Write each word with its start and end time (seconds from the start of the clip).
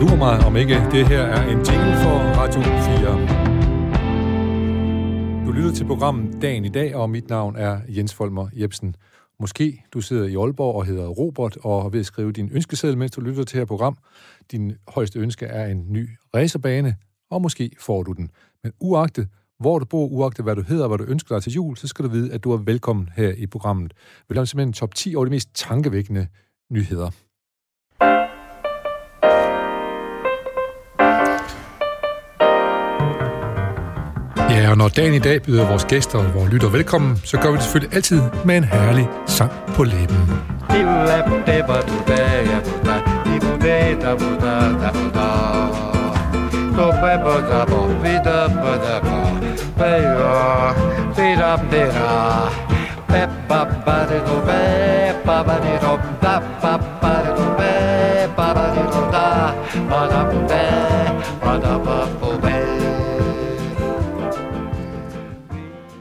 Lur 0.00 0.16
mig, 0.16 0.46
om 0.46 0.56
ikke 0.56 0.74
det 0.74 1.08
her 1.08 1.22
er 1.22 1.42
en 1.42 1.48
jingle 1.48 1.96
for 2.02 2.18
Radio 2.38 2.62
4. 2.62 2.68
Du 5.46 5.52
lytter 5.52 5.72
til 5.72 5.86
programmet 5.86 6.42
Dagen 6.42 6.64
i 6.64 6.68
dag, 6.68 6.96
og 6.96 7.10
mit 7.10 7.28
navn 7.28 7.56
er 7.56 7.80
Jens 7.88 8.14
Folmer 8.14 8.48
Jebsen. 8.52 8.94
Måske 9.40 9.84
du 9.92 10.00
sidder 10.00 10.26
i 10.26 10.36
Aalborg 10.36 10.74
og 10.74 10.84
hedder 10.84 11.08
Robert 11.08 11.56
og 11.56 11.92
ved 11.92 12.00
at 12.00 12.06
skrive 12.06 12.32
din 12.32 12.50
ønskeseddel, 12.52 12.98
mens 12.98 13.12
du 13.12 13.20
lytter 13.20 13.44
til 13.44 13.58
her 13.58 13.64
program. 13.64 13.96
Din 14.52 14.72
højeste 14.88 15.18
ønske 15.18 15.46
er 15.46 15.66
en 15.66 15.84
ny 15.88 16.08
racerbane, 16.34 16.94
og 17.30 17.42
måske 17.42 17.70
får 17.80 18.02
du 18.02 18.12
den. 18.12 18.30
Men 18.64 18.72
uagtet, 18.80 19.28
hvor 19.60 19.78
du 19.78 19.84
bor, 19.84 20.06
uagtet 20.06 20.44
hvad 20.44 20.56
du 20.56 20.62
hedder 20.62 20.82
og 20.82 20.88
hvad 20.88 20.98
du 20.98 21.04
ønsker 21.04 21.34
dig 21.34 21.42
til 21.42 21.52
jul, 21.52 21.76
så 21.76 21.88
skal 21.88 22.04
du 22.04 22.10
vide, 22.10 22.32
at 22.32 22.44
du 22.44 22.52
er 22.52 22.56
velkommen 22.56 23.10
her 23.16 23.32
i 23.36 23.46
programmet. 23.46 23.94
Vi 24.28 24.34
laver 24.34 24.44
simpelthen 24.44 24.72
top 24.72 24.94
10 24.94 25.14
over 25.14 25.24
de 25.24 25.30
mest 25.30 25.48
tankevækkende 25.54 26.26
nyheder. 26.70 27.10
Ja, 34.68 34.72
og 34.72 34.78
når 34.78 34.88
dagen 34.88 35.14
i 35.14 35.18
dag 35.18 35.42
byder 35.42 35.68
vores 35.68 35.84
gæster 35.84 36.18
og 36.18 36.34
vores 36.34 36.52
lytter 36.52 36.68
velkommen, 36.68 37.20
så 37.24 37.38
gør 37.38 37.50
vi 37.50 37.56
det 37.56 37.62
selvfølgelig 37.62 37.96
altid 37.96 38.22
med 38.44 38.56
en 38.56 38.64
herlig 38.64 39.08
sang 39.26 39.52
på 39.74 39.84
læben. 39.84 40.16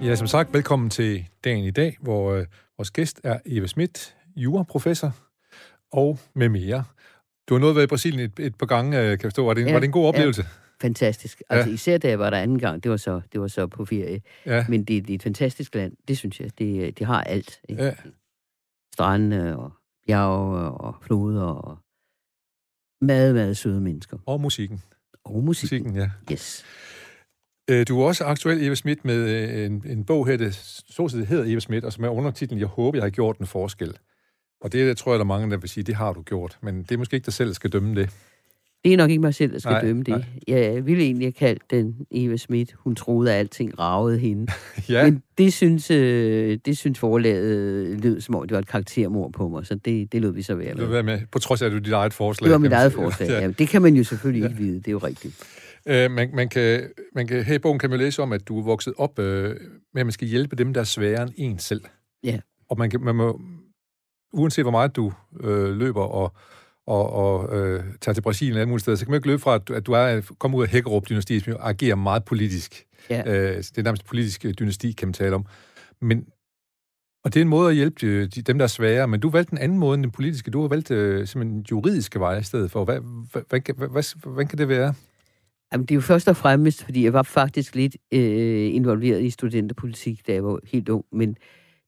Ja, 0.08 0.16
som 0.16 0.28
sagt, 0.28 0.54
velkommen 0.54 0.90
til 0.90 1.28
dagen 1.44 1.64
i 1.64 1.72
dag, 1.72 1.98
hvor 2.02 2.32
øh, 2.32 2.46
vores 2.78 2.92
gæst 2.92 3.22
er 3.24 3.40
Eva 3.46 3.68
Schmidt, 3.68 4.16
juraprofessor 4.36 5.16
og 5.92 6.20
med 6.36 6.50
mere. 6.50 6.84
Du 7.50 7.54
har 7.54 7.60
nået 7.60 7.76
været 7.76 7.86
i 7.86 7.88
Brasilien 7.88 8.20
et, 8.20 8.40
et 8.40 8.56
par 8.56 8.66
gange, 8.66 8.98
øh, 8.98 9.04
kan 9.04 9.12
jeg 9.12 9.20
forstå. 9.22 9.46
Var 9.46 9.54
det, 9.54 9.62
en, 9.62 9.68
Ja, 9.68 9.74
var 9.74 9.80
det 9.80 9.86
en 9.86 9.92
god 9.92 10.08
oplevelse? 10.08 10.46
Fantastisk. 10.82 11.44
Altså 11.50 11.70
især 11.70 11.98
da 11.98 12.10
jeg 12.10 12.20
var 12.20 12.30
der 12.30 12.38
anden 12.38 12.60
gang, 12.60 12.84
det 12.84 12.92
var 12.92 12.98
så, 12.98 13.22
det 13.32 13.42
var 13.42 13.48
så 13.48 13.68
på 13.68 13.86
ferie. 13.86 14.22
Ja. 14.46 14.66
Men 14.70 14.84
det, 14.84 15.08
det 15.08 15.10
er 15.10 15.16
et 15.16 15.24
fantastisk 15.24 15.76
land, 15.76 15.94
det 16.08 16.18
synes 16.18 16.40
jeg. 16.40 16.60
Det, 16.60 17.00
det 17.00 17.08
har 17.08 17.24
alt. 17.24 17.60
Ikke? 17.70 17.84
Ja. 17.84 17.94
Strande 18.94 19.58
og 19.58 19.72
bjerge 20.08 20.60
og 20.60 20.96
floder 21.02 21.44
og 21.44 21.78
meget, 23.02 23.36
meget 23.36 23.58
søde 23.58 23.82
mennesker. 23.82 24.18
Og 24.26 24.42
musikken. 24.42 24.82
Og 25.24 25.44
musik. 25.44 25.64
Musikken, 25.64 25.96
ja. 25.96 26.10
Yes. 26.32 26.66
Øh, 27.70 27.86
Du 27.88 28.02
er 28.02 28.06
også 28.06 28.23
aktuel, 28.23 28.64
Eva 28.64 28.76
Schmidt, 28.76 29.06
med 29.06 29.16
øh, 29.16 29.66
en, 29.66 29.84
en 29.90 30.04
bog 30.06 30.28
her, 30.28 30.38
det 30.38 30.56
stort 30.90 31.12
set 31.12 31.28
hedder 31.28 31.44
Eva 31.48 31.60
Schmidt, 31.60 31.86
og 31.86 31.94
som 31.94 32.04
er 32.04 32.10
undertitlen, 32.10 32.60
Jeg 32.60 32.68
håber, 32.68 32.98
jeg 32.98 33.04
har 33.04 33.10
gjort 33.10 33.38
en 33.38 33.48
forskel. 33.48 33.94
Og 34.62 34.72
det 34.73 34.98
tror 34.98 35.12
jeg, 35.12 35.20
der 35.20 35.26
er 35.26 35.28
mange, 35.28 35.52
der 35.52 35.58
vil 35.58 35.70
sige, 35.70 35.84
det 35.84 35.95
har 35.95 36.14
du 36.14 36.22
gjort. 36.22 36.58
Men 36.62 36.84
det 36.84 36.92
er 36.92 36.98
måske 36.98 37.16
ikke 37.16 37.26
dig 37.26 37.34
selv, 37.34 37.48
der 37.48 37.54
skal 37.54 37.70
dømme 37.70 37.95
det. 37.95 38.10
Det 38.84 38.94
er 38.94 38.98
nok 38.98 39.10
ikke 39.10 39.22
mig 39.22 39.36
selv, 39.36 39.54
der 39.54 39.60
skal 39.60 39.72
Nej, 39.72 39.82
dømme 39.82 40.04
det. 40.04 40.08
nej. 40.08 40.23
Jeg 40.48 40.86
ville 40.86 41.04
egentlig 41.04 41.26
have 41.26 41.32
kaldt 41.32 41.62
den 41.72 41.95
Eva 42.12 42.36
Schmidt. 42.38 42.73
Hun 42.78 42.95
troede, 42.95 43.34
at 43.34 43.40
alting 43.40 43.80
ragede 43.80 44.20
hende. 44.20 44.48
Ja, 44.90 45.04
Men 45.06 45.23
det 45.38 45.54
synes, 45.54 45.92
øh, 45.92 46.58
det 46.66 46.78
synes 46.78 47.00
forlaget 47.00 48.00
lød, 48.04 48.22
som 48.22 48.36
om 48.36 48.42
det 48.48 48.52
var 48.52 48.60
et 48.60 48.68
karaktermord 48.68 49.34
på 49.34 49.48
mig. 49.50 49.66
Så 49.66 49.76
det, 49.76 50.12
det 50.12 50.22
lød 50.22 50.32
vi 50.32 50.42
så 50.42 50.56
være 50.56 50.73
med. 50.76 50.86
være 50.86 51.04
med, 51.04 51.20
på 51.32 51.40
trods 51.40 51.62
af, 51.62 51.66
at 51.66 51.72
det 51.72 51.78
er 51.78 51.84
dit 51.84 51.94
eget 51.94 52.14
forslag. 52.14 52.45
Det 52.45 52.52
var 52.52 52.58
mit 52.58 52.72
eget 52.73 52.94
forslag. 52.94 53.30
Ja. 53.32 53.40
Ja. 53.42 53.48
Det 53.48 53.68
kan 53.70 53.82
man 53.82 53.95
jo 53.95 54.04
selvfølgelig 54.04 54.50
ikke 54.50 54.62
vide, 54.64 54.78
det 54.78 54.88
er 54.88 54.92
jo 54.92 54.98
rigtigt. 54.98 55.36
Øh, 55.88 56.12
man, 56.12 56.30
man, 56.34 56.50
kan, 56.50 56.90
man 57.16 57.28
kan, 57.28 57.44
her 57.44 57.56
i 57.56 57.60
bogen 57.60 57.80
kan 57.80 57.90
man 57.90 58.00
læse 58.00 58.22
om, 58.22 58.34
at 58.34 58.48
du 58.48 58.60
er 58.60 58.64
vokset 58.64 58.94
op 58.98 59.20
øh, 59.20 59.50
med, 59.94 60.02
at 60.02 60.06
man 60.06 60.11
skal 60.11 60.28
hjælpe 60.28 60.56
dem, 60.56 60.73
der 60.73 60.82
er 60.82 60.86
sværere 60.86 61.22
end 61.22 61.34
en 61.38 61.60
selv. 61.60 61.82
Ja. 62.23 62.39
Og 62.70 62.78
man, 62.78 62.89
kan, 62.89 63.02
man 63.02 63.16
må, 63.16 63.42
uanset 64.34 64.64
hvor 64.64 64.72
meget 64.72 64.95
du 64.95 65.14
øh, 65.39 65.70
løber 65.70 66.02
og, 66.02 66.34
og, 66.88 67.14
og 67.14 67.58
øh, 67.58 67.84
tager 68.02 68.14
til 68.14 68.22
Brasilien 68.22 68.56
og 68.56 68.60
alle 68.60 68.70
mulige 68.70 68.82
steder, 68.82 68.98
så 68.98 69.06
kan 69.06 69.11
man 69.11 69.17
ikke 69.17 69.28
løbe 69.28 69.42
fra, 69.42 69.56
at 69.56 69.67
du, 69.67 69.73
at 69.73 69.86
du 69.86 69.92
er 69.92 70.22
kommet 70.39 70.58
ud 70.58 70.64
af 70.64 70.70
Hækkerup-dynastiet, 70.70 71.44
som 71.44 71.54
jo 71.54 71.60
agerer 71.61 71.95
meget 71.95 72.26
politisk. 72.26 72.86
Ja. 73.10 73.23
Øh, 73.28 73.58
det 73.58 73.78
er 73.78 73.84
nærmest 73.84 74.06
politisk 74.06 74.45
øh, 74.45 74.54
dynasti, 74.54 74.92
kan 74.92 75.08
man 75.08 75.14
tale 75.14 75.36
om. 75.36 75.45
Men, 76.02 76.26
og 77.23 77.34
det 77.34 77.40
er 77.40 77.42
en 77.42 77.50
måde 77.50 77.70
at 77.70 77.76
hjælpe 77.76 77.95
de, 78.02 78.28
de, 78.28 78.42
dem, 78.42 78.58
der 78.58 78.64
er 78.64 78.67
svære, 78.67 79.08
men 79.08 79.20
du 79.20 79.30
valgte 79.30 79.54
en 79.54 79.58
anden 79.58 79.78
måde 79.78 79.95
end 79.95 80.04
den 80.04 80.11
politiske. 80.11 80.52
Du 80.52 80.61
har 80.61 80.67
valgt 80.67 80.92
øh, 80.92 81.28
simpelthen 81.28 81.66
juridiske 81.72 82.20
veje 82.20 82.40
i 82.40 82.44
stedet 82.44 82.72
for. 82.72 82.86
Hvad, 82.86 83.00
hvad, 83.32 83.42
hvad, 83.50 83.73
hvad, 83.76 83.88
hvad, 83.88 84.32
hvad 84.34 84.45
kan 84.45 84.58
det 84.58 84.70
være? 84.70 84.94
Jamen, 85.73 85.86
det 85.86 85.92
er 85.92 85.95
jo 85.95 86.02
først 86.02 86.28
og 86.28 86.38
fremmest, 86.38 86.83
fordi 86.83 87.04
jeg 87.04 87.14
var 87.14 87.23
faktisk 87.23 87.76
lidt 87.76 87.98
øh, 88.14 88.76
involveret 88.76 89.23
i 89.23 89.30
studenterpolitik, 89.30 90.28
da 90.28 90.33
jeg 90.33 90.44
var 90.44 90.60
helt 90.64 90.89
ung, 90.89 91.05
men 91.11 91.38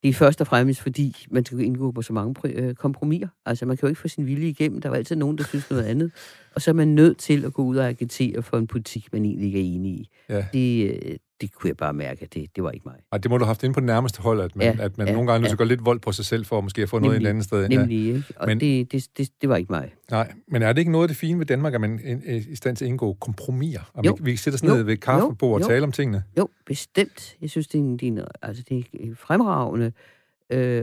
det 0.04 0.10
er 0.10 0.14
først 0.14 0.42
og 0.42 0.48
fremmest, 0.48 0.82
fordi 0.82 1.16
man 1.32 1.46
skal 1.46 1.60
indgå 1.60 1.92
på 1.92 2.02
så 2.02 2.14
mange 2.14 2.36
øh, 2.46 2.76
kompromiser. 2.76 3.28
Altså, 3.46 3.66
man 3.66 3.78
kan 3.78 3.88
jo 3.88 3.90
ikke 3.90 4.02
få 4.02 4.08
sin 4.08 4.26
vilje 4.26 4.48
igennem. 4.48 4.82
Der 4.82 4.90
var 4.90 4.96
altid 4.96 5.16
nogen, 5.16 5.38
der 5.38 5.44
synes 5.44 5.70
noget 5.70 5.84
andet. 5.84 6.12
Og 6.56 6.62
så 6.62 6.72
er 6.72 6.76
man 6.76 6.88
nødt 6.88 7.18
til 7.18 7.46
at 7.46 7.54
gå 7.54 7.64
ud 7.64 7.78
og 7.78 7.88
agitere 7.88 8.44
for 8.44 8.58
en 8.58 8.68
politik, 8.68 9.14
man 9.14 9.26
egentlig 9.26 9.46
ikke 9.46 9.60
er 9.60 9.76
enig 9.76 9.92
i. 9.92 10.10
Ja. 10.30 10.46
Det, 10.54 10.92
øh, 10.92 11.18
det 11.42 11.54
kunne 11.54 11.68
jeg 11.68 11.78
bare 11.78 11.94
mærke, 11.94 12.22
at 12.24 12.34
det, 12.34 12.56
det 12.56 12.64
var 12.64 12.72
ikke 12.72 12.84
mig. 12.90 12.96
Ej, 13.12 13.18
det 13.18 13.32
må 13.32 13.38
du 13.38 13.44
have 13.44 13.48
haft 13.50 13.64
inde 13.64 13.74
på 13.74 13.80
det 13.80 13.86
nærmeste 13.88 14.22
hold, 14.22 14.42
at 14.42 14.56
man, 14.56 14.68
ja, 14.68 14.74
Ja, 14.78 14.84
at 14.84 14.98
man 14.98 15.08
ja, 15.08 15.14
nogle 15.14 15.32
gange 15.32 15.46
ja. 15.48 15.50
ja. 15.52 15.56
gå 15.56 15.64
lidt 15.64 15.86
vold 15.86 16.00
på 16.00 16.12
sig 16.12 16.26
selv, 16.26 16.46
for 16.46 16.62
måske 16.62 16.82
at 16.82 16.90
få 16.90 17.00
noget 17.00 17.14
Nemlig, 17.16 17.26
et 17.26 17.30
andet 17.30 17.44
sted. 17.46 17.70
Nemlig, 17.70 18.08
ikke? 18.08 18.24
Og 18.36 18.48
Men- 18.48 18.60
det, 18.60 18.92
det, 18.92 19.08
det, 19.18 19.30
det 19.42 19.50
var 19.50 19.56
ikke 19.56 19.72
mig. 19.72 19.94
Nej, 20.12 20.32
men 20.48 20.62
er 20.62 20.74
det 20.74 20.80
ikke 20.80 20.92
noget 20.92 21.04
af 21.04 21.08
det 21.08 21.18
fine 21.18 21.40
ved 21.40 21.46
Danmark, 21.46 21.74
at 21.74 21.82
man 21.82 22.00
er 22.26 22.36
i 22.50 22.56
stand 22.56 22.76
til 22.76 22.86
at 22.86 22.90
indgå 22.90 23.14
kompromiser? 23.14 23.92
Og 23.94 24.06
Jo. 24.06 24.18
vi, 24.22 24.32
vi 24.32 24.36
sætter 24.38 24.58
os 24.58 24.64
ned 24.64 24.84
ved 24.84 24.98
kaffebord 24.98 25.54
og 25.56 25.62
Jo. 25.62 25.68
tale 25.68 25.84
om 25.84 25.92
tingene? 25.92 26.24
Jo, 26.38 26.50
bestemt. 26.66 27.36
Jeg 27.42 27.50
synes, 27.50 27.68
det 27.68 27.78
er, 27.78 27.84
en, 27.84 27.98
det 27.98 28.08
er, 28.08 28.12
en, 28.12 28.20
altså, 28.42 28.64
det 28.70 28.78
er 28.94 29.16
fremragende. 29.18 29.86
Øh, 29.86 29.92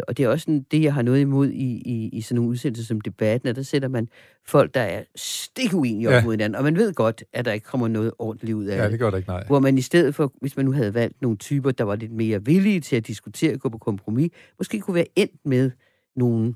og 0.09 0.17
det 0.17 0.21
er 0.25 0.29
også 0.29 0.43
sådan, 0.45 0.67
det, 0.71 0.83
jeg 0.83 0.95
har 0.95 1.03
noget 1.03 1.21
imod 1.21 1.51
i, 1.51 1.83
i, 1.85 2.09
i 2.13 2.21
sådan 2.21 2.35
nogle 2.35 2.51
udsendelser 2.51 2.85
som 2.87 3.01
debatten, 3.01 3.49
at 3.49 3.57
der 3.57 3.63
sætter 3.63 3.89
man 3.89 4.09
folk, 4.47 4.75
der 4.75 4.81
er 4.81 5.03
stik 5.17 5.75
uenige 5.75 6.09
op 6.09 6.13
Ja. 6.13 6.25
mod 6.25 6.33
hinanden, 6.33 6.55
og 6.57 6.65
man 6.65 6.77
ved 6.77 6.93
godt, 6.95 7.25
at 7.33 7.45
der 7.45 7.53
ikke 7.53 7.65
kommer 7.67 7.89
noget 7.89 8.13
ordentligt 8.19 8.55
ud 8.57 8.65
af 8.65 8.77
Ja, 8.77 8.83
det. 8.85 8.91
det 8.91 8.99
gør 9.01 9.11
det 9.11 9.17
ikke, 9.19 9.29
nej. 9.29 9.45
Hvor 9.47 9.59
man 9.61 9.79
i 9.79 9.81
stedet 9.81 10.15
for, 10.15 10.33
hvis 10.41 10.57
man 10.57 10.65
nu 10.65 10.73
havde 10.73 10.95
valgt 10.95 11.23
nogle 11.23 11.37
typer, 11.37 11.71
der 11.71 11.85
var 11.85 11.97
lidt 11.97 12.13
mere 12.13 12.45
villige 12.45 12.81
til 12.81 12.97
at 12.97 13.07
diskutere 13.07 13.53
og 13.55 13.61
gå 13.61 13.69
på 13.69 13.79
kompromis, 13.79 14.31
måske 14.59 14.81
kunne 14.81 14.95
være 14.95 15.07
endt 15.17 15.41
med 15.45 15.71
nogle, 16.17 16.55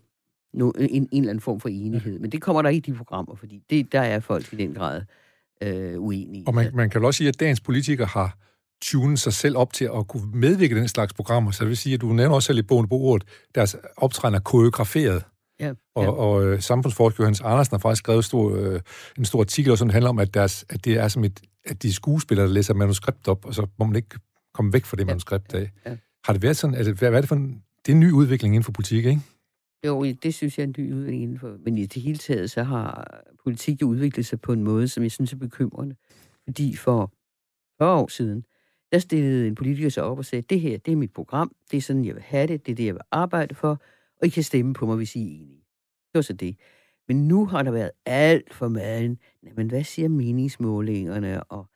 nogle, 0.54 0.72
en, 0.91 1.09
en 1.12 1.22
eller 1.22 1.31
anden 1.31 1.41
form 1.41 1.60
for 1.60 1.69
enighed. 1.69 2.19
Men 2.19 2.32
det 2.32 2.42
kommer 2.42 2.62
der 2.62 2.69
ikke 2.69 2.88
i 2.88 2.92
de 2.92 2.97
programmer, 2.97 3.34
fordi 3.34 3.62
det, 3.71 3.92
der 3.92 4.00
er 4.00 4.21
folk 4.21 4.53
i 4.53 4.56
den 4.56 4.75
grad 4.75 5.03
øh, 5.62 6.00
uenige. 6.03 6.44
Og 6.47 6.54
man, 6.54 6.71
man 6.75 6.91
kan 6.91 7.00
vel 7.00 7.06
også 7.06 7.19
sige, 7.19 7.28
at 7.28 7.41
dagens 7.41 7.60
politikere 7.60 8.06
har 8.06 8.37
tunet 8.83 9.21
sig 9.21 9.33
selv 9.33 9.57
op 9.57 9.73
til 9.73 9.85
at 9.99 10.09
kunne 10.09 10.31
medvirke 10.35 10.75
den 10.77 10.89
slags 10.89 11.15
programmer. 11.15 11.51
Så 11.51 11.65
det 11.65 11.69
vil 11.69 11.77
sige, 11.77 11.95
at 11.95 12.01
du 12.01 12.07
nævner 12.13 12.35
også 12.35 12.47
selv 12.47 12.59
i 12.59 12.63
bogen 12.63 12.89
på 12.89 12.95
ordet, 12.95 13.29
deres 13.55 13.77
optræden 13.97 14.35
er 14.35 14.41
koreograferet. 14.41 15.25
ja, 15.61 15.73
Og, 15.95 16.03
ja. 16.05 16.11
og 16.11 16.45
øh, 16.47 16.61
samfundsforsker 16.63 17.23
Johannes 17.25 17.41
Andersen 17.41 17.75
har 17.75 17.79
faktisk 17.79 17.99
skrevet 17.99 18.25
stor, 18.25 18.57
øh, 18.57 18.81
en 19.19 19.25
stor 19.25 19.41
artikel, 19.41 19.77
som 19.79 19.89
handler 19.91 20.11
om, 20.11 20.19
at, 20.19 20.35
deres, 20.35 20.65
at 20.69 20.85
det 20.85 20.95
er 20.99 21.09
som 21.09 21.25
et, 21.25 21.41
at 21.65 21.83
de 21.83 21.89
er 21.89 21.93
skuespillere, 21.93 22.47
der 22.47 22.53
læser 22.53 22.75
manuskript 22.75 23.29
op, 23.29 23.45
og 23.45 23.55
så 23.55 23.67
må 23.79 23.87
man 23.87 23.97
ikke 23.97 24.19
komme 24.55 24.73
væk 24.73 24.85
fra 24.85 24.97
det 24.97 25.03
Ja, 25.03 25.07
manuskript 25.07 25.55
af. 25.55 25.71
ja. 25.87 25.97
Har 26.25 26.33
det 26.33 26.43
været 26.43 26.57
sådan, 26.57 26.77
altså, 26.77 26.93
hvad, 26.93 27.09
hvad 27.09 27.19
er 27.19 27.23
det 27.23 27.29
for 27.29 27.37
en, 27.37 27.63
det 27.87 27.93
er 27.93 27.97
en 27.97 28.01
ny 28.01 28.11
udvikling 28.13 28.55
inden 28.55 28.65
for 28.65 28.73
politik, 28.73 29.05
ikke? 29.05 29.21
Jo, 29.87 30.05
det 30.23 30.35
synes 30.35 30.59
jeg 30.59 30.65
er 30.65 30.67
en 30.69 30.75
ny 30.79 30.95
udvikling 30.95 31.23
indenfor. 31.23 31.57
Men 31.65 31.79
i 31.79 31.87
det 31.87 32.03
hele 32.03 32.19
taget, 32.19 32.51
så 32.51 32.63
har 32.63 33.15
politik 33.45 33.83
udviklet 33.85 34.27
sig 34.27 34.41
på 34.41 34.53
en 34.53 34.65
måde, 34.65 34.89
som 34.89 35.03
jeg 35.03 35.11
synes 35.11 35.33
er 35.33 35.37
bekymrende. 35.37 35.95
Fordi 36.45 36.77
for 36.77 37.13
40 37.79 37.95
år 37.97 38.09
siden, 38.09 38.45
der 38.93 38.99
stillede 38.99 39.47
en 39.49 39.55
politiker 39.55 39.89
sig 39.89 40.03
op 40.03 40.19
og 40.19 40.25
sagde, 40.25 40.43
det 40.43 40.61
her, 40.61 40.78
det 40.78 40.93
er 40.93 40.97
mit 40.97 41.12
program, 41.12 41.53
det 41.71 41.77
er 41.77 41.81
sådan, 41.81 42.05
jeg 42.05 42.15
vil 42.15 42.23
have 42.23 42.47
det, 42.47 42.67
det 42.67 42.73
er 42.73 42.77
det, 42.77 42.87
jeg 42.87 42.95
vil 42.95 43.03
arbejde 43.11 43.55
for, 43.55 43.83
og 44.21 44.27
I 44.27 44.28
kan 44.31 44.43
stemme 44.43 44.75
på 44.75 44.87
mig, 44.87 44.97
hvis 44.97 45.17
I 45.17 45.21
er 45.21 45.27
enige. 45.41 45.56
Det 46.12 46.15
var 46.15 46.21
så 46.23 46.33
det. 46.33 46.56
Men 47.09 47.28
nu 47.28 47.47
har 47.47 47.63
der 47.63 47.71
været 47.71 47.91
alt 48.07 48.54
for 48.54 48.69
meget, 48.69 49.19
men 49.57 49.69
hvad 49.69 49.84
siger 49.84 50.09
meningsmålingerne, 50.09 51.42
og 51.42 51.66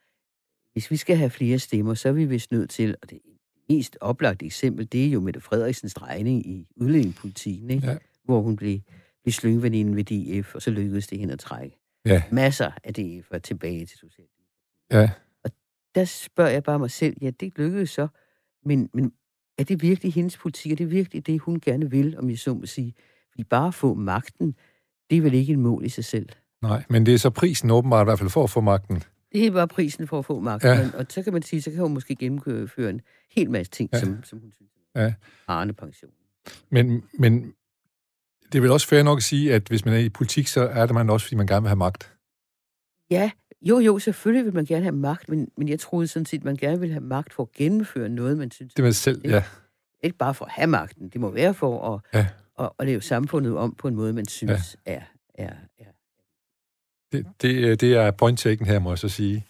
hvis 0.73 0.91
vi 0.91 0.97
skal 0.97 1.17
have 1.17 1.31
flere 1.31 1.59
stemmer, 1.59 1.95
så 1.95 2.09
er 2.09 2.13
vi 2.13 2.25
vist 2.25 2.53
nødt 2.53 2.71
til, 2.71 2.97
og 3.03 3.11
det 3.11 3.19
mest 3.69 3.97
oplagte 4.01 4.47
eksempel, 4.47 4.93
det 4.93 5.07
er 5.07 5.11
jo 5.11 5.21
Mette 5.21 5.41
Frederiksens 5.41 5.95
drejning 5.95 6.47
i 6.47 6.69
udlændingepolitikken, 6.77 7.71
ikke? 7.71 7.87
Ja. 7.87 7.97
hvor 8.25 8.41
hun 8.41 8.57
blev, 8.57 8.79
blev 9.23 9.33
slyngveninde 9.33 9.97
ved 9.97 10.05
DF, 10.05 10.55
og 10.55 10.63
så 10.63 10.71
lykkedes 10.71 11.07
det 11.07 11.19
hende 11.19 11.33
at 11.33 11.39
trække 11.39 11.79
Ja. 12.07 12.23
masser 12.33 12.71
af 12.85 12.93
DF'er 12.99 13.39
tilbage 13.39 13.87
til 13.87 13.99
Socialdemokratiet. 13.99 14.47
Ja. 14.93 15.11
Der 15.95 16.05
spørger 16.05 16.51
jeg 16.51 16.63
bare 16.63 16.79
mig 16.79 16.91
selv, 16.91 17.17
ja, 17.21 17.31
det 17.31 17.53
lykkedes 17.59 17.91
så, 17.91 18.09
men, 18.65 18.91
men 18.95 19.13
er 19.59 19.65
det 19.65 19.83
virkelig 19.83 20.13
hendes 20.15 20.37
politik? 20.37 20.73
Er 20.73 20.77
det 20.77 20.91
virkelig 20.91 21.27
det, 21.27 21.41
hun 21.41 21.61
gerne 21.61 21.91
vil, 21.91 22.19
om 22.19 22.31
jeg 22.31 22.39
så 22.39 22.55
må 22.55 22.67
sige? 22.67 22.95
Fordi 23.31 23.45
bare 23.45 23.67
at 23.69 23.75
få 23.75 23.95
magten, 23.95 24.55
det 25.11 25.19
er 25.19 25.23
vel 25.23 25.35
ikke 25.35 25.53
et 25.53 25.59
mål 25.59 25.85
i 25.85 25.89
sig 25.89 26.05
selv. 26.05 26.29
Nej, 26.63 26.85
men 26.89 27.07
det 27.07 27.15
er 27.15 27.19
så 27.19 27.31
prisen 27.31 27.71
åbenbart 27.71 28.05
i 28.05 28.07
hvert 28.09 28.19
fald 28.19 28.31
for 28.31 28.45
at 28.45 28.51
få 28.51 28.61
magten. 28.61 29.03
Det 29.33 29.47
er 29.47 29.51
bare 29.51 29.69
prisen 29.69 30.07
for 30.09 30.19
at 30.19 30.25
få 30.25 30.41
magten. 30.41 30.69
Ja. 30.71 30.91
Og 30.95 31.07
så 31.09 31.23
kan 31.23 31.33
man 31.33 31.43
sige, 31.43 31.63
så 31.63 31.71
kan 31.71 31.81
hun 31.81 31.95
måske 31.95 32.17
gennemføre 32.17 32.91
en 32.91 33.01
hel 33.31 33.51
masse 33.51 33.71
ting, 33.73 33.91
Ja. 33.93 33.99
som, 34.01 34.23
som 34.25 34.39
hun 34.39 34.53
synes 34.53 34.71
Ja. 34.97 35.15
Arne 35.49 35.73
pension. 35.73 36.11
Men, 36.71 37.03
men 37.19 37.53
det 38.53 38.59
er 38.59 38.61
vel 38.63 38.71
også 38.71 38.89
fair 38.89 39.03
nok 39.03 39.19
at 39.19 39.23
sige, 39.23 39.55
at 39.55 39.69
hvis 39.69 39.85
man 39.85 39.95
er 39.95 39.99
i 39.99 40.09
politik, 40.09 40.47
så 40.47 40.61
er 40.69 40.87
det 40.87 40.95
man 40.95 41.11
også, 41.11 41.27
fordi 41.27 41.37
man 41.37 41.47
gerne 41.47 41.63
vil 41.63 41.69
have 41.69 41.77
magt. 41.77 42.17
Ja, 43.11 43.31
jo, 43.63 43.79
jo, 43.79 43.99
selvfølgelig 43.99 44.45
vil 44.45 44.55
man 44.55 44.65
gerne 44.65 44.83
have 44.83 44.97
magt, 44.97 45.29
men, 45.29 45.49
men 45.57 45.69
jeg 45.69 45.81
troede 45.81 46.07
sådan 46.07 46.27
set, 46.27 46.39
at 46.39 46.45
man 46.45 46.57
gerne 46.57 46.81
vil 46.81 46.91
have 46.91 47.05
magt 47.05 47.33
for 47.33 47.43
at 47.43 47.53
gennemføre 47.53 48.09
noget, 48.09 48.39
man 48.39 48.51
synes... 48.51 48.75
Det 48.75 48.85
med 48.85 48.93
selv, 48.93 49.21
ja. 49.25 49.43
Ikke 50.03 50.17
bare 50.17 50.35
for 50.35 50.45
at 50.45 50.51
have 50.51 50.67
magten, 50.67 51.09
det 51.09 51.21
må 51.21 51.31
være 51.31 51.55
for 51.55 51.95
at, 51.95 52.01
ja. 52.15 52.27
at, 52.65 52.71
at 52.79 52.87
lave 52.87 53.03
samfundet 53.03 53.57
om 53.57 53.75
på 53.75 53.89
en 53.89 53.95
måde, 53.95 54.13
man 54.13 54.27
synes 54.27 54.77
ja. 54.87 54.93
er, 54.93 55.01
er, 55.35 55.53
er... 55.79 55.85
Det, 57.13 57.27
det, 57.43 57.81
det 57.81 57.95
er 57.95 58.11
point 58.11 58.39
taken 58.39 58.67
her, 58.67 58.79
må 58.79 58.91
jeg 58.91 58.99
så 58.99 59.09
sige. 59.09 59.47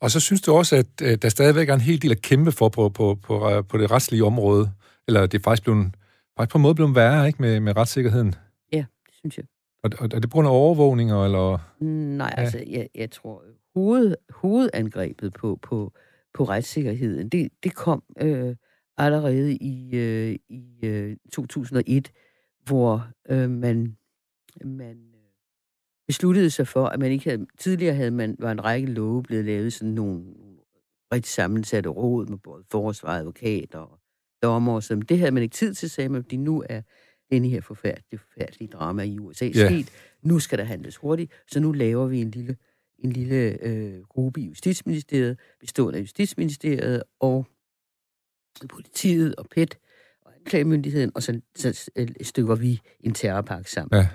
Og 0.00 0.10
så 0.10 0.20
synes 0.20 0.42
du 0.42 0.52
også, 0.52 0.76
at, 0.76 1.02
at 1.02 1.22
der 1.22 1.28
stadigvæk 1.28 1.68
er 1.68 1.74
en 1.74 1.80
hel 1.80 2.02
del 2.02 2.10
at 2.10 2.22
kæmpe 2.22 2.52
for 2.52 2.68
på, 2.68 2.88
på, 2.88 3.18
på, 3.22 3.62
på 3.68 3.78
det 3.78 3.90
retslige 3.90 4.24
område. 4.24 4.70
Eller 5.08 5.26
det 5.26 5.38
er 5.38 5.42
faktisk, 5.42 5.62
blevet, 5.62 5.94
faktisk 6.38 6.52
på 6.52 6.58
en 6.58 6.62
måde 6.62 6.74
blevet 6.74 6.94
værre, 6.94 7.26
ikke, 7.26 7.42
med, 7.42 7.60
med 7.60 7.76
retssikkerheden? 7.76 8.34
Ja, 8.72 8.84
det 9.06 9.14
synes 9.14 9.36
jeg. 9.36 9.44
Og, 9.84 9.90
og 9.98 10.04
er 10.04 10.18
det 10.18 10.30
på 10.30 10.34
grund 10.34 10.48
af 10.48 10.52
overvågninger, 10.52 11.24
eller? 11.24 11.58
Nej, 11.84 12.34
ja. 12.36 12.42
altså, 12.42 12.64
jeg, 12.66 12.88
jeg 12.94 13.10
tror, 13.10 13.44
hoved, 13.74 14.16
hovedangrebet 14.30 15.32
på, 15.32 15.58
på, 15.62 15.92
på 16.34 16.44
retssikkerheden, 16.44 17.28
det, 17.28 17.48
det 17.62 17.74
kom 17.74 18.02
øh, 18.20 18.56
allerede 18.98 19.54
i, 19.54 19.96
øh, 19.96 20.36
i 20.48 20.86
øh, 20.86 21.16
2001, 21.32 22.10
hvor 22.64 23.06
øh, 23.30 23.50
man, 23.50 23.96
man 24.64 24.96
besluttede 26.06 26.50
sig 26.50 26.68
for, 26.68 26.86
at 26.86 27.00
man 27.00 27.12
ikke 27.12 27.30
havde... 27.30 27.46
Tidligere 27.58 27.94
havde 27.94 28.10
man, 28.10 28.36
var 28.38 28.52
en 28.52 28.64
række 28.64 28.86
love 28.86 29.22
blevet 29.22 29.44
lavet 29.44 29.72
sådan 29.72 29.94
nogle 29.94 30.24
rigtig 31.12 31.32
sammensatte 31.32 31.88
råd 31.88 32.26
med 32.26 32.38
både 32.38 32.64
forsvar, 32.70 33.08
advokater 33.08 33.78
og 33.78 33.98
dommer, 34.42 34.80
som 34.80 35.02
det 35.02 35.18
havde 35.18 35.32
man 35.32 35.42
ikke 35.42 35.54
tid 35.54 35.74
til, 35.74 35.90
sagde 35.90 36.08
man, 36.08 36.22
fordi 36.22 36.36
nu 36.36 36.64
er 36.68 36.80
denne 37.30 37.48
her 37.48 37.60
forfærdelige, 37.60 38.18
forfærdelige 38.18 38.68
drama 38.68 39.02
i 39.02 39.18
USA 39.18 39.44
yeah. 39.44 39.54
sket. 39.54 39.90
Nu 40.22 40.38
skal 40.38 40.58
der 40.58 40.64
handles 40.64 40.96
hurtigt, 40.96 41.32
så 41.46 41.60
nu 41.60 41.72
laver 41.72 42.06
vi 42.06 42.20
en 42.20 42.30
lille, 42.30 42.56
en 42.98 43.12
lille 43.12 43.58
øh, 43.62 44.02
gruppe 44.02 44.40
i 44.40 44.46
Justitsministeriet, 44.46 45.38
bestående 45.60 45.98
af 45.98 46.02
Justitsministeriet 46.02 47.02
og 47.20 47.46
politiet 48.68 49.34
og 49.36 49.46
PET 49.50 49.78
og 50.22 50.32
anklagemyndigheden, 50.36 51.12
og 51.14 51.22
så, 51.22 51.40
så 51.54 51.90
stykker 52.22 52.54
vi 52.54 52.80
en 53.00 53.14
terrorpakke 53.14 53.70
sammen. 53.70 54.00
Ja. 54.00 54.08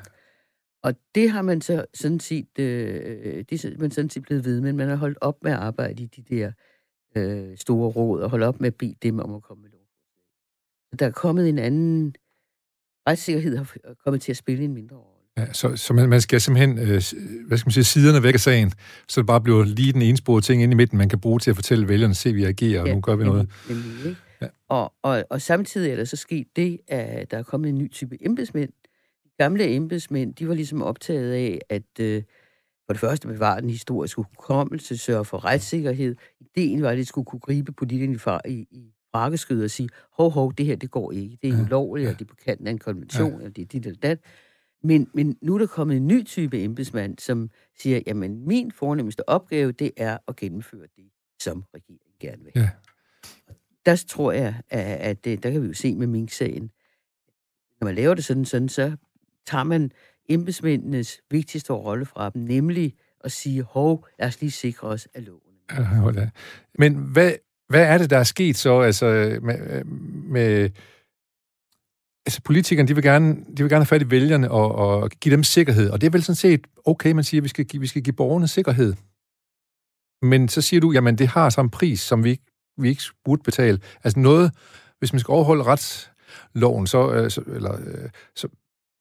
Og 0.84 0.94
det 1.16 1.30
har 1.30 1.42
man 1.42 1.62
så 1.62 1.86
sådan 1.94 2.20
set, 2.20 2.60
øh, 2.60 3.46
det 3.50 3.66
er 3.66 3.80
man 3.80 3.92
sådan 3.92 4.10
set 4.10 4.24
blevet 4.24 4.46
ved, 4.46 4.62
men 4.62 4.78
man 4.78 4.88
har 4.88 4.96
holdt 4.96 5.18
op 5.22 5.44
med 5.44 5.52
at 5.52 5.58
arbejde 5.58 6.04
i 6.04 6.06
de 6.06 6.22
der 6.22 6.52
øh, 7.16 7.58
store 7.58 7.90
råd, 7.90 8.22
og 8.22 8.30
holdt 8.30 8.46
op 8.46 8.62
med 8.62 8.68
at 8.68 8.76
bede 8.76 8.96
dem 9.02 9.20
om 9.20 9.36
at 9.36 9.44
komme 9.44 9.62
med 9.62 9.70
lovforslag. 9.70 11.00
Der 11.00 11.06
er 11.06 11.12
kommet 11.12 11.50
en 11.50 11.60
anden, 11.60 12.16
retssikkerhed 13.10 13.58
har 13.58 13.68
kommet 14.04 14.22
til 14.22 14.32
at 14.32 14.38
spille 14.38 14.64
en 14.64 14.74
mindre 14.74 14.96
rolle. 14.96 15.20
Ja, 15.38 15.54
så, 15.54 15.76
så 15.76 15.94
man, 15.94 16.10
man 16.10 16.22
skal 16.22 16.42
simpelthen, 16.42 16.78
øh, 16.78 17.02
hvad 17.48 17.58
skal 17.58 17.68
man 17.68 17.72
sige, 17.72 17.84
siderne 17.84 18.24
væk 18.24 18.34
af 18.34 18.40
sagen, 18.40 18.72
så 19.08 19.22
det 19.22 19.28
bare 19.28 19.42
bliver 19.42 19.64
lige 19.64 19.94
den 19.94 20.02
ensporede 20.02 20.46
ting 20.46 20.64
ind 20.64 20.72
i 20.72 20.76
midten, 20.76 20.98
man 20.98 21.10
kan 21.10 21.20
bruge 21.20 21.40
til 21.40 21.50
at 21.50 21.56
fortælle 21.56 21.88
vælgerne, 21.88 22.14
se 22.14 22.34
vi 22.34 22.44
agerer, 22.44 22.82
og 22.82 22.88
ja, 22.88 22.94
nu 22.94 23.02
gør 23.02 23.16
vi 23.16 23.24
noget. 23.24 23.50
Nemlig, 23.70 24.16
Ja. 24.42 24.48
Og, 24.70 24.94
og, 25.04 25.26
og 25.30 25.42
samtidig 25.42 25.92
er 25.92 25.96
der 25.96 26.04
så 26.04 26.16
sket 26.16 26.48
det, 26.56 26.80
at 26.88 27.32
der 27.32 27.38
er 27.38 27.44
kommet 27.44 27.70
en 27.70 27.78
ny 27.78 27.92
type 27.92 28.26
embedsmænd, 28.26 28.70
gamle 29.38 29.76
embedsmænd, 29.76 30.36
de 30.36 30.48
var 30.48 30.54
ligesom 30.54 30.82
optaget 30.82 31.34
af, 31.34 31.60
at 31.70 32.00
øh, 32.00 32.24
for 32.86 32.94
det 32.94 33.00
første 33.00 33.28
bevare 33.28 33.62
den 33.62 33.70
historiske 33.70 34.22
hukommelse, 34.22 34.98
sørge 34.98 35.26
for 35.26 35.46
retssikkerhed. 35.46 36.16
Ideen 36.40 36.82
var, 36.82 36.90
at 36.90 36.98
de 36.98 37.06
skulle 37.06 37.26
kunne 37.26 37.40
gribe 37.40 37.72
politikerne 37.72 38.42
i, 38.48 38.68
i, 38.72 38.94
i 39.10 39.12
frakkeskød 39.12 39.64
og 39.64 39.70
sige, 39.70 39.90
hov, 40.12 40.32
hov, 40.32 40.54
det 40.54 40.66
her, 40.66 40.76
det 40.76 40.92
går 40.92 41.12
ikke. 41.12 41.38
Det 41.42 41.50
er 41.50 41.58
ja. 41.58 41.62
ulovligt, 41.62 42.06
ja. 42.06 42.12
og 42.14 42.20
det 42.20 42.26
er 42.26 42.30
på 42.30 42.36
kanten 42.46 42.68
af 42.68 42.72
en 42.72 42.78
konvention, 42.78 43.32
ja. 43.32 43.38
eller 43.38 43.50
det 43.50 43.62
er 43.62 43.66
dit 43.66 43.86
eller 43.86 44.00
dat. 44.00 44.20
Men, 44.84 45.10
men 45.14 45.38
nu 45.42 45.56
er 45.56 45.60
der 45.60 45.68
kommet 45.68 45.98
en 45.98 46.08
ny 46.08 46.26
type 46.26 46.64
embedsmand, 46.64 47.20
som 47.20 47.50
siger, 47.80 48.02
jamen, 48.08 48.48
min 48.48 48.72
fornemmeste 48.72 49.30
opgave, 49.30 49.72
det 49.72 49.92
er 49.98 50.18
at 50.28 50.36
gennemføre 50.36 50.88
det, 50.96 51.06
som 51.42 51.64
regeringen 51.74 52.12
gerne 52.20 52.44
vil. 52.44 52.52
Ja. 52.56 52.70
Der 53.86 54.04
tror 54.08 54.32
jeg, 54.32 54.62
at, 54.70 54.86
at 54.86 55.26
det, 55.26 55.44
der 55.44 55.52
kan 55.52 55.62
vi 55.62 55.68
jo 55.68 55.74
se 55.74 55.96
med 55.96 56.08
Mink-sagen. 56.08 56.72
Når 57.82 57.86
man 57.86 57.96
laver 57.96 58.14
det 58.14 58.26
sådan, 58.26 58.46
sådan 58.46 58.70
så 58.70 58.96
tager 59.46 59.64
man 59.64 59.92
embedsmændenes 60.30 61.22
vigtigste 61.30 61.74
rolle 61.74 62.06
fra 62.06 62.30
dem, 62.30 62.42
nemlig 62.42 62.94
at 63.24 63.32
sige, 63.32 63.64
hov, 63.64 64.08
lad 64.20 64.28
os 64.28 64.42
lige 64.42 64.52
sikre 64.52 64.88
os 64.88 65.08
af 65.14 65.26
loven. 65.26 65.42
Ja, 65.72 66.30
Men 66.78 66.96
hvad, 66.96 67.34
hvad 67.70 67.86
er 67.86 67.98
det, 67.98 68.10
der 68.10 68.18
er 68.18 68.24
sket 68.24 68.58
så 68.58 68.80
altså, 68.80 69.40
med, 69.42 69.84
med 70.24 70.70
altså 72.26 72.42
politikerne, 72.42 72.88
de 72.88 72.96
vil 72.96 73.04
gerne, 73.04 73.36
de 73.58 73.64
vil 73.64 73.70
gerne 73.70 73.76
have 73.76 73.86
fat 73.86 74.02
i 74.02 74.10
vælgerne 74.10 74.52
og, 74.52 74.76
og 74.76 75.10
give 75.10 75.36
dem 75.36 75.44
sikkerhed, 75.44 75.90
og 75.90 76.02
det 76.02 76.08
er 76.08 76.12
vel 76.12 76.24
sådan 76.24 76.36
set 76.36 76.68
okay, 76.86 77.12
man 77.12 77.24
siger, 77.24 77.42
at 77.42 77.44
vi 77.44 77.50
skal, 77.50 77.66
give, 77.66 77.82
vi 77.82 77.88
skal 77.88 78.04
give 78.04 78.14
borgerne 78.14 78.48
sikkerhed. 78.48 78.94
Men 80.22 80.50
så 80.50 80.62
siger 80.62 80.80
du, 80.80 80.92
jamen 80.92 81.18
det 81.18 81.28
har 81.28 81.50
samme 81.50 81.72
pris, 81.72 82.00
som 82.02 82.24
vi, 82.24 82.40
vi 82.78 82.90
ikke 82.90 83.04
burde 83.26 83.44
betale. 83.44 83.80
Altså 84.04 84.20
noget, 84.20 84.52
hvis 85.00 85.14
man 85.14 85.20
skal 85.20 85.32
overholde 85.32 85.64
retsloven, 85.64 86.88
så, 86.88 87.14
øh, 87.14 87.32
så, 87.32 87.42
eller, 87.48 87.74
øh, 87.74 88.10
så, 88.36 88.48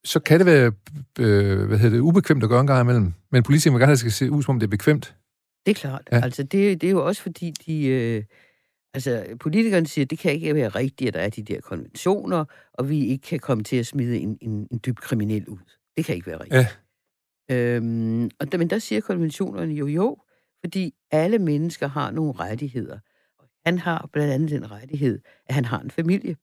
så 0.04 0.20
kan 0.20 0.38
det 0.38 0.46
være 0.46 0.72
øh, 1.18 1.66
hvad 1.66 1.78
hedder 1.78 1.96
det, 1.96 2.00
ubekvemt 2.00 2.42
at 2.42 2.48
gøre 2.48 2.60
en 2.60 2.66
gang 2.66 2.80
imellem. 2.80 3.12
Men 3.32 3.42
politikerne 3.42 3.74
vil 3.74 3.80
gerne 3.80 3.88
have, 3.88 3.92
det 3.92 4.00
skal 4.00 4.12
se 4.12 4.30
ud, 4.30 4.42
som 4.42 4.54
om 4.54 4.60
det 4.60 4.66
er 4.66 4.70
bekvemt. 4.70 5.14
Det 5.66 5.70
er 5.70 5.74
klart. 5.74 6.08
Ja. 6.12 6.20
Altså, 6.20 6.42
det, 6.42 6.80
det 6.80 6.86
er 6.86 6.90
jo 6.90 7.06
også 7.06 7.22
fordi, 7.22 7.54
de... 7.66 7.86
Øh, 7.86 8.24
altså, 8.94 9.36
politikerne 9.40 9.86
siger, 9.86 10.04
at 10.04 10.10
det 10.10 10.18
kan 10.18 10.32
ikke 10.32 10.54
være 10.54 10.68
rigtigt, 10.68 11.08
at 11.08 11.14
der 11.14 11.20
er 11.20 11.28
de 11.28 11.42
der 11.42 11.60
konventioner, 11.60 12.44
og 12.72 12.88
vi 12.88 13.06
ikke 13.06 13.22
kan 13.22 13.38
komme 13.38 13.64
til 13.64 13.76
at 13.76 13.86
smide 13.86 14.18
en, 14.18 14.38
en, 14.40 14.68
en 14.70 14.80
dyb 14.86 14.96
kriminel 14.96 15.48
ud. 15.48 15.58
Det 15.96 16.04
kan 16.04 16.14
ikke 16.14 16.26
være 16.26 16.40
rigtigt. 16.40 16.78
Ja. 17.48 17.76
Øhm, 17.76 18.30
og 18.40 18.52
der, 18.52 18.58
men 18.58 18.70
der 18.70 18.78
siger 18.78 19.00
konventionerne 19.00 19.74
jo 19.74 19.86
jo, 19.86 20.16
fordi 20.64 20.94
alle 21.10 21.38
mennesker 21.38 21.88
har 21.88 22.10
nogle 22.10 22.32
rettigheder. 22.32 22.98
Og 23.38 23.48
han 23.66 23.78
har 23.78 24.08
blandt 24.12 24.32
andet 24.32 24.50
den 24.50 24.70
rettighed, 24.70 25.20
at 25.46 25.54
han 25.54 25.64
har 25.64 25.80
en 25.80 25.90
familie. 25.90 26.36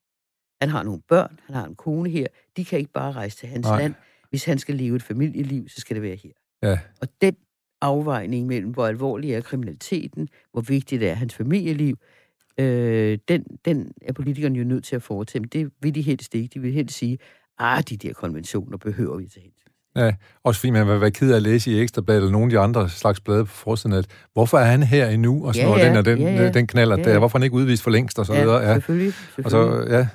Han 0.61 0.69
har 0.69 0.83
nogle 0.83 1.01
børn, 1.07 1.39
han 1.43 1.55
har 1.55 1.65
en 1.65 1.75
kone 1.75 2.09
her. 2.09 2.27
De 2.57 2.65
kan 2.65 2.79
ikke 2.79 2.91
bare 2.91 3.11
rejse 3.11 3.37
til 3.37 3.49
hans 3.49 3.67
Nej. 3.67 3.79
land. 3.79 3.93
Hvis 4.29 4.45
han 4.45 4.59
skal 4.59 4.75
leve 4.75 4.95
et 4.95 5.03
familieliv, 5.03 5.69
så 5.69 5.81
skal 5.81 5.95
det 5.95 6.03
være 6.03 6.15
her. 6.15 6.31
Ja. 6.63 6.79
Og 7.01 7.07
den 7.21 7.35
afvejning 7.81 8.47
mellem, 8.47 8.71
hvor 8.71 8.87
alvorlig 8.87 9.33
er 9.33 9.41
kriminaliteten, 9.41 10.29
hvor 10.51 10.61
vigtigt 10.61 11.03
er 11.03 11.13
hans 11.13 11.35
familieliv, 11.35 11.97
øh, 12.59 13.17
den, 13.27 13.43
den 13.65 13.91
er 14.01 14.13
politikerne 14.13 14.57
jo 14.59 14.63
nødt 14.63 14.83
til 14.83 14.95
at 14.95 15.03
foretage. 15.03 15.39
Men 15.39 15.49
det 15.49 15.71
vil 15.81 15.95
de 15.95 16.01
helst 16.01 16.35
ikke. 16.35 16.49
De 16.53 16.59
vil 16.59 16.73
helst 16.73 16.97
sige, 16.97 17.17
ah, 17.59 17.83
de 17.89 17.97
der 17.97 18.13
konventioner 18.13 18.77
behøver 18.77 19.17
vi 19.17 19.27
til 19.27 19.41
hensyn. 19.41 19.71
Ja, 19.95 20.13
også 20.43 20.59
fordi 20.59 20.71
man 20.71 20.87
vil 20.87 21.01
være 21.01 21.11
ked 21.11 21.31
af 21.31 21.35
at 21.35 21.41
læse 21.41 21.71
i 21.71 21.81
Ekstrabladet 21.81 22.19
eller 22.19 22.31
nogle 22.31 22.45
af 22.45 22.49
de 22.49 22.59
andre 22.59 22.89
slags 22.89 23.19
blade 23.19 23.45
på 23.45 23.51
forsiden, 23.51 23.93
at 23.93 24.07
hvorfor 24.33 24.57
er 24.57 24.65
han 24.65 24.83
her 24.83 25.09
endnu, 25.09 25.45
og 25.47 25.55
sådan 25.55 25.69
ja, 25.69 25.77
ja, 25.77 25.87
den 25.87 25.97
og 25.97 26.05
den, 26.05 26.19
ja, 26.19 26.43
ja. 26.43 26.51
den 26.51 26.67
knaller 26.67 26.97
ja, 26.97 27.03
ja. 27.07 27.13
der, 27.13 27.19
hvorfor 27.19 27.37
er 27.37 27.39
han 27.39 27.43
ikke 27.43 27.55
udvist 27.55 27.83
for 27.83 27.91
længst, 27.91 28.19
og 28.19 28.25
så 28.25 28.33
ja, 28.33 28.41
videre. 28.41 28.61
Ja, 28.61 28.73
selvfølgelig. 28.73 29.13
selvfølgelig. 29.13 29.59
Og 29.59 29.87
så, 29.87 29.93
ja, 29.93 30.07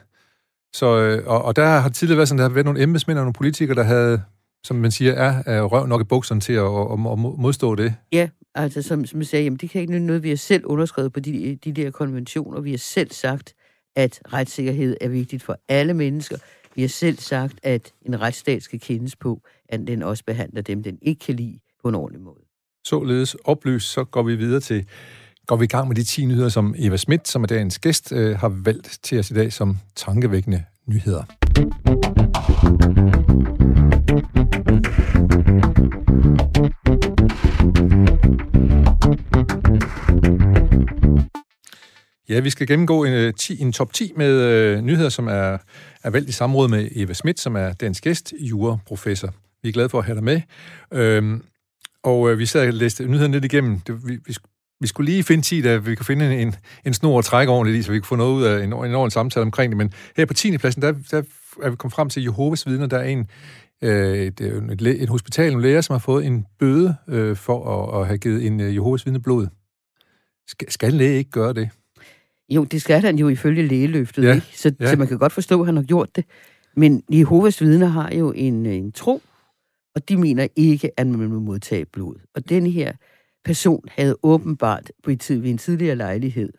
så, 0.72 1.00
øh, 1.00 1.22
og, 1.26 1.44
og 1.44 1.56
der 1.56 1.66
har 1.66 1.88
tidligere 1.88 2.16
været 2.16 2.28
sådan, 2.28 2.38
der 2.38 2.48
har 2.48 2.54
været 2.54 2.64
nogle 2.64 2.82
embedsmænd 2.82 3.18
og 3.18 3.24
nogle 3.24 3.32
politikere, 3.32 3.76
der 3.76 3.82
havde, 3.82 4.22
som 4.64 4.76
man 4.76 4.90
siger, 4.90 5.12
er, 5.12 5.42
er 5.46 5.62
røv 5.62 5.86
nok 5.86 6.00
i 6.00 6.04
bukserne 6.04 6.40
til 6.40 6.52
at, 6.52 6.64
at, 6.64 7.12
at 7.12 7.18
modstå 7.18 7.74
det. 7.74 7.94
Ja, 8.12 8.28
altså 8.54 8.82
som, 8.82 9.04
som 9.06 9.20
jeg 9.20 9.26
sagde, 9.26 9.44
jamen, 9.44 9.56
det 9.56 9.70
kan 9.70 9.80
ikke 9.80 9.98
noget, 9.98 10.22
vi 10.22 10.28
har 10.28 10.36
selv 10.36 10.66
underskrevet 10.66 11.12
på 11.12 11.20
de, 11.20 11.58
de 11.64 11.72
der 11.72 11.90
konventioner. 11.90 12.60
Vi 12.60 12.70
har 12.70 12.78
selv 12.78 13.10
sagt, 13.10 13.54
at 13.96 14.20
retssikkerhed 14.32 14.96
er 15.00 15.08
vigtigt 15.08 15.42
for 15.42 15.58
alle 15.68 15.94
mennesker. 15.94 16.36
Vi 16.74 16.82
har 16.82 16.88
selv 16.88 17.18
sagt, 17.18 17.54
at 17.62 17.92
en 18.06 18.20
retsstat 18.20 18.62
skal 18.62 18.80
kendes 18.80 19.16
på, 19.16 19.42
at 19.68 19.80
den 19.86 20.02
også 20.02 20.24
behandler 20.24 20.62
dem, 20.62 20.82
den 20.82 20.98
ikke 21.02 21.18
kan 21.18 21.34
lide 21.34 21.58
på 21.82 21.88
en 21.88 21.94
ordentlig 21.94 22.22
måde. 22.22 22.40
Således 22.84 23.34
oplyst, 23.34 23.92
så 23.92 24.04
går 24.04 24.22
vi 24.22 24.36
videre 24.36 24.60
til 24.60 24.86
går 25.46 25.56
vi 25.56 25.64
i 25.64 25.68
gang 25.68 25.88
med 25.88 25.96
de 25.96 26.04
10 26.04 26.24
nyheder, 26.24 26.48
som 26.48 26.74
Eva 26.78 26.96
Schmidt, 26.96 27.28
som 27.28 27.42
er 27.42 27.46
dagens 27.46 27.78
gæst, 27.78 28.12
øh, 28.12 28.38
har 28.38 28.48
valgt 28.48 28.98
til 29.02 29.18
os 29.18 29.30
i 29.30 29.34
dag 29.34 29.52
som 29.52 29.78
tankevækkende 29.96 30.64
nyheder. 30.86 31.24
Ja, 42.30 42.40
vi 42.40 42.50
skal 42.50 42.66
gennemgå 42.66 43.04
en, 43.04 43.12
øh, 43.12 43.34
10, 43.34 43.62
en 43.62 43.72
top 43.72 43.92
10 43.92 44.12
med 44.16 44.40
øh, 44.40 44.80
nyheder, 44.80 45.08
som 45.08 45.28
er, 45.28 45.58
er 46.04 46.10
valgt 46.10 46.28
i 46.28 46.32
samråd 46.32 46.68
med 46.68 46.88
Eva 46.96 47.12
Schmidt, 47.12 47.40
som 47.40 47.56
er 47.56 47.72
dansk 47.72 48.04
gæst, 48.04 48.32
juraprofessor. 48.40 49.34
Vi 49.62 49.68
er 49.68 49.72
glade 49.72 49.88
for 49.88 49.98
at 49.98 50.04
have 50.04 50.14
dig 50.14 50.24
med. 50.24 50.40
Øhm, 50.92 51.42
og 52.02 52.30
øh, 52.30 52.38
vi 52.38 52.46
sad 52.46 52.68
og 52.68 52.74
læste 52.74 53.04
nyhederne 53.04 53.32
lidt 53.32 53.44
igennem. 53.44 53.80
Det, 53.80 54.08
vi, 54.08 54.18
vi 54.26 54.34
vi 54.80 54.86
skulle 54.86 55.10
lige 55.10 55.22
finde 55.22 55.42
tid, 55.42 55.66
at 55.66 55.86
vi 55.86 55.94
kunne 55.94 56.06
finde 56.06 56.36
en, 56.42 56.54
en 56.86 56.94
snor 56.94 57.18
at 57.18 57.24
trække 57.24 57.52
ordentligt 57.52 57.78
i, 57.78 57.82
så 57.82 57.92
vi 57.92 57.98
kunne 57.98 58.06
få 58.06 58.16
noget 58.16 58.36
ud 58.36 58.42
af 58.42 58.56
en, 58.56 58.64
en 58.64 58.72
ordentlig 58.72 59.12
samtale 59.12 59.42
omkring 59.42 59.70
det. 59.72 59.76
Men 59.76 59.92
her 60.16 60.26
på 60.26 60.34
10. 60.34 60.58
pladsen, 60.58 60.82
der, 60.82 60.92
der 61.10 61.22
er 61.62 61.70
vi 61.70 61.76
kommet 61.76 61.94
frem 61.94 62.08
til 62.08 62.22
Jehovas 62.22 62.66
vidner. 62.66 62.86
Der 62.86 62.98
er 62.98 63.04
en, 63.04 63.28
øh, 63.82 64.18
et, 64.18 64.40
øh, 64.40 64.72
et, 64.72 65.02
et 65.02 65.08
hospital, 65.08 65.52
en 65.52 65.60
læger, 65.60 65.80
som 65.80 65.94
har 65.94 65.98
fået 65.98 66.26
en 66.26 66.46
bøde 66.58 66.96
øh, 67.08 67.36
for 67.36 67.90
at, 67.94 68.00
at 68.00 68.06
have 68.06 68.18
givet 68.18 68.46
en 68.46 68.60
øh, 68.60 68.74
Jehovas 68.74 69.06
vidne 69.06 69.22
blod. 69.22 69.46
Skal, 70.46 70.72
skal 70.72 70.92
en 70.92 70.98
læge 70.98 71.18
ikke 71.18 71.30
gøre 71.30 71.52
det? 71.52 71.70
Jo, 72.50 72.64
det 72.64 72.82
skal 72.82 73.00
han 73.00 73.18
jo 73.18 73.28
ifølge 73.28 73.66
lægeløftet, 73.66 74.24
ja, 74.24 74.34
ikke? 74.34 74.46
Så, 74.54 74.72
ja. 74.80 74.90
så 74.90 74.96
man 74.96 75.08
kan 75.08 75.18
godt 75.18 75.32
forstå, 75.32 75.60
at 75.60 75.66
han 75.66 75.76
har 75.76 75.82
gjort 75.82 76.16
det. 76.16 76.24
Men 76.76 77.02
Jehovas 77.12 77.60
vidner 77.60 77.86
har 77.86 78.10
jo 78.10 78.32
en, 78.32 78.66
en 78.66 78.92
tro, 78.92 79.22
og 79.94 80.08
de 80.08 80.16
mener 80.16 80.48
ikke, 80.56 80.90
at 80.96 81.06
man 81.06 81.28
må 81.28 81.40
modtage 81.40 81.84
blod. 81.84 82.14
Og 82.34 82.48
den 82.48 82.66
her 82.66 82.92
person 83.44 83.84
havde 83.88 84.16
åbenbart 84.22 84.92
på 85.04 85.10
et 85.10 85.20
tid, 85.20 85.38
ved 85.38 85.50
en 85.50 85.58
tidligere 85.58 85.96
lejlighed 85.96 86.52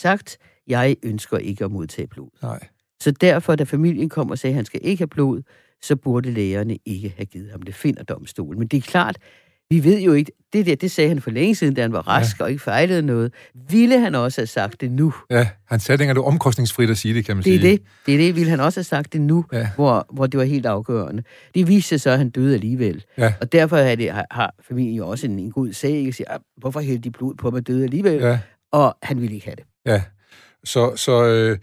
sagt, 0.00 0.38
jeg 0.66 0.96
ønsker 1.02 1.38
ikke 1.38 1.64
at 1.64 1.70
modtage 1.70 2.06
blod. 2.06 2.28
Nej. 2.42 2.68
Så 3.00 3.10
derfor, 3.10 3.56
da 3.56 3.64
familien 3.64 4.08
kom 4.08 4.30
og 4.30 4.38
sagde, 4.38 4.52
at 4.52 4.56
han 4.56 4.64
skal 4.64 4.80
ikke 4.82 5.00
have 5.00 5.08
blod, 5.08 5.42
så 5.82 5.96
burde 5.96 6.30
lægerne 6.30 6.78
ikke 6.86 7.14
have 7.16 7.26
givet 7.26 7.50
ham 7.50 7.62
det, 7.62 7.74
finder 7.74 8.02
domstolen. 8.02 8.58
Men 8.58 8.68
det 8.68 8.76
er 8.76 8.80
klart, 8.80 9.18
vi 9.70 9.84
ved 9.84 10.00
jo 10.00 10.12
ikke, 10.12 10.32
det 10.52 10.66
der, 10.66 10.74
det 10.74 10.90
sagde 10.90 11.08
han 11.08 11.20
for 11.20 11.30
længe 11.30 11.54
siden, 11.54 11.74
da 11.74 11.82
han 11.82 11.92
var 11.92 12.08
rask 12.08 12.38
ja. 12.38 12.44
og 12.44 12.50
ikke 12.50 12.62
fejlede 12.62 13.02
noget. 13.02 13.32
Ville 13.70 14.00
han 14.00 14.14
også 14.14 14.40
have 14.40 14.46
sagt 14.46 14.80
det 14.80 14.90
nu? 14.90 15.14
Ja, 15.30 15.48
han 15.68 15.80
sagde 15.80 15.98
dengang, 15.98 16.16
det 16.16 16.22
var 16.22 16.28
omkostningsfrit 16.28 16.90
at 16.90 16.98
sige 16.98 17.14
det, 17.14 17.24
kan 17.24 17.36
man 17.36 17.44
det 17.44 17.54
er 17.54 17.60
sige. 17.60 17.72
Det, 17.72 17.82
det 18.06 18.14
er 18.14 18.18
det. 18.18 18.36
Ville 18.36 18.50
han 18.50 18.60
også 18.60 18.78
have 18.78 18.84
sagt 18.84 19.12
det 19.12 19.20
nu, 19.20 19.44
ja. 19.52 19.68
hvor, 19.76 20.06
hvor 20.12 20.26
det 20.26 20.38
var 20.38 20.44
helt 20.44 20.66
afgørende. 20.66 21.22
Det 21.54 21.68
viste 21.68 21.88
sig 21.88 22.00
så, 22.00 22.10
at 22.10 22.18
han 22.18 22.30
døde 22.30 22.54
alligevel. 22.54 23.04
Ja. 23.18 23.34
Og 23.40 23.52
derfor 23.52 23.76
har, 23.76 23.94
det, 23.94 24.10
har, 24.10 24.26
har 24.30 24.54
familien 24.68 24.96
jo 24.96 25.08
også 25.08 25.26
en, 25.26 25.38
en 25.38 25.50
god 25.50 25.72
sag, 25.72 25.90
ikke? 25.90 26.12
Siger, 26.12 26.30
ah, 26.30 26.40
hvorfor 26.56 26.80
hældte 26.80 27.02
de 27.02 27.10
blod 27.10 27.34
på 27.34 27.50
mig 27.50 27.66
døde 27.66 27.84
alligevel? 27.84 28.22
Ja. 28.22 28.38
Og 28.72 28.96
han 29.02 29.20
ville 29.20 29.34
ikke 29.34 29.46
have 29.46 29.56
det. 29.56 29.64
Ja, 29.86 30.02
så... 30.64 30.96
så 30.96 31.24
øh 31.24 31.58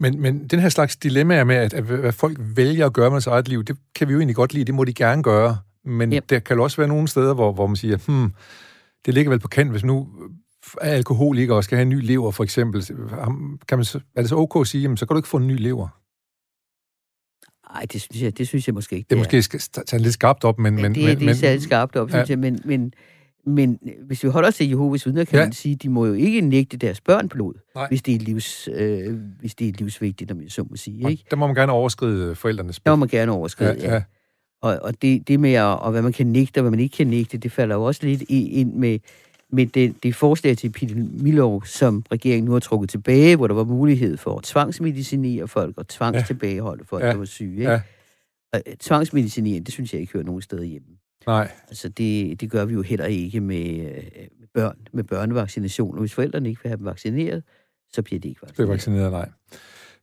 men, 0.00 0.20
men 0.20 0.46
den 0.48 0.60
her 0.60 0.68
slags 0.68 0.96
dilemmaer 0.96 1.44
med, 1.44 1.56
at, 1.56 1.74
at 1.74 1.84
hvad 1.84 2.12
folk 2.12 2.36
vælger 2.40 2.86
at 2.86 2.92
gøre 2.92 3.10
med 3.10 3.14
deres 3.14 3.26
eget 3.26 3.48
liv, 3.48 3.64
det 3.64 3.76
kan 3.94 4.08
vi 4.08 4.12
jo 4.12 4.18
egentlig 4.18 4.36
godt 4.36 4.54
lide, 4.54 4.64
det 4.64 4.74
må 4.74 4.84
de 4.84 4.94
gerne 4.94 5.22
gøre. 5.22 5.58
Men 5.84 6.12
yep. 6.12 6.30
der 6.30 6.38
kan 6.38 6.60
også 6.60 6.76
være 6.76 6.88
nogle 6.88 7.08
steder, 7.08 7.34
hvor, 7.34 7.52
hvor 7.52 7.66
man 7.66 7.76
siger, 7.76 7.96
hmm, 8.06 8.32
det 9.06 9.14
ligger 9.14 9.30
vel 9.30 9.40
på 9.40 9.48
kant, 9.48 9.70
hvis 9.70 9.84
nu 9.84 10.08
er 10.80 10.92
alkoholiker 10.92 11.54
og 11.54 11.64
skal 11.64 11.76
have 11.76 11.82
en 11.82 11.88
ny 11.88 12.06
lever, 12.06 12.30
for 12.30 12.44
eksempel. 12.44 12.84
Kan 13.68 13.78
man, 13.78 13.86
er 14.16 14.20
det 14.20 14.28
så 14.28 14.36
ok 14.36 14.60
at 14.60 14.66
sige, 14.66 14.82
jamen, 14.82 14.96
så 14.96 15.06
kan 15.06 15.14
du 15.14 15.18
ikke 15.18 15.28
få 15.28 15.36
en 15.36 15.46
ny 15.46 15.58
lever? 15.58 15.88
Nej, 17.72 17.86
det 17.92 18.00
synes 18.00 18.22
jeg, 18.22 18.38
det 18.38 18.48
synes 18.48 18.66
jeg 18.68 18.74
måske 18.74 18.96
ikke. 18.96 19.06
Det 19.10 19.16
er 19.16 19.20
måske 19.20 19.42
skal 19.42 19.60
tage 19.60 20.02
lidt 20.02 20.14
skarpt 20.14 20.44
op, 20.44 20.58
men... 20.58 20.74
men 20.74 20.94
det, 20.94 21.04
men, 21.04 21.18
det 21.18 21.28
er 21.28 21.34
særligt 21.34 21.62
skarpt 21.62 21.96
op, 21.96 22.08
ja. 22.08 22.14
synes 22.14 22.30
jeg, 22.30 22.38
men, 22.38 22.60
men, 22.64 22.92
men 23.46 23.78
hvis 24.06 24.24
vi 24.24 24.28
holder 24.28 24.48
os 24.48 24.54
til 24.54 24.68
Jehovas 24.68 25.06
vidner, 25.06 25.24
kan 25.24 25.38
ja. 25.38 25.44
man 25.44 25.52
sige, 25.52 25.76
de 25.76 25.88
må 25.88 26.06
jo 26.06 26.12
ikke 26.12 26.40
nægte 26.40 26.76
deres 26.76 27.00
børn 27.00 27.28
blod, 27.28 27.54
hvis 27.88 28.02
det, 28.02 28.14
er 28.14 28.18
livs, 28.18 28.68
øh, 28.74 29.18
hvis 29.40 29.54
det 29.54 29.68
er 29.68 29.72
livsvigtigt, 29.78 30.30
om 30.30 30.42
jeg 30.42 30.50
så 30.50 30.66
må 30.70 30.76
sige. 30.76 31.10
Ikke? 31.10 31.24
Der 31.30 31.36
må 31.36 31.46
man 31.46 31.56
gerne 31.56 31.72
overskride 31.72 32.34
forældrenes 32.34 32.80
Der 32.80 32.90
må 32.90 32.96
man 32.96 33.08
gerne 33.08 33.32
overskride, 33.32 33.76
ja. 33.80 33.88
ja. 33.88 33.94
ja. 33.94 34.02
Og, 34.64 34.78
og 34.82 35.02
det, 35.02 35.28
det 35.28 35.40
med, 35.40 35.52
at, 35.52 35.62
og 35.62 35.90
hvad 35.90 36.02
man 36.02 36.12
kan 36.12 36.26
nægte, 36.26 36.58
og 36.58 36.62
hvad 36.62 36.70
man 36.70 36.80
ikke 36.80 36.96
kan 36.96 37.06
nægte, 37.06 37.38
det 37.38 37.52
falder 37.52 37.74
jo 37.74 37.84
også 37.84 38.00
lidt 38.06 38.22
ind 38.28 38.74
med, 38.74 38.98
med 39.50 39.66
det, 39.66 39.94
det 40.02 40.14
forslag 40.14 40.56
til 40.56 40.68
epidemilov, 40.68 41.64
som 41.64 42.04
regeringen 42.12 42.44
nu 42.44 42.52
har 42.52 42.60
trukket 42.60 42.90
tilbage, 42.90 43.36
hvor 43.36 43.46
der 43.46 43.54
var 43.54 43.64
mulighed 43.64 44.16
for 44.16 44.38
at 44.38 44.44
tvangsmedicinere 44.44 45.48
folk 45.48 45.78
og 45.78 45.88
tvangstilbageholde 45.88 46.84
folk, 46.84 47.04
ja. 47.04 47.08
der 47.08 47.16
var 47.16 47.24
syge. 47.24 47.56
Ikke? 47.56 47.70
Ja. 47.70 47.80
Og 48.52 48.62
øh, 48.66 48.76
tvangsmedicinering, 48.76 49.66
det 49.66 49.74
synes 49.74 49.92
jeg 49.92 50.00
ikke 50.00 50.12
hører 50.12 50.24
nogen 50.24 50.42
steder 50.42 50.62
hjemme. 50.62 50.88
Nej. 51.26 51.48
Altså, 51.68 51.88
det, 51.88 52.40
det 52.40 52.50
gør 52.50 52.64
vi 52.64 52.74
jo 52.74 52.82
heller 52.82 53.06
ikke 53.06 53.40
med, 53.40 53.70
øh, 53.70 54.02
med 54.40 54.48
børn, 54.54 54.76
med 54.92 55.04
børnevaccination. 55.04 55.98
Hvis 55.98 56.14
forældrene 56.14 56.48
ikke 56.48 56.62
vil 56.62 56.68
have 56.68 56.76
dem 56.76 56.86
vaccineret, 56.86 57.42
så 57.92 58.02
bliver 58.02 58.20
de 58.20 58.28
ikke 58.28 58.42
vaccineret. 58.42 58.56
Det 58.56 58.62
er 58.64 58.74
vaccineret, 58.74 59.12
nej. 59.12 59.28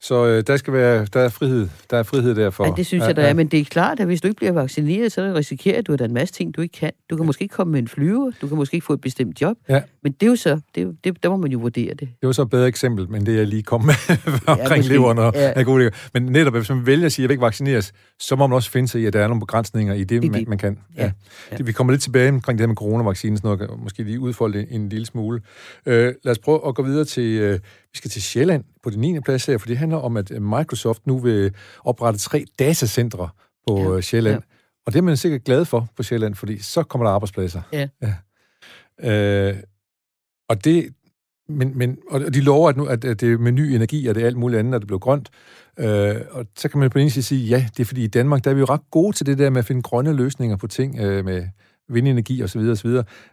Så 0.03 0.25
øh, 0.25 0.43
der 0.48 0.58
skal 0.58 0.74
være, 0.74 1.05
der 1.13 1.20
er 1.20 1.29
frihed, 1.29 1.67
der 1.89 1.98
er 1.98 2.03
frihed 2.03 2.36
derfor. 2.36 2.65
Ja, 2.65 2.72
det 2.77 2.86
synes 2.86 3.01
ja, 3.01 3.08
jeg, 3.08 3.15
der 3.15 3.22
ja. 3.22 3.29
er, 3.29 3.34
men 3.34 3.48
det 3.48 3.60
er 3.60 3.65
klart, 3.65 4.00
at 4.00 4.05
hvis 4.05 4.22
du 4.22 4.27
ikke 4.27 4.38
bliver 4.38 4.51
vaccineret, 4.51 5.12
så 5.12 5.34
risikerer 5.36 5.81
du, 5.81 5.93
at 5.93 6.00
der 6.00 6.05
er 6.05 6.08
en 6.08 6.13
masse 6.13 6.34
ting, 6.34 6.55
du 6.55 6.62
ikke 6.62 6.77
kan. 6.77 6.91
Du 7.10 7.17
kan 7.17 7.25
måske 7.25 7.41
ikke 7.41 7.53
komme 7.53 7.72
med 7.72 7.79
en 7.79 7.88
flyver, 7.88 8.31
du 8.41 8.48
kan 8.48 8.58
måske 8.58 8.75
ikke 8.75 8.86
få 8.86 8.93
et 8.93 9.01
bestemt 9.01 9.41
job, 9.41 9.58
ja. 9.70 9.81
men 10.03 10.12
det 10.12 10.25
er 10.25 10.29
jo 10.29 10.36
så, 10.36 10.60
det, 10.75 10.98
det, 11.03 11.24
der 11.24 11.29
må 11.29 11.38
man 11.38 11.51
jo 11.51 11.60
vurdere 11.60 11.89
det. 11.89 12.00
Det 12.00 12.27
var 12.27 12.31
så 12.31 12.41
et 12.41 12.50
bedre 12.50 12.67
eksempel, 12.67 13.10
men 13.10 13.25
det 13.25 13.36
jeg 13.36 13.48
lige 13.48 13.63
kom 13.63 13.86
med 13.86 13.93
omkring 14.48 14.84
ja, 14.84 14.91
leveren 14.91 15.17
og 15.17 15.34
ja. 15.36 15.62
gode 15.62 15.91
Men 16.13 16.24
netop, 16.24 16.53
hvis 16.53 16.70
man 16.70 16.86
vælger 16.86 17.05
at 17.05 17.12
sige, 17.12 17.24
at 17.24 17.24
jeg 17.24 17.29
vil 17.29 17.34
ikke 17.34 17.46
vaccineres, 17.46 17.93
så 18.20 18.36
må 18.36 18.48
man 18.48 18.55
også 18.55 18.72
finde 18.72 18.88
sig 18.88 19.01
i, 19.01 19.05
at 19.05 19.13
der 19.13 19.20
er 19.24 19.27
nogle 19.27 19.39
begrænsninger 19.39 19.93
i 19.93 20.03
det, 20.03 20.22
det 20.22 20.31
man, 20.31 20.46
man 20.48 20.58
kan. 20.58 20.79
Ja. 20.98 21.03
Ja. 21.03 21.12
Ja. 21.51 21.63
Vi 21.63 21.72
kommer 21.72 21.93
lidt 21.93 22.01
tilbage 22.01 22.29
omkring 22.29 22.60
det 22.60 22.63
her 22.63 22.67
med 22.67 22.75
coronavaccinen, 22.75 23.38
sådan 23.38 23.58
noget, 23.58 23.79
måske 23.84 24.03
lige 24.03 24.20
udfolde 24.20 24.60
det 24.60 24.67
en 24.70 24.89
lille 24.89 25.05
smule. 25.05 25.41
Øh, 25.86 26.13
lad 26.24 26.31
os 26.31 26.39
prøve 26.39 26.67
at 26.67 26.75
gå 26.75 26.84
videre 26.84 27.05
til, 27.05 27.24
øh, 27.24 27.53
vi 27.93 27.98
skal 27.98 28.12
til 28.12 28.22
Sjælland 28.22 28.63
på 28.83 28.89
den 28.89 29.00
9. 29.00 29.19
plads 29.19 29.45
her, 29.45 29.57
for 29.57 29.67
det 29.67 29.77
handler 29.77 29.97
om, 29.97 30.17
at 30.17 30.31
Microsoft 30.41 31.07
nu 31.07 31.19
vil 31.19 31.53
oprette 31.83 32.19
tre 32.19 32.45
datacentre 32.59 33.29
på 33.67 33.79
ja. 33.79 33.95
Øh, 33.95 34.01
Sjælland. 34.01 34.35
Ja. 34.35 34.55
Og 34.85 34.93
det 34.93 35.00
er 35.00 35.03
man 35.03 35.17
sikkert 35.17 35.43
glad 35.43 35.65
for 35.65 35.89
på 35.97 36.03
Sjælland, 36.03 36.35
fordi 36.35 36.61
så 36.61 36.83
kommer 36.83 37.07
der 37.07 37.13
arbejdspladser. 37.13 37.61
Ja. 37.73 37.88
ja. 38.01 38.13
Øh, 39.03 39.57
og 40.50 40.65
det, 40.65 40.93
men, 41.50 41.77
men, 41.77 41.97
og 42.09 42.33
de 42.33 42.41
lover, 42.41 42.69
at, 42.69 42.77
nu, 42.77 42.85
at, 42.85 43.05
at 43.05 43.21
det 43.21 43.33
er 43.33 43.38
med 43.38 43.51
ny 43.51 43.59
energi, 43.59 44.07
og 44.07 44.15
det 44.15 44.23
er 44.23 44.27
alt 44.27 44.38
muligt 44.38 44.59
andet, 44.59 44.75
at 44.75 44.81
det 44.81 44.88
bliver 44.88 45.00
grønt. 45.00 45.29
Øh, 45.79 46.15
og 46.31 46.45
så 46.55 46.69
kan 46.69 46.79
man 46.79 46.89
på 46.89 47.00
en 47.00 47.09
side 47.09 47.25
sige, 47.25 47.47
ja, 47.47 47.65
det 47.77 47.79
er 47.79 47.85
fordi 47.85 48.03
i 48.03 48.07
Danmark, 48.07 48.43
der 48.43 48.50
er 48.50 48.53
vi 48.53 48.59
jo 48.59 48.65
ret 48.65 48.91
gode 48.91 49.15
til 49.15 49.25
det 49.25 49.38
der 49.38 49.50
med 49.50 49.59
at 49.59 49.65
finde 49.65 49.81
grønne 49.81 50.13
løsninger 50.13 50.55
på 50.55 50.67
ting, 50.67 51.00
øh, 51.00 51.25
med 51.25 51.47
vindenergi 51.93 52.43
osv. 52.43 52.60
osv. 52.60 52.89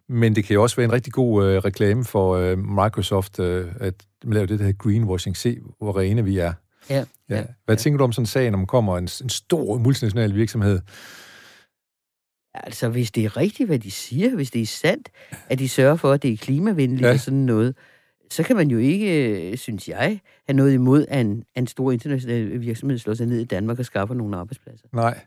Men 0.08 0.36
det 0.36 0.44
kan 0.44 0.54
jo 0.54 0.62
også 0.62 0.76
være 0.76 0.84
en 0.84 0.92
rigtig 0.92 1.12
god 1.12 1.46
øh, 1.46 1.58
reklame 1.58 2.04
for 2.04 2.34
øh, 2.34 2.58
Microsoft, 2.58 3.40
øh, 3.40 3.66
at 3.80 3.94
lave 4.22 4.46
det, 4.46 4.58
der 4.58 4.72
greenwashing. 4.72 5.36
Se, 5.36 5.58
hvor 5.78 5.98
rene 5.98 6.24
vi 6.24 6.38
er. 6.38 6.52
Ja. 6.90 6.96
ja. 6.96 7.36
ja. 7.36 7.44
Hvad 7.64 7.76
ja. 7.76 7.80
tænker 7.80 7.98
du 7.98 8.04
om 8.04 8.12
sådan 8.12 8.22
en 8.22 8.26
sag, 8.26 8.50
når 8.50 8.58
man 8.58 8.66
kommer 8.66 8.98
en, 8.98 9.08
en 9.22 9.28
stor 9.28 9.78
multinational 9.78 10.34
virksomhed? 10.34 10.80
Altså, 12.54 12.88
hvis 12.88 13.10
det 13.10 13.24
er 13.24 13.36
rigtigt, 13.36 13.68
hvad 13.68 13.78
de 13.78 13.90
siger, 13.90 14.34
hvis 14.34 14.50
det 14.50 14.62
er 14.62 14.66
sandt, 14.66 15.08
at 15.48 15.58
de 15.58 15.68
sørger 15.68 15.96
for, 15.96 16.12
at 16.12 16.22
det 16.22 16.32
er 16.32 16.36
klimavenligt 16.36 17.02
ja. 17.02 17.12
og 17.12 17.20
sådan 17.20 17.38
noget, 17.38 17.74
så 18.30 18.42
kan 18.42 18.56
man 18.56 18.70
jo 18.70 18.78
ikke, 18.78 19.56
synes 19.56 19.88
jeg, 19.88 20.20
have 20.46 20.56
noget 20.56 20.72
imod, 20.72 21.06
at 21.08 21.20
en, 21.20 21.44
en 21.56 21.66
stor 21.66 21.92
international 21.92 22.60
virksomhed 22.60 22.98
slår 22.98 23.14
sig 23.14 23.26
ned 23.26 23.40
i 23.40 23.44
Danmark 23.44 23.78
og 23.78 23.84
skaffer 23.84 24.14
nogle 24.14 24.36
arbejdspladser. 24.36 24.86
Nej, 24.92 25.20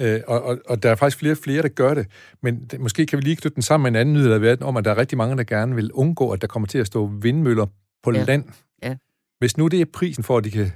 Øh, 0.00 0.20
og, 0.26 0.42
og, 0.42 0.58
og 0.66 0.82
der 0.82 0.90
er 0.90 0.94
faktisk 0.94 1.18
flere 1.18 1.32
og 1.32 1.38
flere, 1.38 1.62
der 1.62 1.68
gør 1.68 1.94
det. 1.94 2.06
Men 2.42 2.64
det, 2.64 2.80
måske 2.80 3.06
kan 3.06 3.16
vi 3.18 3.22
lige 3.22 3.36
knytte 3.36 3.54
den 3.54 3.62
sammen 3.62 3.82
med 3.82 4.00
en 4.00 4.06
anden 4.06 4.14
nyhed 4.14 4.32
af 4.32 4.40
verden, 4.42 4.64
om 4.64 4.76
at 4.76 4.84
der 4.84 4.90
er 4.90 4.98
rigtig 4.98 5.18
mange, 5.18 5.36
der 5.36 5.44
gerne 5.44 5.74
vil 5.74 5.92
undgå, 5.92 6.30
at 6.30 6.40
der 6.40 6.46
kommer 6.46 6.66
til 6.66 6.78
at 6.78 6.86
stå 6.86 7.06
vindmøller 7.06 7.66
på 8.02 8.12
ja. 8.12 8.24
land. 8.24 8.44
Ja. 8.82 8.96
Hvis 9.38 9.56
nu 9.56 9.68
det 9.68 9.80
er 9.80 9.84
prisen 9.92 10.24
for, 10.24 10.38
at 10.38 10.44
de 10.44 10.50
kan 10.50 10.72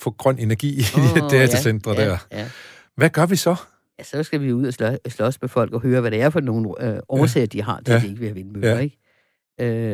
få 0.00 0.10
grøn 0.10 0.38
energi 0.38 0.80
oh, 0.96 1.16
i 1.16 1.20
datacentre 1.36 1.92
ja, 1.92 2.04
der, 2.04 2.18
ja. 2.32 2.50
hvad 2.96 3.10
gør 3.10 3.26
vi 3.26 3.36
så? 3.36 3.56
Ja, 3.98 4.04
så 4.04 4.22
skal 4.22 4.40
vi 4.40 4.52
ud 4.52 4.66
og 4.66 4.72
slå, 4.72 4.86
slås 5.08 5.42
med 5.42 5.48
folk 5.48 5.72
og 5.72 5.80
høre, 5.80 6.00
hvad 6.00 6.10
det 6.10 6.22
er 6.22 6.30
for 6.30 6.40
nogle 6.40 6.94
øh, 6.94 6.98
årsager, 7.08 7.42
ja. 7.42 7.46
de 7.46 7.62
har 7.62 7.80
til, 7.80 7.92
ja. 7.92 7.96
at 7.96 8.02
de 8.02 8.08
ikke 8.08 8.18
vil 8.18 8.28
have 8.28 8.34
vindmøller. 8.34 8.70
Ja. 8.70 8.78
Ikke? 8.78 8.98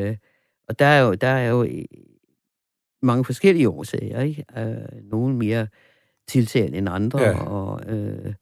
Øh, 0.08 0.16
og 0.68 0.78
der 0.78 0.86
er 0.86 1.00
jo, 1.00 1.14
der 1.14 1.28
er 1.28 1.48
jo 1.48 1.66
mange 3.02 3.24
forskellige 3.24 3.68
årsager. 3.68 4.20
Ikke? 4.20 4.44
Øh, 4.58 5.02
nogle 5.10 5.36
mere 5.36 5.66
tiltalende 6.28 6.78
end 6.78 6.88
andre, 6.88 7.20
ja. 7.20 7.38
og... 7.38 7.80
Øh, 7.86 8.34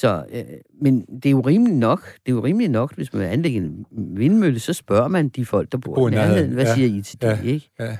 så, 0.00 0.24
øh, 0.32 0.44
men 0.82 1.00
det 1.00 1.26
er 1.26 1.30
jo 1.30 1.40
rimeligt 1.40 1.78
nok, 1.78 2.04
det 2.26 2.32
er 2.32 2.36
jo 2.36 2.44
rimeligt 2.44 2.72
nok, 2.72 2.94
hvis 2.94 3.12
man 3.12 3.22
anlægger 3.22 3.60
en 3.60 3.86
vindmølle, 4.16 4.60
så 4.60 4.72
spørger 4.72 5.08
man 5.08 5.28
de 5.28 5.46
folk, 5.46 5.72
der 5.72 5.78
bor 5.78 6.08
i 6.08 6.10
nærheden, 6.10 6.52
hvad 6.52 6.64
ja. 6.64 6.74
siger 6.74 6.98
I 6.98 7.02
til 7.02 7.22
det, 7.22 7.28
ja. 7.28 7.38
ikke? 7.42 7.70
Ja. 7.80 7.96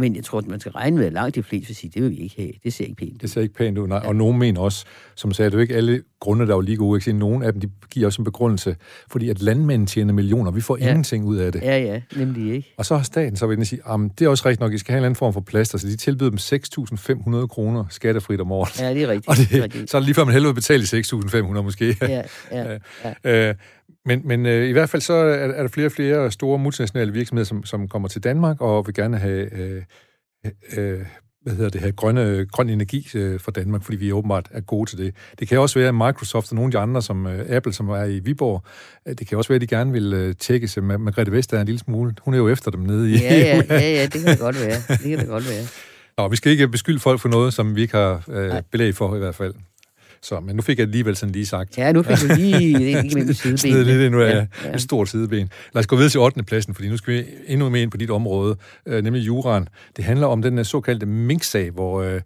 Men 0.00 0.16
jeg 0.16 0.24
tror, 0.24 0.38
at 0.38 0.46
man 0.46 0.60
skal 0.60 0.72
regne 0.72 0.96
med, 0.96 1.06
at 1.06 1.12
langt 1.12 1.34
de 1.34 1.42
fleste 1.42 1.68
vil 1.68 1.76
sige, 1.76 1.90
det 1.94 2.02
vil 2.02 2.10
vi 2.10 2.16
ikke 2.16 2.34
have. 2.36 2.52
Det 2.64 2.72
ser 2.72 2.84
ikke 2.84 2.96
pænt 2.96 3.12
ud. 3.12 3.18
Det 3.18 3.30
ser 3.30 3.40
ikke 3.40 3.54
pænt 3.54 3.78
ud, 3.78 3.88
nej. 3.88 4.00
Ja. 4.02 4.08
Og 4.08 4.16
nogen 4.16 4.38
mener 4.38 4.60
også, 4.60 4.84
som 5.14 5.32
sagde, 5.32 5.50
det 5.50 5.54
er 5.54 5.58
jo 5.58 5.62
ikke 5.62 5.76
alle 5.76 6.02
grunde, 6.20 6.46
der 6.46 6.52
er 6.52 6.56
jo 6.56 6.60
lige 6.60 6.76
gode. 6.76 6.98
Ikke? 6.98 7.12
Nogle 7.12 7.46
af 7.46 7.52
dem 7.52 7.60
de 7.60 7.70
giver 7.90 8.06
også 8.06 8.22
en 8.22 8.24
begrundelse, 8.24 8.76
fordi 9.10 9.28
at 9.28 9.42
landmænden 9.42 9.86
tjener 9.86 10.12
millioner. 10.12 10.50
Vi 10.50 10.60
får 10.60 10.76
ja. 10.76 10.88
ingenting 10.88 11.24
ud 11.24 11.36
af 11.36 11.52
det. 11.52 11.62
Ja, 11.62 11.78
ja, 11.78 12.00
nemlig 12.16 12.54
ikke. 12.54 12.74
Og 12.76 12.86
så 12.86 12.96
har 12.96 13.02
staten 13.02 13.36
så 13.36 13.46
vil 13.46 13.66
sige, 13.66 13.80
at 13.88 14.00
det 14.18 14.24
er 14.24 14.28
også 14.28 14.48
rigtigt 14.48 14.60
nok, 14.60 14.72
I 14.72 14.78
skal 14.78 14.92
have 14.92 14.98
en 14.98 15.04
anden 15.04 15.16
form 15.16 15.32
for 15.32 15.40
plaster, 15.40 15.78
så 15.78 15.86
de 15.86 15.96
tilbyder 15.96 16.30
dem 16.30 16.38
6.500 17.40 17.46
kroner 17.46 17.84
skattefrit 17.90 18.40
om 18.40 18.52
året. 18.52 18.80
Ja, 18.80 18.94
det 18.94 19.02
er 19.02 19.08
rigtigt. 19.08 19.28
Og 19.28 19.36
det, 19.36 19.48
det 19.50 19.58
er 19.58 19.62
rigtigt. 19.62 19.90
så 19.90 19.96
er 19.96 20.00
det 20.00 20.06
lige 20.06 20.14
før 20.14 20.24
man 20.24 20.32
hellere 20.32 20.54
vil 20.54 20.60
betale 20.60 20.82
6.500 20.82 21.62
måske. 21.62 21.96
Ja, 22.02 22.22
ja, 22.52 22.78
ja. 23.24 23.48
øh, 23.48 23.54
men, 24.06 24.22
men 24.24 24.46
øh, 24.46 24.68
i 24.68 24.72
hvert 24.72 24.90
fald 24.90 25.02
så 25.02 25.14
er, 25.14 25.34
er 25.34 25.62
der 25.62 25.68
flere 25.68 25.86
og 25.86 25.92
flere 25.92 26.30
store 26.30 26.58
multinationale 26.58 27.12
virksomheder, 27.12 27.44
som, 27.44 27.64
som 27.64 27.88
kommer 27.88 28.08
til 28.08 28.24
Danmark 28.24 28.60
og 28.60 28.86
vil 28.86 28.94
gerne 28.94 29.18
have 29.18 29.54
øh, 29.54 29.82
øh, 30.76 31.06
hvad 31.42 31.56
hedder 31.56 31.70
det 31.70 31.80
her, 31.80 31.90
grønne, 31.90 32.46
grøn 32.46 32.68
energi 32.68 33.08
øh, 33.14 33.40
for 33.40 33.50
Danmark, 33.50 33.82
fordi 33.82 33.98
vi 33.98 34.12
åbenbart 34.12 34.48
er 34.50 34.60
gode 34.60 34.90
til 34.90 34.98
det. 34.98 35.14
Det 35.38 35.48
kan 35.48 35.58
også 35.58 35.78
være, 35.78 35.88
at 35.88 35.94
Microsoft 35.94 36.52
og 36.52 36.54
nogle 36.54 36.68
af 36.68 36.72
de 36.72 36.78
andre, 36.78 37.02
som 37.02 37.26
øh, 37.26 37.46
Apple, 37.48 37.72
som 37.72 37.88
er 37.88 38.04
i 38.04 38.18
Viborg, 38.18 38.62
øh, 39.08 39.14
det 39.18 39.26
kan 39.26 39.38
også 39.38 39.48
være, 39.48 39.54
at 39.54 39.60
de 39.60 39.66
gerne 39.66 39.92
vil 39.92 40.12
øh, 40.12 40.34
tjekke 40.34 40.68
sig 40.68 40.84
med 40.84 40.98
Margrethe 40.98 41.32
Vestager 41.32 41.60
en 41.60 41.66
lille 41.66 41.78
smule. 41.78 42.14
Hun 42.20 42.34
er 42.34 42.38
jo 42.38 42.48
efter 42.48 42.70
dem 42.70 42.80
nede 42.80 43.10
i 43.10 43.14
Ja, 43.14 43.34
ja, 43.34 43.62
ja, 43.70 43.90
ja 43.90 44.02
det 44.02 44.12
kan 44.12 44.24
det 44.24 44.38
godt 44.38 44.60
være. 44.60 44.82
Det 44.88 45.08
kan 45.10 45.18
det 45.18 45.28
godt 45.28 45.48
være. 45.48 45.64
Nå, 46.18 46.28
vi 46.28 46.36
skal 46.36 46.52
ikke 46.52 46.68
beskylde 46.68 47.00
folk 47.00 47.20
for 47.20 47.28
noget, 47.28 47.54
som 47.54 47.76
vi 47.76 47.82
ikke 47.82 47.96
har 47.96 48.24
øh, 48.28 48.62
belæg 48.70 48.94
for 48.94 49.16
i 49.16 49.18
hvert 49.18 49.34
fald. 49.34 49.54
Så, 50.22 50.40
men 50.40 50.56
nu 50.56 50.62
fik 50.62 50.78
jeg 50.78 50.86
alligevel 50.86 51.16
sådan 51.16 51.32
lige 51.32 51.46
sagt. 51.46 51.78
Ja, 51.78 51.92
nu 51.92 52.02
fik 52.02 52.16
du 52.28 52.34
lige 52.34 52.78
det 53.02 53.44
med 53.44 53.56
sideben. 53.56 53.86
lidt 53.86 54.12
nu 54.12 54.20
er 54.20 54.26
ja, 54.26 54.46
ja. 54.64 54.74
et 54.74 54.82
stort 54.82 55.08
sideben. 55.08 55.50
Lad 55.74 55.80
os 55.80 55.86
gå 55.86 55.96
videre 55.96 56.10
til 56.10 56.20
8. 56.20 56.42
pladsen, 56.42 56.74
fordi 56.74 56.88
nu 56.88 56.96
skal 56.96 57.14
vi 57.14 57.24
endnu 57.46 57.68
mere 57.68 57.82
ind 57.82 57.90
på 57.90 57.96
dit 57.96 58.10
område, 58.10 58.56
øh, 58.86 59.04
nemlig 59.04 59.26
juran. 59.26 59.68
Det 59.96 60.04
handler 60.04 60.26
om 60.26 60.42
den 60.42 60.64
såkaldte 60.64 61.06
Mink-sag, 61.06 61.70
hvor 61.70 62.02
øh, 62.02 62.20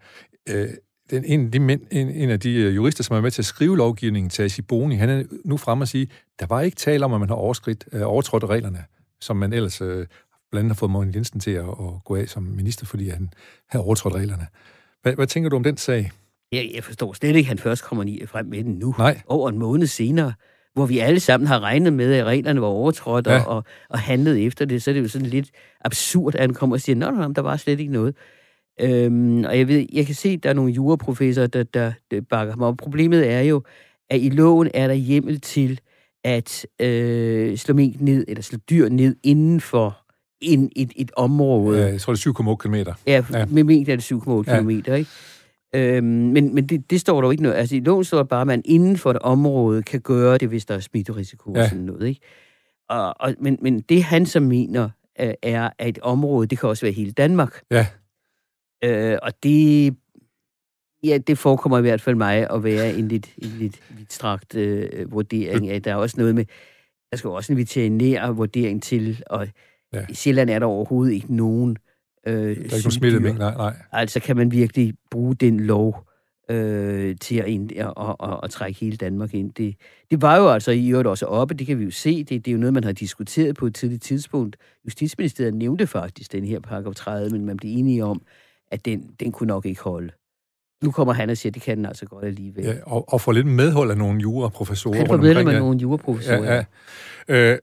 øh, 0.49 0.69
den, 1.11 1.25
en, 1.25 1.45
af 1.45 1.53
de, 1.53 1.79
en, 1.91 2.09
en 2.11 2.31
af 2.31 2.41
de 2.41 2.55
øh, 2.55 2.77
jurister, 2.77 3.05
som 3.05 3.17
er 3.17 3.21
med 3.21 3.31
til 3.31 3.43
at 3.43 3.47
skrive 3.47 3.77
lovgivningen, 3.77 4.31
til 4.31 4.63
Boni, 4.63 4.97
han 4.97 5.09
er 5.09 5.23
nu 5.45 5.57
frem 5.57 5.81
og 5.81 5.89
sige, 5.89 6.09
der 6.41 6.47
var 6.47 6.61
ikke 6.61 6.77
tale 6.77 7.05
om, 7.05 7.13
at 7.13 7.21
man 7.21 7.29
har 7.29 7.37
overskridt, 7.37 7.85
øh, 7.93 8.03
overtrådt 8.05 8.45
reglerne, 8.45 8.85
som 9.21 9.37
man 9.37 9.53
ellers 9.53 9.81
øh, 9.81 10.07
blandt 10.51 10.65
andet 10.65 10.71
har 10.71 10.75
fået 10.75 10.91
Morten 10.91 11.15
Jensen 11.15 11.41
til 11.41 11.51
at, 11.51 11.65
at 11.65 12.05
gå 12.05 12.17
af 12.17 12.29
som 12.29 12.43
minister, 12.43 12.87
fordi 12.87 13.09
han 13.09 13.31
havde 13.69 13.85
overtrådt 13.85 14.15
reglerne. 14.15 14.47
Hvad, 15.03 15.15
hvad 15.15 15.27
tænker 15.27 15.51
du 15.51 15.57
om 15.57 15.63
den 15.63 15.77
sag? 15.77 16.11
Jeg, 16.53 16.71
jeg 16.75 16.85
forstår 16.85 17.13
slet 17.13 17.29
ikke, 17.29 17.39
at 17.39 17.45
han 17.47 17.59
først 17.59 17.85
kommer 17.85 18.05
frem 18.27 18.47
med 18.47 18.65
den 18.65 18.73
nu. 18.75 18.95
Nej. 18.99 19.21
Over 19.27 19.49
en 19.49 19.59
måned 19.59 19.87
senere. 19.87 20.33
hvor 20.75 20.87
vi 20.87 20.99
alle 20.99 21.21
sammen 21.21 21.47
har 21.47 21.61
regnet 21.61 21.93
med, 21.93 22.15
at 22.15 22.25
reglerne 22.25 22.61
var 22.61 22.67
overtrådt 22.67 23.27
Ja. 23.27 23.43
og, 23.43 23.65
og, 23.89 23.99
handlet 23.99 24.47
efter 24.47 24.65
det, 24.65 24.83
så 24.83 24.91
er 24.91 24.95
det 24.95 25.03
jo 25.03 25.09
sådan 25.09 25.27
lidt 25.27 25.51
absurd, 25.85 26.35
at 26.35 26.41
han 26.41 26.55
kommer 26.55 26.77
og 26.77 26.81
siger, 26.81 26.97
nej, 26.97 27.11
nej, 27.11 27.29
der 27.37 27.43
var 27.43 27.57
slet 27.57 27.81
ikke 27.81 27.93
noget. 27.93 28.15
Øhm, 28.81 29.45
og 29.45 29.59
jeg 29.59 29.69
ved, 29.69 29.87
jeg 29.93 30.07
kan 30.07 30.15
se, 30.15 30.29
at 30.29 30.43
der 30.43 30.49
er 30.51 30.55
nogle 30.55 30.73
juraprofessorer, 30.73 31.47
der, 31.47 31.63
der, 31.63 31.93
der 32.11 32.21
bakker 32.31 32.53
ham 32.53 32.63
op. 32.63 32.77
Problemet 32.77 33.31
er 33.31 33.41
jo, 33.41 33.63
at 34.11 34.21
i 34.21 34.29
loven 34.29 34.69
er 34.75 34.87
der 34.87 34.95
hjemmel 34.95 35.41
til 35.41 35.81
at 36.25 36.67
øh, 36.81 37.57
slå 37.57 37.75
mink 37.75 38.01
ned, 38.01 38.25
eller 38.29 38.43
slå 38.43 38.59
dyr 38.71 38.89
ned 38.89 39.17
inden 39.23 39.61
for 39.61 39.99
en, 40.41 40.71
et, 40.77 40.93
et 40.97 41.11
område. 41.17 41.79
Øh, 41.87 41.93
jeg 41.93 42.01
tror, 42.01 42.13
det 42.13 42.27
er 42.27 42.31
7,8 42.33 42.57
km. 42.57 42.75
Ja, 42.75 42.85
Ja. 43.07 43.25
ja. 43.33 43.45
med 43.51 43.65
mink 43.65 43.89
er 43.89 43.97
det 43.97 44.13
7,8 44.13 44.31
Ja. 44.47 44.55
ja. 44.55 44.61
km, 44.63 44.69
ikke? 44.71 45.11
Øhm, 45.75 46.05
men 46.05 46.55
men 46.55 46.67
det, 46.67 46.91
det 46.91 47.01
står 47.01 47.21
der 47.21 47.27
jo 47.27 47.31
ikke 47.31 47.43
noget. 47.43 47.57
Altså 47.57 47.77
i 47.77 47.81
loven 47.81 48.05
står 48.05 48.19
der 48.19 48.25
bare, 48.25 48.41
at 48.41 48.47
man 48.47 48.63
inden 48.65 48.97
for 48.97 49.11
et 49.11 49.19
område 49.19 49.83
kan 49.83 50.01
gøre 50.01 50.39
det, 50.39 50.49
hvis 50.49 50.65
der 50.67 50.75
er 50.75 50.81
smitterisiko 50.81 51.53
Ja. 51.57 51.63
og 51.63 51.69
sådan 51.69 51.85
noget, 51.85 52.09
ikke? 52.09 52.21
Og, 52.89 53.21
og, 53.21 53.35
men, 53.41 53.59
men 53.63 53.81
det 53.81 54.03
han 54.03 54.27
så 54.27 54.41
mener, 54.41 54.91
øh, 55.21 55.35
er, 55.43 55.71
at 55.79 55.89
et 55.89 55.99
område, 55.99 56.47
det 56.47 56.59
kan 56.59 56.69
også 56.69 56.87
være 56.87 56.93
hele 56.93 57.13
Danmark. 57.13 57.61
Ja. 57.71 57.87
Øh, 58.85 59.19
og 59.23 59.33
det, 59.43 59.97
ja, 61.05 61.19
det 61.19 61.39
forekommer 61.39 61.79
i 61.79 61.81
hvert 61.81 62.01
fald 62.01 62.17
mig 62.17 62.51
at 62.51 62.65
være 62.65 62.95
en 62.95 63.09
lidt, 63.09 63.35
en 63.39 63.49
lidt 63.59 63.83
vidtstrakt 63.97 64.55
øh, 64.55 65.13
vurdering 65.13 65.69
af. 65.69 65.83
Der 65.83 65.91
er 65.93 65.97
også 65.97 66.15
noget 66.19 66.35
med, 66.35 66.45
der 67.11 67.17
skal 67.17 67.29
jo 67.29 67.35
også 67.35 67.53
en 67.53 67.59
veterinær 67.59 68.31
vurdering 68.31 68.83
til, 68.83 69.23
og 69.27 69.49
ja. 69.93 70.07
i 70.09 70.15
Sjælland 70.15 70.51
er 70.51 70.59
der 70.59 70.67
overhovedet 70.67 71.15
ikke 71.15 71.35
nogen 71.35 71.77
øh, 72.27 72.35
Der 72.35 72.41
er 72.41 72.49
ikke 72.51 72.71
nogen 72.71 72.91
smittet 72.91 73.23
mink, 73.23 73.39
nej, 73.39 73.55
nej. 73.55 73.75
Altså 73.93 74.21
kan 74.21 74.37
man 74.37 74.53
virkelig 74.53 74.95
bruge 75.11 75.35
den 75.35 75.61
lov 75.61 76.09
øh, 76.51 77.17
til 77.21 77.37
at, 77.37 77.47
ind, 77.47 77.73
at, 77.73 77.93
at, 78.01 78.17
at, 78.23 78.41
at 78.43 78.51
trække 78.51 78.81
hele 78.81 78.97
Danmark 78.97 79.35
ind. 79.35 79.53
Det, 79.53 79.77
det 80.11 80.23
var 80.23 80.37
jo 80.37 80.49
altså 80.49 80.71
i 80.71 80.89
øvrigt 80.89 81.09
også 81.09 81.27
oppe, 81.27 81.55
det 81.55 81.67
kan 81.67 81.79
vi 81.79 81.85
jo 81.85 81.91
se, 81.91 82.25
det, 82.25 82.45
det 82.45 82.49
er 82.49 82.53
jo 82.53 82.59
noget, 82.59 82.75
man 82.75 82.85
har 82.85 82.93
diskuteret 82.93 83.57
på 83.57 83.67
et 83.67 83.75
tidligt 83.75 84.03
tidspunkt. 84.03 84.57
Justitsministeriet 84.85 85.55
nævnte 85.55 85.87
faktisk 85.87 86.33
den 86.33 86.45
her 86.45 86.61
paragraf 86.61 86.95
30, 86.95 87.31
men 87.31 87.45
man 87.45 87.57
blev 87.57 87.79
enige 87.79 88.05
om, 88.05 88.23
at 88.71 88.85
den, 88.85 89.11
den 89.21 89.33
kunne 89.33 89.47
nok 89.47 89.67
ikke 89.67 89.83
holde. 89.83 90.13
Nu 90.85 90.91
kommer 90.91 91.13
han 91.13 91.31
og 91.31 91.37
siger, 91.37 91.51
at 91.51 91.55
det 91.55 91.63
kan 91.63 91.77
den 91.77 91.87
altså 91.87 92.07
godt 92.07 92.25
alligevel. 92.25 92.65
Ja, 92.65 92.75
og, 92.83 93.13
og 93.13 93.21
får 93.21 93.33
lidt 93.33 93.47
medhold 93.47 93.91
af 93.91 93.99
nogle 93.99 94.21
juraprofessorer 94.21 94.97
han 94.97 95.07
får 95.07 95.15
omkring. 95.15 95.49
af 95.49 95.53
ja. 95.53 95.59
nogle 95.59 95.79
juraprofessorer. 95.79 96.55
Ja, 96.55 96.65
ja. 97.29 97.53
Øh, 97.53 97.59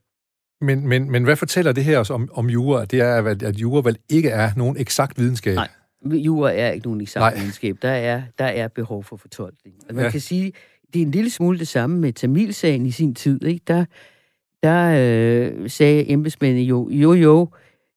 men, 0.62 0.88
men, 0.88 1.12
men 1.12 1.24
hvad 1.24 1.36
fortæller 1.36 1.72
det 1.72 1.84
her 1.84 1.98
også 2.00 2.14
om, 2.14 2.30
om 2.34 2.50
jura? 2.50 2.86
Det 2.86 3.00
er, 3.02 3.16
at, 3.26 3.44
at 3.44 3.56
jura 3.56 3.82
vel 3.84 3.98
ikke 4.10 4.30
er 4.30 4.52
nogen 4.56 4.78
eksakt 4.78 5.18
videnskab. 5.20 5.56
Nej. 5.56 5.68
Jura 6.06 6.52
er 6.54 6.72
ikke 6.72 6.86
nogen 6.88 7.02
eksakt 7.02 7.22
Nej. 7.22 7.36
videnskab. 7.36 7.76
Der 7.82 7.90
er, 7.90 8.22
der 8.40 8.46
er 8.46 8.68
behov 8.68 9.04
for 9.04 9.18
fortolkning. 9.18 9.76
Og 9.90 9.96
man 9.96 10.06
Ja. 10.06 10.12
kan 10.12 10.20
sige, 10.22 10.54
det 10.94 11.02
er 11.02 11.06
en 11.06 11.12
lille 11.12 11.30
smule 11.30 11.60
det 11.60 11.68
samme 11.68 11.98
med 12.00 12.14
Tamilsagen 12.14 12.86
i 12.86 12.92
sin 12.92 13.16
tid. 13.16 13.44
Ikke? 13.46 13.64
Der, 13.68 13.86
der 14.64 14.96
øh, 15.62 15.70
sagde 15.70 16.12
embedsmændene 16.12 16.64
jo, 16.66 16.90
jo 16.90 17.14
jo, 17.14 17.50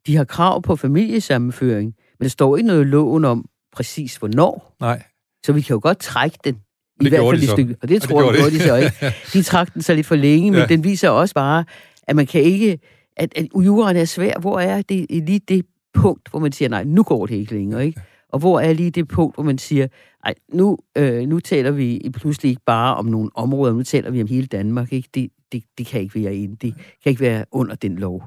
de 0.07 0.17
har 0.17 0.25
krav 0.25 0.63
på 0.63 0.77
familiesammenføring, 0.77 1.87
men 2.19 2.25
der 2.25 2.29
står 2.31 2.57
ikke 2.57 2.67
noget 2.67 2.81
i 2.81 2.89
loven 2.89 3.25
om 3.25 3.45
præcis 3.73 4.17
hvornår. 4.17 4.77
Nej. 4.81 5.03
Så 5.47 5.53
vi 5.53 5.61
kan 5.61 5.75
jo 5.75 5.81
godt 5.83 5.99
trække 5.99 6.39
den. 6.45 6.55
det 7.01 7.07
I 7.07 7.09
hvert 7.09 7.21
fald 7.31 7.41
de 7.41 7.47
så. 7.47 7.53
stykke. 7.53 7.77
Og 7.83 7.89
det 7.89 8.03
Og 8.03 8.09
tror 8.09 8.33
jeg 8.33 8.45
de. 8.45 8.51
de 8.59 8.61
så 8.61 8.77
ikke. 8.77 8.93
De 9.33 9.43
trak 9.43 9.75
den 9.75 9.83
så 9.83 9.95
lidt 9.95 10.07
for 10.07 10.15
længe, 10.17 10.51
men 10.51 10.61
ja. 10.61 10.67
den 10.67 10.85
viser 10.85 11.09
også 11.09 11.35
bare, 11.35 11.65
at 12.09 12.17
man 12.17 12.27
kan 12.27 12.43
ikke... 12.43 12.79
At, 13.17 13.33
at 13.37 13.49
juraen 13.65 13.97
er 13.97 14.05
svær. 14.05 14.41
Hvor 14.41 14.61
er 14.61 14.83
det 14.83 15.07
lige 15.11 15.39
det 15.39 15.67
punkt, 15.95 16.31
hvor 16.31 16.39
man 16.39 16.53
siger, 16.53 16.69
nej, 16.69 16.85
nu 16.85 17.03
går 17.03 17.27
det 17.27 17.35
ikke 17.35 17.55
længere, 17.55 17.87
ikke? 17.87 18.01
Og 18.29 18.39
hvor 18.39 18.61
er 18.61 18.73
lige 18.73 18.91
det 18.91 19.09
punkt, 19.09 19.37
hvor 19.37 19.45
man 19.45 19.59
siger, 19.59 19.87
nej, 20.25 20.35
nu, 20.53 20.79
øh, 20.99 21.29
nu 21.29 21.41
taler 21.41 21.71
vi 21.71 22.11
pludselig 22.15 22.49
ikke 22.49 22.63
bare 22.67 22.97
om 22.97 23.07
nogle 23.07 23.31
områder, 23.35 23.75
nu 23.75 23.83
taler 23.83 24.11
vi 24.11 24.23
om 24.23 24.29
hele 24.29 24.47
Danmark, 24.47 24.93
ikke? 24.93 25.09
Det, 25.15 25.31
det, 25.53 25.65
det 25.79 25.87
kan 25.87 26.01
ikke 26.01 26.25
være 26.25 26.37
inde. 26.37 26.57
Det 26.57 26.75
kan 27.03 27.11
ikke 27.11 27.21
være 27.21 27.45
under 27.53 27.75
den 27.75 27.97
lov. 27.97 28.23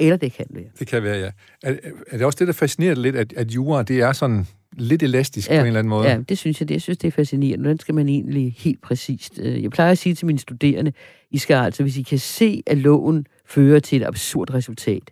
Eller 0.00 0.16
det 0.16 0.32
kan 0.32 0.46
være. 0.50 0.64
Det 0.78 0.86
kan 0.86 1.02
være, 1.02 1.16
ja. 1.16 1.30
Er, 1.62 1.74
er 2.10 2.16
det 2.16 2.26
også 2.26 2.36
det, 2.38 2.46
der 2.46 2.52
fascinerer 2.52 2.94
lidt, 2.94 3.16
at, 3.16 3.32
at 3.32 3.50
jura, 3.50 3.82
det 3.82 4.00
er 4.00 4.12
sådan 4.12 4.46
lidt 4.78 5.02
elastisk 5.02 5.50
ja. 5.50 5.54
På 5.56 5.60
en 5.60 5.66
eller 5.66 5.78
anden 5.78 5.88
måde? 5.88 6.08
Ja, 6.08 6.18
det 6.28 6.38
synes 6.38 6.60
jeg. 6.60 6.68
Det, 6.68 6.74
jeg 6.74 6.82
synes, 6.82 6.98
det 6.98 7.08
er 7.08 7.12
fascinerende. 7.12 7.62
Hvordan 7.62 7.78
skal 7.78 7.94
man 7.94 8.08
egentlig 8.08 8.54
helt 8.58 8.82
præcist... 8.82 9.40
øh, 9.42 9.62
Jeg 9.62 9.70
plejer 9.70 9.90
at 9.90 9.98
sige 9.98 10.14
til 10.14 10.26
mine 10.26 10.38
studerende, 10.38 10.92
I 11.30 11.38
skal 11.38 11.54
altså, 11.54 11.82
hvis 11.82 11.96
I 11.96 12.02
kan 12.02 12.18
se, 12.18 12.62
at 12.66 12.78
loven 12.78 13.26
fører 13.46 13.80
til 13.80 14.02
et 14.02 14.06
absurd 14.06 14.54
resultat, 14.54 15.10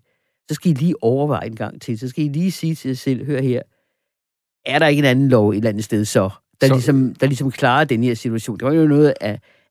så 0.49 0.55
skal 0.55 0.71
I 0.71 0.75
lige 0.75 1.03
overveje 1.03 1.47
en 1.47 1.57
gang 1.57 1.81
til. 1.81 1.99
Så 1.99 2.09
skal 2.09 2.25
I 2.25 2.29
lige 2.29 2.53
sige 2.53 2.75
til 2.75 2.89
jer 2.89 2.95
selv, 2.95 3.27
hør 3.27 3.43
her, 3.43 3.63
er 4.67 4.79
der 4.79 4.87
ikke 4.87 4.99
en 5.01 5.05
anden 5.05 5.29
lov 5.29 5.51
et 5.51 5.57
eller 5.57 5.71
andet 5.71 5.85
sted 5.85 6.05
så, 6.05 6.31
der, 6.61 6.67
Så-. 6.67 6.75
Ligesom, 6.75 7.15
der 7.15 7.27
ligesom 7.27 7.51
klarer 7.51 7.85
den 7.85 8.05
her 8.05 8.15
situation? 8.15 8.59
Det 8.59 8.65
var 8.65 8.73
jo 8.73 8.87
noget, 8.87 9.15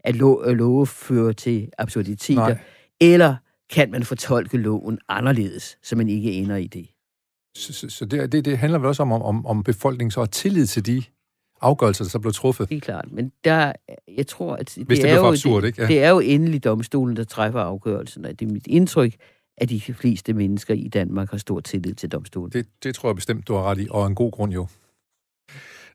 at 0.04 0.16
lov, 0.16 0.44
at 0.46 0.58
love 0.58 0.88
fører 0.88 1.32
til 1.32 1.70
absurditeter. 1.78 2.48
Nej. 2.48 2.58
Eller 3.02 3.36
kan 3.74 3.92
man 3.92 4.04
fortolke 4.04 4.58
loven 4.58 5.00
anderledes, 5.10 5.78
så 5.84 5.96
man 5.96 6.10
ikke 6.10 6.32
ender 6.32 6.56
i 6.56 6.68
det? 6.68 6.88
Så, 7.58 7.74
så, 7.74 7.90
så 7.90 8.06
det, 8.06 8.32
det, 8.32 8.46
det 8.46 8.58
handler 8.58 8.80
vel 8.80 8.88
også 8.88 9.04
om, 9.04 9.12
om, 9.12 9.22
om, 9.22 9.46
om 9.46 9.64
befolkningen 9.64 10.12
så 10.12 10.20
har 10.20 10.26
tillid 10.26 10.68
til 10.68 10.86
de 10.86 11.04
afgørelser, 11.62 12.04
der 12.04 12.10
så 12.10 12.20
blev 12.20 12.34
truffet. 12.34 12.70
Det 12.70 12.78
er 12.78 12.82
klart, 12.82 13.12
men 13.12 13.32
der, 13.44 13.74
jeg 14.08 14.28
tror, 14.28 14.56
at 14.56 14.74
det, 14.76 14.88
Hvis 14.88 15.00
det 15.00 15.10
er 15.10 15.16
jo, 15.16 15.28
absurd, 15.28 15.62
det, 15.62 15.68
ikke? 15.68 15.82
Ja. 15.82 15.88
det 15.88 16.04
er 16.04 16.10
jo 16.10 16.20
endelig 16.20 16.64
domstolen, 16.64 17.16
der 17.16 17.24
træffer 17.24 17.60
afgørelsen, 17.60 18.26
og 18.26 18.40
det 18.40 18.48
er 18.48 18.52
mit 18.52 18.68
indtryk, 18.68 19.16
at 19.58 19.70
de 19.70 19.82
fleste 19.82 20.34
mennesker 20.34 20.74
i 20.74 20.88
Danmark 20.88 21.32
har 21.32 21.38
stor 21.38 21.60
tillid 21.60 21.94
til 21.94 22.10
domstolen. 22.10 22.52
Det, 22.52 22.68
det 22.84 22.96
tror 22.96 23.10
jeg 23.10 23.16
bestemt, 23.16 23.48
du 23.48 23.54
har 23.54 23.64
ret 23.64 23.80
i, 23.80 23.88
og 23.90 24.08
en 24.08 24.16
god 24.16 24.32
grund 24.32 24.54
jo. 24.54 24.68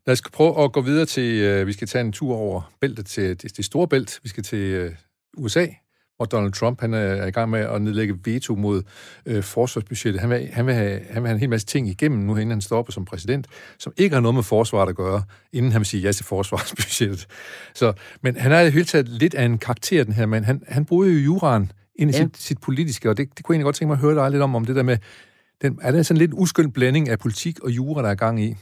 Lad 0.07 0.13
os 0.13 0.23
prøve 0.33 0.65
at 0.65 0.73
gå 0.73 0.81
videre 0.81 1.07
til, 1.07 1.41
øh, 1.43 1.67
vi 1.67 1.73
skal 1.73 1.89
tage 1.89 2.05
en 2.05 2.13
tur 2.13 2.37
over 2.37 2.73
bæltet 2.81 3.07
til 3.07 3.43
det, 3.43 3.57
det 3.57 3.65
store 3.65 3.89
bælt. 3.89 4.21
Vi 4.23 4.29
skal 4.29 4.43
til 4.43 4.59
øh, 4.59 4.93
USA, 5.37 5.67
hvor 6.17 6.27
Donald 6.27 6.53
Trump 6.53 6.81
han 6.81 6.95
er 6.95 7.27
i 7.27 7.31
gang 7.31 7.51
med 7.51 7.61
at 7.61 7.83
nedlægge 7.83 8.19
veto 8.25 8.55
mod 8.55 8.83
øh, 9.27 9.43
forsvarsbudgettet. 9.43 10.21
Han 10.21 10.31
vil, 10.31 10.49
han, 10.53 10.67
vil 10.67 10.75
have, 10.75 11.01
han 11.11 11.23
vil 11.23 11.29
have 11.29 11.35
en 11.35 11.41
hel 11.41 11.51
masse 11.51 11.67
ting 11.67 11.89
igennem 11.89 12.19
nu, 12.21 12.33
inden 12.37 12.51
han 12.51 12.61
stopper 12.61 12.93
som 12.93 13.05
præsident, 13.05 13.47
som 13.79 13.93
ikke 13.97 14.15
har 14.15 14.21
noget 14.21 14.35
med 14.35 14.43
forsvaret 14.43 14.89
at 14.89 14.97
gøre, 14.97 15.23
inden 15.53 15.73
han 15.73 15.79
vil 15.79 15.87
sige 15.87 16.03
ja 16.03 16.13
til 16.13 16.25
forsvarsbudgettet. 16.25 17.27
Så, 17.75 17.93
men 18.23 18.37
han 18.37 18.53
er 18.53 18.61
i 18.61 18.71
hele 18.71 18.85
taget 18.85 19.09
lidt 19.09 19.35
af 19.35 19.45
en 19.45 19.59
karakter, 19.59 20.05
den 20.05 20.13
her 20.13 20.27
mand. 20.27 20.45
Han, 20.45 20.63
han 20.69 20.85
bruger 20.85 21.07
jo 21.07 21.13
juraen 21.19 21.73
ind 21.97 22.11
i 22.11 22.15
Ja. 22.15 22.23
sit, 22.23 22.37
sit 22.37 22.59
politiske, 22.61 23.11
og 23.11 23.17
det, 23.17 23.29
det 23.37 23.45
kunne 23.45 23.53
jeg 23.53 23.57
egentlig 23.57 23.65
godt 23.65 23.77
tænke 23.77 23.89
mig 23.89 23.95
at 23.95 24.01
høre 24.01 24.15
dig 24.15 24.31
lidt 24.31 24.43
om, 24.43 24.55
om 24.55 24.65
det 24.65 24.77
der 24.77 24.83
med, 24.83 24.99
den, 25.63 25.79
er 25.83 25.93
det 25.93 26.07
sådan 26.07 26.19
lidt 26.19 26.31
uskøn 26.35 26.73
blanding 26.73 27.09
af 27.09 27.19
politik 27.19 27.61
og 27.61 27.71
jura, 27.71 28.03
der 28.03 28.09
er 28.09 28.15
gang 28.15 28.43
i? 28.45 28.57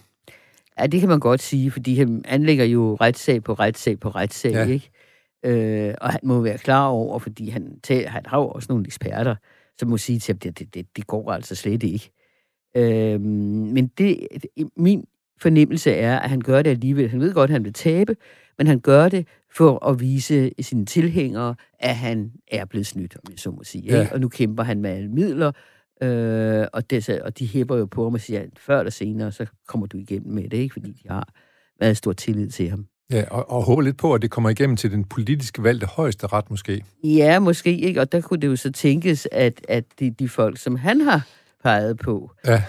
Ja, 0.80 0.86
det 0.86 1.00
kan 1.00 1.08
man 1.08 1.20
godt 1.20 1.42
sige, 1.42 1.70
fordi 1.70 1.98
han 1.98 2.24
anlægger 2.28 2.64
jo 2.64 2.94
retssag 3.00 3.42
på 3.42 3.52
retssag 3.52 4.00
på 4.00 4.08
retssag, 4.08 4.52
ja. 4.52 4.64
ikke? 4.66 4.90
Øh, 5.44 5.94
og 6.00 6.10
han 6.10 6.20
må 6.22 6.40
være 6.40 6.58
klar 6.58 6.86
over, 6.86 7.18
fordi 7.18 7.48
han, 7.48 7.80
tager, 7.82 8.08
han 8.08 8.22
har 8.26 8.38
jo 8.38 8.48
også 8.48 8.66
nogle 8.70 8.86
eksperter, 8.86 9.36
som 9.78 9.88
må 9.88 9.96
sige 9.96 10.18
til 10.18 10.32
ham, 10.32 10.38
det, 10.38 10.58
det, 10.58 10.74
det, 10.74 10.96
det 10.96 11.06
går 11.06 11.32
altså 11.32 11.54
slet 11.54 11.82
ikke. 11.82 12.10
Øh, 12.76 13.20
men 13.20 13.86
det, 13.86 14.28
min 14.76 15.04
fornemmelse 15.40 15.92
er, 15.92 16.18
at 16.18 16.30
han 16.30 16.40
gør 16.40 16.62
det 16.62 16.70
alligevel. 16.70 17.10
Han 17.10 17.20
ved 17.20 17.34
godt, 17.34 17.50
at 17.50 17.52
han 17.52 17.64
vil 17.64 17.72
tabe, 17.72 18.16
men 18.58 18.66
han 18.66 18.80
gør 18.80 19.08
det 19.08 19.26
for 19.56 19.86
at 19.86 20.00
vise 20.00 20.50
sine 20.60 20.86
tilhængere, 20.86 21.54
at 21.78 21.96
han 21.96 22.32
er 22.48 22.64
blevet 22.64 22.86
snydt, 22.86 23.16
om 23.16 23.30
jeg 23.30 23.38
så 23.38 23.50
må 23.50 23.64
sige. 23.64 23.84
Ja. 23.84 24.00
Ikke? 24.00 24.12
Og 24.12 24.20
nu 24.20 24.28
kæmper 24.28 24.62
han 24.62 24.80
med 24.80 24.90
alle 24.90 25.08
midler, 25.08 25.52
øh, 26.02 26.66
og, 26.72 26.90
det, 26.90 27.20
og 27.20 27.38
de 27.38 27.46
hæpper 27.46 27.76
jo 27.76 27.86
på 27.86 28.04
ham 28.04 28.14
og 28.14 28.20
siger, 28.20 28.40
at 28.40 28.58
før 28.58 28.78
eller 28.78 28.90
senere, 28.90 29.32
så 29.32 29.46
kommer 29.68 29.86
du 29.86 29.96
igennem 29.96 30.34
med 30.34 30.48
det, 30.48 30.56
ikke? 30.56 30.72
fordi 30.72 30.92
de 30.92 31.08
har 31.08 31.28
meget 31.80 31.96
stor 31.96 32.12
tillid 32.12 32.50
til 32.50 32.70
ham. 32.70 32.86
Ja, 33.10 33.24
og, 33.30 33.50
og 33.50 33.62
håber 33.62 33.82
lidt 33.82 33.96
på, 33.98 34.14
at 34.14 34.22
det 34.22 34.30
kommer 34.30 34.50
igennem 34.50 34.76
til 34.76 34.90
den 34.92 35.04
politiske 35.04 35.62
valgte 35.62 35.86
højeste 35.86 36.26
ret 36.26 36.50
måske. 36.50 36.84
Ja, 37.04 37.38
måske 37.38 37.78
ikke, 37.80 38.00
og 38.00 38.12
der 38.12 38.20
kunne 38.20 38.40
det 38.40 38.46
jo 38.46 38.56
så 38.56 38.72
tænkes, 38.72 39.28
at, 39.32 39.60
at 39.68 39.84
de, 40.00 40.10
de 40.10 40.28
folk, 40.28 40.58
som 40.58 40.76
han 40.76 41.00
har 41.00 41.26
peget 41.64 41.98
på, 41.98 42.30
Ja. 42.46 42.62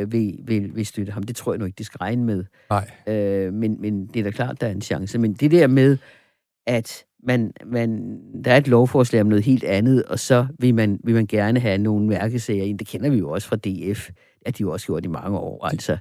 øh, 0.00 0.12
vil, 0.12 0.38
vil, 0.44 0.70
vil 0.76 0.86
støtte 0.86 1.12
ham. 1.12 1.22
Det 1.22 1.36
tror 1.36 1.52
jeg 1.52 1.58
nu 1.58 1.64
ikke, 1.64 1.76
de 1.78 1.84
skal 1.84 1.98
regne 1.98 2.24
med. 2.24 2.44
Nej. 2.70 2.90
Øh, 3.14 3.52
men, 3.52 3.80
men 3.80 4.06
det 4.06 4.20
er 4.20 4.24
da 4.24 4.30
klart, 4.30 4.60
der 4.60 4.66
er 4.66 4.70
en 4.70 4.82
chance. 4.82 5.18
Men 5.18 5.32
det 5.32 5.50
der 5.50 5.66
med, 5.66 5.98
at 6.66 7.04
man, 7.26 7.52
man, 7.66 8.18
der 8.44 8.52
er 8.52 8.56
et 8.56 8.68
lovforslag 8.68 9.20
om 9.20 9.26
noget 9.26 9.44
helt 9.44 9.64
andet, 9.64 10.04
og 10.04 10.18
så 10.18 10.46
vil 10.58 10.74
man, 10.74 11.00
vil 11.04 11.14
man 11.14 11.26
gerne 11.26 11.60
have 11.60 11.78
nogle 11.78 12.06
mærkesager 12.06 12.64
ind. 12.64 12.78
Det 12.78 12.86
kender 12.86 13.10
vi 13.10 13.18
jo 13.18 13.30
også 13.30 13.48
fra 13.48 13.56
DF, 13.56 14.08
at 14.46 14.58
de 14.58 14.62
jo 14.62 14.70
også 14.72 14.86
gjort 14.86 15.04
i 15.04 15.08
mange 15.08 15.38
år. 15.38 15.66
Altså, 15.66 15.98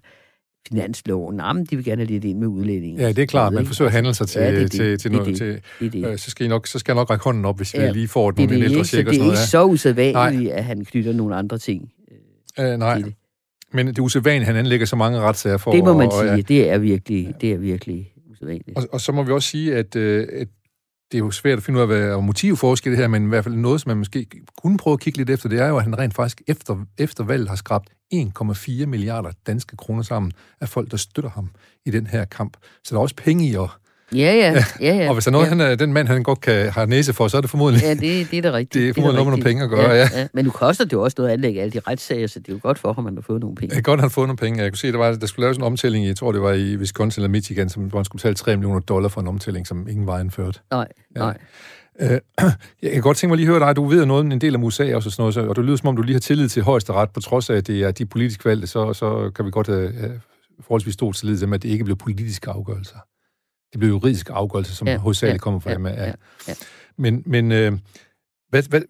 finansloven, 0.69 1.35
nah, 1.35 1.55
men 1.55 1.65
de 1.65 1.75
vil 1.75 1.85
gerne 1.85 2.05
lidt 2.05 2.23
ind 2.25 2.37
med 2.39 2.47
udlændinge. 2.47 3.01
Ja, 3.01 3.07
det 3.07 3.19
er 3.19 3.25
klart. 3.25 3.53
Man 3.53 3.65
forsøger 3.65 3.89
at 3.89 3.93
handle 3.93 4.13
sig 4.13 4.27
til, 4.27 4.41
Ja, 4.41 4.51
det 4.51 4.61
det. 4.61 4.71
til, 4.71 4.97
til 4.99 5.11
noget. 5.11 5.27
det. 5.27 5.37
Til, 5.37 5.61
Det 5.79 5.93
det. 5.93 6.07
øh, 6.11 6.17
så, 6.17 6.31
skal 6.31 6.45
I 6.45 6.49
nok, 6.49 6.67
så 6.67 6.79
skal 6.79 6.91
jeg 6.93 6.95
nok 7.01 7.09
række 7.09 7.23
hånden 7.23 7.45
op, 7.45 7.57
hvis 7.57 7.73
vi 7.73 7.79
Ja, 7.79 7.91
lige 7.91 8.07
får 8.07 8.31
Det 8.31 8.37
nogle 8.39 8.55
det 8.55 8.63
ældre 8.63 8.79
og 8.81 8.85
det 8.85 9.07
er 9.19 9.23
ikke 9.23 9.37
så 9.37 9.65
usædvanligt, 9.65 10.51
at 10.51 10.63
han 10.63 10.85
knytter 10.85 11.13
nogle 11.13 11.35
andre 11.35 11.57
ting 11.57 11.89
Ja. 12.57 12.73
Øh, 12.73 12.79
nej, 12.79 12.97
det. 12.97 13.13
men 13.73 13.87
det 13.87 13.97
er 13.97 14.01
usædvanligt, 14.03 14.41
at 14.49 14.55
han 14.55 14.65
anlægger 14.65 14.85
så 14.85 14.95
mange 14.95 15.19
retssager 15.19 15.57
for... 15.57 15.71
Det 15.71 15.83
må 15.83 15.93
man 15.97 16.07
og, 16.07 16.13
sige. 16.13 16.31
ja. 16.31 16.41
Det 16.41 16.69
er 16.69 16.77
virkelig, 16.77 17.33
det 17.41 17.51
er 17.53 17.57
virkelig 17.57 18.11
usædvanligt. 18.31 18.77
Og, 18.77 18.83
og 18.91 19.01
så 19.01 19.11
må 19.11 19.23
vi 19.23 19.31
også 19.31 19.49
sige, 19.49 19.75
at, 19.75 19.95
øh, 19.95 20.27
at 20.33 20.47
det 21.11 21.17
er 21.17 21.19
jo 21.19 21.31
svært 21.31 21.57
at 21.57 21.63
finde 21.63 21.77
ud 21.77 21.81
af, 21.81 21.87
hvad 21.87 22.01
er 22.01 22.21
motivforskel 22.21 22.91
det 22.91 22.99
her, 22.99 23.07
men 23.07 23.25
i 23.25 23.27
hvert 23.27 23.43
fald 23.43 23.55
noget, 23.55 23.81
som 23.81 23.89
man 23.89 23.97
måske 23.97 24.25
kunne 24.57 24.77
prøve 24.77 24.93
at 24.93 24.99
kigge 24.99 25.17
lidt 25.17 25.29
efter, 25.29 25.49
det 25.49 25.59
er 25.59 25.67
jo, 25.67 25.77
at 25.77 25.83
han 25.83 25.97
rent 25.99 26.13
faktisk 26.13 26.41
efter, 26.47 26.85
efter 26.97 27.23
valget 27.23 27.49
har 27.49 27.55
skrabt 27.55 27.89
1,4 28.13 28.85
milliarder 28.85 29.31
danske 29.47 29.77
kroner 29.77 30.03
sammen 30.03 30.31
af 30.61 30.69
folk, 30.69 30.91
der 30.91 30.97
støtter 30.97 31.29
ham 31.29 31.49
i 31.85 31.91
den 31.91 32.07
her 32.07 32.25
kamp. 32.25 32.57
Så 32.83 32.95
der 32.95 32.99
er 32.99 33.01
også 33.01 33.15
penge 33.15 33.47
i 33.47 33.55
at, 33.55 33.69
Ja, 34.15 34.17
ja. 34.17 34.63
ja, 34.81 34.95
ja. 34.95 35.07
og 35.07 35.13
hvis 35.13 35.23
der 35.23 35.29
er 35.29 35.31
noget, 35.31 35.59
ja. 35.59 35.67
han, 35.69 35.79
den 35.79 35.93
mand, 35.93 36.07
han 36.07 36.23
godt 36.23 36.41
kan 36.41 36.69
have 36.71 36.87
næse 36.87 37.13
for, 37.13 37.27
så 37.27 37.37
er 37.37 37.41
det 37.41 37.49
formodentlig... 37.49 37.83
Ja, 37.83 37.93
det, 37.93 38.31
det 38.31 38.37
er 38.37 38.41
da 38.41 38.51
rigtigt. 38.51 38.73
Det 38.73 38.89
er 38.89 38.93
formodentlig 38.93 39.25
noget 39.25 39.27
med 39.27 39.31
nogle 39.31 39.43
penge 39.43 39.63
at 39.63 39.69
gøre, 39.69 39.91
ja. 39.91 40.09
ja. 40.19 40.27
Men 40.33 40.45
nu 40.45 40.51
koster 40.51 40.83
det 40.83 40.93
jo 40.93 41.03
også 41.03 41.15
noget 41.17 41.29
at 41.29 41.33
anlægge 41.33 41.61
alle 41.61 41.71
de 41.71 41.79
retssager, 41.79 42.27
så 42.27 42.39
det 42.39 42.49
er 42.49 42.53
jo 42.53 42.59
godt 42.63 42.79
for 42.79 42.93
ham, 42.93 43.07
at 43.07 43.13
man 43.13 43.17
har 43.17 43.21
fået 43.21 43.41
nogle 43.41 43.55
penge. 43.55 43.69
Det 43.69 43.77
er 43.77 43.81
godt, 43.81 43.97
at 43.97 44.01
han 44.01 44.09
har 44.09 44.13
fået 44.13 44.27
nogle 44.27 44.37
penge. 44.37 44.63
Jeg 44.63 44.71
kunne 44.71 44.77
se, 44.77 44.91
der, 44.91 44.97
var, 44.97 45.11
der 45.15 45.27
skulle 45.27 45.43
laves 45.43 45.57
en 45.57 45.63
omtælling, 45.63 46.07
jeg 46.07 46.15
tror, 46.15 46.31
det 46.31 46.41
var 46.41 46.53
i 46.53 46.75
Wisconsin 46.77 47.21
eller 47.21 47.31
Michigan, 47.31 47.69
som, 47.69 47.83
hvor 47.83 47.99
han 47.99 48.05
skulle 48.05 48.19
betale 48.19 48.35
3 48.35 48.55
millioner 48.57 48.79
dollar 48.79 49.09
for 49.09 49.21
en 49.21 49.27
omtælling, 49.27 49.67
som 49.67 49.87
ingen 49.89 50.07
var 50.07 50.19
indført. 50.19 50.61
Nej, 50.71 50.87
nej. 51.15 51.37
Øh, 52.01 52.19
jeg 52.81 52.91
kan 52.91 53.01
godt 53.01 53.17
tænke 53.17 53.31
mig 53.31 53.37
lige 53.37 53.47
at 53.47 53.53
høre 53.53 53.67
dig. 53.67 53.75
Du 53.75 53.85
ved 53.85 54.05
noget 54.05 54.19
om 54.21 54.31
en 54.31 54.41
del 54.41 54.55
om 54.55 54.63
USA 54.63 54.95
og 54.95 55.03
sådan 55.03 55.13
noget, 55.17 55.37
og 55.37 55.55
det 55.55 55.65
lyder 55.65 55.77
som 55.77 55.87
om, 55.87 55.95
du 55.95 56.01
lige 56.01 56.15
har 56.15 56.19
tillid 56.19 56.49
til 56.49 56.63
højesteret, 56.63 57.09
på 57.11 57.19
trods 57.19 57.49
af, 57.49 57.55
at 57.55 57.67
det 57.67 57.83
er 57.83 57.91
de 57.91 58.05
politisk 58.05 58.45
valgte, 58.45 58.67
så, 58.67 58.93
så 58.93 59.31
kan 59.35 59.45
vi 59.45 59.51
godt 59.51 59.67
have, 59.67 59.93
have 59.93 60.21
forholdsvis 60.61 60.93
stor 60.93 61.11
tillid 61.11 61.37
til 61.37 61.53
at 61.53 61.63
det 61.63 61.69
ikke 61.69 61.83
bliver 61.83 61.97
politiske 61.97 62.49
afgørelser. 62.49 62.97
Det 63.71 63.79
bliver 63.79 63.93
juridiske 63.93 64.33
afgørelser, 64.33 64.73
som 64.73 64.87
ja, 64.87 64.97
hovedsageligt 64.97 65.41
ja, 65.41 65.43
kommer 65.43 65.59
fra 65.59 65.71
ja. 65.71 65.77
Ja, 65.89 66.13
ja. 66.47 66.53
Men, 66.97 67.23
men 67.25 67.51
øh, 67.51 67.71
hvad, 68.49 68.63
hvad, 68.69 68.81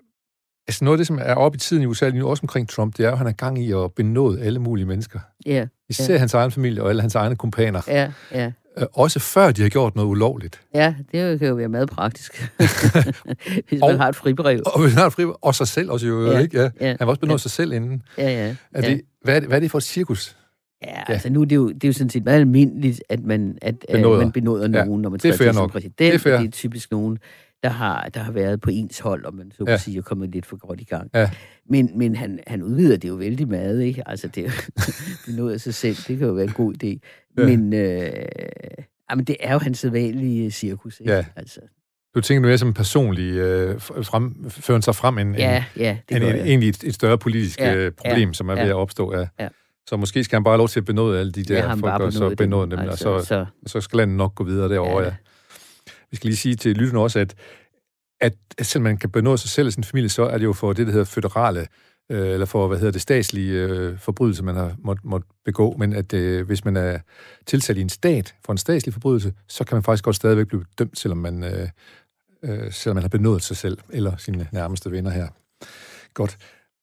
altså 0.67 0.85
noget 0.85 0.95
af 0.95 0.97
det, 0.97 1.07
som 1.07 1.19
er 1.21 1.35
oppe 1.35 1.55
i 1.55 1.59
tiden 1.59 1.83
i 1.83 1.85
USA 1.85 2.09
lige 2.09 2.19
nu, 2.19 2.27
også 2.27 2.41
omkring 2.43 2.69
Trump, 2.69 2.97
det 2.97 3.03
er 3.03 3.07
jo, 3.07 3.11
at 3.11 3.17
han 3.17 3.27
er 3.27 3.31
gang 3.31 3.63
i 3.63 3.71
at 3.71 3.93
benåde 3.93 4.41
alle 4.41 4.59
mulige 4.59 4.85
mennesker. 4.85 5.19
Ja, 5.45 5.67
Især 5.89 6.13
ja. 6.13 6.19
hans 6.19 6.33
egen 6.33 6.51
familie 6.51 6.83
og 6.83 6.89
alle 6.89 7.01
hans 7.01 7.15
egne 7.15 7.35
kumpaner. 7.35 7.81
ja, 7.87 8.11
ja. 8.31 8.51
Øh, 8.77 8.85
også 8.93 9.19
før 9.19 9.51
de 9.51 9.61
har 9.61 9.69
gjort 9.69 9.95
noget 9.95 10.09
ulovligt. 10.09 10.61
Ja, 10.73 10.95
det 11.11 11.19
er 11.19 11.37
kan 11.37 11.47
jo 11.47 11.55
være 11.55 11.67
meget 11.69 11.89
praktisk, 11.89 12.49
hvis 13.69 13.81
Og- 13.81 13.89
man 13.89 13.99
har 13.99 14.09
et 14.09 14.15
fribrev. 14.15 14.61
Og, 14.65 14.81
hvis 14.81 14.93
han 14.93 15.01
har 15.03 15.09
fri, 15.09 15.25
og 15.41 15.55
sig 15.55 15.67
selv 15.67 15.91
også 15.91 16.07
jo, 16.07 16.31
Ja, 16.31 16.39
ikke? 16.39 16.57
Ja. 16.61 16.69
ja, 16.81 16.87
Han 16.87 16.97
var 16.99 17.05
også 17.05 17.19
benået 17.19 17.37
ja. 17.37 17.41
sig 17.41 17.51
selv 17.51 17.71
inden. 17.73 18.01
Ja, 18.17 18.23
ja. 18.29 18.55
Er 18.73 18.81
ja. 18.81 18.89
det, 18.89 19.01
hvad, 19.23 19.35
er 19.35 19.39
det, 19.39 19.47
hvad 19.49 19.57
er 19.57 19.59
det 19.61 19.71
for 19.71 19.77
et 19.77 19.83
cirkus? 19.83 20.37
Ja, 20.83 21.03
altså 21.13 21.29
nu 21.29 21.41
er 21.41 21.45
det 21.45 21.55
jo, 21.55 21.67
det 21.67 21.83
er 21.83 21.87
jo 21.87 21.93
sådan 21.93 22.09
set 22.09 22.25
meget 22.25 22.39
almindeligt, 22.39 23.03
at 23.09 23.19
man, 23.23 23.57
at, 23.61 23.75
at 23.89 23.95
Benåder. 23.95 24.19
man 24.21 24.31
benåder 24.31 24.69
Ja, 24.79 24.85
nogen, 24.85 25.01
når 25.01 25.09
man 25.09 25.19
er 25.23 25.33
fair 25.33 25.47
til 25.51 25.53
som 25.53 25.69
præsident. 25.69 25.99
Det 25.99 26.13
er 26.13 26.17
fair. 26.17 26.37
Det 26.37 26.47
er 26.47 26.51
typisk 26.51 26.91
nogen, 26.91 27.17
der 27.63 27.69
har, 27.69 28.09
der 28.13 28.19
har 28.19 28.31
været 28.31 28.61
på 28.61 28.69
ens 28.69 28.99
hold, 28.99 29.25
om 29.25 29.33
man 29.33 29.51
så 29.51 29.63
Ja. 29.67 29.71
ja. 29.71 29.77
sige, 29.77 29.99
og 29.99 30.05
kommet 30.05 30.29
lidt 30.29 30.45
for 30.45 30.57
godt 30.67 30.81
i 30.81 30.83
gang. 30.83 31.09
Ja. 31.13 31.29
Men, 31.69 31.91
men 31.95 32.15
han, 32.15 32.39
han 32.47 32.63
udvider 32.63 32.97
det 32.97 33.09
jo 33.09 33.13
vældig 33.13 33.47
meget, 33.47 33.81
ikke? 33.81 34.09
Altså, 34.09 34.27
det, 34.27 34.45
er 34.45 34.51
jo- 34.51 34.81
benåder 35.31 35.53
af 35.53 35.61
sig 35.61 35.73
selv, 35.73 35.95
det 35.95 36.17
kan 36.17 36.27
jo 36.27 36.33
være 36.33 36.45
en 36.45 36.51
god 36.53 36.73
idé. 36.83 36.87
Ja. 37.37 37.45
Men, 37.45 37.73
øh, 37.73 38.11
jamen, 39.11 39.25
det 39.25 39.35
er 39.39 39.53
jo 39.53 39.59
hans 39.59 39.79
sædvanlige 39.79 40.51
cirkus, 40.51 40.99
ikke? 40.99 41.13
Ja. 41.13 41.25
Altså, 41.35 41.59
Du 42.15 42.21
tænker 42.21 42.41
nu 42.41 42.47
mere 42.47 42.57
som 42.57 42.67
en 42.67 42.73
personlig 42.73 43.33
øh, 43.33 43.81
frem, 43.81 44.49
føren 44.49 44.81
sig 44.81 44.95
frem 44.95 45.17
end, 45.17 45.35
ja, 45.37 45.63
ja, 45.77 45.97
det 46.09 46.15
end, 46.17 46.25
end 46.25 46.35
egentlig 46.35 46.69
et, 46.69 46.83
et 46.83 46.93
større 46.95 47.17
politisk 47.17 47.59
Ja, 47.59 47.83
ja, 47.83 47.89
problem, 47.89 48.29
ja, 48.29 48.33
som 48.33 48.49
er 48.49 48.53
ved 48.55 48.61
ja. 48.63 48.67
at 48.69 48.73
opstå. 48.75 49.15
Ja. 49.15 49.27
Ja. 49.39 49.47
Så 49.87 49.97
måske 49.97 50.23
skal 50.23 50.35
han 50.35 50.43
bare 50.43 50.51
have 50.51 50.57
lov 50.57 50.67
til 50.67 50.79
at 50.79 50.85
benåde 50.85 51.19
alle 51.19 51.31
de 51.31 51.43
der 51.43 51.75
folk, 51.75 52.01
og 52.01 52.13
så 52.13 52.35
benåde 52.37 52.61
dem, 52.71 52.79
dem, 52.79 52.89
altså, 52.89 53.09
og 53.09 53.21
så, 53.21 53.27
så, 53.27 53.45
så 53.65 53.81
skal 53.81 53.97
landet 53.97 54.17
nok 54.17 54.35
gå 54.35 54.43
videre 54.43 54.69
derovre, 54.69 55.03
ja. 55.03 55.07
Ja. 55.09 55.15
Vi 56.11 56.15
skal 56.15 56.27
lige 56.27 56.37
sige 56.37 56.55
til 56.55 56.77
lytterne 56.77 56.99
også, 56.99 57.19
at, 57.19 57.35
at 58.21 58.33
selvom 58.61 58.83
man 58.83 58.97
kan 58.97 59.09
benåde 59.09 59.37
sig 59.37 59.49
selv 59.49 59.67
og 59.67 59.73
sin 59.73 59.83
familie, 59.83 60.09
så 60.09 60.23
er 60.23 60.37
det 60.37 60.45
jo 60.45 60.53
for 60.53 60.73
det, 60.73 60.87
der 60.87 60.91
hedder 60.91 61.05
føderale, 61.05 61.67
øh, 62.11 62.29
eller 62.29 62.45
for, 62.45 62.67
hvad 62.67 62.77
hedder 62.77 62.91
det, 62.91 63.01
statslige 63.01 63.63
øh, 63.63 63.99
forbrydelse, 63.99 64.43
man 64.43 64.55
har 64.55 64.75
må, 64.79 64.95
måtte 65.03 65.27
begå, 65.45 65.75
men 65.77 65.93
at 65.93 66.13
øh, 66.13 66.45
hvis 66.45 66.65
man 66.65 66.77
er 66.77 66.99
tiltalt 67.45 67.77
i 67.77 67.81
en 67.81 67.89
stat 67.89 68.35
for 68.45 68.51
en 68.51 68.57
statslig 68.57 68.93
forbrydelse, 68.93 69.33
så 69.47 69.63
kan 69.63 69.75
man 69.75 69.83
faktisk 69.83 70.03
godt 70.03 70.15
stadigvæk 70.15 70.47
blive 70.47 70.65
dømt, 70.79 70.99
selvom 70.99 71.17
man, 71.17 71.43
øh, 71.43 71.69
øh, 72.43 72.71
selvom 72.71 72.95
man 72.95 73.03
har 73.03 73.09
benådet 73.09 73.43
sig 73.43 73.57
selv 73.57 73.77
eller 73.89 74.17
sine 74.17 74.47
nærmeste 74.51 74.91
venner 74.91 75.11
her. 75.11 75.27
Godt. 76.13 76.37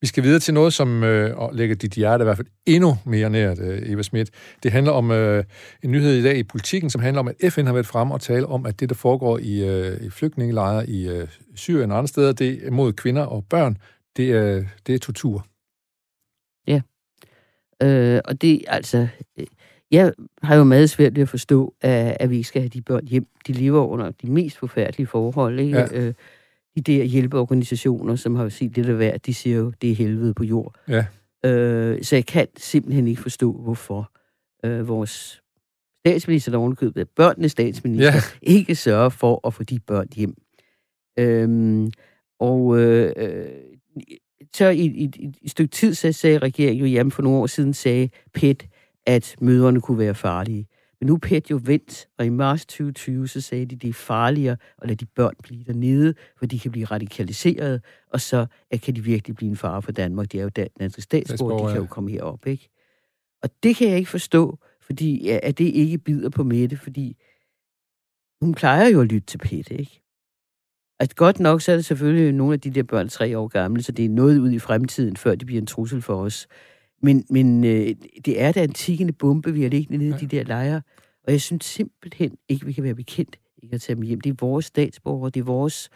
Vi 0.05 0.09
skal 0.09 0.23
videre 0.23 0.41
til 0.41 0.55
noget, 0.55 0.73
som 0.73 1.05
øh, 1.05 1.37
lægger 1.53 1.77
dit 1.77 1.93
hjerte 1.93 2.23
i 2.23 2.25
hvert 2.25 2.37
fald 2.37 2.47
endnu 2.67 2.97
mere 3.05 3.31
nært, 3.31 3.59
øh, 3.59 3.91
Eva 3.91 4.03
Schmidt. 4.03 4.31
Det 4.63 4.73
handler 4.73 4.93
om 4.93 5.11
øh, 5.11 5.45
en 5.83 5.91
nyhed 5.91 6.15
i 6.15 6.23
dag 6.23 6.37
i 6.37 6.43
politikken, 6.43 6.91
som 6.91 7.01
handler 7.01 7.21
om, 7.21 7.29
at 7.29 7.53
FN 7.53 7.67
har 7.67 7.73
været 7.73 7.87
frem 7.87 8.11
og 8.11 8.21
tale 8.21 8.47
om, 8.47 8.67
at 8.67 8.81
det, 8.81 8.89
der 8.89 8.95
foregår 8.95 9.39
i, 9.39 9.69
øh, 9.69 10.07
i 10.07 10.11
flygtningelejre 10.11 10.89
i 10.89 11.09
øh, 11.09 11.29
Syrien 11.55 11.91
og 11.91 11.99
andre 11.99 12.09
steder, 12.09 12.33
det 12.33 12.67
er 12.67 12.71
mod 12.71 12.93
kvinder 12.93 13.23
og 13.23 13.45
børn, 13.51 13.77
det 14.17 14.31
er, 14.33 14.65
det 14.87 14.95
er 14.95 14.99
tortur. 14.99 15.47
Øh, 17.83 18.21
og 18.25 18.43
det, 18.43 18.65
altså, 18.69 19.09
øh, 19.39 19.47
jeg 19.91 20.13
har 20.43 20.57
jo 20.57 20.65
meget 20.65 20.91
svært 20.91 21.15
ved 21.15 21.23
at 21.23 21.29
forstå, 21.29 21.75
at, 21.81 22.17
at 22.21 22.31
vi 22.31 22.37
ikke 22.37 22.49
skal 22.49 22.63
have 22.63 22.69
de 22.69 22.83
børn 22.83 23.07
hjem. 23.07 23.27
De 23.47 23.53
lever 23.53 23.87
under 23.87 24.11
de 24.11 24.31
mest 24.31 24.59
forfærdelige 24.59 25.07
forhold, 25.07 25.61
ikke? 25.61 25.79
Ja. 25.79 25.87
Øh, 25.93 26.15
de 26.77 26.81
der 26.83 27.05
hjælpeorganisationer, 27.05 28.17
som 28.17 28.35
har 28.37 28.43
jo 28.43 28.51
set 28.51 28.77
det 28.77 28.85
der 28.85 28.93
værd, 28.93 29.21
de 29.21 29.35
siger 29.35 29.57
jo, 29.57 29.73
det 29.83 29.91
er 29.91 29.95
helvede 29.95 30.35
på 30.35 30.45
jord. 30.45 30.75
Ja. 30.89 31.05
Øh, 31.45 32.03
så 32.03 32.17
jeg 32.17 32.27
kan 32.27 32.47
simpelthen 32.57 33.09
ikke 33.09 33.23
forstå, 33.23 33.53
hvorfor 33.53 34.11
øh, 34.65 34.89
vores 34.89 35.43
statsminister, 36.07 36.51
der 36.51 36.59
ovenikøbet 36.59 37.01
er 37.01 37.05
børnenes 37.17 37.53
statsminister, 37.53 38.13
Ja. 38.13 38.21
ikke 38.43 38.75
sørger 38.75 39.09
for 39.09 39.47
at 39.47 39.55
få 39.55 39.63
de 39.63 39.79
børn 39.81 40.09
hjem. 40.17 40.35
Øhm, 41.19 41.91
og 42.41 42.79
øh, 42.81 43.13
så 44.57 44.69
i, 44.69 44.79
i, 44.85 45.11
i 45.19 45.35
et 45.43 45.51
stykke 45.51 45.71
tid, 45.71 45.95
så 45.95 46.13
sagde 46.13 46.39
regeringen 46.39 46.87
jo, 46.87 46.93
jamen 46.93 47.11
for 47.11 47.23
nogle 47.23 47.39
år 47.39 47.47
siden 47.47 47.75
sagde 47.75 48.09
PET, 48.35 48.67
at 49.07 49.37
møderne 49.41 49.81
kunne 49.81 49.99
være 49.99 50.15
farlige. 50.15 50.67
Men 51.05 51.09
nu 51.09 51.15
er 51.15 51.19
PET 51.19 51.51
jo 51.51 51.61
vendt, 51.65 52.09
og 52.19 52.27
i 52.27 52.29
marts 52.29 52.67
2020, 52.67 53.29
så 53.29 53.41
sagde 53.41 53.67
de, 53.67 53.77
det 53.77 53.89
er 53.89 53.93
farligere 53.93 54.57
at 54.83 54.89
lade 54.89 54.97
de 54.97 55.07
børn 55.07 55.35
blive 55.43 55.65
dernede, 55.65 56.15
for 56.37 56.47
de 56.47 56.59
kan 56.59 56.71
blive 56.71 56.85
radikaliseret, 56.85 57.85
og 58.11 58.21
så 58.21 58.47
øh, 58.73 58.81
kan 58.81 58.97
de 58.97 59.01
virkelig 59.01 59.37
blive 59.37 59.51
en 59.51 59.57
fare 59.57 59.83
for 59.83 59.93
Danmark. 59.93 60.33
De 60.33 60.39
er 60.39 60.43
jo 60.43 60.49
dan- 60.49 60.69
danske 60.81 61.03
statsborger, 61.03 61.57
de 61.57 61.63
kan 61.63 61.77
ja. 61.77 61.77
jo 61.77 61.87
komme 61.87 62.11
herop, 62.11 62.47
ikke? 62.47 62.71
Og 63.43 63.51
det 63.63 63.77
kan 63.77 63.89
jeg 63.89 63.99
ikke 63.99 64.11
forstå, 64.11 64.59
fordi 64.81 65.25
ja, 65.25 65.39
at 65.43 65.59
det 65.59 65.65
ikke 65.65 65.99
bider 65.99 66.31
på 66.31 66.43
Mette, 66.43 66.77
fordi 66.77 67.17
hun 68.41 68.55
plejer 68.55 68.89
jo 68.89 69.01
at 69.01 69.07
lytte 69.07 69.27
til 69.27 69.39
PET, 69.39 69.71
ikke? 69.71 70.03
At 71.01 71.17
godt 71.17 71.41
nok, 71.41 71.61
så 71.61 71.73
er 71.73 71.77
det 71.77 71.85
selvfølgelig 71.85 72.33
nogle 72.33 72.53
af 72.53 72.61
de 72.61 72.71
der 72.71 72.83
børn 72.83 73.09
tre 73.09 73.39
år 73.39 73.49
gamle, 73.49 73.83
så 73.83 73.93
det 73.93 74.05
er 74.05 74.09
noget 74.09 74.39
ud 74.39 74.51
i 74.51 74.59
fremtiden, 74.59 75.17
før 75.17 75.35
de 75.35 75.45
bliver 75.45 75.61
en 75.61 75.67
trussel 75.67 76.03
for 76.03 76.15
os. 76.15 76.47
Men, 77.03 77.25
men 77.31 77.65
øh, 77.65 77.95
det 78.25 78.43
er 78.43 78.53
da 78.53 78.65
en 78.65 78.73
tikkende 78.73 79.13
bombe, 79.13 79.53
vi 79.53 79.63
har 79.63 79.69
liggende 79.69 80.05
nede 80.05 80.17
i 80.17 80.27
de 80.27 80.37
der 80.37 80.45
lejre. 80.45 80.83
Og 81.27 81.33
jeg 81.33 81.41
synes 81.41 81.65
simpelthen 81.65 82.37
ikke, 82.49 82.67
vi 82.67 82.73
kan 82.73 82.85
være 82.85 82.95
bekendt 82.95 83.37
ikke 83.63 83.75
at 83.75 83.81
tage 83.81 83.97
dem 83.97 84.03
hjem. 84.03 84.21
Det 84.21 84.31
er 84.31 84.35
vores 84.41 84.65
statsborgere, 84.65 85.31
det 85.31 85.41
er 85.41 85.45
vores 85.45 85.91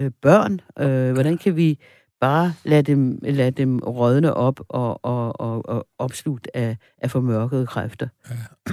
øh, 0.00 0.10
børn. 0.22 0.60
Øh, 0.78 1.12
hvordan 1.12 1.38
kan 1.38 1.56
vi 1.56 1.78
bare 2.20 2.54
lade 2.64 2.82
dem, 2.82 3.18
lade 3.22 3.50
dem 3.50 3.78
rådne 3.78 4.34
op 4.34 4.60
og, 4.68 5.04
og, 5.04 5.40
og, 5.40 5.68
og 5.68 5.86
opslugt 5.98 6.48
af, 6.54 6.76
af 6.98 7.10
formørkede 7.10 7.66
kræfter? 7.66 8.08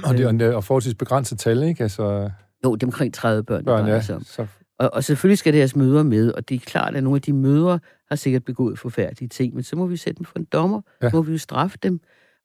Og 0.04 0.18
det 0.18 0.26
er 0.26 0.30
en 0.30 0.42
øh, 0.42 0.56
og 0.56 0.64
forholdsvis 0.64 0.96
begrænset 0.96 1.40
tal, 1.40 1.64
ikke? 1.64 1.84
Altså, 1.84 2.30
Jo, 2.66 2.76
det 2.76 2.84
er 2.84 2.88
omkring 2.88 3.14
30 3.14 3.44
børn, 3.44 3.66
børn, 3.66 3.88
ja. 3.88 4.16
om. 4.16 4.24
Så, 4.24 4.46
Og, 4.80 4.94
og 4.94 5.04
selvfølgelig 5.04 5.38
skal 5.38 5.54
deres 5.54 5.76
mødre 5.76 6.04
med, 6.04 6.32
og 6.32 6.50
det 6.50 6.56
er 6.56 6.60
klart, 6.60 6.96
at 6.96 7.04
nogle 7.04 7.18
af 7.18 7.22
de 7.22 7.34
mødre 7.34 7.80
har 8.10 8.16
sikkert 8.16 8.44
begået 8.44 8.80
forfærdelige 8.80 9.30
ting, 9.30 9.54
men 9.54 9.64
så 9.64 9.76
må 9.76 9.86
vi 9.86 9.98
sætte 9.98 10.18
dem 10.18 10.26
for 10.26 10.40
en 10.40 10.46
dommer, 10.46 10.82
Ja. 11.02 11.06
ja. 11.06 11.12
må 11.14 11.22
vi 11.22 11.32
jo 11.32 11.38
straffe 11.38 11.78
dem, 11.84 12.00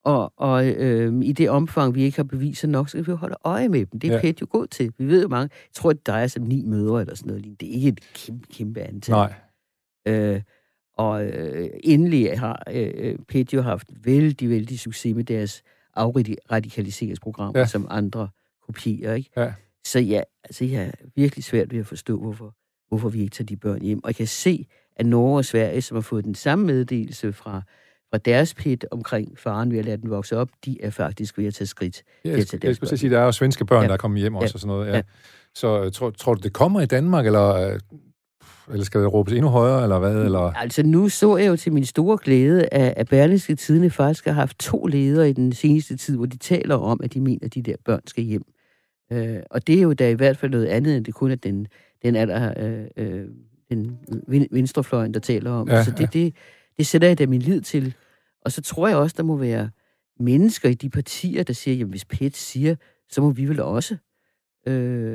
og, 0.05 0.33
og 0.37 0.67
øh, 0.69 1.23
i 1.23 1.33
det 1.33 1.51
omfang, 1.51 1.95
vi 1.95 2.03
ikke 2.03 2.17
har 2.19 2.25
beviser 2.25 2.69
nok, 2.69 2.89
så 2.89 2.97
kan 2.97 3.07
vi 3.07 3.11
jo 3.11 3.17
holde 3.17 3.37
øje 3.45 3.69
med 3.69 3.87
dem. 3.87 4.01
Det 4.01 4.11
er 4.11 4.15
Ja. 4.15 4.21
pænt 4.21 4.41
jo 4.41 4.47
god 4.51 4.67
til. 4.67 4.93
Vi 4.99 5.05
ved 5.07 5.23
jo 5.23 5.29
mange, 5.29 5.51
jeg 5.53 5.75
tror, 5.75 5.93
det 5.93 6.07
drejer 6.07 6.27
sig 6.27 6.43
om 6.43 6.49
ni 6.49 6.63
mødre 6.67 7.01
eller 7.01 7.15
sådan 7.15 7.29
noget. 7.29 7.61
Det 7.61 7.69
er 7.69 7.73
ikke 7.75 7.89
et 7.89 8.01
kæmpe, 8.15 8.47
kæmpe 8.53 8.81
antal. 8.81 9.13
nej. 9.13 9.35
Øh, 10.07 10.43
og 10.97 11.25
øh, 11.27 11.71
endelig 11.85 12.39
har 12.39 12.63
øh, 12.73 13.19
PET 13.29 13.55
jo 13.55 13.63
haft 13.63 13.87
vældig, 14.05 14.51
vældig 14.51 14.79
succes 14.81 15.15
med 15.17 15.25
deres 15.25 15.63
afradikaliseringsprogrammer, 16.51 17.59
ja. 17.61 17.67
som 17.67 17.87
andre 17.91 18.29
kopierer, 18.67 19.15
ikke? 19.15 19.31
Ja. 19.37 19.53
Så 19.85 19.99
ja, 20.01 20.23
altså 20.45 20.65
jeg 20.65 20.83
er 20.85 20.91
virkelig 21.17 21.45
svært 21.45 21.73
ved 21.73 21.79
at 21.81 21.87
forstå, 21.87 22.21
hvorfor, 22.21 22.55
hvorfor 22.89 23.09
vi 23.09 23.21
ikke 23.21 23.35
tager 23.35 23.47
de 23.47 23.57
børn 23.57 23.83
hjem. 23.83 24.01
Og 24.05 24.09
jeg 24.09 24.15
kan 24.17 24.27
se, 24.27 24.67
at 24.97 25.07
Norge 25.07 25.37
og 25.37 25.45
Sverige, 25.45 25.83
som 25.83 25.95
har 25.97 26.03
fået 26.03 26.25
den 26.25 26.35
samme 26.35 26.65
meddelelse 26.67 27.33
fra, 27.33 27.63
fra 28.11 28.19
deres 28.19 28.55
pit 28.55 28.85
omkring 28.91 29.39
faren 29.39 29.73
ved 29.73 29.79
at 29.79 29.85
lade 29.85 29.97
den 29.97 30.11
vokse 30.11 30.37
op, 30.37 30.49
de 30.65 30.77
er 30.83 30.91
faktisk 30.91 31.39
ved 31.39 31.47
at 31.47 31.55
tage 31.55 31.67
skridt. 31.69 32.03
Ja, 32.25 32.31
til 32.31 32.37
jeg, 32.39 32.53
jeg, 32.53 32.65
jeg 32.65 32.77
skulle 32.77 32.99
sige, 32.99 33.11
der 33.11 33.19
er 33.21 33.25
jo 33.25 33.33
svenske 33.33 33.65
børn, 33.65 33.83
Ja. 33.83 33.87
der 33.89 33.93
er 33.95 33.99
kommet 33.99 34.21
hjem 34.21 34.35
også 34.35 34.45
Ja. 34.53 34.55
og 34.55 34.61
sådan 34.61 34.69
noget. 34.77 34.87
Ja. 34.89 34.97
Ja. 34.97 35.03
Så 35.55 35.85
øh, 35.85 35.93
tror, 35.93 36.11
tror 36.11 36.35
du, 36.35 36.41
det 36.43 36.53
kommer 36.53 36.81
i 36.81 36.87
Danmark, 36.87 37.27
eller, 37.27 37.55
øh, 37.55 37.79
eller 38.73 38.85
skal 38.85 39.01
det 39.01 39.13
råbes 39.13 39.33
endnu 39.35 39.49
højere, 39.49 39.83
eller 39.83 39.99
hvad? 39.99 40.25
Eller? 40.25 40.39
Altså 40.39 40.83
nu 40.83 41.09
så 41.09 41.37
jeg 41.37 41.49
jo 41.49 41.57
til 41.57 41.73
min 41.73 41.85
store 41.85 42.19
glæde, 42.25 42.65
at, 42.73 42.95
at 42.97 43.09
Berlingske 43.09 43.55
Tidene 43.55 43.91
faktisk 43.91 44.25
har 44.25 44.33
haft 44.33 44.59
to 44.59 44.87
ledere 44.87 45.31
i 45.31 45.33
den 45.33 45.53
seneste 45.53 45.97
tid, 45.97 46.17
hvor 46.17 46.27
de 46.27 46.37
taler 46.39 46.75
om, 46.77 47.01
at 47.03 47.15
de 47.15 47.21
mener, 47.21 47.39
at 47.47 47.55
de 47.55 47.63
der 47.63 47.75
børn 47.85 48.01
skal 48.07 48.25
hjem. 48.25 48.43
Øh, 49.13 49.37
og 49.51 49.67
det 49.67 49.79
er 49.79 49.83
jo 49.83 49.93
da 49.93 50.09
i 50.11 50.15
hvert 50.15 50.37
fald 50.37 50.51
noget 50.51 50.67
andet, 50.67 50.97
end 50.97 51.05
det 51.05 51.15
kun 51.15 51.31
er 51.31 51.35
den, 51.37 51.67
den 52.03 52.17
alder, 52.17 52.53
øh, 52.57 52.85
øh, 52.97 53.25
den 53.71 53.99
venstrefløjen, 54.51 55.15
der 55.15 55.21
taler 55.21 55.51
om. 55.51 55.69
Ja, 55.69 55.77
Ja, 55.77 55.85
så 55.85 55.91
det, 55.91 56.13
det, 56.13 56.35
det 56.81 56.87
sætter 56.87 57.09
jeg 57.09 57.19
da 57.19 57.27
min 57.27 57.43
lid 57.43 57.61
til. 57.61 57.95
Og 58.43 58.53
så 58.53 58.63
tror 58.63 58.89
jeg 58.89 58.97
også, 58.97 59.15
der 59.17 59.23
må 59.23 59.37
være 59.37 59.71
mennesker 60.21 60.69
i 60.69 60.75
de 60.75 60.91
partier, 60.91 61.43
der 61.43 61.53
siger, 61.53 61.75
jamen 61.75 61.91
hvis 61.91 62.05
PET 62.05 62.37
siger, 62.37 62.77
så 63.09 63.21
må 63.21 63.31
vi 63.31 63.49
vel 63.49 63.61
også. 63.61 63.97
Øh, 64.67 65.13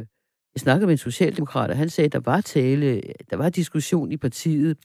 jeg 0.55 0.59
snakkede 0.59 0.85
med 0.85 0.93
en 0.93 0.97
socialdemokrat, 0.97 1.69
og 1.69 1.77
han 1.77 1.89
sagde, 1.89 2.05
at 2.05 2.13
der 2.13 2.19
var 2.19 2.41
tale, 2.41 3.01
der 3.29 3.37
var 3.37 3.49
diskussion 3.49 4.11
i 4.11 4.17
partiet, 4.17 4.77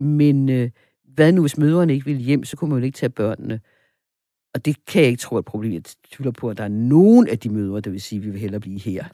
men 0.00 0.48
øh, 0.48 0.70
hvad 1.04 1.32
nu, 1.32 1.40
hvis 1.40 1.58
mødrene 1.58 1.92
ikke 1.94 2.06
ville 2.06 2.20
hjem, 2.20 2.44
så 2.44 2.56
kunne 2.56 2.70
man 2.70 2.78
jo 2.78 2.84
ikke 2.84 2.96
tage 2.96 3.10
børnene. 3.10 3.60
Og 4.54 4.64
det 4.64 4.84
kan 4.86 5.02
jeg 5.02 5.10
ikke 5.10 5.20
tro 5.20 5.36
er 5.36 5.38
et 5.38 5.44
problem. 5.44 5.72
Jeg 5.72 5.82
tvivler 5.84 6.32
på, 6.32 6.50
at 6.50 6.58
der 6.58 6.64
er 6.64 6.68
nogen 6.68 7.28
af 7.28 7.38
de 7.38 7.48
mødre, 7.48 7.80
der 7.80 7.90
vil 7.90 8.00
sige, 8.00 8.18
at 8.18 8.24
vi 8.24 8.30
vil 8.30 8.40
hellere 8.40 8.60
blive 8.60 8.78
her, 8.78 9.04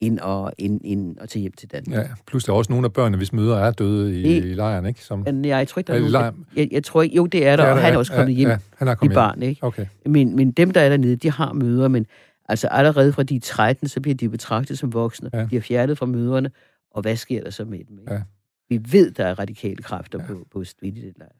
end 0.00 0.18
at, 0.20 0.54
end, 0.58 0.80
end 0.84 1.16
at 1.20 1.28
tage 1.28 1.40
hjem 1.40 1.52
til 1.52 1.70
Danmark. 1.70 1.98
Ja, 1.98 2.10
plus 2.26 2.44
der 2.44 2.52
er 2.52 2.56
også 2.56 2.72
nogle 2.72 2.84
af 2.86 2.92
børnene, 2.92 3.16
hvis 3.16 3.32
mødre 3.32 3.60
er 3.66 3.70
døde 3.70 4.20
i, 4.20 4.22
Det- 4.22 4.44
i 4.44 4.54
lejren, 4.54 4.86
ikke? 4.86 5.04
Som, 5.04 5.18
Men 5.18 5.44
jeg 5.44 5.68
tror 5.68 5.80
ikke, 5.80 5.86
der 5.88 5.94
er 5.98 6.00
det 6.02 6.12
nogen, 6.12 6.46
jeg, 6.56 6.58
jeg, 6.62 6.68
jeg 6.72 6.84
tror 6.84 7.02
ikke, 7.02 7.16
jo, 7.16 7.26
det 7.26 7.46
er 7.46 7.56
der, 7.56 7.64
Ja, 7.66 7.72
og 7.72 7.78
han 7.80 7.94
er- 7.94 7.98
også 7.98 8.12
kommet 8.12 8.32
ja, 8.32 8.36
hjem 8.36 8.48
Ja, 8.48 8.58
han 8.76 8.88
er 8.88 8.92
i 8.92 8.94
kommet 8.94 9.14
barn, 9.14 9.42
ikke? 9.42 9.62
Okay. 9.64 9.86
Men, 10.06 10.36
men 10.36 10.50
dem, 10.50 10.70
der 10.70 10.80
er 10.80 10.88
dernede, 10.88 11.16
de 11.16 11.30
har 11.30 11.52
mødre, 11.52 11.88
men 11.88 12.06
altså 12.48 12.68
allerede 12.68 13.12
fra 13.12 13.22
de 13.22 13.36
er 13.36 13.40
13, 13.40 13.88
så 13.88 14.00
bliver 14.00 14.14
de 14.14 14.28
betragtet 14.28 14.78
som 14.78 14.92
voksne. 14.92 15.30
Ja. 15.32 15.38
Ja. 15.38 15.46
De 15.50 15.56
er 15.56 15.60
fjernet 15.60 15.98
fra 15.98 16.06
mødrene, 16.06 16.50
og 16.90 17.02
hvad 17.02 17.16
sker 17.16 17.42
der 17.42 17.50
så 17.50 17.64
med 17.64 17.78
dem? 17.88 17.98
Ikke? 18.00 18.12
Ja. 18.14 18.20
Vi 18.68 18.80
ved, 18.92 19.10
der 19.10 19.24
er 19.26 19.38
radikale 19.38 19.76
kræfter 19.76 20.18
Ja. 20.18 20.24
ja. 20.28 20.32
på, 20.34 20.46
på 20.52 20.64
Stvidt 20.64 20.98
i 20.98 21.00
den 21.00 21.12
lejr. 21.18 21.30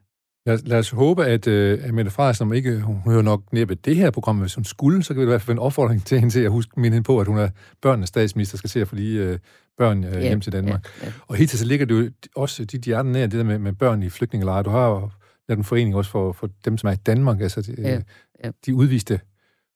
Lad, 0.46 0.54
os- 0.54 0.62
lad 0.66 0.78
os 0.78 0.90
håbe, 0.90 1.24
at, 1.24 1.46
øh, 1.46 1.78
at 1.82 1.94
Mette 1.94 2.10
Frederiksen, 2.10 2.42
om 2.46 2.52
ikke 2.52 2.80
hun 2.80 2.96
hører 2.96 3.22
nok 3.22 3.52
næppe 3.52 3.74
det 3.74 3.96
her 3.96 4.10
program, 4.10 4.40
hvis 4.40 4.54
hun 4.54 4.64
skulle, 4.64 5.02
så 5.02 5.14
kan 5.14 5.20
det 5.20 5.26
i 5.26 5.30
hvert 5.30 5.42
fald 5.42 5.54
en 5.54 5.58
opfordring 5.58 6.04
til 6.06 6.18
hende 6.20 6.34
til 6.34 6.40
at 6.40 6.50
huske 6.50 6.80
minde 6.80 6.94
hende 6.94 7.06
på, 7.06 7.20
at 7.20 7.26
hun 7.26 7.38
er 7.38 7.48
børnenes 7.82 8.08
statsminister, 8.08 8.58
skal 8.58 8.70
se 8.70 8.80
at 8.80 8.88
få 8.88 8.96
de 8.96 9.14
øh, 9.14 9.38
børn 9.78 10.04
øh, 10.04 10.20
hjem 10.20 10.40
til 10.40 10.52
Danmark. 10.52 10.88
Ja, 11.02 11.06
ja. 11.06 11.12
Og 11.28 11.36
helt 11.36 11.50
til 11.50 11.58
så 11.58 11.64
ligger 11.64 11.86
det 11.86 11.94
jo 11.94 12.10
også 12.36 12.64
dit 12.64 12.82
hjerte 12.82 13.08
nær, 13.12 13.26
det 13.26 13.32
der 13.38 13.44
med, 13.44 13.58
med 13.58 13.72
børn 13.72 14.02
i 14.02 14.08
flygtningelejre. 14.08 14.62
Du 14.62 14.70
har 14.70 14.88
jo 14.88 15.10
lavet 15.48 15.58
en 15.58 15.64
forening 15.64 15.96
også 15.96 16.10
for, 16.10 16.32
for 16.32 16.48
dem, 16.64 16.78
som 16.78 16.88
er 16.88 16.92
i 16.92 16.96
Danmark, 16.96 17.40
altså 17.40 17.62
de, 17.62 17.74
Ja, 17.78 17.90
ja, 17.90 18.00
ja. 18.44 18.50
de 18.66 18.74
udviste 18.74 19.20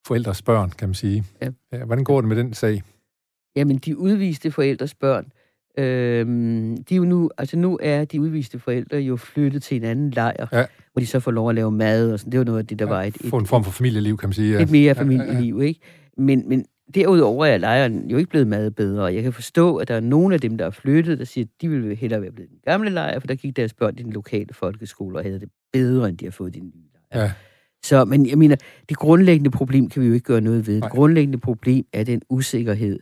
forældres 0.07 0.42
børn, 0.42 0.70
kan 0.70 0.88
man 0.88 0.94
sige. 0.94 1.24
Ja. 1.42 1.48
Ja, 1.72 1.85
hvordan 1.85 2.05
går 2.05 2.20
det 2.20 2.29
med 2.29 2.37
den 2.37 2.55
sag? 2.55 2.83
Jamen, 3.57 3.79
de 3.79 3.98
udviste 3.98 4.50
forældres 4.50 4.94
børn, 4.94 5.33
øhm, 5.79 6.77
de 6.89 6.95
er 6.95 6.99
jo 6.99 7.05
nu, 7.05 7.31
altså 7.39 7.57
nu 7.57 7.79
er 7.83 8.05
de 8.05 8.21
udviste 8.21 8.59
forældre 8.59 8.97
jo 8.99 9.17
flyttet 9.17 9.63
til 9.63 9.77
en 9.77 9.85
anden 9.85 10.11
lejr, 10.11 10.47
Ja. 10.53 10.65
hvor 10.93 11.01
de 11.01 11.07
så 11.07 11.21
får 11.21 11.31
lov 11.31 11.49
at 11.49 11.55
lave 11.55 11.73
mad 11.73 12.13
og 12.13 12.19
sådan. 12.19 12.33
Det 12.33 12.39
var 12.39 12.45
noget 12.45 12.59
af 12.59 12.67
det, 12.67 12.79
der 12.79 12.85
var 12.87 13.03
et, 13.03 13.17
Få 13.25 13.37
en 13.37 13.43
et, 13.43 13.49
form 13.49 13.65
for 13.65 13.71
familieliv, 13.71 14.17
kan 14.17 14.29
man 14.29 14.35
sige. 14.35 14.53
Ja. 14.53 14.59
lidt 14.59 14.71
mere 14.71 14.81
Ja, 14.83 14.85
ja, 14.87 14.95
ja. 14.95 15.01
familieliv, 15.01 15.63
ikke? 15.63 15.81
Men, 16.19 16.49
men 16.49 16.65
derudover 16.95 17.47
er 17.47 17.57
lejren 17.57 18.11
jo 18.11 18.17
ikke 18.17 18.31
blevet 18.31 18.47
meget 18.47 18.75
bedre, 18.77 19.05
og 19.05 19.15
jeg 19.15 19.23
kan 19.23 19.33
forstå, 19.33 19.77
at 19.77 19.89
der 19.89 19.95
er 19.95 20.01
nogle 20.01 20.35
af 20.35 20.41
dem, 20.41 20.59
der 20.59 20.67
er 20.67 20.71
flyttet, 20.71 21.19
der 21.19 21.25
siger, 21.25 21.45
at 21.45 21.51
de 21.61 21.69
ville 21.69 21.95
hellere 21.95 22.23
være 22.23 22.33
blevet 22.33 22.49
i 22.49 22.53
den 22.53 22.61
gamle 22.65 22.91
lejr, 22.91 23.19
for 23.19 23.27
der 23.27 23.35
gik 23.35 23.57
deres 23.57 23.75
børn 23.75 23.95
i 23.99 24.03
den 24.03 24.13
lokale 24.13 24.55
folkeskole 24.55 25.19
og 25.19 25.25
havde 25.25 25.41
det 25.41 25.49
bedre, 25.73 26.09
end 26.09 26.19
de 26.19 26.25
har 26.25 26.33
fået 26.33 26.57
i 26.57 26.59
den 26.61 26.67
nye 26.67 26.83
lejr. 27.13 27.25
Ja. 27.25 27.33
Så, 27.85 28.05
men 28.05 28.27
jeg 28.27 28.39
mener, 28.39 28.57
det 28.89 28.97
grundlæggende 28.97 29.51
problem 29.51 29.89
kan 29.89 30.03
vi 30.03 30.07
jo 30.09 30.15
ikke 30.15 30.25
gøre 30.25 30.41
noget 30.41 30.67
ved. 30.67 30.81
Nej. 30.81 30.89
Det 30.89 30.97
grundlæggende 30.97 31.39
problem 31.39 31.85
er 31.93 32.05
den 32.05 32.23
usikkerhed. 32.31 32.99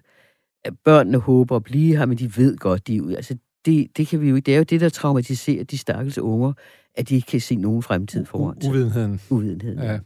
At 0.64 0.72
børnene 0.84 1.18
håber 1.18 1.56
at 1.56 1.62
blive 1.62 1.96
her, 1.96 2.06
men 2.06 2.18
de 2.18 2.36
ved 2.36 2.56
godt, 2.56 2.86
de 2.86 2.96
er 2.96 3.00
ude. 3.00 3.16
Altså, 3.16 3.36
det, 3.64 3.96
det 3.96 4.06
kan 4.06 4.20
vi 4.20 4.28
jo 4.28 4.36
ikke. 4.36 4.46
Det 4.46 4.54
er 4.54 4.58
jo 4.58 4.64
det, 4.64 4.80
der 4.80 4.88
traumatiserer 4.88 5.64
de 5.64 5.78
stakkels 5.78 6.18
unger, 6.18 6.52
at 6.94 7.08
de 7.08 7.14
ikke 7.14 7.26
kan 7.26 7.40
se 7.40 7.56
nogen 7.56 7.82
fremtid 7.82 8.24
foran 8.24 8.60
sig. 8.60 8.70
uvidenheden. 8.70 9.20
Uvidenheden. 9.30 9.78
Ja. 9.78 9.98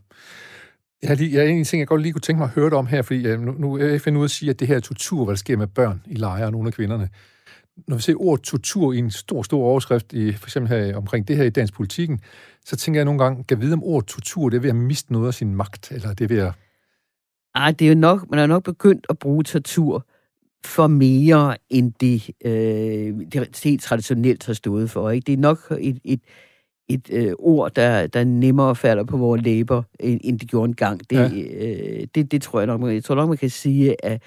Jeg 1.03 1.11
har 1.11 1.14
lige, 1.14 1.38
jeg, 1.38 1.51
en 1.51 1.64
ting, 1.64 1.81
jeg 1.81 1.88
godt 1.88 2.03
lige 2.03 2.12
kunne 2.12 2.21
tænke 2.21 2.38
mig 2.38 2.45
at 2.45 2.51
høre 2.51 2.71
dig 2.71 2.79
om 2.79 2.87
her, 2.87 3.03
fordi 3.03 3.27
øh, 3.27 3.40
nu, 3.40 3.53
nu 3.53 3.77
er 3.77 3.99
FN 3.99 4.16
ude 4.16 4.25
at 4.25 4.31
sige, 4.31 4.51
at 4.51 4.61
det 4.61 4.69
her 4.69 4.77
er 4.77 4.81
tortur, 4.81 5.25
hvad 5.25 5.33
der 5.33 5.38
sker 5.38 5.57
med 5.57 5.66
børn 5.66 6.03
i 6.07 6.14
lejre, 6.14 6.51
nogle 6.51 6.66
af 6.66 6.73
kvinderne. 6.73 7.09
Når 7.88 7.97
vi 7.97 8.03
ser 8.03 8.14
ordet 8.16 8.45
tortur 8.45 8.92
i 8.92 8.99
en 8.99 9.11
stor, 9.11 9.42
stor 9.42 9.64
overskrift, 9.64 10.12
i, 10.12 10.33
for 10.33 10.47
eksempel 10.47 10.69
her, 10.69 10.97
omkring 10.97 11.29
det 11.29 11.37
her 11.37 11.45
i 11.45 11.51
dansk 11.51 11.75
politikken, 11.75 12.21
så 12.64 12.77
tænker 12.77 12.99
jeg 13.01 13.05
nogle 13.05 13.25
gange, 13.25 13.45
kan 13.45 13.61
vide 13.61 13.73
om 13.73 13.83
ordet 13.83 14.09
tortur, 14.09 14.49
det 14.49 14.57
er 14.57 14.61
ved 14.61 14.71
at 14.71 14.77
miste 14.77 15.12
noget 15.12 15.27
af 15.27 15.35
sin 15.35 15.55
magt, 15.55 15.92
eller 15.92 16.14
det 16.14 16.25
er 16.25 16.29
ved 16.29 16.38
at... 16.38 16.53
Ej, 17.55 17.71
det 17.71 17.85
er 17.85 17.88
jo 17.88 17.99
nok, 17.99 18.31
man 18.31 18.38
er 18.38 18.47
nok 18.47 18.64
begyndt 18.64 19.07
at 19.11 19.19
bruge 19.19 19.45
tortur 19.45 20.07
for 20.67 20.87
mere, 20.87 21.57
end 21.71 21.93
det, 22.01 22.31
øh, 22.45 23.15
det 23.33 23.61
helt 23.65 23.83
traditionelt 23.83 24.47
har 24.47 24.53
stået 24.53 24.91
for. 24.91 25.11
Ikke? 25.11 25.25
Det 25.27 25.33
er 25.33 25.37
nok 25.39 25.59
et, 25.81 25.99
et, 26.05 26.21
et 26.89 27.11
øh, 27.13 27.33
ord, 27.39 27.75
der, 27.75 28.07
der 28.07 28.25
nemmere 28.25 28.77
falder 28.77 29.05
på 29.05 29.17
vores 29.17 29.43
læber, 29.43 29.83
end, 30.01 30.21
end 30.25 30.39
det 30.39 30.49
gjorde 30.49 30.69
engang. 30.69 31.11
Det, 31.11 31.17
ja. 31.17 31.31
øh, 31.67 32.07
det, 32.15 32.33
det 32.33 32.43
tror 32.43 32.61
jeg 32.61 32.67
nok, 32.67 32.81
man, 32.81 32.95
jeg 32.95 33.05
tror 33.05 33.15
nok, 33.15 33.29
man 33.29 33.39
kan 33.39 33.51
sige, 33.51 34.05
at, 34.05 34.23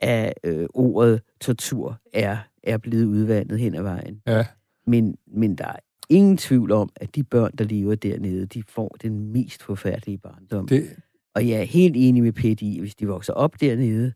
at 0.00 0.34
øh, 0.44 0.66
ordet 0.74 1.20
tortur 1.40 1.98
er, 2.12 2.36
er 2.62 2.78
blevet 2.78 3.04
udvandet 3.04 3.58
hen 3.58 3.74
ad 3.74 3.82
vejen. 3.82 4.22
Ja, 4.26 4.44
Men, 4.86 5.16
men 5.26 5.54
der 5.54 5.66
er 5.66 5.76
ingen 6.08 6.36
tvivl 6.36 6.72
om, 6.72 6.90
at 6.96 7.14
de 7.14 7.22
børn, 7.22 7.50
der 7.58 7.64
lever 7.64 7.94
dernede, 7.94 8.46
de 8.46 8.62
får 8.68 8.96
den 9.02 9.32
mest 9.32 9.62
forfærdelige 9.62 10.18
barndom. 10.18 10.68
det, 10.68 10.96
Og 11.34 11.48
jeg 11.48 11.60
er 11.60 11.64
helt 11.64 11.96
enig 11.96 12.22
med 12.22 12.32
Pet 12.32 12.60
i, 12.60 12.74
at 12.74 12.80
hvis 12.80 12.94
de 12.94 13.06
vokser 13.06 13.32
op 13.32 13.60
dernede, 13.60 14.12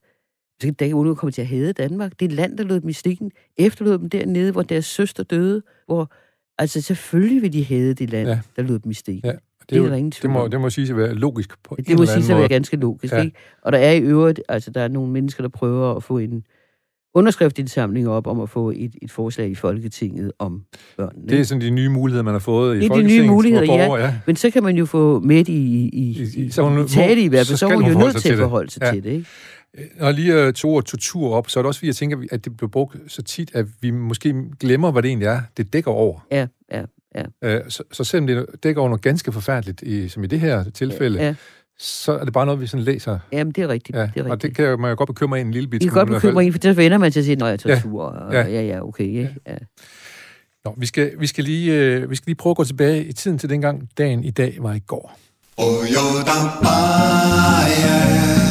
så 0.60 0.66
kan 0.66 0.74
det 0.74 0.84
ikke 0.84 0.96
undgå 0.96 1.10
at 1.10 1.16
komme 1.16 1.32
til 1.32 1.40
at 1.42 1.48
hade 1.48 1.72
Danmark. 1.72 2.12
Det 2.20 2.22
er 2.22 2.28
et 2.30 2.32
land, 2.36 2.58
der 2.58 2.64
lod 2.64 2.80
dem 2.80 2.88
i 2.88 2.92
stikken, 2.92 3.30
efterlod 3.56 3.98
dem 3.98 4.08
dernede, 4.10 4.52
hvor 4.52 4.62
deres 4.62 4.84
søster 4.86 5.22
døde, 5.22 5.62
hvor 5.86 6.12
Altså, 6.58 6.80
selvfølgelig 6.80 7.42
vil 7.42 7.52
de 7.52 7.64
hade 7.64 7.94
det 7.94 8.10
land, 8.10 8.28
Ja. 8.28 8.38
der 8.56 8.62
lod 8.62 8.78
dem 8.78 8.90
i 8.90 8.94
stikken. 8.94 9.22
Ja, 9.24 9.30
det, 9.32 9.40
Det 9.70 9.76
er 9.78 9.80
jo, 9.88 9.94
ingen 9.94 10.10
det, 10.22 10.30
må, 10.30 10.48
det 10.48 10.60
må 10.60 10.70
sige 10.70 10.90
at 10.90 10.96
være 10.96 11.14
logisk 11.14 11.62
på 11.64 11.74
Det 11.78 11.88
må 11.88 12.02
anden 12.02 12.22
sige 12.22 12.34
at 12.34 12.40
være 12.40 12.48
ganske 12.48 12.76
logisk, 12.76 13.12
Ja. 13.12 13.22
ikke? 13.22 13.36
Og 13.62 13.72
der 13.72 13.78
er 13.78 13.92
i 13.92 14.00
øvrigt, 14.00 14.40
altså 14.48 14.70
der 14.70 14.80
er 14.80 14.88
nogle 14.88 15.12
mennesker, 15.12 15.42
der 15.42 15.48
prøver 15.48 15.94
at 15.94 16.02
få 16.02 16.18
en 16.18 16.44
underskriftindsamling 17.14 18.08
op 18.08 18.26
om 18.26 18.40
at 18.40 18.50
få 18.50 18.70
et, 18.70 18.94
et 19.02 19.10
forslag 19.10 19.48
i 19.50 19.54
Folketinget 19.54 20.32
om 20.38 20.62
børnene. 20.96 21.28
Det 21.28 21.40
er 21.40 21.44
sådan 21.44 21.60
de 21.60 21.70
nye 21.70 21.88
muligheder, 21.88 22.22
man 22.24 22.34
har 22.34 22.38
fået 22.38 22.76
i 22.76 22.80
Det 22.80 22.84
er 22.84 22.88
de 22.88 22.94
nye 22.94 23.02
Folketinget. 23.02 23.30
muligheder, 23.30 23.64
hvor 23.66 23.78
ja. 23.78 23.86
borgere, 23.86 24.04
ja. 24.04 24.14
Men 24.26 24.36
så 24.36 24.50
kan 24.50 24.62
man 24.62 24.76
jo 24.76 24.86
få 24.86 25.20
med 25.20 25.48
i, 25.48 25.52
i, 25.52 25.88
i, 25.88 26.00
I- 26.00 26.28
i- 26.36 26.44
i, 26.46 26.50
så 26.50 26.62
hun- 26.68 26.84
i 26.84 26.88
tale 26.88 27.20
i 27.20 27.28
hvert 27.28 27.46
så 27.46 27.50
fald, 27.52 27.58
så 27.58 27.66
er 27.68 27.74
hun 27.74 27.92
jo 27.92 27.98
nødt 27.98 28.16
til 28.16 28.32
at 28.32 28.38
forholde 28.38 28.70
sig 28.70 28.82
Ja. 28.82 28.92
til 28.92 29.04
det, 29.04 29.10
ikke? 29.10 29.26
Når 29.98 30.06
jeg 30.06 30.14
lige 30.14 30.46
uh, 30.46 30.52
tog 30.52 30.70
ordet 30.70 30.86
tortur 30.86 31.34
op, 31.34 31.50
så 31.50 31.58
er 31.58 31.62
det 31.62 31.66
også 31.66 31.78
fordi, 31.78 31.86
jeg 31.86 31.96
tænker, 31.96 32.16
at 32.32 32.44
det 32.44 32.56
bliver 32.56 32.70
brugt 32.70 32.96
så 33.08 33.22
tit, 33.22 33.50
at 33.54 33.66
vi 33.80 33.90
måske 33.90 34.34
glemmer, 34.60 34.90
hvad 34.90 35.02
det 35.02 35.08
egentlig 35.08 35.26
er, 35.26 35.40
det 35.56 35.72
dækker 35.72 35.90
over. 35.90 36.26
Ja, 36.30 36.46
ja, 36.72 36.82
ja. 37.42 37.56
Uh, 37.56 37.62
så, 37.68 37.82
så 37.92 38.04
selvom 38.04 38.26
det 38.26 38.46
dækker 38.62 38.80
over 38.80 38.88
noget 38.88 39.02
ganske 39.02 39.32
forfærdeligt, 39.32 39.82
i, 39.82 40.08
som 40.08 40.24
i 40.24 40.26
det 40.26 40.40
her 40.40 40.64
tilfælde, 40.70 41.22
ja. 41.22 41.34
så 41.78 42.12
er 42.12 42.24
det 42.24 42.32
bare 42.32 42.46
noget, 42.46 42.60
vi 42.60 42.66
sådan 42.66 42.84
læser. 42.84 43.18
Jamen, 43.32 43.52
det 43.52 43.64
er 43.64 43.68
rigtigt. 43.68 43.98
Ja, 43.98 44.02
det 44.02 44.10
er 44.16 44.20
og 44.20 44.24
det 44.24 44.32
rigtigt. 44.32 44.56
kan 44.56 44.80
man 44.80 44.90
jo 44.90 44.96
godt 44.98 45.06
bekymre 45.06 45.40
en 45.40 45.50
lille 45.50 45.68
bit 45.68 45.82
Vi 45.82 45.86
kan 45.86 45.94
godt 45.94 46.08
bekymre 46.08 46.44
en, 46.44 46.52
for 46.52 46.58
så 46.62 46.72
vender 46.72 46.98
man 46.98 47.12
til 47.12 47.20
at 47.20 47.24
sige, 47.24 47.36
når 47.36 47.46
jeg 47.46 47.52
er 47.52 47.56
tortur. 47.56 48.02
og 48.02 48.32
Ja. 48.32 48.46
Ja, 48.46 48.62
ja, 48.62 48.86
okay. 48.86 49.04
Ikke? 49.04 49.34
Ja. 49.46 49.56
Nå, 50.64 50.74
vi 50.76 50.86
skal, 50.86 51.12
vi, 51.18 51.26
skal 51.26 51.44
lige, 51.44 51.74
øh, 51.74 52.10
vi 52.10 52.16
skal 52.16 52.26
lige 52.26 52.36
prøve 52.36 52.50
at 52.50 52.56
gå 52.56 52.64
tilbage 52.64 53.04
i 53.04 53.12
tiden 53.12 53.38
til 53.38 53.50
dengang 53.50 53.88
dagen 53.98 54.24
i 54.24 54.30
dag 54.30 54.56
var 54.60 54.74
i 54.74 54.78
går. 54.78 55.18
Oyodam 55.56 56.48
paye, 56.62 58.45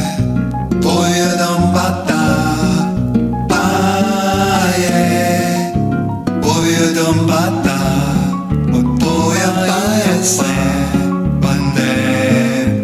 oyodam 0.86 1.62
bata, 1.74 2.22
paye, 3.50 4.96
oyodam 6.52 7.18
bata, 7.30 7.78
otoya 8.78 9.50
paye 9.66 10.14
se, 10.22 10.52
bande, 11.42 11.90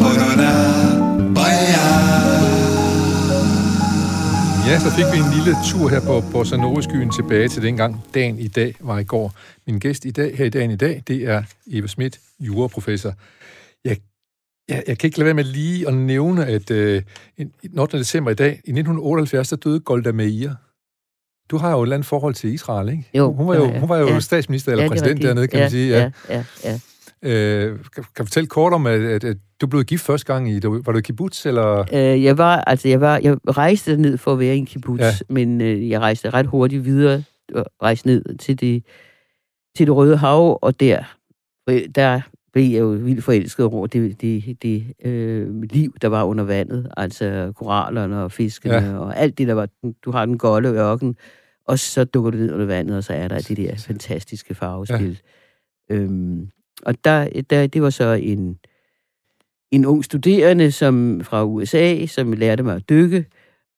oroda, 0.07 0.53
paya. 1.35 1.85
Ja, 4.67 4.79
så 4.79 4.89
fik 4.95 5.05
vi 5.13 5.17
en 5.17 5.31
lille 5.35 5.55
tur 5.65 5.89
her 5.89 5.99
på, 5.99 6.23
på 6.31 6.43
Sanoskyen 6.43 7.11
tilbage 7.11 7.49
til 7.49 7.63
dengang 7.63 8.03
dagen 8.13 8.39
i 8.39 8.47
dag 8.47 8.75
var 8.79 8.99
i 8.99 9.03
går. 9.03 9.33
Min 9.65 9.79
gæst 9.79 10.05
i 10.05 10.11
dag, 10.11 10.37
her 10.37 10.45
i 10.45 10.49
dagen 10.49 10.71
i 10.71 10.75
dag, 10.75 11.03
det 11.07 11.23
er 11.23 11.43
Eva 11.67 11.87
Schmidt, 11.87 12.19
juraprofessor. 12.39 13.13
Jeg, 14.69 14.83
jeg, 14.87 14.97
kan 14.97 15.07
ikke 15.07 15.17
lade 15.17 15.25
være 15.25 15.33
med 15.33 15.43
lige 15.43 15.87
at 15.87 15.93
nævne, 15.93 16.45
at 16.45 16.71
øh, 16.71 17.01
den 17.37 17.79
8. 17.79 17.97
december 17.99 18.31
i 18.31 18.33
dag, 18.33 18.49
i 18.49 18.53
1978, 18.53 19.49
der 19.49 19.55
døde 19.55 19.79
Golda 19.79 20.11
Meir. 20.11 20.49
Du 21.51 21.57
har 21.57 21.71
jo 21.71 21.81
et 21.81 21.85
eller 21.85 21.95
andet 21.95 22.05
forhold 22.07 22.33
til 22.33 22.53
Israel, 22.53 22.89
ikke? 22.89 23.03
Jo, 23.13 23.33
hun 23.33 23.47
var 23.47 23.55
jo, 23.55 23.65
ja, 23.65 23.79
hun 23.79 23.89
var 23.89 23.97
jo 23.97 24.07
Ja. 24.07 24.19
statsminister 24.19 24.71
eller 24.71 24.83
Ja, 24.83 24.89
præsident 24.89 25.09
rigtigt. 25.11 25.27
dernede, 25.27 25.47
kan 25.47 25.57
ja, 25.59 25.63
man 25.63 25.71
sige. 25.71 25.89
Ja. 25.97 26.11
Ja, 26.29 26.43
ja, 26.63 26.79
ja. 27.23 27.29
Øh, 27.29 27.79
kan, 27.95 28.03
kan 28.15 28.25
fortælle 28.25 28.47
kort 28.47 28.73
om, 28.73 28.87
at, 28.87 29.01
at, 29.01 29.23
at 29.23 29.37
du 29.61 29.67
blev 29.67 29.83
gift 29.83 30.03
første 30.03 30.33
gang 30.33 30.51
i... 30.51 30.59
Var 30.63 30.91
du 30.91 30.97
i 30.97 31.01
kibbutz, 31.01 31.45
eller... 31.45 31.85
Øh, 31.93 32.23
jeg 32.23 32.37
var, 32.37 32.55
altså 32.61 32.87
jeg 32.87 33.01
var, 33.01 33.17
jeg 33.23 33.37
rejste 33.57 33.97
ned 33.97 34.17
for 34.17 34.33
at 34.33 34.39
være 34.39 34.55
i 34.55 34.57
en 34.57 34.65
kibbutz, 34.65 35.01
Ja. 35.01 35.11
men 35.29 35.61
øh, 35.61 35.89
jeg 35.89 35.99
rejste 35.99 36.29
ret 36.29 36.45
hurtigt 36.47 36.85
videre, 36.85 37.23
og 37.53 37.65
rejste 37.83 38.07
ned 38.07 38.37
til 38.37 38.59
det, 38.59 38.83
til 39.77 39.87
det 39.87 39.95
Røde 39.95 40.17
Hav, 40.17 40.59
og 40.61 40.79
der, 40.79 41.03
der 41.95 42.21
blev 42.53 42.71
jeg 42.71 42.79
jo 42.79 42.87
vildt 42.87 43.23
forelsket 43.23 43.65
over 43.65 43.87
det, 43.87 44.21
det, 44.21 44.57
det 44.61 44.83
øh, 45.05 45.61
liv, 45.61 45.93
der 46.01 46.07
var 46.07 46.23
under 46.23 46.43
vandet, 46.43 46.91
altså 46.97 47.51
korallerne 47.55 48.23
og 48.23 48.31
fiskene, 48.31 48.73
Ja. 48.73 48.97
og 48.97 49.17
alt 49.17 49.37
det, 49.37 49.47
der 49.47 49.53
var, 49.53 49.67
du 50.05 50.11
har 50.11 50.25
den 50.25 50.37
golde 50.37 50.69
ørken, 50.69 51.15
og 51.67 51.79
så 51.79 52.03
dukker 52.03 52.31
du 52.31 52.37
ned 52.37 52.53
under 52.53 52.65
vandet, 52.65 52.97
og 52.97 53.03
så 53.03 53.13
er 53.13 53.27
der 53.27 53.39
det 53.39 53.57
der 53.57 53.75
fantastiske 53.75 54.55
farvespil. 54.55 55.19
Ja. 55.89 55.95
Øhm, 55.95 56.49
og 56.85 56.95
der, 57.03 57.41
der, 57.49 57.67
det 57.67 57.81
var 57.81 57.89
så 57.89 58.11
en, 58.11 58.57
en 59.71 59.85
ung 59.85 60.05
studerende 60.05 60.71
som 60.71 61.21
fra 61.23 61.45
USA, 61.45 62.05
som 62.05 62.33
lærte 62.33 62.63
mig 62.63 62.75
at 62.75 62.89
dykke, 62.89 63.25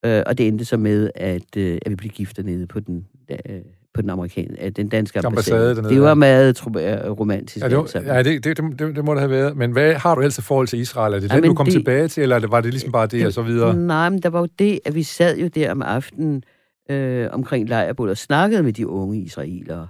øh, 0.06 0.24
og 0.26 0.38
det 0.38 0.48
endte 0.48 0.66
så 0.66 0.78
med, 0.78 1.10
at, 1.16 1.58
øh, 1.58 1.78
at 1.86 1.92
vi 1.92 1.96
blev 1.96 2.10
gift 2.12 2.38
dernede 2.38 2.68
på 2.68 2.80
den, 2.80 3.08
øh, 3.32 3.62
på 3.96 4.02
den 4.02 4.10
amerikanske, 4.10 4.70
den 4.70 4.88
danske 4.90 5.20
Ambassade 5.26 5.58
ambassade. 5.60 5.76
dernede, 5.76 5.94
det 5.94 6.02
var 6.02 6.14
meget 6.14 6.62
øh, 6.68 7.12
romantisk. 7.12 7.64
Ja, 7.64 7.70
det, 7.70 7.78
var, 7.78 8.02
ja 8.16 8.24
det, 8.24 8.44
det, 8.44 8.58
det, 8.58 8.96
det 8.96 9.06
må 9.06 9.12
det 9.14 9.20
have 9.22 9.32
været. 9.32 9.58
Men 9.58 9.72
hvad 9.72 9.94
har 9.94 10.16
du 10.16 10.22
ellers 10.22 10.38
i 10.38 10.42
forhold 10.42 10.68
til 10.68 10.80
Israel? 10.80 11.14
Er 11.14 11.20
det 11.20 11.30
Ja, 11.32 11.36
den, 11.36 11.44
du 11.44 11.54
kom 11.54 11.66
det- 11.66 11.74
tilbage 11.74 12.08
til, 12.08 12.24
eller 12.24 12.48
var 12.48 12.62
det 12.62 12.72
ligesom 12.72 12.92
bare 12.92 13.08
det, 13.08 13.26
og 13.26 13.34
så 13.34 13.42
videre? 13.42 13.76
Nej, 13.76 14.10
men 14.10 14.22
der 14.22 14.30
var 14.30 14.40
jo 14.40 14.48
det, 14.60 14.80
at 14.86 14.96
vi 14.96 15.04
sad 15.04 15.38
jo 15.38 15.48
der 15.48 15.72
om 15.72 15.82
aftenen 15.82 16.44
øh, 16.92 17.28
omkring 17.32 17.70
lejrbål 17.70 18.10
og 18.10 18.18
snakkede 18.18 18.64
med 18.64 18.74
de 18.74 18.88
unge 18.88 19.18
israelere. 19.22 19.88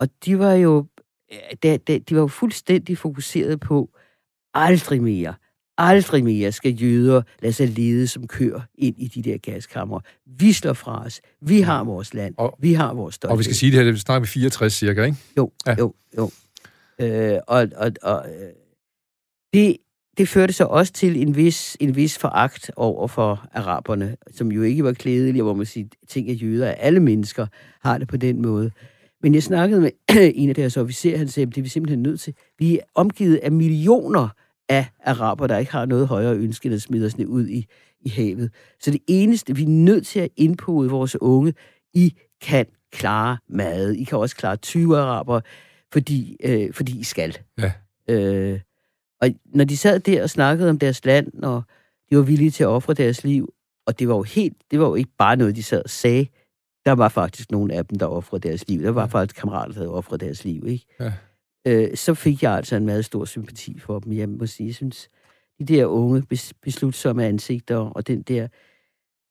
Og 0.00 0.08
de 0.24 0.38
var 0.38 0.52
jo, 0.52 0.86
de, 1.62 1.78
de, 1.78 1.98
de 1.98 2.14
var 2.14 2.20
jo 2.20 2.26
fuldstændig 2.26 2.98
fokuseret 2.98 3.60
på 3.60 3.88
aldrig 4.54 5.02
mere, 5.02 5.34
Aldrig 5.78 6.24
mere 6.24 6.52
skal 6.52 6.82
jøder 6.82 7.22
lade 7.42 7.52
sig 7.52 7.68
lede 7.68 8.06
som 8.06 8.26
køer 8.26 8.60
ind 8.78 8.94
i 8.98 9.06
de 9.08 9.22
der 9.22 9.38
gaskammer. 9.38 10.00
Vi 10.38 10.52
slår 10.52 10.72
fra 10.72 11.04
os. 11.04 11.20
Vi 11.40 11.60
har 11.60 11.84
vores 11.84 12.14
land. 12.14 12.34
Og- 12.38 12.56
vi 12.60 12.72
har 12.72 12.94
vores 12.94 13.14
stolthed. 13.14 13.32
Og 13.32 13.38
vi 13.38 13.44
skal 13.44 13.56
sige 13.56 13.72
det 13.72 13.84
her, 13.84 13.90
det 13.92 14.00
snakker 14.00 14.20
vi 14.20 14.26
64 14.26 14.72
cirka, 14.72 15.02
ikke? 15.04 15.16
Jo, 15.36 15.50
Ja. 15.66 15.76
jo, 15.78 15.94
jo. 16.16 16.30
Øh, 17.00 17.38
og 17.48 17.68
og, 17.76 17.92
og 18.02 18.26
øh, 18.28 18.48
det, 19.54 19.76
det 20.18 20.28
førte 20.28 20.52
så 20.52 20.64
også 20.64 20.92
til 20.92 21.22
en 21.22 21.36
vis, 21.36 21.76
en 21.80 21.96
vis 21.96 22.18
foragt 22.18 22.70
over 22.76 23.08
for 23.08 23.46
araberne, 23.52 24.16
som 24.34 24.52
jo 24.52 24.62
ikke 24.62 24.84
var 24.84 24.92
klædelige, 24.92 25.42
hvor 25.42 25.54
man 25.54 25.66
siger, 25.66 25.86
ting 26.08 26.30
af 26.30 26.38
jøder, 26.42 26.68
at 26.68 26.76
alle 26.78 27.00
mennesker 27.00 27.46
har 27.82 27.98
det 27.98 28.08
på 28.08 28.16
den 28.16 28.42
måde. 28.42 28.70
Men 29.22 29.34
jeg 29.34 29.42
snakkede 29.42 29.80
med 29.80 29.90
en 30.34 30.48
af 30.48 30.54
deres 30.54 30.76
officerer, 30.76 31.18
han 31.18 31.28
sagde, 31.28 31.46
at 31.46 31.54
det 31.54 31.60
er 31.60 31.62
vi 31.62 31.68
simpelthen 31.68 32.02
nødt 32.02 32.20
til. 32.20 32.34
Vi 32.58 32.78
er 32.78 32.82
omgivet 32.94 33.36
af 33.36 33.52
millioner 33.52 34.28
af 34.68 34.86
araber, 35.04 35.46
der 35.46 35.58
ikke 35.58 35.72
har 35.72 35.86
noget 35.86 36.06
højere 36.08 36.34
ønske, 36.36 36.66
end 36.66 36.74
at 36.74 36.82
smide 36.82 37.06
os 37.06 37.18
ned 37.18 37.26
ud 37.26 37.46
i, 37.48 37.66
i 38.00 38.08
havet. 38.08 38.50
Så 38.80 38.90
det 38.90 39.00
eneste, 39.06 39.56
vi 39.56 39.62
er 39.62 39.68
nødt 39.68 40.06
til 40.06 40.20
at 40.20 40.28
indpode 40.36 40.90
vores 40.90 41.16
unge, 41.20 41.54
I 41.94 42.14
kan 42.42 42.66
klare 42.92 43.38
mad. 43.48 43.92
I 43.92 44.04
kan 44.04 44.18
også 44.18 44.36
klare 44.36 44.56
20 44.56 44.98
araber, 44.98 45.40
fordi, 45.92 46.36
øh, 46.44 46.72
fordi 46.72 47.00
I 47.00 47.04
skal. 47.04 47.38
Ja. 47.58 47.72
Øh, 48.10 48.60
og 49.20 49.28
når 49.44 49.64
de 49.64 49.76
sad 49.76 50.00
der 50.00 50.22
og 50.22 50.30
snakkede 50.30 50.70
om 50.70 50.78
deres 50.78 51.04
land, 51.04 51.42
og 51.42 51.62
de 52.10 52.16
var 52.16 52.22
villige 52.22 52.50
til 52.50 52.62
at 52.64 52.68
ofre 52.68 52.94
deres 52.94 53.24
liv, 53.24 53.48
og 53.86 53.98
det 53.98 54.08
var 54.08 54.14
jo 54.16 54.22
helt, 54.22 54.56
det 54.70 54.80
var 54.80 54.86
jo 54.86 54.94
ikke 54.94 55.10
bare 55.18 55.36
noget, 55.36 55.56
de 55.56 55.62
sad 55.62 55.82
og 55.84 55.90
sagde. 55.90 56.26
Der 56.84 56.92
var 56.92 57.08
faktisk 57.08 57.50
nogle 57.50 57.74
af 57.74 57.86
dem, 57.86 57.98
der 57.98 58.06
offrede 58.06 58.48
deres 58.48 58.68
liv. 58.68 58.82
Der 58.82 58.90
var 58.90 59.00
Ja. 59.00 59.06
faktisk 59.06 59.36
kammerater, 59.40 59.72
der 59.72 59.78
havde 59.80 59.90
offret 59.94 60.20
deres 60.20 60.44
liv, 60.44 60.66
ikke? 60.66 60.86
Ja. 61.00 61.12
Øh, 61.68 61.96
så 61.96 62.14
fik 62.14 62.42
jeg 62.42 62.52
altså 62.52 62.76
en 62.76 62.86
meget 62.86 63.04
stor 63.04 63.24
sympati 63.24 63.78
for 63.78 63.98
dem. 63.98 64.12
Jeg 64.12 64.28
må 64.28 64.46
sige, 64.46 64.66
jeg 64.66 64.74
synes, 64.74 65.10
de 65.58 65.64
der 65.64 65.86
unge, 65.86 66.22
bes- 66.34 66.52
beslutsomme 66.62 67.26
ansigter, 67.26 67.76
og 67.76 68.06
den 68.06 68.22
der 68.22 68.48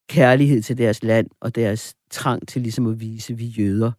kærlighed 0.10 0.62
til 0.62 0.78
deres 0.78 1.04
land, 1.04 1.28
og 1.42 1.56
deres 1.56 1.96
trang 2.12 2.48
til 2.48 2.62
ligesom 2.62 2.88
at 2.88 3.00
vise, 3.00 3.34
at 3.34 3.40
vi 3.40 3.46
er 3.46 3.50
jøder, 3.50 3.92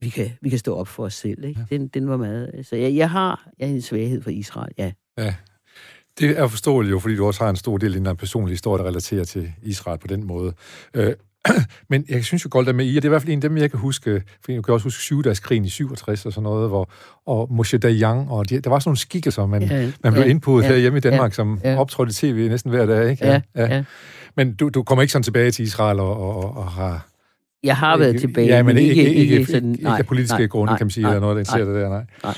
vi 0.00 0.08
kan, 0.08 0.30
vi 0.40 0.48
kan 0.48 0.58
stå 0.58 0.76
op 0.76 0.88
for 0.88 1.04
os 1.04 1.14
selv. 1.14 1.44
Ikke? 1.44 1.60
Den, 1.70 1.88
den 1.88 2.08
var 2.08 2.16
meget... 2.16 2.66
Så 2.66 2.76
jeg, 2.76 2.94
jeg 2.94 3.10
har 3.10 3.50
jeg 3.58 3.68
har 3.68 3.74
en 3.74 3.82
svaghed 3.82 4.22
for 4.22 4.30
Israel, 4.30 4.74
ja. 4.78 4.92
Det 6.18 6.38
er 6.38 6.46
forståeligt 6.46 6.90
jo, 6.90 6.98
fordi 6.98 7.16
du 7.16 7.26
også 7.26 7.44
har 7.44 7.50
en 7.50 7.56
stor 7.56 7.78
del 7.78 7.96
af 7.96 8.04
din 8.04 8.16
personlige 8.16 8.52
historie, 8.52 8.82
der 8.82 8.88
relaterer 8.88 9.24
til 9.24 9.52
Israel 9.62 9.98
på 9.98 10.06
den 10.06 10.24
måde. 10.24 10.52
Øh, 10.94 11.14
men 11.90 12.04
jeg 12.08 12.24
synes 12.24 12.44
jo 12.44 12.48
godt, 12.52 12.68
at 12.68 12.74
med 12.74 12.86
I, 12.86 12.96
og 12.96 13.02
det 13.02 13.04
er 13.04 13.08
i 13.08 13.14
hvert 13.14 13.22
fald 13.22 13.32
en 13.32 13.38
af 13.38 13.48
dem, 13.48 13.56
jeg 13.56 13.70
kan 13.70 13.80
huske, 13.80 14.22
for 14.44 14.52
jeg 14.52 14.64
kan 14.64 14.74
også 14.74 14.84
huske 14.84 15.02
syvdagskrigen 15.02 15.64
i 15.64 15.68
67 15.68 16.26
og 16.26 16.32
sådan 16.32 16.42
noget, 16.42 16.68
hvor, 16.68 16.90
og 17.26 17.52
Moshe 17.52 17.78
Dayan, 17.78 18.26
og 18.28 18.50
de, 18.50 18.60
der 18.60 18.70
var 18.70 18.78
sådan 18.78 18.88
nogle 18.88 18.98
skikkelser, 18.98 19.46
man, 19.46 19.62
ja, 19.62 19.90
man 20.02 20.12
blev 20.12 20.24
ja, 20.24 20.30
indpodet 20.30 20.64
ja, 20.64 20.68
her 20.68 20.76
hjemme 20.76 20.98
i 20.98 21.00
Danmark, 21.00 21.30
ja, 21.30 21.34
som 21.34 21.60
ja. 21.64 21.76
optrådte 21.76 22.10
i 22.10 22.12
tv 22.12 22.48
næsten 22.48 22.70
hver 22.70 22.86
dag, 22.86 23.10
ikke? 23.10 23.26
Ja, 23.26 23.40
ja. 23.56 23.84
Men 24.36 24.54
du, 24.54 24.68
du 24.68 24.82
kommer 24.82 25.02
ikke 25.02 25.12
sådan 25.12 25.22
tilbage 25.22 25.50
til 25.50 25.62
Israel 25.62 26.00
og, 26.00 26.16
og, 26.16 26.56
og 26.56 26.66
har... 26.66 27.06
Jeg 27.62 27.76
har 27.76 27.96
været 27.96 28.08
ikke, 28.08 28.20
tilbage, 28.20 28.46
ja, 28.46 28.62
men 28.62 28.78
ikke, 28.78 28.94
ikke, 28.94 29.14
ikke, 29.14 29.46
sådan... 29.46 29.70
ikke, 29.70 29.80
ikke 29.80 29.90
af 29.90 30.06
politiske 30.06 30.48
grunde, 30.48 30.76
kan 30.76 30.86
man 30.86 30.90
sige, 30.90 31.06
eller 31.06 31.20
noget, 31.20 31.34
der 31.34 31.40
interesserer 31.40 31.72
dig 31.72 31.82
der, 31.82 31.88
nej. 31.88 32.04
nej. 32.24 32.34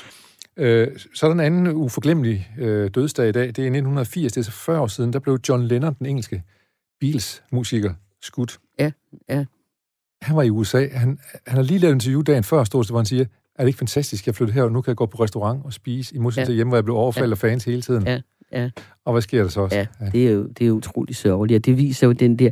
Øh, 0.57 0.89
så 1.15 1.27
er 1.27 1.31
der 1.31 1.35
en 1.35 1.41
anden 1.41 1.69
uforglemmelig 1.69 2.51
øh, 2.59 2.91
dødsdag 2.95 3.29
i 3.29 3.33
dag. 3.33 3.47
Det 3.47 3.59
er 3.59 3.63
i 3.63 3.67
1980, 3.67 4.33
det 4.33 4.41
er 4.41 4.45
så 4.45 4.51
40 4.51 4.81
år 4.81 4.87
siden, 4.87 5.13
der 5.13 5.19
blev 5.19 5.39
John 5.49 5.63
Lennon, 5.63 5.95
den 5.99 6.07
engelske 6.07 6.43
Beatles-musiker, 7.01 7.95
skudt. 8.27 8.59
Ja, 8.79 8.91
ja. 9.29 9.45
Han 10.23 10.37
var 10.37 10.43
i 10.43 10.51
USA. 10.51 10.89
Han, 10.93 11.19
han 11.47 11.57
har 11.57 11.63
lige 11.63 11.79
lavet 11.79 11.93
en 11.93 11.97
interview 11.97 12.23
dagen 12.23 12.45
før 12.45 12.65
stod, 12.65 12.91
hvor 12.91 12.99
han 12.99 13.07
siger, 13.07 13.25
er 13.55 13.63
det 13.63 13.67
ikke 13.69 13.79
fantastisk, 13.79 14.27
jeg 14.27 14.35
flyttede 14.35 14.55
her, 14.55 14.63
og 14.63 14.73
nu 14.73 14.81
kan 14.81 14.91
jeg 14.91 14.97
gå 14.97 15.07
på 15.07 15.23
restaurant 15.23 15.65
og 15.65 15.73
spise, 15.73 16.15
i 16.15 16.19
modsætning 16.19 16.43
Ja. 16.47 16.51
til 16.51 16.55
hjemme, 16.55 16.71
hvor 16.71 16.77
jeg 16.77 16.85
blev 16.85 16.97
overfaldet 16.97 17.29
Ja. 17.29 17.33
af 17.33 17.39
fans 17.39 17.65
hele 17.65 17.83
tiden. 17.83 18.07
Ja, 18.07 18.21
ja. 18.53 18.71
Og 19.05 19.13
hvad 19.13 19.23
sker 19.23 19.43
der 19.43 19.49
så 19.49 19.61
også? 19.61 19.77
Ja, 19.77 19.87
det 20.13 20.29
er 20.29 20.33
jo, 20.33 20.47
det 20.47 20.63
er 20.65 20.67
jo 20.69 20.75
utroligt 20.75 21.19
sørgeligt, 21.19 21.59
og 21.59 21.65
det 21.65 21.77
viser 21.77 22.07
jo 22.07 22.13
den 22.13 22.37
der... 22.39 22.51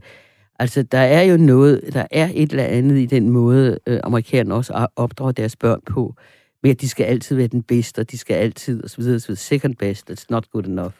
Altså, 0.59 0.83
der 0.83 0.99
er 0.99 1.23
jo 1.23 1.37
noget, 1.37 1.81
der 1.93 2.07
er 2.11 2.31
et 2.35 2.51
eller 2.51 2.65
andet 2.65 2.99
i 2.99 3.07
den 3.07 3.31
måde, 3.31 3.79
øh, 3.87 4.01
amerikanerne 4.05 4.55
også 4.55 4.87
opdrager 4.97 5.33
deres 5.33 5.57
børn 5.57 5.81
på, 5.87 6.15
med 6.63 6.71
at 6.71 6.81
de 6.81 6.89
skal 6.89 7.05
altid 7.05 7.37
være 7.37 7.47
den 7.47 7.63
bedste, 7.63 7.99
og 7.99 8.11
de 8.11 8.19
skal 8.19 8.35
altid, 8.35 8.85
og 8.85 8.91
så 8.91 8.97
videre, 8.97 9.15
og 9.17 9.21
så 9.21 9.27
videre. 9.27 9.39
Second 9.39 9.75
best, 9.77 10.11
it's 10.11 10.27
not 10.31 10.51
good 10.51 10.65
enough. 10.65 10.93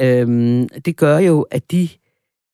Øhm, 0.00 0.68
det 0.84 0.96
gør 0.96 1.18
jo, 1.18 1.40
at 1.42 1.70
de 1.70 1.88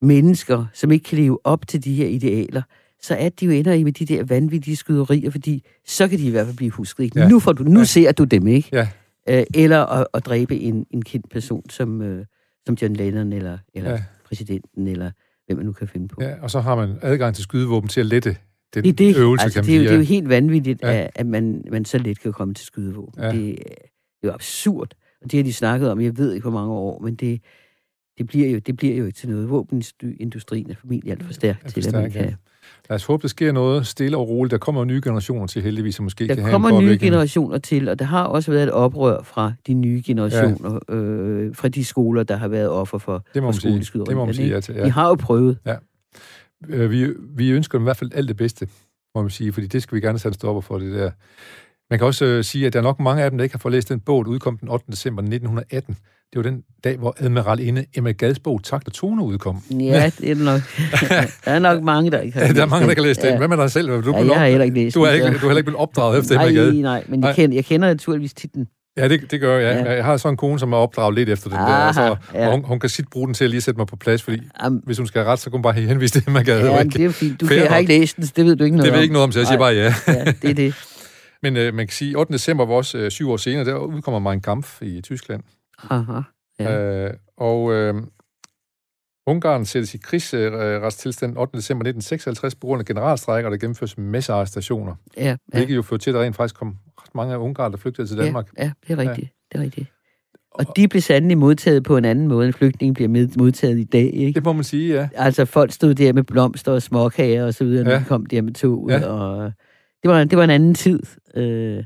mennesker, 0.03 0.67
som 0.75 0.93
ikke 0.93 1.05
kan 1.05 1.19
leve 1.19 1.39
op 1.45 1.67
til 1.69 1.85
de 1.85 1.95
her 1.95 2.07
idealer, 2.07 2.63
så 3.03 3.15
er 3.15 3.29
de 3.29 3.45
jo 3.47 3.51
ender 3.51 3.73
i 3.73 3.85
med 3.85 3.93
de 3.93 4.07
der 4.07 4.25
vanvittige 4.25 4.77
skyderier, 4.77 5.31
fordi 5.31 5.65
så 5.87 6.09
kan 6.09 6.19
de 6.19 6.27
i 6.27 6.31
hvert 6.31 6.47
fald 6.47 6.57
blive 6.57 6.71
husket. 6.71 7.05
Ikke? 7.05 7.21
Ja. 7.21 7.29
Nu, 7.29 7.39
får 7.41 7.53
du, 7.53 7.63
nu 7.63 7.79
Ja. 7.81 7.85
ser 7.85 8.13
du 8.13 8.25
dem, 8.25 8.47
ikke? 8.47 8.69
Ja. 8.73 8.89
Øh, 9.29 9.45
eller 9.55 9.87
at, 9.87 10.07
at 10.15 10.27
dræbe 10.27 10.57
en, 10.61 10.87
en 10.91 11.03
kendt 11.03 11.31
person 11.31 11.71
som, 11.71 12.03
øh, 12.03 12.25
som 12.67 12.77
John 12.83 12.97
Lennon, 12.97 13.33
eller, 13.33 13.59
eller 13.75 13.91
Ja. 13.91 14.03
præsidenten, 14.27 14.87
eller 14.89 15.11
hvem 15.47 15.57
man 15.57 15.67
nu 15.67 15.73
kan 15.73 15.89
finde 15.89 16.09
på. 16.09 16.23
Ja, 16.23 16.35
og 16.43 16.51
så 16.51 16.61
har 16.61 16.75
man 16.77 16.99
adgang 17.03 17.35
til 17.35 17.43
skydevåben 17.43 17.89
til 17.89 18.01
at 18.01 18.07
lette 18.07 18.37
den 18.75 18.85
Det 18.85 18.99
det. 18.99 19.17
øvelse, 19.17 19.45
altså, 19.45 19.63
kan 19.63 19.65
man 19.65 19.71
det, 19.75 19.77
er 19.77 19.83
det 19.89 19.93
er 19.93 19.97
jo 19.97 20.03
helt 20.05 20.29
vanvittigt, 20.29 20.83
Ja. 20.83 20.93
ja. 20.99 21.07
at 21.15 21.27
man, 21.27 21.65
man 21.71 21.85
så 21.85 21.99
let 21.99 22.21
kan 22.21 22.33
komme 22.33 22.55
til 22.55 22.67
skydevåben. 22.67 23.23
Ja. 23.23 23.33
Det, 23.33 23.49
er- 23.51 23.55
det 23.55 24.23
er 24.23 24.29
jo 24.29 24.33
absurd. 24.33 24.89
Og 25.23 25.31
det 25.31 25.39
har 25.39 25.45
de 25.45 25.53
snakket 25.53 25.91
om, 25.91 26.01
jeg 26.01 26.19
ved 26.19 26.33
ikke, 26.33 26.43
hvor 26.49 26.59
mange 26.61 26.73
år, 26.73 27.01
men 27.03 27.15
det, 27.15 27.41
det, 28.19 28.27
bliver, 28.27 28.51
jo, 28.51 28.59
det 28.59 28.77
bliver 28.77 28.97
jo 28.97 29.11
til 29.11 29.29
noget. 29.29 29.51
Våbenindustrien 29.51 30.71
er 30.71 30.75
formentlig 30.75 31.13
alt 31.13 31.25
for 31.25 31.33
stærk 31.33 31.57
Alt 31.65 31.73
for 31.75 31.81
til, 31.81 31.89
at 31.89 31.95
man 32.03 32.11
stærk, 32.11 32.23
ja. 32.25 32.29
kan... 32.29 32.37
Lad 32.91 32.95
os 32.97 33.05
håbe, 33.05 33.23
der 33.23 33.29
sker 33.29 33.53
noget 33.53 33.87
stille 33.87 34.17
og 34.17 34.29
roligt. 34.29 34.51
Der 34.51 34.59
kommer 34.59 34.85
nye 34.85 35.01
generationer 35.05 35.47
til 35.47 35.63
heldigvis, 35.63 35.95
som 35.95 36.03
måske 36.05 36.27
kan 36.27 36.37
Der 36.37 36.43
have 36.43 36.53
kommer 36.53 36.69
en 36.69 36.85
nye 36.85 36.99
generationer 37.01 37.59
til, 37.59 37.89
og 37.89 37.99
der 37.99 38.05
har 38.05 38.25
også 38.25 38.51
været 38.51 38.63
et 38.63 38.71
oprør 38.73 39.23
fra 39.23 39.53
de 39.67 39.75
nye 39.75 40.03
generationer, 40.07 40.79
ja. 40.89 40.95
øh, 40.95 41.55
fra 41.55 41.69
de 41.69 41.85
skoler, 41.85 42.23
der 42.23 42.37
har 42.37 42.49
været 42.49 42.71
offer 42.71 42.99
for, 42.99 43.25
Det 43.35 43.43
må 43.43 43.53
for 43.53 43.61
skoleskyderierne, 43.61 44.09
Det 44.11 44.17
må 44.17 44.25
man 44.25 44.35
sige 44.35 44.49
ja 44.49 44.61
til. 44.61 44.75
De 44.75 44.81
Ja. 44.81 44.89
har 44.89 45.09
jo 45.09 45.15
prøvet. 45.15 45.59
Øh, 46.69 46.91
Vi, 46.91 47.09
vi 47.37 47.51
ønsker 47.51 47.79
dem 47.79 47.83
i 47.83 47.87
hvert 47.87 47.97
fald 47.97 48.11
alt 48.15 48.29
det 48.29 48.37
bedste, 48.37 48.69
må 49.15 49.23
man 49.23 49.31
sige, 49.31 49.53
fordi 49.53 49.67
det 49.67 49.83
skal 49.83 49.97
vi 49.97 50.01
gerne 50.01 50.19
sætte 50.19 50.35
stopper 50.35 50.61
for, 50.61 50.79
det 50.79 50.93
der. 50.95 51.11
Man 51.91 51.99
kan 51.99 52.07
også 52.07 52.25
øh, 52.25 52.45
sige, 52.45 52.67
at 52.67 52.73
der 52.73 52.79
er 52.79 52.83
nok 52.83 53.01
mange 53.01 53.23
af 53.23 53.31
dem, 53.31 53.39
der 53.39 53.43
ikke 53.45 53.55
har 53.55 53.59
fået 53.59 53.73
læst 53.75 53.89
den 53.89 54.01
bog, 54.01 54.25
der 54.25 54.31
udkom 54.31 54.59
den 54.59 54.69
8. 54.69 54.87
december 54.91 55.23
1918. 55.23 55.97
Det 56.33 56.45
var 56.45 56.51
den 56.51 56.61
dag, 56.85 56.97
hvor 56.97 57.15
admiralinde 57.19 57.85
Emma 57.97 58.13
Gads 58.13 58.39
bog 58.39 58.61
Takt 58.65 58.87
og 58.89 58.93
Tone 58.95 59.23
udkom. 59.23 59.63
Ja, 59.71 60.11
det 60.21 60.31
er 60.31 60.35
det 60.35 60.45
nok. 60.45 60.61
der 61.45 61.51
er 61.51 61.59
nok 61.59 61.83
mange, 61.83 62.11
der 62.11 62.21
ikke 62.21 62.39
har 62.39 62.47
Ja, 62.47 62.53
der 62.53 62.63
er 62.63 62.67
mange, 62.67 62.89
der 62.89 62.95
kan 62.95 63.03
læse 63.03 63.21
den. 63.21 63.31
Ja. 63.31 63.37
Hvad 63.39 63.49
med 63.49 63.57
dig 63.57 63.71
selv? 63.71 63.89
Du, 63.89 64.13
er 64.13 64.19
Ja, 64.25 64.31
jeg 64.31 64.39
har 64.41 64.47
heller 64.47 64.65
ikke 64.65 64.77
læst 64.77 64.95
du, 64.95 65.03
er 65.03 65.11
ikke, 65.11 65.27
du 65.27 65.33
har 65.33 65.39
heller 65.39 65.57
ikke 65.57 65.63
blevet 65.65 65.81
opdraget 65.81 66.19
efter 66.21 66.35
Emma 66.35 66.45
Nej, 66.45 66.55
Gad. 66.55 66.73
nej, 66.73 67.05
men 67.09 67.21
Nej. 67.21 67.29
jeg 67.29 67.37
kender, 67.37 67.55
jeg 67.57 67.65
kender 67.65 67.89
naturligvis 67.89 68.35
titlen. 68.35 68.67
Ja, 68.97 69.09
det, 69.09 69.31
det 69.31 69.41
gør 69.41 69.59
jeg. 69.59 69.85
Ja. 69.87 69.93
Jeg 69.93 70.05
har 70.05 70.17
sådan 70.17 70.33
en 70.33 70.37
kone, 70.37 70.59
som 70.59 70.73
er 70.73 70.77
opdraget 70.77 71.15
lidt 71.15 71.29
efter 71.29 71.49
den 71.49 71.59
der. 71.59 71.65
Aha, 71.65 71.87
Altså, 71.87 72.17
ja. 72.35 72.47
og 72.47 72.53
hun, 72.53 72.65
hun 72.65 72.81
kan 72.81 72.91
sit 72.91 73.09
bruge 73.11 73.27
den 73.27 73.35
til 73.35 73.45
at 73.45 73.51
lige 73.51 73.61
sætte 73.61 73.79
mig 73.79 73.87
på 73.87 73.97
plads, 73.97 74.23
fordi 74.23 74.41
Am, 74.61 74.75
hvis 74.87 74.99
hun 74.99 75.07
skal 75.07 75.23
have 75.23 75.33
ret, 75.33 75.39
så 75.39 75.45
kan 75.45 75.53
hun 75.53 75.63
bare 75.63 75.73
henvise 75.75 76.13
til 76.21 76.25
Emma 76.27 76.43
Gad. 76.43 76.61
ja, 76.71 76.83
det 76.83 77.05
er 77.05 77.11
fint. 77.11 77.41
Du 77.41 77.47
kan, 77.47 77.57
jeg 77.57 77.69
har 77.69 77.77
ikke 77.77 77.99
læst 77.99 78.17
den, 78.17 78.25
det 78.37 78.45
ved 78.45 78.57
du 78.57 78.65
ikke 78.65 78.77
noget 78.77 78.85
det 78.85 78.93
ved 78.93 78.97
om. 78.97 78.97
jeg 78.97 79.03
ikke 79.03 79.13
noget 79.13 79.25
om, 79.25 79.33
så 79.33 79.39
jeg 79.39 79.47
siger 79.47 79.59
bare 79.59 79.75
ja. 79.75 79.95
Ja, 80.09 80.25
det 80.43 80.51
er 80.51 80.55
det. 80.55 80.75
Men 81.43 81.57
øh, 81.57 81.75
man 81.75 81.87
kan 81.87 81.93
sige, 81.93 82.19
8. 82.19 82.33
december 82.33 82.67
var 82.67 82.75
også 82.75 82.99
øh, 82.99 83.11
syv 83.11 83.31
år 83.31 83.37
senere, 83.37 83.65
der 83.65 83.77
udkommer 83.79 84.31
Mein 84.31 84.41
Kampf 84.41 84.83
i 84.83 85.01
Tyskland. 85.01 85.43
Aha. 85.91 86.21
Ja. 86.59 87.05
Øh, 87.07 87.15
og 87.37 87.73
øh, 87.73 87.95
Ungarn 89.27 89.65
sættes 89.65 89.95
i 89.95 89.99
krigsretstilstand 89.99 91.37
8. 91.39 91.57
december 91.57 91.81
1956 91.81 92.55
på 92.55 92.67
grund 92.67 92.81
af 92.81 92.87
generalstrækker, 92.87 93.51
der 93.51 93.57
gennemføres 93.57 93.99
massearrestationer. 93.99 94.95
Ja. 95.17 95.23
Ja, 95.25 95.29
ja, 95.31 95.37
Hvilket 95.59 95.77
jo 95.77 95.83
førte 95.83 96.03
til, 96.05 96.11
at 96.11 96.15
der 96.15 96.23
rent 96.23 96.37
faktisk 96.37 96.55
kom 96.55 96.77
ret 97.01 97.15
mange 97.15 97.35
af 97.35 97.39
Ungarn, 97.39 97.73
der 97.73 97.79
flygtede 97.79 98.07
til 98.07 98.17
Danmark. 98.19 98.49
ja, 98.59 98.65
ja, 98.65 98.73
det 98.89 98.93
er 98.93 99.11
rigtigt. 99.11 99.33
Det 99.53 99.59
er 99.59 99.63
rigtigt. 99.63 99.87
Og 100.51 100.77
de 100.77 100.89
blev 100.89 101.03
sandelig 101.03 101.39
modtaget 101.39 101.85
på 101.85 101.97
en 101.97 102.05
anden 102.05 102.29
måde, 102.29 102.47
end 102.47 102.55
flygtninge 102.55 102.95
bliver 102.95 103.29
modtaget 103.39 103.79
i 103.79 103.85
dag. 103.85 104.11
Ikke? 104.15 104.33
Det 104.37 104.45
må 104.45 104.53
man 104.53 104.65
sige, 104.65 104.95
ja. 104.95 105.09
Altså, 105.15 105.45
folk 105.45 105.73
stod 105.73 105.95
der 105.95 106.13
med 106.13 106.23
blomster 106.23 106.73
og 106.73 106.83
småkager 106.83 107.45
og 107.47 107.55
så 107.55 107.65
videre, 107.65 107.85
når 107.85 107.91
Ja. 107.91 107.99
de 107.99 108.05
kom 108.05 108.27
der 108.27 108.43
med 108.43 108.53
toget. 108.53 108.93
Ja. 108.93 108.99
Ja. 108.99 109.07
Og 109.07 109.53
det, 110.03 110.11
var, 110.11 110.25
det 110.25 110.39
var 110.39 110.45
en 110.45 110.51
anden 110.51 110.75
tid. 110.75 111.01
Øh, 111.35 111.85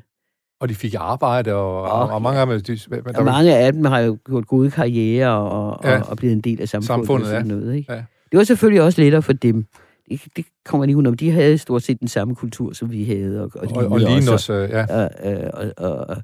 Og 0.61 0.69
de 0.69 0.75
fik 0.75 0.95
arbejde, 0.99 1.55
og, 1.55 1.83
og, 1.83 2.09
og 2.11 2.23
mange 2.23 2.41
af 2.41 2.47
dem... 2.47 2.61
De, 2.61 2.77
der 2.77 2.97
og 3.19 3.25
var, 3.27 3.33
mange 3.33 3.57
af 3.57 3.73
dem 3.73 3.85
har 3.85 3.99
jo 4.01 4.19
gjort 4.27 4.47
gode 4.47 4.71
karrierer 4.71 5.31
og, 5.31 5.81
Ja. 5.85 6.01
og, 6.01 6.07
og 6.09 6.17
blevet 6.17 6.33
en 6.35 6.41
del 6.41 6.61
af 6.61 6.69
samfundet. 6.69 6.87
Samfundet, 6.87 7.27
og 7.27 7.31
sådan 7.31 7.47
noget, 7.47 7.75
ikke? 7.75 7.93
Ja. 7.93 8.03
Det 8.33 8.39
var 8.39 8.45
selvfølgelig 8.45 8.83
også 8.83 9.03
lettere 9.03 9.23
for 9.23 9.33
dem. 9.33 9.65
Det, 10.11 10.21
det 10.37 10.45
kommer 10.65 10.85
ikke 10.85 10.97
udenom. 10.97 11.15
De 11.17 11.31
havde 11.31 11.59
stort 11.59 11.83
set 11.83 12.01
den 12.01 12.09
samme 12.09 12.35
kultur, 12.35 12.73
som 12.73 12.91
vi 12.93 13.05
havde. 13.05 13.43
Og, 13.43 13.51
og, 13.55 13.69
og, 13.77 13.93
og 13.93 13.99
lignede 14.01 14.33
os, 14.35 14.51
øh, 14.51 14.71
ja. 14.71 14.85
Og, 15.03 15.11
og, 15.23 15.51
og, 15.55 15.73
og, 15.77 16.07
og, 16.09 16.17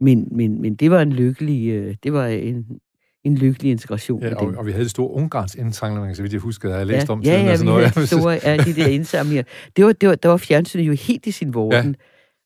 men, 0.00 0.28
men, 0.32 0.62
men 0.62 0.74
det 0.74 0.90
var 0.90 1.02
en 1.02 1.12
lykkelig, 1.12 1.68
øh, 1.70 1.94
det 2.02 2.12
var 2.12 2.26
en, 2.26 2.66
en 3.24 3.34
lykkelig 3.38 3.70
integration. 3.70 4.22
ja 4.22 4.34
og, 4.34 4.54
og 4.56 4.66
vi 4.66 4.70
havde 4.72 4.82
det 4.84 4.90
store 4.90 5.10
Ungarns 5.10 5.54
indsamling, 5.54 6.16
så 6.16 6.22
vidt 6.22 6.32
jeg 6.32 6.40
husker, 6.40 6.68
jeg 6.68 6.78
har 6.78 6.84
læst 6.84 7.08
ja, 7.08 7.12
om 7.12 7.22
ja, 7.22 7.30
tiden 7.30 7.46
ja, 7.46 7.52
og 7.52 7.58
sådan 7.58 7.72
noget. 7.72 7.90
havde 7.90 8.06
de 8.06 8.06
store, 8.06 8.38
ja, 8.44 8.56
de 8.56 8.74
der 8.74 8.86
indsamlinger. 8.86 9.42
Det 9.76 9.84
var, 9.84 9.92
det 9.92 10.08
var, 10.08 10.14
der 10.14 10.28
var 10.28 10.36
fjernsynet 10.36 10.84
jo 10.84 10.92
helt 10.92 11.26
i 11.26 11.30
sin 11.30 11.54
vorden. 11.54 11.86
Ja. 11.88 11.92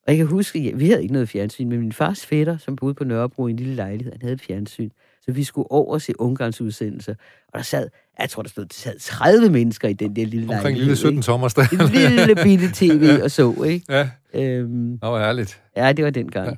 Og 0.06 0.12
jeg 0.12 0.16
kan 0.16 0.26
huske, 0.26 0.58
ja, 0.58 0.70
vi 0.74 0.88
havde 0.88 1.02
ikke 1.02 1.12
noget 1.12 1.28
fjernsyn, 1.28 1.68
men 1.68 1.80
min 1.80 1.92
fars 1.92 2.26
fætter, 2.26 2.58
som 2.58 2.76
boede 2.76 2.94
på 2.94 3.04
Nørrebro 3.04 3.46
i 3.46 3.50
en 3.50 3.56
lille 3.56 3.74
lejlighed, 3.74 4.12
han 4.12 4.20
havde 4.22 4.34
et 4.34 4.40
fjernsyn. 4.40 4.90
Så 5.24 5.32
vi 5.32 5.44
skulle 5.44 5.72
over 5.72 5.98
se 5.98 6.12
Ungarns 6.20 6.60
udsendelser. 6.60 7.14
Og 7.52 7.58
der 7.58 7.62
sad, 7.64 7.88
jeg 8.20 8.30
tror, 8.30 8.42
der 8.42 8.48
stod, 8.50 8.64
der 8.64 8.74
sad 8.74 8.98
30 8.98 9.48
mennesker 9.50 9.88
i 9.88 9.92
den 9.92 10.16
der 10.16 10.26
lille 10.26 10.42
Omkring 10.48 10.62
lejlighed. 10.62 10.84
lille 10.84 10.96
17 10.96 11.22
tommer 11.22 11.48
der. 11.48 11.62
En 11.72 11.88
lille 12.18 12.34
bitte 12.42 12.70
tv 12.74 13.22
og 13.22 13.30
så, 13.30 13.62
ikke? 13.66 13.86
ja, 13.88 14.08
Øhm, 14.34 14.90
det 14.90 14.98
var 15.02 15.20
ærligt. 15.20 15.62
ja, 15.76 15.92
det 15.92 16.04
var 16.04 16.10
den 16.10 16.30
gang. 16.30 16.48
Ja. 16.48 16.54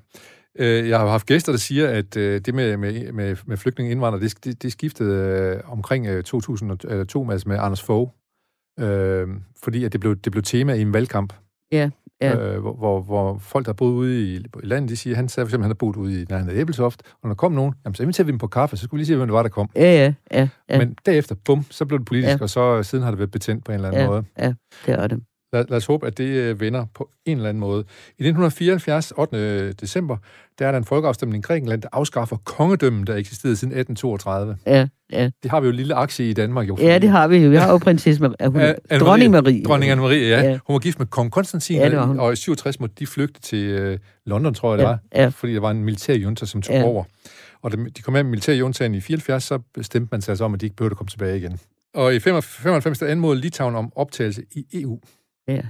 Øh, 0.58 0.88
jeg 0.88 0.98
har 0.98 1.06
haft 1.08 1.26
gæster, 1.26 1.52
der 1.52 1.58
siger, 1.58 1.88
at 1.88 2.16
øh, 2.16 2.40
det 2.40 2.54
med, 2.54 2.76
med, 2.76 3.12
med, 3.12 3.36
med 3.46 3.56
flygtninge 3.56 3.90
indvandrere, 3.90 4.22
det, 4.22 4.44
det, 4.44 4.62
det 4.62 4.72
skiftede 4.72 5.14
øh, 5.56 5.72
omkring 5.72 6.06
øh, 6.06 6.22
2002 6.24 7.30
altså 7.30 7.48
med 7.48 7.56
Anders 7.60 7.82
Fogh, 7.82 8.10
øh, 8.80 9.28
fordi 9.62 9.84
at 9.84 9.92
det 9.92 10.00
blev, 10.00 10.16
det 10.16 10.32
blev 10.32 10.42
tema 10.42 10.72
i 10.72 10.80
en 10.80 10.92
valgkamp, 10.92 11.32
Ja, 11.72 11.90
ja. 12.20 12.38
øh, 12.54 12.60
hvor, 12.60 12.72
hvor, 12.74 13.00
hvor 13.02 13.38
folk, 13.38 13.66
der 13.66 13.72
boede 13.72 13.94
ude 13.94 14.22
i, 14.22 14.36
i 14.36 14.66
landet, 14.66 14.90
de 14.90 14.96
siger, 14.96 15.16
han 15.16 15.28
sagde 15.28 15.44
for 15.46 15.48
eksempel, 15.48 15.62
at 15.62 15.64
han 15.64 15.70
har 15.70 15.74
boet 15.74 15.96
ude 15.96 16.22
i 16.22 16.24
nærheden 16.30 16.56
af 16.56 16.60
Æbelsoft, 16.60 17.02
og 17.12 17.18
når 17.22 17.28
der 17.28 17.34
kom 17.34 17.52
nogen, 17.52 17.74
jamen, 17.84 17.94
så 17.94 18.02
inviterer 18.02 18.24
vi 18.24 18.30
dem 18.30 18.38
på 18.38 18.46
kaffe, 18.46 18.76
så 18.76 18.84
skulle 18.84 18.98
vi 18.98 19.00
lige 19.00 19.06
se, 19.06 19.16
hvem 19.16 19.26
det 19.28 19.32
var, 19.34 19.42
der 19.42 19.48
kom. 19.48 19.70
Ja, 19.76 19.80
ja, 19.82 20.14
ja. 20.32 20.48
Ja. 20.70 20.78
Men 20.78 20.96
derefter, 21.06 21.34
bum, 21.44 21.64
så 21.70 21.84
blev 21.84 21.98
det 21.98 22.06
politisk, 22.06 22.28
Ja. 22.28 22.32
ja. 22.32 22.42
og 22.42 22.50
så 22.50 22.82
siden 22.82 23.04
har 23.04 23.10
det 23.10 23.18
været 23.18 23.30
betændt 23.30 23.64
på 23.64 23.72
en 23.72 23.74
eller 23.74 23.88
anden 23.88 24.02
ja, 24.02 24.08
måde. 24.08 24.24
ja, 24.38 24.52
det 24.86 24.94
er 24.94 25.06
det. 25.06 25.20
Lad, 25.52 25.64
lad 25.68 25.76
os 25.76 25.86
håbe, 25.86 26.06
at 26.06 26.18
det 26.18 26.24
øh, 26.24 26.60
vender 26.60 26.86
på 26.94 27.10
en 27.24 27.36
eller 27.36 27.48
anden 27.48 27.60
måde. 27.60 27.78
I 28.18 28.22
1974, 28.26 29.12
8. 29.16 29.72
december, 29.72 30.16
der 30.58 30.66
er 30.66 30.70
der 30.70 30.78
en 30.78 30.84
folkeafstemning 30.84 31.42
i 31.42 31.46
Grækenland, 31.46 31.82
der 31.82 31.88
afskaffer 31.92 32.36
kongedømmen, 32.44 33.06
der 33.06 33.14
eksisterede 33.16 33.56
siden 33.56 33.72
1832. 33.78 34.56
Ja, 34.66 34.88
ja. 35.12 35.30
Det 35.42 35.50
har 35.50 35.60
vi 35.60 35.64
jo 35.64 35.70
en 35.70 35.76
lille 35.76 35.94
aktie 35.94 36.30
i 36.30 36.32
Danmark, 36.32 36.68
jo. 36.68 36.76
ja, 36.80 36.98
det 36.98 37.08
har 37.10 37.28
vi 37.28 37.36
jo. 37.36 37.50
Vi 37.50 37.56
har 37.56 37.70
jo 37.72 37.78
prinsesse 37.88 38.22
Marie. 38.22 38.48
Hun, 38.50 38.60
Anne-Marie. 38.60 38.98
dronning 38.98 39.30
Marie. 39.32 39.64
Dronning 39.64 39.92
Anne-Marie, 39.92 40.14
ja. 40.14 40.40
Ja. 40.40 40.50
ja. 40.50 40.58
Hun 40.66 40.74
var 40.74 40.78
gift 40.80 40.98
med 40.98 41.06
kong 41.06 41.30
Konstantin, 41.32 41.76
Ja, 41.76 42.20
og 42.20 42.32
i 42.32 42.36
67 42.36 42.80
måtte 42.80 42.94
de 42.98 43.06
flygte 43.06 43.40
til 43.40 43.64
øh, 43.64 43.98
London, 44.26 44.54
tror 44.54 44.70
jeg 44.72 44.78
det 44.78 44.84
Ja, 44.84 44.88
var, 44.88 44.98
ja. 45.14 45.28
fordi 45.28 45.54
der 45.54 45.60
var 45.60 45.70
en 45.70 45.84
militærjunta, 45.84 46.46
som 46.46 46.62
tog 46.62 46.74
Ja. 46.76 46.82
over. 46.84 47.04
Og 47.62 47.72
da 47.72 47.76
de 47.96 48.02
kom 48.02 48.12
med 48.12 48.22
med 48.22 48.30
militærjuntaen 48.30 48.94
i 48.94 49.00
74, 49.00 49.44
så 49.44 49.58
bestemte 49.74 50.08
man 50.12 50.22
sig 50.22 50.32
altså 50.32 50.44
om, 50.44 50.54
at 50.54 50.60
de 50.60 50.66
ikke 50.66 50.76
behøvede 50.76 50.92
at 50.92 50.96
komme 50.96 51.08
tilbage 51.10 51.36
igen. 51.36 51.58
Og 51.94 52.14
i 52.14 52.18
95, 52.20 52.98
der 52.98 53.06
anmodede 53.06 53.40
Litauen 53.40 53.74
om 53.74 53.92
optagelse 53.96 54.42
i 54.52 54.64
EU. 54.82 55.00
Ja. 55.48 55.60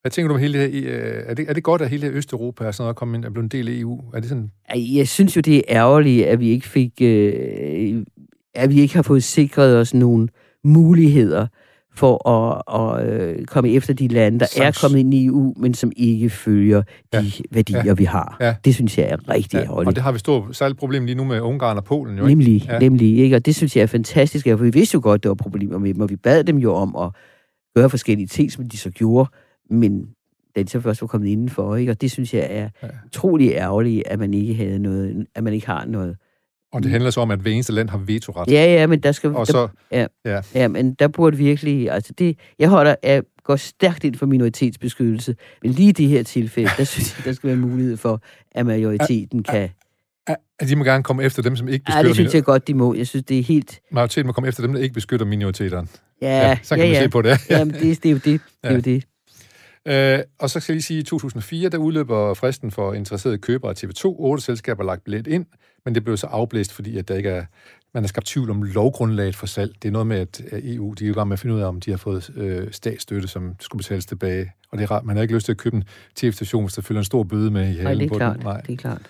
Hvad 0.00 0.10
tænker 0.10 0.28
du 0.28 0.34
om 0.34 0.40
hele 0.40 0.62
det 0.62 0.72
her? 0.72 0.96
øh, 0.98 1.22
Er 1.26 1.34
det, 1.34 1.46
er 1.48 1.52
det 1.52 1.62
godt, 1.62 1.82
at 1.82 1.90
hele 1.90 2.06
Østeuropa 2.06 2.66
og 2.66 2.74
sådan 2.74 2.84
noget 2.84 2.96
kommet 2.96 3.18
ind, 3.18 3.24
er 3.24 3.30
blevet 3.30 3.44
en 3.44 3.48
del 3.48 3.68
af 3.68 3.72
EU? 3.80 4.00
Er 4.14 4.20
det 4.20 4.28
sådan... 4.28 4.50
Jeg 4.76 5.08
synes 5.08 5.36
jo, 5.36 5.40
det 5.40 5.56
er 5.56 5.62
ærgerligt, 5.68 6.26
at 6.26 6.40
vi 6.40 6.48
ikke 6.48 6.68
fik, 6.68 6.92
øh, 7.02 8.02
at 8.54 8.70
vi 8.70 8.80
ikke 8.80 8.94
har 8.94 9.02
fået 9.02 9.24
sikret 9.24 9.76
os 9.78 9.94
nogle 9.94 10.28
muligheder 10.64 11.46
for 11.94 12.28
at, 12.28 12.62
at 13.00 13.08
øh, 13.20 13.44
komme 13.44 13.70
efter 13.72 13.94
de 13.94 14.08
lande, 14.08 14.38
der 14.40 14.46
er 14.56 14.70
Sanks- 14.70 14.80
kommet 14.80 14.98
ind 14.98 15.14
i 15.14 15.26
EU, 15.26 15.54
men 15.56 15.74
som 15.74 15.92
ikke 15.96 16.30
følger 16.30 16.82
de 16.82 17.18
Ja. 17.18 17.22
værdier, 17.50 17.82
Ja. 17.84 17.92
vi 17.92 18.04
har. 18.04 18.36
Ja. 18.40 18.54
Det 18.64 18.74
synes 18.74 18.98
jeg 18.98 19.06
er 19.10 19.28
rigtig 19.28 19.56
Ja, 19.58 19.64
ærgerligt. 19.64 19.88
og 19.88 19.94
det 19.94 20.02
har 20.02 20.12
vi 20.12 20.18
stort 20.18 20.56
særligt 20.56 20.78
problem 20.78 21.04
lige 21.06 21.16
nu 21.16 21.24
med 21.24 21.40
Ungarn 21.40 21.76
og 21.76 21.84
Polen, 21.84 22.18
jo 22.18 22.26
ikke? 22.26 22.28
Nemlig, 22.38 22.64
Ja. 22.66 22.72
ja. 22.72 22.78
nemlig, 22.78 23.18
ikke? 23.18 23.36
Og 23.36 23.46
det 23.46 23.54
synes 23.56 23.76
jeg 23.76 23.82
er 23.82 23.86
fantastisk, 23.86 24.46
for 24.48 24.56
vi 24.56 24.70
vidste 24.70 24.94
jo 24.94 25.00
godt, 25.02 25.22
der 25.22 25.28
var 25.28 25.34
problemer 25.34 25.78
med 25.78 25.94
dem, 25.94 26.00
og 26.02 26.10
vi 26.10 26.16
bad 26.16 26.44
dem 26.44 26.56
jo 26.56 26.74
om 26.74 26.96
at 26.96 27.10
gøre 27.76 27.90
forskellige 27.90 28.26
ting, 28.26 28.52
som 28.52 28.68
de 28.68 28.76
så 28.78 28.90
gjorde, 28.90 29.30
men 29.70 30.08
da 30.56 30.62
de 30.62 30.68
så 30.68 30.80
først 30.80 31.00
var 31.00 31.06
kommet 31.06 31.28
indenfor, 31.28 31.76
ikke? 31.76 31.92
Og 31.92 32.00
det 32.00 32.10
synes 32.10 32.34
jeg 32.34 32.46
er 32.50 32.62
Ja. 32.62 32.68
ja. 32.82 32.88
utrolig 33.06 33.52
ærgerligt, 33.52 34.02
at 34.06 34.18
man 34.18 34.34
ikke 34.34 34.54
havde 34.54 34.78
noget, 34.78 35.26
at 35.34 35.44
man 35.44 35.52
ikke 35.52 35.66
har 35.66 35.84
noget. 35.84 36.16
Og 36.72 36.82
det 36.82 36.90
handler 36.90 37.10
så 37.10 37.20
om, 37.20 37.30
at 37.30 37.38
hver 37.38 37.50
eneste 37.52 37.72
land 37.72 37.88
har 37.88 37.98
vetoret. 37.98 38.50
Ja, 38.50 38.64
ja, 38.74 38.86
men 38.86 39.00
der 39.00 39.12
skal... 39.12 39.30
Og 39.30 39.46
der, 39.46 39.52
så, 39.52 39.68
ja, 40.54 40.68
men 40.68 40.94
der 40.94 41.08
burde 41.08 41.36
virkelig... 41.36 41.90
Altså 41.90 42.12
det, 42.18 42.38
jeg 42.58 42.68
holder, 42.68 42.94
jeg 43.02 43.22
går 43.44 43.56
stærkt 43.56 44.04
ind 44.04 44.14
for 44.14 44.26
minoritetsbeskyttelse, 44.26 45.36
men 45.62 45.70
lige 45.72 45.88
i 45.88 45.92
det 45.92 46.08
her 46.08 46.22
tilfælde, 46.22 46.70
der 46.78 46.84
synes 46.84 47.18
jeg, 47.18 47.24
der 47.24 47.32
skal 47.32 47.48
være 47.48 47.56
mulighed 47.56 47.96
for, 47.96 48.20
at 48.50 48.66
majoriteten 48.66 49.42
kan... 49.42 49.68
at 50.26 50.68
de 50.68 50.76
må 50.76 50.84
gerne 50.84 51.02
komme 51.02 51.22
efter 51.24 51.42
dem, 51.42 51.56
som 51.56 51.68
ikke 51.68 51.84
Ja, 51.88 51.92
beskytter 51.92 52.08
det 52.08 52.16
synes 52.16 52.34
jeg 52.34 52.44
godt, 52.44 52.68
de 52.68 52.74
må. 52.74 52.94
Jeg 52.94 53.06
synes, 53.06 53.24
det 53.24 53.38
er 53.38 53.42
helt... 53.42 53.80
Majoriteten 53.92 54.26
må 54.26 54.32
komme 54.32 54.48
efter 54.48 54.62
dem, 54.62 54.72
der 54.72 54.80
ikke 54.80 54.94
beskytter 54.94 55.26
minoriteterne. 55.26 55.88
Ja, 56.22 56.58
så 56.62 56.74
kan 56.76 56.84
ja, 56.84 56.90
man 56.90 56.94
ja. 56.96 57.02
se 57.02 57.08
på 57.08 57.22
det. 57.22 57.38
Jamen, 57.50 57.74
det, 57.74 58.02
det 58.02 58.06
er 58.06 58.10
jo 58.10 58.16
det. 58.16 58.24
Det 58.24 58.40
er 58.62 58.68
Ja. 58.70 58.74
jo 58.74 58.80
det. 58.80 59.04
Øh, 59.88 60.18
og 60.38 60.50
så 60.50 60.60
skal 60.60 60.72
jeg 60.72 60.76
lige 60.76 60.82
sige, 60.82 60.98
at 60.98 61.02
i 61.02 61.06
2004, 61.06 61.68
der 61.68 61.78
udløber 61.78 62.34
fristen 62.34 62.70
for 62.70 62.92
interesserede 62.92 63.38
købere 63.38 63.70
af 63.70 63.84
TV2. 63.84 64.04
Otte 64.04 64.42
selskaber 64.44 64.82
har 64.82 64.86
lagt 64.86 65.04
billet 65.04 65.26
ind, 65.26 65.46
men 65.84 65.94
det 65.94 66.04
blev 66.04 66.16
så 66.16 66.26
afblæst, 66.26 66.72
fordi 66.72 66.98
at 66.98 67.08
der 67.08 67.14
ikke 67.14 67.28
er, 67.28 67.44
man 67.94 68.02
har 68.02 68.08
skabt 68.08 68.26
tvivl 68.26 68.50
om 68.50 68.62
lovgrundlaget 68.62 69.36
for 69.36 69.46
salg. 69.46 69.74
Det 69.82 69.88
er 69.88 69.92
noget 69.92 70.06
med, 70.06 70.16
at 70.20 70.42
EU 70.52 70.92
de 70.92 71.06
er 71.06 71.10
i 71.10 71.12
gang 71.12 71.28
med 71.28 71.32
at 71.34 71.38
finde 71.40 71.54
ud 71.54 71.60
af, 71.60 71.66
om 71.66 71.80
de 71.80 71.90
har 71.90 71.98
fået 71.98 72.30
øh, 72.36 72.68
statsstøtte, 72.72 73.28
som 73.28 73.54
skulle 73.60 73.78
betales 73.78 74.06
tilbage. 74.06 74.52
Og 74.72 74.78
det 74.78 74.84
er 74.84 74.90
rart, 74.90 75.04
man 75.04 75.16
har 75.16 75.22
ikke 75.22 75.34
lyst 75.34 75.44
til 75.44 75.52
at 75.52 75.58
købe 75.58 75.76
en 75.76 75.84
tv-station, 76.14 76.64
hvis 76.64 76.74
der 76.74 76.82
følger 76.82 77.00
en 77.00 77.04
stor 77.04 77.22
bøde 77.24 77.50
med 77.50 77.62
i 77.68 77.74
Nej, 77.74 77.82
halen 77.82 77.98
det 78.00 78.04
er 78.06 78.08
på 78.08 78.16
klart. 78.18 78.36
den. 78.36 78.44
Nej. 78.44 78.60
Det 78.60 78.72
er 78.72 78.76
klart. 78.76 79.02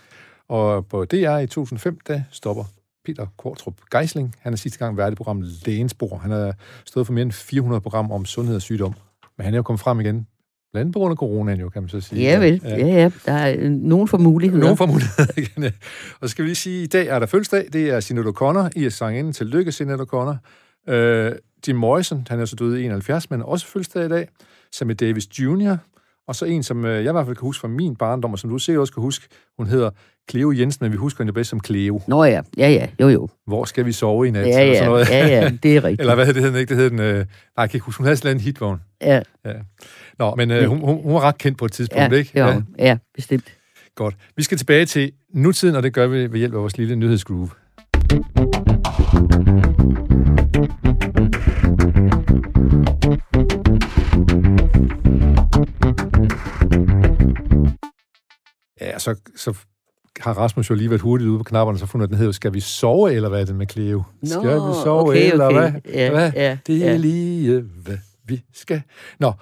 Og 0.49 0.87
på 0.87 1.05
DR 1.05 1.39
i 1.39 1.47
2005, 1.47 1.99
der 2.07 2.21
stopper 2.31 2.65
Peter 3.07 3.27
Kortrup 3.37 3.75
Geisling. 3.91 4.35
Han 4.39 4.53
er 4.53 4.57
sidste 4.57 4.79
gang 4.79 4.97
været 4.97 5.13
i 5.13 5.15
programmet 5.15 5.49
Lægens 5.67 5.95
Bord. 5.95 6.21
Han 6.21 6.31
har 6.31 6.55
stået 6.85 7.07
for 7.07 7.13
mere 7.13 7.23
end 7.23 7.33
400 7.33 7.81
programmer 7.81 8.15
om 8.15 8.25
sundhed 8.25 8.57
og 8.57 8.63
sygdom. 8.63 8.95
Men 9.37 9.45
han 9.45 9.55
er 9.55 9.59
jo 9.59 9.63
kommet 9.63 9.81
frem 9.81 10.01
igen. 10.01 10.27
Blandt 10.73 10.81
andet 10.81 10.93
på 10.93 10.99
grund 10.99 11.13
af 11.13 11.17
coronaen 11.17 11.61
jo, 11.61 11.69
kan 11.69 11.83
man 11.83 11.89
så 11.89 12.01
sige. 12.01 12.23
Ja, 12.23 12.39
vel. 12.39 12.61
Ja, 12.65 12.87
ja. 12.87 13.11
Der 13.27 13.33
er 13.33 13.57
øh, 13.59 13.71
nogen 13.71 14.09
for 14.09 14.19
muligheder. 14.19 14.61
Nogen 14.63 14.77
får 14.77 14.87
muligheder 14.87 15.33
igen. 15.41 15.63
ja. 15.63 15.71
Og 16.21 16.29
så 16.29 16.33
skal 16.33 16.43
vi 16.43 16.49
lige 16.49 16.57
sige, 16.57 16.83
i 16.83 16.87
dag 16.87 17.07
er 17.07 17.19
der 17.19 17.27
fødselsdag. 17.27 17.69
Det 17.73 17.91
er 17.91 18.01
Sinead 18.01 18.27
O'Connor. 18.27 18.81
I 18.81 18.85
er 18.85 18.91
sangerinden 18.91 19.33
til 19.33 19.47
lykke, 19.47 19.73
Sinead 19.73 20.01
O'Connor. 20.01 20.37
Uh, 20.93 21.37
Jim 21.69 21.77
Morrison, 21.77 22.27
han 22.29 22.41
er 22.41 22.45
så 22.45 22.57
død 22.57 22.77
i 22.77 22.85
71, 22.85 23.31
men 23.31 23.43
også 23.43 23.67
fødselsdag 23.67 24.05
i 24.05 24.09
dag. 24.09 24.29
Sammy 24.73 24.95
Davis 25.01 25.39
Jr., 25.39 25.77
og 26.29 26.37
så 26.37 26.45
en, 26.45 26.63
som 26.63 26.85
øh, 26.85 27.05
jeg 27.05 27.11
i 27.11 27.13
hvert 27.13 27.27
fald 27.27 27.37
kan 27.37 27.47
huske 27.47 27.61
fra 27.61 27.69
min 27.69 27.97
barndom, 27.97 28.33
og 28.33 28.39
som 28.39 28.51
du 28.51 28.59
sikkert 28.59 28.81
også 28.81 28.93
kan 28.93 29.03
huske, 29.03 29.29
hun 29.59 29.67
hedder 29.67 29.91
Cleo 30.31 30.53
Jensen, 30.53 30.85
men 30.85 30.93
vi 30.93 30.97
husker 30.97 31.25
hende 31.25 31.31
jo 31.31 31.35
bedst 31.35 31.51
som 31.51 31.61
Cleo. 31.65 32.01
Nå 32.07 32.25
ja, 32.25 32.41
ja, 32.57 32.69
ja, 32.69 32.87
jo 33.01 33.09
jo. 33.09 33.29
Hvor 33.47 33.65
skal 33.65 33.87
vi 33.87 33.93
sove 33.93 34.29
i 34.29 34.31
nat? 34.31 34.47
Ja, 34.47 34.61
Eller 34.61 34.75
sådan 34.75 34.85
ja, 34.85 34.89
noget. 34.89 35.11
ja, 35.11 35.27
ja, 35.27 35.51
det 35.63 35.77
er 35.77 35.85
rigtigt. 35.85 36.01
Eller 36.01 36.15
hvad 36.15 36.27
hed 36.27 36.35
det, 36.35 36.43
hed 36.43 36.51
den 36.51 36.61
ikke? 36.61 36.71
Det 36.75 36.77
hed 36.77 36.91
den, 36.91 37.01
øh, 37.01 37.15
nej, 37.15 37.25
jeg 37.59 37.71
kan 37.71 37.77
ikke 37.77 37.85
huske, 37.85 37.99
hun 37.99 38.05
havde 38.05 38.17
sådan 38.17 38.37
en 38.37 38.41
hitvogn. 38.41 38.81
Ja, 39.03 39.21
Nå, 40.19 40.35
men 40.35 40.51
øh, 40.51 40.69
hun, 40.69 40.81
hun, 40.81 41.03
hun 41.03 41.15
var 41.15 41.21
ret 41.21 41.39
kendt 41.39 41.59
på 41.59 41.65
et 41.65 41.73
tidspunkt, 41.73 42.13
ja, 42.13 42.19
ikke? 42.19 42.41
var 42.41 42.53
hun. 42.53 42.67
Ja, 42.79 42.97
bestemt. 43.15 43.53
Godt. 43.95 44.17
Vi 44.37 44.43
skal 44.43 44.59
tilbage 44.59 44.87
til 44.87 45.13
nutiden, 45.35 45.77
og 45.77 45.83
det 45.83 45.93
gør 45.93 46.07
vi 46.07 46.33
ved 46.33 46.39
hjælp 46.39 46.55
af 46.55 46.61
vores 46.61 46.79
lille 46.79 46.97
nyhedsgroove. 46.97 47.51
Så, 59.15 59.21
så 59.37 59.57
har 60.21 60.33
Rasmus 60.33 60.71
jo 60.71 60.75
lige 60.75 60.91
været 60.91 61.03
hurtigt 61.03 61.29
ude 61.29 61.39
på 61.39 61.45
knapperne, 61.45 61.79
så 61.79 61.87
fundet, 61.87 62.07
at 62.07 62.11
den 62.11 62.19
hedder, 62.19 62.33
skal 62.33 62.55
vi 62.55 62.61
sove, 62.61 63.13
eller 63.15 63.29
hvad 63.29 63.41
er 63.41 63.45
det 63.45 63.57
med 63.57 63.67
Cleo? 63.71 64.03
skal 64.25 64.41
vi 64.55 64.75
sove, 64.85 65.01
okay, 65.09 65.33
eller 65.33 65.45
okay. 65.47 65.59
hvad? 65.71 65.73
Ja, 65.93 66.11
hvad? 66.11 66.33
ja, 66.35 66.59
Det 66.67 66.85
er 66.85 66.91
ja. 66.91 66.97
lige, 66.97 67.61
hvad 67.61 67.99
vi 68.25 68.43
skal. 68.55 68.83
Nå, 69.19 69.33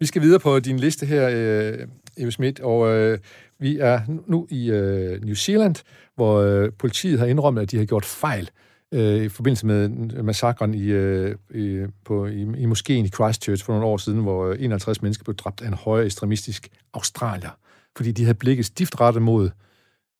vi 0.00 0.06
skal 0.06 0.22
videre 0.22 0.40
på 0.40 0.58
din 0.58 0.78
liste 0.78 1.06
her, 1.06 1.28
øh, 1.32 1.78
Eva 2.16 2.30
Schmidt, 2.30 2.60
og 2.60 2.88
øh, 2.88 3.18
vi 3.60 3.78
er 3.78 4.00
nu- 4.26 4.46
i 4.50 4.70
øh, 4.70 5.24
New 5.24 5.34
Zealand, 5.34 5.74
hvor 6.16 6.40
øh, 6.40 6.72
politiet 6.78 7.18
har 7.18 7.26
indrømmet, 7.26 7.62
at 7.62 7.70
de 7.70 7.78
har 7.78 7.84
gjort 7.84 8.04
fejl 8.04 8.50
øh, 8.94 9.24
i 9.24 9.28
forbindelse 9.28 9.66
med 9.66 9.88
massakren 10.22 10.74
i, 10.74 10.84
øh, 10.84 11.34
i, 11.54 11.84
på, 12.04 12.26
i, 12.26 12.40
i 12.58 12.66
moskeen 12.66 13.04
i 13.04 13.08
Christchurch 13.08 13.64
for 13.64 13.72
nogle 13.72 13.86
år 13.86 13.96
siden, 13.96 14.20
hvor 14.20 14.46
øh, 14.46 14.56
51 14.60 15.02
mennesker 15.02 15.24
blev 15.24 15.36
dræbt 15.36 15.62
af 15.62 15.68
en 15.68 15.74
højere 15.74 16.04
ekstremistisk 16.06 16.68
australier, 16.94 17.50
fordi 17.96 18.12
de 18.12 18.22
havde 18.24 18.34
blikket 18.38 18.66
stift 18.66 19.00
rettet 19.00 19.22
mod 19.22 19.50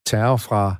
terror 0.07 0.37
fra, 0.37 0.75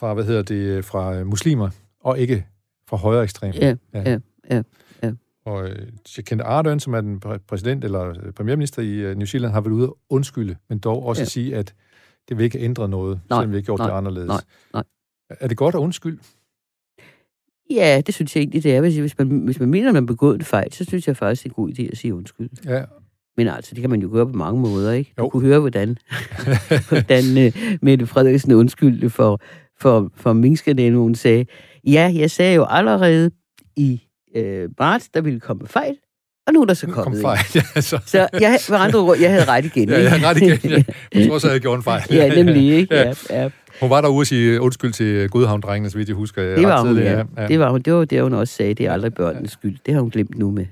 fra, 0.00 0.14
hvad 0.14 0.24
hedder 0.24 0.42
det, 0.42 0.84
fra 0.84 1.14
øh, 1.14 1.26
muslimer, 1.26 1.70
og 2.00 2.18
ikke 2.18 2.46
fra 2.88 2.96
højere 2.96 3.22
ekstrem. 3.22 3.52
Ja, 3.54 3.76
ja, 3.94 4.02
ja, 4.50 4.62
ja. 5.02 5.12
Og 5.44 5.68
øh, 5.68 5.88
Jacinda 6.16 6.44
Ardern, 6.44 6.80
som 6.80 6.94
er 6.94 7.00
den 7.00 7.20
præ- 7.26 7.38
præsident 7.48 7.84
eller 7.84 8.08
øh, 8.08 8.32
premierminister 8.32 8.82
i 8.82 9.14
New 9.14 9.26
Zealand, 9.26 9.52
har 9.52 9.60
været 9.60 9.72
ude 9.72 9.84
at 9.84 9.92
undskylde, 10.10 10.56
men 10.68 10.78
dog 10.78 11.06
også 11.06 11.22
Ja. 11.22 11.26
sige, 11.26 11.56
at 11.56 11.74
det 12.28 12.36
vil 12.38 12.44
ikke 12.44 12.58
ændre 12.58 12.88
noget, 12.88 13.20
Nej, 13.30 13.36
selvom 13.38 13.50
vi 13.52 13.56
har 13.56 13.62
gjort 13.62 13.78
nej, 13.78 13.88
det 13.90 13.94
anderledes. 13.96 14.28
nej, 14.28 14.40
nej. 14.74 14.84
Er 15.28 15.48
det 15.48 15.56
godt 15.56 15.74
at 15.74 15.78
undskylde? 15.78 16.18
Ja, 17.70 18.00
det 18.06 18.14
synes 18.14 18.36
jeg 18.36 18.40
egentlig, 18.40 18.62
det 18.62 18.76
er. 18.76 18.80
Hvis, 18.80 18.96
hvis, 18.96 19.18
man, 19.18 19.28
hvis 19.44 19.60
man 19.60 19.68
mener, 19.68 19.88
at 19.88 19.94
man 19.94 20.06
begået 20.06 20.34
en 20.34 20.44
fejl, 20.44 20.72
så 20.72 20.84
synes 20.84 21.08
jeg 21.08 21.16
faktisk, 21.16 21.42
det 21.44 21.48
er 21.48 21.50
en 21.50 21.54
god 21.54 21.70
idé 21.70 21.82
at 21.92 21.98
sige 21.98 22.14
undskyld. 22.14 22.50
Ja. 22.64 22.84
Men 23.38 23.48
altså, 23.48 23.74
det 23.74 23.80
kan 23.80 23.90
man 23.90 24.00
jo 24.02 24.08
gøre 24.12 24.26
på 24.26 24.32
mange 24.32 24.60
måder, 24.60 24.92
ikke? 24.92 25.12
Du 25.18 25.22
Jo. 25.22 25.28
kunne 25.28 25.42
høre, 25.46 25.58
hvordan, 25.60 25.96
hvordan 26.88 27.24
uh, 27.46 27.52
Mette 27.82 28.06
Frederiksen 28.06 28.52
undskyldte 28.52 29.10
for, 29.10 29.40
for, 29.80 30.10
for 30.16 30.32
minkskandalen, 30.32 30.98
hun 30.98 31.14
sagde, 31.14 31.44
ja, 31.86 32.12
jeg 32.14 32.30
sagde 32.30 32.54
jo 32.54 32.66
allerede 32.68 33.30
i 33.76 34.02
øh, 34.36 34.68
marts, 34.78 35.08
der 35.08 35.20
ville 35.20 35.40
komme 35.40 35.66
fejl, 35.66 35.96
og 36.46 36.52
nu 36.52 36.60
er 36.62 36.64
der 36.66 36.74
så 36.74 36.86
Kom 36.86 37.02
kommet 37.04 37.20
fejl. 37.20 37.38
en. 37.54 37.62
Ja, 37.74 37.80
så. 37.80 37.98
Så 38.06 38.28
jeg, 38.40 38.58
med 38.70 38.78
andre 38.78 38.98
ord, 38.98 39.18
jeg 39.18 39.30
havde 39.30 39.44
ret 39.44 39.64
igen. 39.64 39.88
Ja, 39.88 39.96
ikke? 39.96 40.10
jeg 40.10 40.20
har 40.20 40.28
ret 40.30 40.36
igen. 40.36 40.58
Ja. 40.70 40.82
Jeg 41.14 41.26
tror 41.26 41.34
også, 41.34 41.46
jeg 41.46 41.52
havde 41.52 41.60
gjort 41.60 41.78
en 41.78 41.82
fejl. 41.82 42.02
ja, 42.14 42.34
nemlig, 42.42 42.72
ikke? 42.72 42.94
Ja. 42.94 43.12
Ja, 43.30 43.42
ja. 43.42 43.48
Hun 43.80 43.90
var 43.90 44.00
derude 44.00 44.20
og 44.22 44.26
sige 44.26 44.60
undskyld 44.60 44.92
til 44.92 45.28
Godhavn-drengene, 45.28 45.90
så 45.90 45.96
vidt 45.98 46.08
jeg 46.08 46.16
husker. 46.16 46.42
Det 46.42 46.62
var 46.66 46.80
hun, 46.80 46.88
tidligt, 46.96 47.06
ja. 47.36 47.46
Det 47.48 47.58
var 47.58 47.70
hun. 47.70 47.80
Det 47.82 47.92
var 47.94 48.04
det, 48.04 48.22
hun 48.22 48.32
også 48.32 48.54
sagde. 48.54 48.74
Det 48.74 48.86
er 48.86 48.92
aldrig 48.92 49.14
børnenes 49.14 49.50
skyld. 49.50 49.76
Det 49.86 49.94
har 49.94 50.00
hun 50.00 50.10
glemt 50.10 50.38
nu 50.38 50.50
med. 50.50 50.66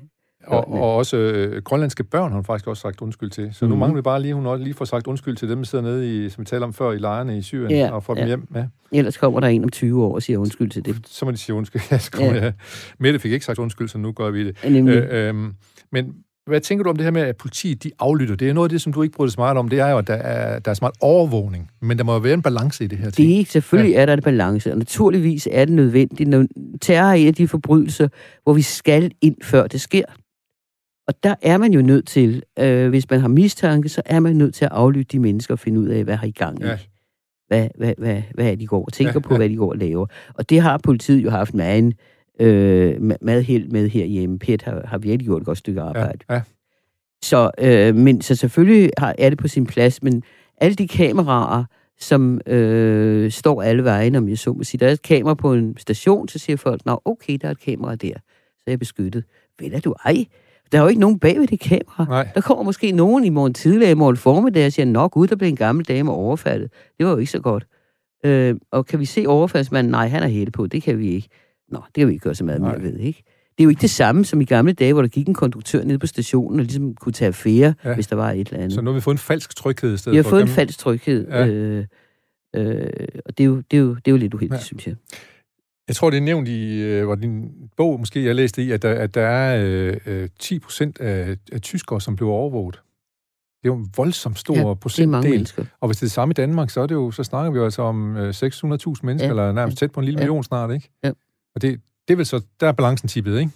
Og, 0.47 0.72
og 0.72 0.94
også 0.97 1.16
øh, 1.16 1.62
grønlandske 1.62 2.05
børn 2.05 2.30
har 2.30 2.36
hun 2.36 2.44
faktisk 2.44 2.66
også 2.68 2.80
sagt 2.80 3.01
undskyld 3.01 3.30
til. 3.30 3.49
Så 3.53 3.64
nu 3.64 3.68
Mhm. 3.74 3.78
mangler 3.80 3.97
vi 3.97 4.03
bare 4.03 4.22
lige, 4.22 4.34
hun 4.34 4.47
også 4.47 4.64
lige 4.64 4.74
får 4.74 4.84
sagt 4.84 5.07
undskyld 5.07 5.36
til 5.36 5.49
dem, 5.49 5.59
der 5.59 5.64
sidder 5.64 5.84
nede 5.84 6.24
i, 6.26 6.28
som 6.28 6.40
vi 6.40 6.44
talte 6.47 6.64
om 6.64 6.72
før, 6.72 6.92
i 6.92 6.99
lejrene 6.99 7.38
i 7.38 7.42
Syrien, 7.42 7.70
Ja, 7.70 7.90
og 7.92 8.03
får 8.05 8.14
dem 8.14 8.20
ja. 8.22 8.26
hjem. 8.26 8.49
Ja. 8.55 8.64
Ellers 8.92 9.16
kommer 9.16 9.40
der 9.40 9.47
en 9.49 9.64
om 9.64 9.68
20 9.70 10.05
år 10.05 10.14
og 10.14 10.22
siger 10.22 10.38
undskyld 10.38 10.70
til 10.70 10.84
det. 10.84 10.97
Så 11.07 11.24
må 11.24 11.30
de 11.30 11.36
sige 11.36 11.55
undskyld. 11.57 11.82
Ja, 11.90 11.99
så 11.99 12.11
kommer 12.11 12.34
Ja. 12.34 12.44
ja. 12.44 12.53
Mette 12.99 13.18
fik 13.18 13.32
ikke 13.32 13.44
sagt 13.44 13.59
undskyld, 13.59 13.88
så 13.88 13.99
nu 13.99 14.12
gør 14.12 14.30
vi 14.30 14.47
det. 14.47 14.57
Øh, 14.64 15.28
øhm, 15.28 15.53
men 15.92 16.14
hvad 16.47 16.61
tænker 16.61 16.82
du 16.82 16.90
om 16.90 16.97
det 16.97 17.05
her 17.05 17.11
med, 17.11 17.22
at 17.22 17.36
politiet 17.36 17.82
de 17.82 17.90
aflytter? 17.99 18.34
Det 18.36 18.49
er 18.49 18.53
noget 18.53 18.64
af 18.68 18.70
det, 18.70 18.80
som 18.80 18.92
du 18.92 19.03
ikke 19.03 19.14
bryder 19.16 19.30
så 19.30 19.40
meget 19.40 19.57
om. 19.59 19.68
Det 19.68 19.78
er 19.80 19.88
jo, 19.88 19.99
at 19.99 20.07
der 20.07 20.14
er, 20.14 20.59
der 20.59 20.70
er 20.70 20.74
meget 20.80 20.94
overvågning. 21.01 21.70
Men 21.82 21.99
der 21.99 22.05
må 22.05 22.12
jo 22.12 22.18
være 22.18 22.34
en 22.34 22.42
balance 22.42 22.84
i 22.84 22.86
det 22.86 22.99
her 22.99 23.11
ting. 23.11 23.28
Det 23.28 23.40
er 23.40 23.44
selvfølgelig 23.44 23.92
ja. 23.92 24.01
er 24.03 24.07
der 24.07 24.12
en 24.12 24.22
balance, 24.22 24.72
og 24.72 24.78
naturligvis 24.78 25.49
er 25.53 25.64
det 25.64 25.74
nødvendigt. 25.74 26.28
Når 26.30 26.47
terror 26.80 27.09
er 27.09 27.12
en 27.14 27.26
af 27.26 27.34
de 27.34 27.49
forbrydelser, 27.49 28.09
hvor 28.44 28.53
vi 28.53 28.62
skal 28.62 29.11
ind, 29.20 29.36
før 29.42 29.66
det 29.66 29.80
sker. 29.80 30.05
Og 31.09 31.14
der 31.22 31.34
er 31.42 31.59
man 31.59 31.72
jo 31.72 31.82
nødt 31.82 32.07
til, 32.07 32.42
øh, 32.59 32.88
hvis 32.88 33.11
man 33.11 33.20
har 33.20 33.28
mistanke, 33.28 33.88
så 33.88 34.02
er 34.04 34.20
man 34.20 34.36
nødt 34.36 34.54
til 34.54 34.64
at 34.64 34.70
aflytte 34.72 35.12
de 35.12 35.18
mennesker 35.18 35.54
og 35.54 35.59
finde 35.59 35.80
ud 35.80 35.86
af, 35.88 36.04
hvad 36.04 36.16
har 36.16 36.26
i 36.26 36.30
gang 36.30 36.61
i. 36.61 36.64
Ja. 36.64 36.78
Hvad, 37.48 37.68
hvad, 37.78 37.94
hvad, 37.98 38.22
hvad 38.34 38.50
er 38.50 38.54
de 38.54 38.66
går 38.66 38.84
og 38.84 38.92
tænker 38.92 39.11
Ja, 39.12 39.14
ja, 39.14 39.20
på, 39.20 39.34
ja. 39.34 39.38
hvad 39.38 39.48
de 39.48 39.57
går 39.57 39.70
og 39.70 39.78
laver. 39.78 40.07
Og 40.34 40.50
det 40.50 40.61
har 40.61 40.78
politiet 40.78 41.24
jo 41.24 41.30
haft 41.30 41.54
meget, 41.54 41.94
øh, 42.40 42.90
ma- 42.96 43.16
meget 43.20 43.44
held 43.44 43.68
med 43.68 43.88
herhjemme. 43.88 44.38
Pet 44.38 44.62
har, 44.62 44.82
har 44.86 44.98
virkelig 44.98 45.26
gjort 45.26 45.42
et 45.42 45.46
godt 45.46 45.59
stykke 45.59 45.80
Ja, 45.80 45.86
arbejde. 45.88 46.18
ja. 46.30 46.40
Så, 47.22 47.50
øh, 47.61 47.94
men, 47.94 48.22
så 48.22 48.34
selvfølgelig 48.34 48.90
har, 48.98 49.14
er 49.18 49.28
det 49.30 49.38
på 49.38 49.48
sin 49.48 49.66
plads, 49.66 50.02
men 50.02 50.22
alle 50.61 50.74
de 50.74 50.88
kameraer, 50.88 51.64
som 52.00 52.40
øh, 52.46 53.30
står 53.30 53.62
alle 53.62 53.84
vejen, 53.84 54.14
om 54.14 54.28
jeg 54.28 54.38
så 54.38 54.52
må 54.52 54.64
sige. 54.64 54.78
Der 54.78 54.86
er 54.88 54.92
et 54.92 55.02
kamera 55.02 55.34
på 55.34 55.52
en 55.54 55.76
station, 55.78 56.28
så 56.28 56.38
siger 56.38 56.57
folk, 56.57 56.86
nå 56.86 57.02
okay, 57.04 57.38
der 57.40 57.46
er 57.48 57.52
et 57.52 57.61
kamera 57.61 57.94
der, 57.94 58.12
så 58.57 58.62
er 58.66 58.70
jeg 58.70 58.78
beskyttet. 58.78 59.24
Ved 59.61 59.80
du 59.80 59.94
ej? 60.04 60.24
Der 60.72 60.78
er 60.78 60.82
jo 60.82 60.88
ikke 60.88 61.00
nogen 61.00 61.18
bag 61.18 61.38
ved 61.40 61.46
det 61.46 61.60
kamera. 61.60 62.04
Nej. 62.08 62.28
Der 62.34 62.40
kommer 62.40 62.64
måske 62.64 62.92
nogen 62.92 63.24
i 63.24 63.28
morgen 63.28 63.54
tidligere, 63.54 63.90
i 63.90 63.94
morgen 63.94 64.16
formiddag, 64.16 64.66
og 64.66 64.72
siger, 64.72 64.86
nå 64.86 65.08
gud, 65.08 65.26
der 65.26 65.36
blev 65.36 65.48
en 65.48 65.56
gammel 65.56 65.84
dame 65.84 66.12
overfaldet. 66.12 66.70
Det 66.98 67.06
var 67.06 67.12
jo 67.12 67.18
ikke 67.18 67.32
så 67.32 67.40
godt. 67.40 67.66
Øh, 68.24 68.54
og 68.72 68.86
kan 68.86 69.00
vi 69.00 69.04
se 69.04 69.24
overfaldsmanden? 69.26 69.90
Nej, 69.90 70.08
han 70.08 70.22
er 70.22 70.28
hætte 70.28 70.52
på. 70.52 70.66
Det 70.66 70.82
kan 70.82 70.98
vi 70.98 71.08
ikke. 71.10 71.28
Nå, 71.68 71.78
det 71.86 71.94
kan 71.94 72.08
vi 72.08 72.12
ikke 72.12 72.22
gøre 72.24 72.34
så 72.34 72.44
meget 72.44 72.60
mere 72.60 72.82
ved, 72.82 72.98
ikke? 72.98 73.22
Det 73.26 73.62
er 73.62 73.64
jo 73.64 73.70
ikke 73.70 73.80
det 73.80 73.90
samme 73.90 74.24
som 74.24 74.40
i 74.40 74.44
gamle 74.44 74.72
dage, 74.72 74.92
hvor 74.92 75.02
der 75.02 75.08
gik 75.08 75.28
en 75.28 75.34
konduktør 75.34 75.84
ned 75.84 75.98
på 75.98 76.06
stationen 76.06 76.58
og 76.60 76.64
ligesom 76.64 76.94
kunne 76.94 77.12
tage 77.12 77.26
affære, 77.28 77.74
Ja. 77.84 77.94
hvis 77.94 78.06
der 78.06 78.16
var 78.16 78.30
et 78.30 78.38
eller 78.48 78.58
andet. 78.58 78.72
Så 78.72 78.80
nu 78.80 78.90
har 78.90 78.94
vi 78.94 79.00
fået 79.00 79.14
en 79.14 79.18
falsk 79.18 79.56
tryghed 79.56 79.94
i 79.94 79.96
stedet 79.96 80.12
Vi 80.12 80.16
har 80.16 80.22
for. 80.22 80.30
fået 80.30 80.42
en 80.42 80.48
falsk 80.48 80.78
tryghed, 80.78 81.26
Ja. 81.28 81.46
øh, 81.46 81.84
øh, 82.56 82.86
og 83.26 83.38
det 83.38 83.44
er, 83.44 83.48
jo, 83.48 83.56
det, 83.70 83.76
er 83.76 83.80
jo, 83.80 83.94
det 83.94 84.02
er 84.08 84.10
jo 84.10 84.16
lidt 84.16 84.34
uheldigt, 84.34 84.58
ja. 84.60 84.64
synes 84.64 84.86
jeg. 84.86 84.94
Jeg 85.89 85.97
tror, 85.97 86.11
det 86.11 86.16
er 86.16 86.20
nævnt 86.22 86.49
i 86.49 86.80
øh, 86.80 87.09
var 87.09 87.14
din 87.14 87.51
bog, 87.76 88.01
måske 88.01 88.24
jeg 88.24 88.34
læste 88.34 88.62
i, 88.62 88.70
at 88.70 88.82
der, 88.82 88.95
at 88.95 89.14
der 89.14 89.26
er 89.26 89.64
øh, 89.64 89.97
øh, 90.07 90.28
10 90.39 90.59
procent 90.59 91.01
af, 91.01 91.37
af 91.53 91.61
tyskere, 91.61 92.01
som 92.01 92.16
bliver 92.16 92.32
overvåget. 92.32 92.74
Det 93.62 93.70
er 93.70 93.74
jo 93.74 93.76
en 93.76 93.91
voldsomt 93.97 94.39
stor 94.39 94.57
Ja, 94.57 94.74
procentdel. 94.74 95.51
Og 95.80 95.89
hvis 95.89 95.97
det 95.97 96.03
er 96.03 96.07
det 96.07 96.12
samme 96.12 96.32
i 96.32 96.34
Danmark, 96.34 96.70
så, 96.70 96.80
er 96.80 96.87
det 96.87 96.95
jo, 96.95 97.11
så 97.11 97.24
snakker 97.24 97.51
vi 97.51 97.59
jo 97.59 97.64
altså 97.64 97.82
om 97.82 98.16
øh, 98.16 98.30
600.000 98.30 98.43
mennesker, 98.43 99.14
ja, 99.18 99.28
eller 99.28 99.53
nærmest 99.53 99.78
tæt 99.78 99.93
på 99.93 100.01
en 100.01 100.05
lille 100.05 100.20
ja. 100.20 100.24
million 100.24 100.45
snart, 100.45 100.74
ikke? 100.74 100.91
Ja. 101.05 101.11
Og 101.55 101.62
det, 101.62 101.80
det 102.09 102.14
er 102.14 102.16
vel 102.16 102.26
så, 102.26 102.41
der 102.61 102.68
er 102.68 102.72
balancen 102.72 103.09
tippet, 103.09 103.39
ikke? 103.39 103.51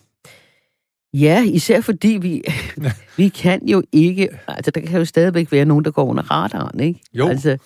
Ja, 1.15 1.45
især 1.45 1.81
fordi 1.81 2.09
vi, 2.09 2.43
vi 3.17 3.29
kan 3.29 3.67
jo 3.67 3.83
ikke... 3.93 4.29
Altså, 4.49 4.71
der 4.71 4.81
kan 4.81 4.99
jo 4.99 5.05
stadigvæk 5.05 5.53
være 5.53 5.65
nogen, 5.65 5.85
der 5.85 5.91
går 5.91 6.05
under 6.05 6.31
radaren, 6.31 6.81
ikke? 6.81 7.01
Jo. 7.15 7.29
Altså, 7.29 7.59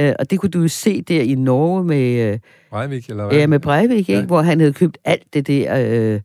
øh, 0.00 0.12
og 0.18 0.30
det 0.30 0.40
kunne 0.40 0.50
du 0.50 0.60
jo 0.62 0.68
se 0.68 1.02
der 1.02 1.22
i 1.22 1.34
Norge 1.34 1.84
med, 1.84 2.32
øh, 2.32 2.38
Breivik, 2.70 3.08
eller 3.10 3.26
hvad? 3.26 3.38
ja, 3.38 3.46
med 3.46 3.60
Breivik, 3.60 3.98
ikke? 3.98 4.12
Ja. 4.12 4.24
Hvor 4.24 4.42
han 4.42 4.60
havde 4.60 4.72
købt 4.72 4.98
alt 5.04 5.34
det 5.34 5.46
der... 5.46 5.74
Øh, 5.78 6.20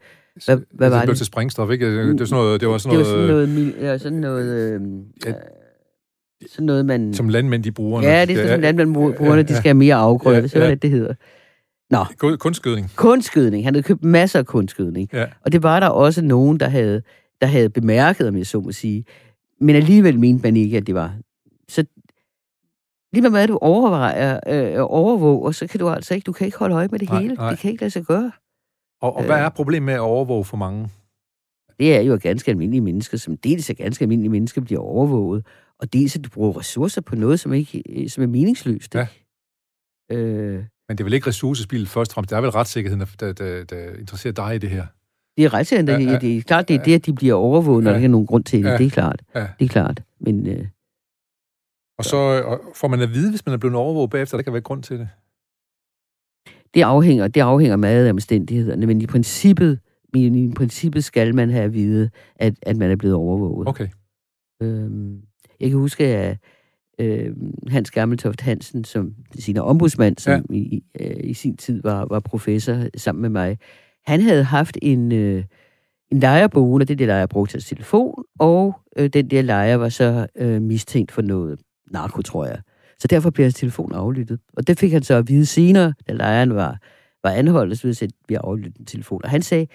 hvad, 0.46 0.56
hvad 0.56 0.56
Altså, 0.56 0.56
var 0.78 0.90
det? 0.90 1.02
blev 1.02 1.08
det? 1.08 1.18
til 1.18 1.26
sprængstof, 1.26 1.72
ikke? 1.72 1.98
Det, 1.98 2.08
det, 2.08 2.20
var 2.20 2.26
sådan 2.26 2.44
noget, 2.44 2.62
det 2.62 2.68
var 2.68 2.74
det 2.74 2.82
sådan 2.82 2.98
var 2.98 3.04
noget, 3.04 3.50
sådan 3.50 3.66
noget, 3.66 3.76
ja, 3.82 3.98
sådan 3.98 4.18
noget, 4.18 4.74
øh, 4.74 4.82
Ja. 5.26 5.30
øh, 5.30 5.36
sådan 6.50 6.66
noget 6.66 6.86
man... 6.86 7.14
som 7.14 7.30
landmænd, 7.30 7.64
de 7.64 7.72
bruger. 7.72 8.02
ja, 8.02 8.26
det 8.26 8.38
er 8.40 8.48
sådan, 8.48 8.64
at 8.64 8.76
man 8.76 8.94
bruger, 8.94 9.36
når 9.36 9.42
de 9.42 9.54
skal 9.56 9.64
have 9.64 9.74
mere 9.74 9.96
afgrøde. 9.96 10.36
Ja, 10.36 10.42
Ja, 10.42 10.48
så 10.48 10.60
er 10.60 10.64
ja. 10.64 10.70
det, 10.70 10.82
det 10.82 10.90
hedder. 10.90 11.14
Nå, 11.90 11.98
ja. 12.24 12.36
Kunstskydning. 12.36 12.90
kunstskydning. 12.96 13.66
Han 13.66 13.74
havde 13.76 13.84
købt 13.84 14.04
masser 14.04 14.40
af 14.40 14.46
kunstskydning. 14.46 15.10
Ja. 15.14 15.26
Og 15.46 15.52
det 15.52 15.64
var 15.64 15.80
der 15.80 15.88
også 15.88 16.22
nogen, 16.22 16.60
der 16.60 16.70
havde, 16.70 17.02
der 17.42 17.48
havde 17.48 17.70
bemærket, 17.70 18.28
om 18.28 18.38
jeg 18.38 18.46
så 18.48 18.60
må 18.60 18.72
sige. 18.72 19.06
Men 19.62 19.76
alligevel 19.76 20.20
mente 20.20 20.44
man 20.44 20.58
ikke, 20.58 20.78
at 20.78 20.88
det 20.88 20.96
var. 20.96 21.14
Så 21.70 21.84
lige 23.14 23.22
med 23.22 23.30
hvad 23.30 23.48
du 23.48 23.58
overvejer 23.62 24.40
øh, 24.48 24.74
overvåge, 24.90 25.54
så 25.54 25.68
kan 25.68 25.80
du 25.80 25.90
altså 25.90 26.14
ikke, 26.14 26.26
du 26.26 26.32
kan 26.32 26.46
ikke 26.46 26.58
holde 26.58 26.76
øje 26.76 26.88
med 26.92 27.00
det 27.00 27.10
Nej, 27.10 27.22
hele. 27.22 27.34
nej. 27.34 27.50
Det 27.50 27.60
kan 27.60 27.72
ikke 27.72 27.82
lade 27.82 27.92
sig 27.92 28.04
gøre. 28.06 28.32
Og, 29.02 29.16
og 29.16 29.24
hvad 29.26 29.36
Øh. 29.38 29.42
er 29.42 29.50
problemet 29.50 29.86
med 29.86 29.94
at 29.94 30.00
overvåge 30.00 30.46
for 30.46 30.58
mange? 30.58 30.90
Det 31.80 31.96
er 31.96 32.02
jo 32.02 32.20
ganske 32.22 32.52
almindelige 32.52 32.82
mennesker, 32.82 33.18
som 33.18 33.38
dels 33.38 33.70
er 33.70 33.74
ganske 33.74 34.04
almindelige 34.04 34.32
mennesker, 34.32 34.62
bliver 34.62 34.82
overvåget, 34.82 35.46
og 35.80 35.94
dels 35.94 36.16
at 36.16 36.24
du 36.24 36.30
bruger 36.30 36.60
ressourcer 36.60 37.02
på 37.02 37.16
noget, 37.16 37.40
som, 37.40 37.54
ikke, 37.54 37.84
som 38.10 38.24
er 38.24 38.28
meningsløst. 38.28 38.96
Ja. 38.96 39.08
ikke? 40.10 40.24
Øh, 40.24 40.54
Men 40.88 40.98
det 40.98 41.00
er 41.00 41.04
vel 41.04 41.14
ikke 41.14 41.28
ressourcespil 41.28 41.88
først 41.88 42.12
og 42.12 42.14
fremmest. 42.14 42.30
Det 42.30 42.38
er 42.38 42.42
vel 42.42 42.50
retssikkerheden, 42.50 43.08
der, 43.20 43.34
der, 43.34 43.64
der, 43.64 43.96
interesserer 44.00 44.34
dig 44.34 44.56
i 44.56 44.58
det 44.58 44.70
her. 44.70 44.86
det 45.38 45.46
er 45.46 45.54
ret 45.54 45.72
Ja, 45.72 45.78
ja, 45.78 46.00
ja. 46.00 46.20
det, 46.20 46.38
er 46.38 46.42
klart, 46.42 46.68
det 46.68 46.76
er 46.76 46.84
det, 46.84 46.96
at 46.96 47.06
de 47.06 47.14
bliver 47.14 47.34
overvåget, 47.34 47.84
når 47.84 47.90
Ja. 47.92 47.94
der 47.94 47.98
ikke 48.00 48.06
er 48.06 48.10
nogen 48.12 48.28
grund 48.28 48.44
til 48.44 48.64
det. 48.64 48.70
Ja. 48.70 48.78
Det 48.78 48.86
er 48.86 48.90
klart. 48.90 49.22
Ja. 49.36 49.48
Det 49.60 49.66
er 49.66 49.70
klart. 49.70 50.04
Men 50.20 50.48
øh, 50.48 50.66
Og 52.02 52.06
så 52.06 52.18
og 52.46 52.60
får 52.76 52.88
man 52.88 53.02
at 53.02 53.10
vide, 53.14 53.30
hvis 53.30 53.46
man 53.46 53.54
er 53.54 53.58
blevet 53.58 53.76
overvåget 53.76 54.10
bagefter, 54.10 54.38
der 54.38 54.44
kan 54.44 54.54
være 54.54 54.62
grund 54.62 54.84
til 54.84 55.00
det. 55.00 55.10
Det 56.74 56.82
afhænger, 56.82 57.28
det 57.28 57.42
afhænger 57.42 57.76
meget 57.76 58.06
af 58.06 58.10
omstændighederne, 58.10 58.86
men 58.86 59.02
i 59.02 59.06
princippet, 59.06 59.80
men 60.14 60.36
i 60.36 60.54
princippet 60.54 61.04
skal 61.04 61.36
man 61.36 61.50
have 61.50 61.64
at 61.64 61.74
vide, 61.74 62.10
at, 62.36 62.54
at 62.62 62.78
man 62.78 62.92
er 62.92 62.96
blevet 62.96 63.16
overvåget. 63.16 63.68
Okay. 63.68 63.88
Øhm, 64.62 65.22
jeg 65.60 65.70
kan 65.70 65.80
huske, 65.80 66.04
at 66.06 66.38
øh, 67.00 67.36
Hans 67.68 67.92
Gammeltoft 67.92 68.42
Hansen, 68.42 68.84
som 68.84 69.16
sin 69.40 69.58
ombudsmand, 69.58 70.18
som 70.18 70.46
ja. 70.50 70.56
i, 70.56 70.84
øh, 71.00 71.18
i 71.24 71.34
sin 71.34 71.58
tid 71.58 71.82
var, 71.84 72.06
var 72.06 72.20
professor 72.20 72.78
sammen 72.98 73.22
med 73.22 73.30
mig, 73.30 73.58
han 74.06 74.22
havde 74.22 74.44
haft 74.44 74.78
en, 74.82 75.12
øh, 75.12 75.44
en 76.12 76.20
lejerboende, 76.20 76.86
det 76.86 76.94
er 76.94 76.98
det 76.98 77.08
lejer 77.08 77.26
brugte 77.26 77.60
til 77.60 77.76
telefon, 77.76 78.24
og 78.40 78.76
øh, 78.98 79.10
den 79.10 79.30
der 79.30 79.42
lejer 79.42 79.76
var 79.76 79.90
så 79.90 80.28
øh, 80.36 80.62
mistænkt 80.62 81.12
for 81.12 81.22
noget 81.22 81.60
narko, 81.92 82.22
tror 82.22 82.46
jeg. 82.46 82.60
Så 83.00 83.08
derfor 83.08 83.30
blev 83.30 83.44
hans 83.44 83.56
telefon 83.56 83.94
aflyttet. 83.94 84.40
Og 84.58 84.68
det 84.68 84.80
fik 84.80 84.92
han 84.92 85.04
så 85.04 85.14
at 85.16 85.30
vide 85.30 85.46
senere, 85.46 85.94
da 86.08 86.14
lejeren 86.14 86.56
var, 86.56 86.78
var 87.24 87.30
anholdt, 87.30 87.80
så 87.80 87.88
at 88.02 88.12
vi 88.28 88.36
aflyttet 88.36 88.80
en 88.80 88.86
telefon. 88.86 89.22
Og 89.24 89.30
han 89.30 89.42
sagde, 89.42 89.68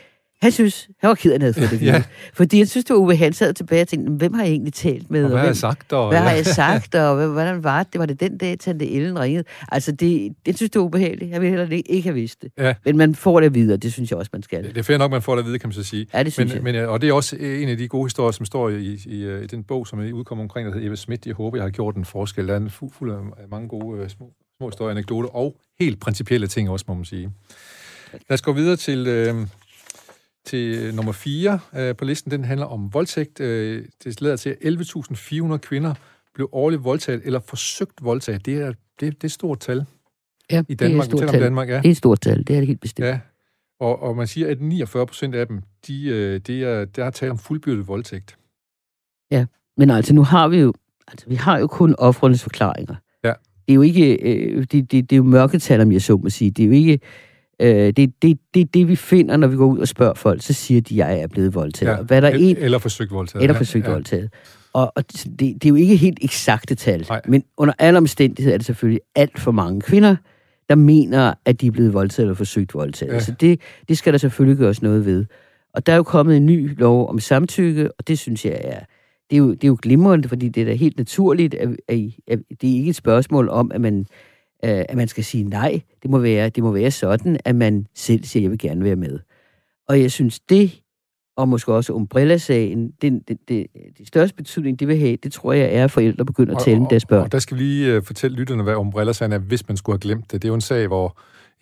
han 0.43 0.53
synes, 0.53 0.89
han 1.01 1.09
var 1.09 1.15
ked 1.15 1.31
af, 1.31 1.35
at 1.35 1.43
han 1.43 1.53
havde 1.55 1.69
fået 1.69 1.81
det. 1.81 1.87
Ja. 1.87 2.03
Fordi 2.35 2.59
jeg 2.59 2.69
synes, 2.69 2.85
det 2.85 2.95
var 2.95 3.01
Uwe, 3.01 3.17
han 3.17 3.33
sad 3.33 3.55
tilbage 3.55 3.83
og 3.83 3.89
tænkte, 3.89 4.13
hvem 4.13 4.35
har 4.35 4.43
jeg 4.43 4.51
egentlig 4.51 4.73
talt 4.73 5.11
med? 5.11 5.23
Og 5.25 5.29
hvad 5.29 5.39
har 5.39 5.45
hvem, 5.45 5.49
jeg 5.49 5.57
sagt? 5.57 5.93
Og, 5.93 6.09
hvad 6.09 6.19
har 6.19 6.31
jeg 6.31 6.47
sagt, 6.63 6.95
og 6.95 7.27
hvordan 7.29 7.65
var 7.65 7.83
det? 7.83 7.99
Var 7.99 8.07
det 8.07 8.21
den 8.21 8.39
dag, 8.39 8.59
Tante 8.59 8.91
Ellen 8.91 9.19
ringede? 9.19 9.45
Altså, 9.73 9.93
det, 9.93 10.33
det 10.47 10.57
synes 10.57 10.71
det 10.71 10.79
var 10.79 10.85
ubehageligt. 10.87 11.31
Jeg 11.31 11.41
ville 11.41 11.59
heller 11.59 11.77
ikke, 11.77 11.91
ikke 11.93 12.09
have 12.09 12.15
vidst 12.15 12.43
det. 12.43 12.51
Ja. 12.59 12.75
Men 12.85 12.97
man 12.97 13.15
får 13.15 13.41
det 13.41 13.55
videre, 13.55 13.77
det 13.77 13.93
synes 13.93 14.11
jeg 14.11 14.19
også, 14.19 14.31
man 14.33 14.43
skal. 14.43 14.65
Det 14.65 14.77
er 14.79 14.83
fair 14.83 14.99
nok, 14.99 15.11
man 15.11 15.23
får 15.23 15.35
det 15.35 15.43
at 15.43 15.47
vide, 15.49 15.59
kan 15.59 15.69
man 15.69 15.75
så 15.75 15.83
sige. 15.83 16.07
Ja, 16.15 16.23
det 16.23 16.33
synes 16.33 16.49
Men, 16.55 16.67
jeg. 16.67 16.75
men, 16.75 16.75
øh, 16.75 16.91
og 16.91 17.01
det 17.01 17.09
er 17.09 17.13
også 17.13 17.37
en 17.37 17.69
af 17.69 17.77
de 17.77 17.89
gode 17.89 18.05
historier, 18.07 18.31
som 18.33 18.47
står 18.47 18.69
i, 18.69 18.99
i, 19.07 19.23
øh, 19.25 19.45
i 19.45 19.47
den 19.47 19.65
bog, 19.65 19.87
som 19.87 20.01
er 20.01 20.13
udkommet 20.13 20.43
omkring, 20.43 20.67
der 20.67 20.73
hedder 20.75 20.87
Eva 20.87 20.97
Schmidt. 20.97 21.27
Jeg 21.27 21.35
håber, 21.35 21.57
jeg 21.57 21.65
har 21.65 21.71
gjort 21.71 21.97
en 21.97 22.05
forskel. 22.05 22.49
Der 22.49 22.53
er 22.55 22.59
en 22.61 22.67
fu- 22.83 22.99
fuld 22.99 23.13
af 23.13 23.19
mange 23.51 23.69
gode 23.69 24.03
øh, 24.03 24.09
små, 24.09 24.31
små 24.61 24.69
historier, 24.69 24.91
anekdoter 24.91 25.29
og 25.29 25.57
helt 25.81 26.01
principielle 26.01 26.47
ting 26.47 26.71
også, 26.71 26.85
må 26.89 26.95
man 26.95 27.05
sige. 27.05 27.31
Lad 28.13 28.35
os 28.35 28.43
gå 28.43 28.53
videre 28.53 28.77
til, 28.77 29.07
øh, 29.07 29.35
til 30.47 30.95
nummer 30.95 31.13
4 31.13 31.59
øh, 31.77 31.97
på 31.97 32.05
listen. 32.05 32.31
Den 32.31 32.45
handler 32.45 32.67
om 32.67 32.95
voldtægt. 32.95 33.41
Øh, 33.41 33.85
det 34.05 34.21
lader 34.21 34.37
til, 34.37 34.51
at 34.51 34.57
11.400 34.65 35.57
kvinder 35.57 35.95
blev 36.35 36.49
årligt 36.53 36.85
voldtaget 36.85 37.23
eller 37.25 37.41
forsøgt 37.41 38.05
voldtaget. 38.05 38.47
Det 38.47 38.55
er, 38.55 38.67
det, 38.67 38.77
det 39.01 39.09
er 39.09 39.25
et 39.25 39.33
stort 39.33 39.61
tal 39.61 39.85
ja, 40.51 40.63
i 40.69 40.75
Danmark. 40.75 41.07
Det 41.07 41.13
er, 41.13 41.17
et 41.17 41.21
stort 41.21 41.31
tal. 41.31 41.43
Danmark, 41.43 41.69
ja. 41.69 41.77
det 41.77 41.87
er 41.87 41.91
et 41.91 41.97
stort 41.97 42.21
tal, 42.21 42.39
det 42.39 42.51
er 42.51 42.61
det 42.61 42.67
helt 42.67 42.81
bestemt. 42.81 43.07
Ja, 43.07 43.21
og, 43.81 44.03
og 44.03 44.17
man 44.17 44.27
siger, 44.27 44.51
at 44.51 44.61
49 44.61 45.07
procent 45.07 45.35
af 45.35 45.47
dem, 45.47 45.63
de, 45.87 46.05
øh, 46.05 46.41
det 46.47 46.63
er, 46.63 46.85
der 46.85 47.05
er 47.05 47.11
tale 47.11 47.31
om 47.31 47.39
fuldbyrdet 47.39 47.89
voldtægt. 47.89 48.37
Men 49.77 49.91
altså, 49.91 50.15
nu 50.15 50.23
har 50.23 50.49
vi 50.49 50.59
jo, 50.59 50.73
altså, 51.09 51.27
vi 51.29 51.35
har 51.35 51.59
jo 51.59 51.67
kun 51.67 51.95
offrenes 51.99 52.43
forklaringer. 52.43 52.95
Ja. 53.25 53.33
Det 53.67 53.73
er 53.73 53.75
jo 53.75 53.83
ikke, 53.83 54.17
øh, 54.23 54.61
det, 54.61 54.73
det, 54.73 54.93
det 54.93 55.13
er 55.13 55.17
jo 55.17 55.23
mørketal, 55.23 55.81
om 55.81 55.93
jeg 55.93 56.03
så 56.03 56.17
må 56.17 56.31
sige. 56.31 56.51
Det 56.51 56.63
er 56.63 56.67
jo 56.67 56.73
ikke, 56.73 57.01
øh, 57.63 57.93
det, 57.97 58.23
det, 58.23 58.39
det, 58.55 58.75
det, 58.75 58.89
vi 58.89 58.97
finder, 58.97 59.37
når 59.37 59.47
vi 59.47 59.57
går 59.57 59.67
ud 59.67 59.79
og 59.79 59.89
spørger 59.89 60.15
folk, 60.15 60.43
så 60.43 60.53
siger 60.53 60.81
de, 60.81 61.05
at 61.05 61.11
jeg 61.11 61.21
er 61.21 61.27
blevet 61.27 61.55
voldtaget. 61.55 61.97
Ja. 61.99 62.03
Hvad 62.03 62.17
er 62.17 62.21
der 62.21 62.29
El- 62.29 62.43
en, 62.43 62.57
Eller 62.57 62.79
forsøgt 62.79 63.11
voldtaget. 63.11 63.43
eller 63.43 63.55
ja, 63.55 63.61
forsøgt 63.61 63.87
ja. 63.87 63.91
voldtaget. 63.93 64.31
Og, 64.73 64.93
og 64.97 65.05
det, 65.13 65.39
det 65.39 65.65
er 65.65 65.69
jo 65.69 65.75
ikke 65.75 65.97
helt 65.97 66.19
eksakte 66.23 66.75
tal, 66.75 67.07
Nej. 67.09 67.21
men 67.29 67.43
under 67.57 67.75
alle 67.79 67.97
omstændigheder 67.97 68.55
er 68.55 68.59
det 68.59 68.67
selvfølgelig 68.67 69.01
alt 69.15 69.41
for 69.41 69.51
mange 69.53 69.81
kvinder, 69.81 70.17
der 70.69 70.75
mener, 70.75 71.35
at 71.45 71.61
de 71.61 71.67
er 71.67 71.71
blevet 71.71 71.93
voldtaget 71.95 72.25
eller 72.25 72.35
forsøgt 72.35 72.75
voldtaget. 72.75 73.13
Ja. 73.13 73.21
Så 73.21 73.33
det, 73.41 73.61
det 73.89 73.99
skal 73.99 74.13
der 74.13 74.19
selvfølgelig 74.19 74.59
gøres 74.59 74.83
noget 74.83 75.07
ved. 75.07 75.25
Og 75.75 75.87
der 75.87 75.93
er 75.93 75.97
jo 75.97 76.03
kommet 76.03 76.37
en 76.37 76.47
ny 76.47 76.79
lov 76.81 77.09
om 77.09 77.19
samtykke, 77.19 77.93
og 77.99 78.09
det 78.09 78.19
synes 78.19 78.45
jeg 78.45 78.61
er, 78.65 78.81
det 79.31 79.37
er 79.37 79.39
jo, 79.39 79.51
det 79.51 79.65
er 79.65 79.69
jo 79.69 79.79
glimrende, 79.83 80.29
fordi 80.29 80.49
det 80.49 80.61
er 80.61 80.65
da 80.65 80.75
helt 80.75 80.99
naturligt, 80.99 81.55
at, 81.55 81.69
at, 81.89 81.99
at 82.29 82.39
det 82.61 82.71
er 82.71 82.75
ikke 82.75 82.91
et 82.91 82.97
spørgsmål 82.97 83.49
om, 83.49 83.73
at 83.75 83.81
man, 83.81 84.07
øh, 84.65 84.85
at 84.89 84.97
man 84.97 85.09
skal 85.09 85.25
sige 85.25 85.45
nej. 85.45 85.81
Det 86.03 86.11
må, 86.11 86.19
være, 86.19 86.49
det 86.49 86.65
må 86.65 86.71
være 86.73 86.91
sådan, 86.91 87.39
at 87.45 87.57
man 87.57 87.87
selv 87.95 88.25
siger, 88.25 88.43
jeg 88.43 88.51
vil 88.51 88.59
gerne 88.59 88.85
være 88.85 88.97
med. 88.97 89.19
Og 89.89 90.01
jeg 90.01 90.11
synes, 90.11 90.41
det 90.41 90.83
og 91.37 91.49
måske 91.49 91.73
også 91.73 91.93
Umbrella-sagen, 91.93 92.93
den, 93.03 93.21
det, 93.29 93.39
det, 93.49 93.67
det 93.99 94.09
største 94.09 94.37
betydning, 94.37 94.81
det 94.81 94.89
vil 94.89 94.99
have, 94.99 95.17
det 95.17 95.33
tror 95.33 95.53
jeg 95.53 95.75
er, 95.75 95.85
at 95.85 95.91
forældre 95.91 96.25
begynder 96.25 96.57
at 96.57 96.63
tale 96.63 96.81
med 96.81 96.87
deres 96.91 97.07
børn. 97.07 97.23
og 97.23 97.33
der 97.33 97.39
skal 97.39 97.57
vi 97.57 97.63
lige 97.63 97.97
uh, 97.97 98.03
fortælle 98.05 98.37
lytterne, 98.37 98.63
hvad 98.63 98.75
Umbrella-sagen 98.75 99.33
er, 99.33 99.39
hvis 99.39 99.69
man 99.69 99.77
skulle 99.77 99.95
have 99.95 100.01
glemt 100.01 100.33
det. 100.33 100.43
Det 100.43 100.49
er 100.49 100.51
jo 100.51 100.55
en 100.55 100.61
sag, 100.61 100.87
hvor 100.87 101.07
en 101.07 101.13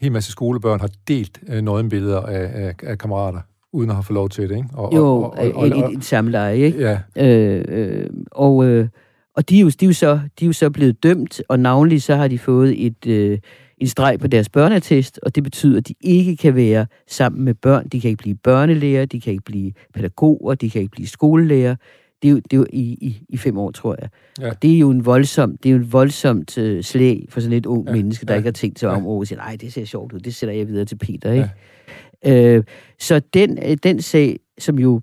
hel 0.00 0.12
masse 0.12 0.32
skolebørn 0.32 0.80
har 0.80 0.90
delt 1.08 1.40
uh, 1.48 1.54
nøgenbilleder 1.54 2.20
af, 2.20 2.66
af, 2.66 2.74
af 2.82 2.98
kammerater, 2.98 3.40
uden 3.72 3.90
at 3.90 3.96
have 3.96 4.04
fået 4.04 4.14
lov 4.14 4.28
til 4.28 4.48
det, 4.48 4.56
ikke? 4.56 4.68
Og, 4.72 4.94
Jo, 4.94 5.06
og, 5.06 5.22
og, 5.22 5.52
og, 5.54 5.66
et, 5.66 5.78
et, 5.78 5.96
et 5.96 6.04
samleje, 6.04 6.56
ikke? 6.58 6.80
ja, 6.80 6.98
Øh, 7.16 7.64
øh, 7.68 8.10
og 8.32 8.64
øh, 8.64 8.88
og 9.36 9.48
de, 9.48 9.56
er 9.56 9.60
jo, 9.60 9.68
de, 9.68 9.84
er 9.84 9.88
jo 9.88 9.92
så, 9.92 10.20
de 10.40 10.44
er 10.44 10.46
jo 10.46 10.52
så 10.52 10.70
blevet 10.70 11.02
dømt, 11.02 11.42
og 11.48 11.60
navnlig 11.60 12.02
så 12.02 12.16
har 12.16 12.28
de 12.28 12.38
fået 12.38 12.86
et, 12.86 13.06
øh, 13.06 13.38
en 13.78 13.86
streg 13.86 14.20
på 14.20 14.26
deres 14.26 14.48
børneattest, 14.48 15.20
og 15.22 15.34
det 15.34 15.42
betyder, 15.42 15.78
at 15.78 15.88
de 15.88 15.94
ikke 16.00 16.36
kan 16.36 16.54
være 16.54 16.86
sammen 17.08 17.44
med 17.44 17.54
børn. 17.54 17.88
De 17.88 18.00
kan 18.00 18.10
ikke 18.10 18.22
blive 18.22 18.34
børnelærer, 18.34 19.04
de 19.04 19.20
kan 19.20 19.32
ikke 19.32 19.44
blive 19.44 19.72
pædagoger, 19.94 20.54
de 20.54 20.70
kan 20.70 20.80
ikke 20.80 20.92
blive 20.92 21.08
skolelærer. 21.08 21.76
Det 22.22 22.28
er 22.28 22.32
jo, 22.32 22.36
det 22.36 22.52
er 22.52 22.56
jo 22.56 22.66
i, 22.72 22.82
i, 22.82 23.24
i 23.28 23.36
fem 23.36 23.58
år, 23.58 23.70
tror 23.70 23.96
jeg. 24.00 24.08
Ja. 24.40 24.50
Og 24.50 24.62
det 24.62 24.74
er 24.74 24.78
jo 24.78 24.90
en 24.90 25.06
voldsom, 25.06 25.56
det 25.56 25.68
er 25.68 25.70
jo 25.70 25.78
en 25.78 25.92
voldsomt 25.92 26.58
øh, 26.58 26.82
slag 26.82 27.26
for 27.28 27.40
sådan 27.40 27.58
et 27.58 27.66
ung 27.66 27.84
Ja, 27.84 27.90
ja, 27.90 27.96
menneske, 27.96 28.26
der 28.26 28.32
ja, 28.32 28.36
ja, 28.36 28.38
ikke 28.38 28.46
har 28.46 28.52
tænkt 28.52 28.78
sig 28.78 28.86
ja. 28.86 28.96
om, 28.96 29.06
og 29.06 29.26
siger, 29.26 29.38
nej, 29.38 29.56
det 29.60 29.72
ser 29.72 29.84
sjovt 29.84 30.12
ud, 30.12 30.20
det 30.20 30.34
sætter 30.34 30.54
jeg 30.54 30.68
videre 30.68 30.84
til 30.84 30.96
Peter, 30.96 31.32
ikke? 31.32 31.50
Ja. 32.24 32.56
Øh, 32.56 32.64
så 33.00 33.20
den, 33.34 33.58
øh, 33.58 33.76
den 33.82 34.02
sag, 34.02 34.38
som 34.58 34.78
jo 34.78 35.00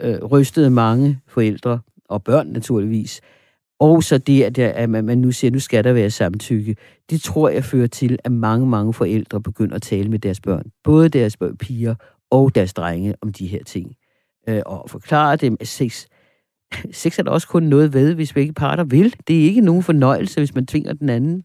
øh, 0.00 0.18
rystede 0.18 0.70
mange 0.70 1.18
forældre, 1.26 1.80
og 2.08 2.22
børn 2.22 2.46
naturligvis, 2.46 3.20
og 3.80 4.02
så 4.02 4.18
det, 4.18 4.42
at, 4.42 4.56
der, 4.56 4.68
at 4.68 4.90
man, 4.90 5.18
nu 5.18 5.32
siger, 5.32 5.50
nu 5.50 5.58
skal 5.58 5.84
der 5.84 5.92
være 5.92 6.10
samtykke, 6.10 6.76
det 7.10 7.22
tror 7.22 7.48
jeg 7.48 7.64
fører 7.64 7.86
til, 7.86 8.18
at 8.24 8.32
mange, 8.32 8.66
mange 8.66 8.92
forældre 8.92 9.40
begynder 9.40 9.76
at 9.76 9.82
tale 9.82 10.08
med 10.08 10.18
deres 10.18 10.40
børn, 10.40 10.64
både 10.84 11.08
deres 11.08 11.36
børn, 11.36 11.56
piger 11.56 11.94
og 12.30 12.54
deres 12.54 12.74
drenge, 12.74 13.14
om 13.20 13.32
de 13.32 13.46
her 13.46 13.64
ting. 13.64 13.96
Øh, 14.48 14.62
og 14.66 14.90
forklare 14.90 15.36
dem, 15.36 15.56
at 15.60 15.68
sex, 15.68 16.06
sex 16.92 17.18
er 17.18 17.22
der 17.22 17.30
også 17.30 17.48
kun 17.48 17.62
noget 17.62 17.94
ved, 17.94 18.14
hvis 18.14 18.32
begge 18.32 18.52
parter 18.52 18.84
vil. 18.84 19.14
Det 19.28 19.40
er 19.40 19.44
ikke 19.44 19.60
nogen 19.60 19.82
fornøjelse, 19.82 20.40
hvis 20.40 20.54
man 20.54 20.66
tvinger 20.66 20.92
den 20.92 21.08
anden, 21.08 21.44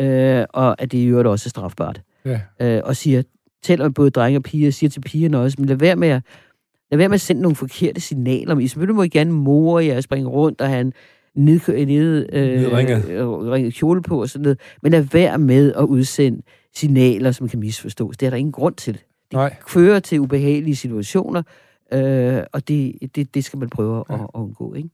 øh, 0.00 0.44
og 0.50 0.82
at 0.82 0.92
det 0.92 0.98
i 0.98 1.06
øvrigt 1.06 1.28
også 1.28 1.46
er 1.46 1.50
strafbart. 1.50 2.02
ja, 2.24 2.40
Øh, 2.60 2.80
og 2.84 2.96
siger, 2.96 3.22
med 3.68 3.90
både 3.90 4.10
drenge 4.10 4.38
og 4.38 4.42
piger, 4.42 4.70
siger 4.70 4.90
til 4.90 5.00
pigerne 5.00 5.38
også, 5.38 5.56
men 5.58 5.68
lad 5.68 5.76
være 5.76 5.96
med 5.96 6.08
at, 6.08 6.22
lad 6.90 6.98
være 6.98 7.08
med 7.08 7.14
at 7.14 7.20
sende 7.20 7.42
nogle 7.42 7.56
forkerte 7.56 8.00
signaler. 8.00 8.58
I 8.58 8.66
selvfølgelig 8.66 8.96
må 8.96 9.02
I 9.02 9.08
gerne 9.08 9.32
more 9.32 9.84
jer, 9.84 10.00
springe 10.00 10.28
rundt 10.28 10.60
og 10.60 10.68
have 10.68 10.80
en 10.80 10.92
ned, 11.36 11.86
ned, 11.86 12.26
øh, 12.32 12.60
Nedringet. 12.60 13.08
øh, 13.64 13.72
kjole 13.72 14.02
på 14.02 14.20
og 14.20 14.28
sådan 14.28 14.42
noget. 14.42 14.58
Men 14.82 14.92
lad 14.92 15.02
være 15.02 15.38
med 15.38 15.72
at 15.74 15.82
udsende 15.84 16.42
signaler, 16.74 17.30
som 17.32 17.48
kan 17.48 17.60
misforstås. 17.60 18.16
Det 18.16 18.26
er 18.26 18.30
der 18.30 18.36
ingen 18.36 18.52
grund 18.52 18.74
til. 18.74 18.94
Det 18.94 19.32
nej. 19.32 19.54
fører 19.68 20.00
til 20.00 20.20
ubehagelige 20.20 20.76
situationer, 20.76 21.42
øh, 21.92 22.40
og 22.52 22.68
det, 22.68 22.92
det, 23.16 23.34
det 23.34 23.44
skal 23.44 23.58
man 23.58 23.68
prøve 23.70 24.04
at, 24.10 24.14
at 24.14 24.26
undgå. 24.34 24.74
Ikke? 24.74 24.88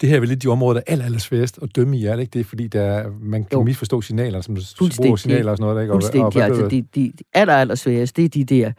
Det 0.00 0.08
her 0.08 0.16
er 0.16 0.20
vel 0.20 0.28
lidt 0.28 0.42
de 0.42 0.48
områder, 0.48 0.74
der 0.74 0.80
er 0.86 0.92
aller, 0.92 1.04
aller 1.04 1.18
sværest 1.18 1.58
at 1.62 1.76
dømme 1.76 1.98
i, 1.98 2.04
er 2.04 2.12
det 2.16 2.20
ikke? 2.22 2.30
Det 2.32 2.40
er 2.40 2.44
fordi, 2.44 2.66
der, 2.66 2.80
er- 2.82 3.10
man 3.22 3.44
kan 3.44 3.58
Jo. 3.58 3.62
misforstå 3.64 4.00
signaler, 4.00 4.40
som 4.40 4.56
sprog 4.56 5.18
signaler 5.18 5.50
og 5.50 5.56
sådan 5.56 5.62
noget, 5.62 5.76
der, 5.76 5.82
ikke? 5.82 5.92
Og- 5.92 5.96
og 5.96 6.02
Fuldstændig. 6.02 6.32
hvad 6.32 6.42
Altså, 6.42 6.68
det? 6.68 6.94
de, 6.94 7.12
de 7.18 7.24
aller, 7.34 7.54
aller 7.54 7.74
sværeste, 7.74 8.22
det 8.22 8.24
er 8.24 8.44
de 8.44 8.44
der 8.44 8.72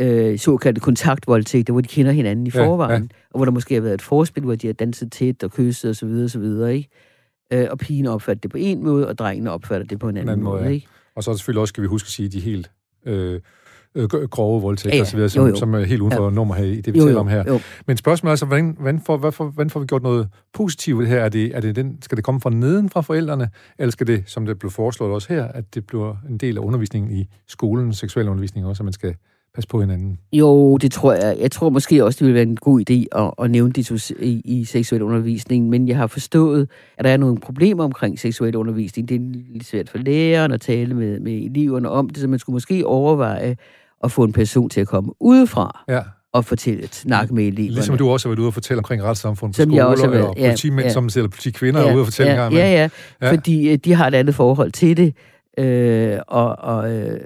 øh, 0.00 0.38
såkaldte 0.38 0.80
kontaktvoldtægter, 0.80 1.72
hvor 1.72 1.80
de 1.80 1.88
kender 1.88 2.12
hinanden 2.12 2.46
i 2.46 2.50
Ja, 2.54 2.66
forvejen, 2.66 3.02
ja, 3.02 3.08
og 3.30 3.38
hvor 3.38 3.44
der 3.44 3.52
måske 3.52 3.74
har 3.74 3.80
været 3.82 3.94
et 3.94 4.02
forspil, 4.02 4.42
hvor 4.44 4.54
de 4.54 4.66
har 4.66 4.74
danset 4.74 5.12
tæt 5.12 5.42
og 5.42 5.50
kysset 5.50 5.90
osv. 5.90 6.08
osv. 6.24 6.68
Ikke? 6.74 6.88
Øh, 7.52 7.66
og 7.70 7.78
pigen 7.78 8.06
opfatter 8.06 8.40
det 8.40 8.50
på 8.50 8.56
en 8.60 8.84
måde, 8.84 9.08
og 9.08 9.18
drengene 9.18 9.50
opfatter 9.50 9.86
det 9.86 9.98
på 9.98 10.08
en 10.08 10.16
anden, 10.16 10.28
anden 10.28 10.44
måde, 10.44 10.56
måde. 10.56 10.64
ja. 10.64 10.70
Ikke? 10.74 10.86
Og 11.16 11.24
så 11.24 11.34
selvfølgelig 11.34 11.60
også, 11.60 11.72
skal 11.72 11.82
vi 11.82 11.88
huske 11.88 12.06
at 12.06 12.10
sige, 12.10 12.28
de 12.28 12.40
helt 12.40 12.70
øh, 13.06 13.40
øh, 13.94 14.08
grove 14.08 14.62
voldtægter 14.62 14.90
Ja, 14.90 14.96
ja. 14.96 15.00
og 15.02 15.06
så 15.06 15.16
videre, 15.16 15.28
som, 15.28 15.42
Jo, 15.42 15.48
jo. 15.48 15.56
som 15.56 15.74
er 15.74 15.80
helt 15.84 16.00
uden 16.00 16.12
for 16.12 16.30
nummer 16.30 16.54
her 16.54 16.64
i 16.64 16.80
det, 16.80 16.94
vi 16.94 16.98
Jo, 16.98 17.06
taler 17.06 17.20
om 17.20 17.28
her. 17.28 17.44
jo. 17.48 17.60
Men 17.86 17.96
spørgsmålet 17.96 18.32
er 18.32 18.36
så, 18.36 18.46
hvordan, 18.46 18.76
hvordan, 18.80 19.00
får, 19.06 19.16
hvad 19.16 19.32
får, 19.32 19.44
hvordan 19.50 19.70
får 19.70 19.80
vi 19.80 19.86
gjort 19.86 20.02
noget 20.02 20.28
positivt 20.54 21.08
her? 21.08 21.18
Er 21.20 21.28
det, 21.28 21.56
er 21.56 21.60
det 21.60 21.76
den, 21.76 21.98
skal 22.02 22.16
det 22.16 22.24
komme 22.24 22.40
fra 22.40 22.50
neden 22.50 22.88
fra 22.90 23.00
forældrene, 23.00 23.48
eller 23.78 23.92
skal 23.92 24.06
det, 24.06 24.22
som 24.26 24.46
det 24.46 24.58
blev 24.58 24.70
foreslået 24.70 25.12
også 25.12 25.32
her, 25.34 25.44
at 25.44 25.74
det 25.74 25.86
bliver 25.86 26.16
en 26.28 26.38
del 26.38 26.56
af 26.56 26.60
undervisningen 26.60 27.10
i 27.12 27.26
skolen, 27.48 27.92
seksuel 27.94 28.28
undervisning 28.28 28.66
også, 28.66 28.82
at 28.82 28.84
man 28.84 28.92
skal 28.92 29.14
passe 29.54 29.68
på 29.68 29.80
hinanden? 29.80 30.18
Jo, 30.32 30.76
det 30.76 30.92
tror 30.92 31.12
jeg. 31.12 31.36
Jeg 31.40 31.50
tror 31.50 31.68
måske 31.68 32.04
også, 32.04 32.16
det 32.16 32.26
ville 32.26 32.34
være 32.34 32.42
en 32.42 32.56
god 32.56 32.80
idé 32.90 33.04
at, 33.22 33.44
at 33.44 33.50
nævne 33.50 33.72
det 33.72 34.10
i, 34.10 34.42
i 34.44 34.64
seksuel 34.64 35.02
undervisning, 35.02 35.68
men 35.68 35.88
jeg 35.88 35.96
har 35.96 36.06
forstået, 36.06 36.68
at 36.98 37.04
der 37.04 37.10
er 37.10 37.16
nogle 37.16 37.38
problemer 37.40 37.84
omkring 37.84 38.18
seksuel 38.18 38.56
undervisning. 38.56 39.08
Det 39.08 39.14
er 39.14 39.20
lidt 39.52 39.66
svært 39.66 39.88
for 39.88 39.98
læreren 39.98 40.52
at 40.52 40.60
tale 40.60 40.94
med, 40.94 41.20
med 41.20 41.32
eleverne 41.32 41.88
om 41.88 42.08
det, 42.08 42.18
så 42.18 42.28
man 42.28 42.38
skulle 42.38 42.54
måske 42.54 42.86
overveje 42.86 43.56
at 44.04 44.12
få 44.12 44.24
en 44.24 44.32
person 44.32 44.68
til 44.70 44.80
at 44.80 44.86
komme 44.88 45.12
udefra 45.20 45.84
Ja, 45.88 46.00
og 46.32 46.44
fortælle, 46.44 46.88
snakke 46.92 47.34
med 47.34 47.44
eleverne. 47.44 47.74
ligesom 47.74 47.96
du 47.96 48.08
også 48.08 48.28
har 48.28 48.30
været 48.30 48.38
ude 48.38 48.46
og 48.48 48.54
fortælle 48.54 48.78
omkring 48.78 49.02
retssamfund 49.02 49.52
på 49.52 49.56
Som 49.56 49.70
jeg 49.72 49.76
skoler, 49.76 49.84
også 49.84 50.04
har 50.04 50.10
været, 50.10 50.26
og 50.28 50.34
ja, 50.36 50.48
politimænd, 50.48 50.86
ja. 50.86 50.92
som 50.92 51.06
eller 51.16 51.28
politikvinder 51.28 51.80
er 51.80 51.92
ude 51.94 52.02
og 52.02 52.06
fortælle 52.06 52.32
ja, 52.32 52.38
gang 52.42 52.54
ja, 52.54 52.58
ja, 52.58 52.72
Ja. 52.72 52.88
ja, 53.26 53.32
fordi 53.32 53.72
øh, 53.72 53.78
de 53.84 53.94
har 53.94 54.06
et 54.06 54.14
andet 54.14 54.34
forhold 54.34 54.72
til 54.72 54.96
det, 54.96 55.14
øh, 55.58 56.18
og, 56.28 56.56
og 56.58 56.92
øh, 56.92 57.20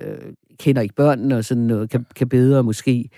kender 0.61 0.82
ikke 0.82 0.94
børnene 0.94 1.36
og 1.36 1.44
sådan 1.44 1.62
noget, 1.62 1.90
kan, 1.90 2.07
kan 2.16 2.28
bedre 2.28 2.62
måske 2.62 3.09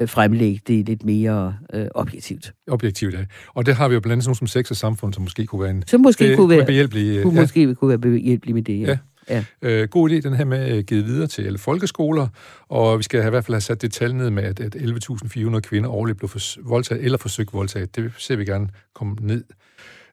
øh, 0.00 0.08
fremlægge 0.08 0.60
det 0.66 0.86
lidt 0.88 1.04
mere 1.04 1.56
øh, 1.74 1.86
objektivt. 1.94 2.52
objektivt. 2.68 3.14
Ja. 3.14 3.24
Og 3.54 3.66
det 3.66 3.74
har 3.74 3.88
vi 3.88 3.94
jo 3.94 4.00
blandt 4.00 4.12
andet 4.12 4.26
nogle 4.26 4.36
som 4.36 4.46
sex 4.46 4.70
og 4.70 4.76
samfund, 4.76 5.14
som 5.14 5.22
måske 5.22 5.46
kunne 5.46 5.60
være 5.62 5.70
en 5.70 5.84
Så 5.86 5.98
måske 5.98 6.28
det, 6.28 6.36
kunne 6.36 6.56
være, 6.56 6.66
behjælpelig. 6.66 7.22
kunne 7.22 7.34
Ja. 7.34 7.40
måske 7.40 7.74
kunne 7.74 7.88
være 7.88 7.98
behjælpelig 7.98 8.54
med 8.54 8.62
det. 8.62 8.80
Ja. 8.80 8.98
Ja. 9.28 9.44
ja. 9.62 9.82
Øh, 9.82 9.88
god 9.88 10.10
idé, 10.10 10.20
den 10.20 10.34
her 10.34 10.44
med 10.44 10.76
øh, 10.76 10.84
givet 10.84 11.06
videre 11.06 11.26
til 11.26 11.42
alle 11.42 11.58
folkeskoler, 11.58 12.28
og 12.68 12.98
vi 12.98 13.02
skal 13.02 13.20
have, 13.20 13.28
i 13.28 13.30
hvert 13.30 13.44
fald 13.44 13.54
have 13.54 13.60
sat 13.60 13.82
det 13.82 13.92
tal 13.92 14.14
ned 14.14 14.30
med, 14.30 14.42
at, 14.42 14.60
at 14.60 14.76
11.400 14.76 15.60
kvinder 15.60 15.90
årligt 15.90 16.18
blev 16.18 16.28
fors- 16.30 16.56
voldtaget 16.68 17.04
eller 17.04 17.18
forsøgt 17.18 17.52
voldtaget. 17.52 17.96
Det 17.96 18.12
ser 18.18 18.36
vi 18.36 18.44
gerne 18.44 18.68
komme 18.94 19.16
ned. 19.20 19.44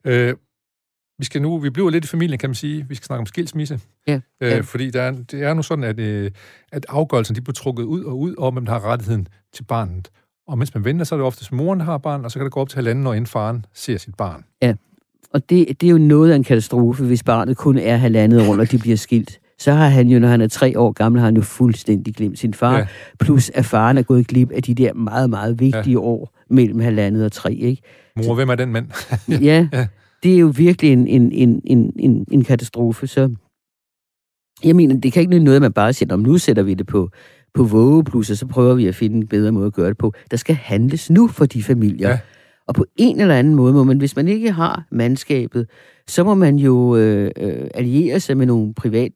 Øh, 0.06 0.34
vi 1.20 1.26
skal 1.26 1.42
nu, 1.42 1.58
vi 1.58 1.70
bliver 1.70 1.90
lidt 1.90 2.06
i 2.06 2.08
familien, 2.08 2.40
kan 2.40 2.50
man 2.50 2.56
sige. 2.56 2.86
Vi 2.90 2.96
skal 2.96 3.06
snakke 3.06 3.20
om 3.20 3.26
skilsmisse. 3.26 3.80
Ja, 4.08 4.20
Øh, 4.42 4.52
ja. 4.52 4.62
Fordi 4.62 4.90
der 4.90 5.02
er, 5.02 5.12
det 5.12 5.44
er 5.44 5.54
nu 5.54 5.64
sådan, 5.64 5.84
at, 5.84 6.00
øh, 6.00 6.32
at 6.72 6.86
afgørelsen 6.90 7.36
de 7.36 7.42
bliver 7.42 7.54
trukket 7.54 7.84
ud 7.84 8.04
og 8.04 8.20
ud, 8.20 8.36
om 8.38 8.54
hvem 8.54 8.66
der 8.66 8.74
har 8.74 8.86
rettigheden 8.86 9.28
til 9.54 9.64
barnet. 9.64 10.10
Og 10.48 10.58
mens 10.58 10.74
man 10.74 10.86
venter, 10.86 11.06
så 11.06 11.16
er 11.16 11.20
det 11.20 11.26
oftest 11.26 11.52
moren, 11.52 11.80
der 11.80 11.86
har 11.86 11.98
barn, 11.98 12.26
og 12.26 12.32
så 12.32 12.40
kan 12.40 12.44
det 12.44 12.52
gå 12.52 12.60
op 12.60 12.70
til 12.70 12.76
halvanden 12.76 13.08
år, 13.08 13.14
inden 13.14 13.28
faren 13.28 13.66
ser 13.74 13.98
sit 13.98 14.16
barn. 14.16 14.44
Og 15.34 15.50
det, 15.50 15.82
det 15.82 15.88
er 15.88 15.92
jo 15.92 15.98
noget 15.98 16.32
af 16.32 16.36
en 16.36 16.44
katastrofe, 16.44 17.04
hvis 17.06 17.24
barnet 17.24 17.58
kun 17.58 17.78
er 17.78 17.98
halvandet 17.98 18.48
år, 18.48 18.58
og 18.58 18.72
de 18.72 18.78
bliver 18.78 18.98
skilt. 18.98 19.40
Så 19.58 19.72
har 19.72 19.88
han 19.88 20.08
jo, 20.08 20.20
når 20.20 20.28
han 20.28 20.42
er 20.42 20.48
tre 20.48 20.80
år 20.80 20.92
gammel, 20.92 21.20
har 21.20 21.28
han 21.28 21.36
jo 21.36 21.42
fuldstændig 21.42 22.16
glemt 22.16 22.40
sin 22.40 22.54
far. 22.54 22.74
Ja. 22.74 22.78
Ja. 22.78 22.86
Plus 23.20 23.50
at 23.50 23.66
faren 23.66 23.98
er 23.98 24.02
gået 24.02 24.28
glip 24.28 24.52
af 24.52 24.64
de 24.64 24.74
der 24.74 24.94
meget, 24.94 25.30
meget 25.30 25.60
vigtige 25.60 25.92
ja. 25.92 26.00
år 26.00 26.36
mellem 26.50 26.80
halvandet 26.80 27.26
og 27.26 27.32
tre. 27.32 27.54
Ikke? 27.54 27.82
Mor, 28.16 28.36
hvem 28.36 28.50
er 28.50 28.56
den 28.56 28.72
mand? 28.72 28.88
Ja, 29.30 29.68
ja. 29.74 29.88
Det 30.24 30.34
er 30.36 30.40
jo 30.40 30.54
virkelig 30.58 30.92
en, 30.94 31.08
en, 31.08 31.32
en, 31.32 31.62
en, 31.66 31.94
en, 32.00 32.26
en 32.32 32.44
katastrofe. 32.44 33.08
Så 33.08 33.36
jeg 34.64 34.76
mener, 34.76 35.00
det 35.00 35.14
kan 35.14 35.22
ikke 35.22 35.30
nytte 35.32 35.44
noget, 35.46 35.56
at 35.56 35.62
man 35.62 35.74
bare 35.74 35.94
siger, 35.94 36.08
"Nå, 36.10 36.16
men 36.16 36.26
nu 36.26 36.38
sætter 36.38 36.64
vi 36.64 36.74
det 36.74 36.88
på, 36.88 37.10
på 37.54 37.64
vågeplus, 37.64 38.30
og 38.30 38.38
så 38.38 38.48
prøver 38.48 38.76
vi 38.76 38.88
at 38.88 38.96
finde 38.96 39.18
en 39.18 39.28
bedre 39.28 39.52
måde 39.52 39.66
at 39.66 39.74
gøre 39.74 39.90
det 39.90 39.98
på. 39.98 40.14
Der 40.32 40.38
skal 40.38 40.56
handles 40.56 41.10
nu 41.10 41.28
for 41.28 41.46
de 41.46 41.64
familier. 41.64 42.08
Ja. 42.08 42.14
Ja. 42.14 42.20
Og 42.68 42.76
på 42.76 42.86
en 42.96 43.20
eller 43.22 43.36
anden 43.36 43.56
måde 43.56 43.74
må 43.74 43.84
man, 43.84 43.98
hvis 43.98 44.16
man 44.16 44.28
ikke 44.28 44.52
har 44.52 44.88
mandskabet, 44.92 45.70
så 46.08 46.24
må 46.24 46.36
man 46.36 46.56
jo 46.56 46.96
øh, 46.96 47.32
øh, 47.38 47.68
alliere 47.74 48.20
sig 48.20 48.38
med 48.38 48.46
nogle 48.46 48.74
privat 48.74 49.12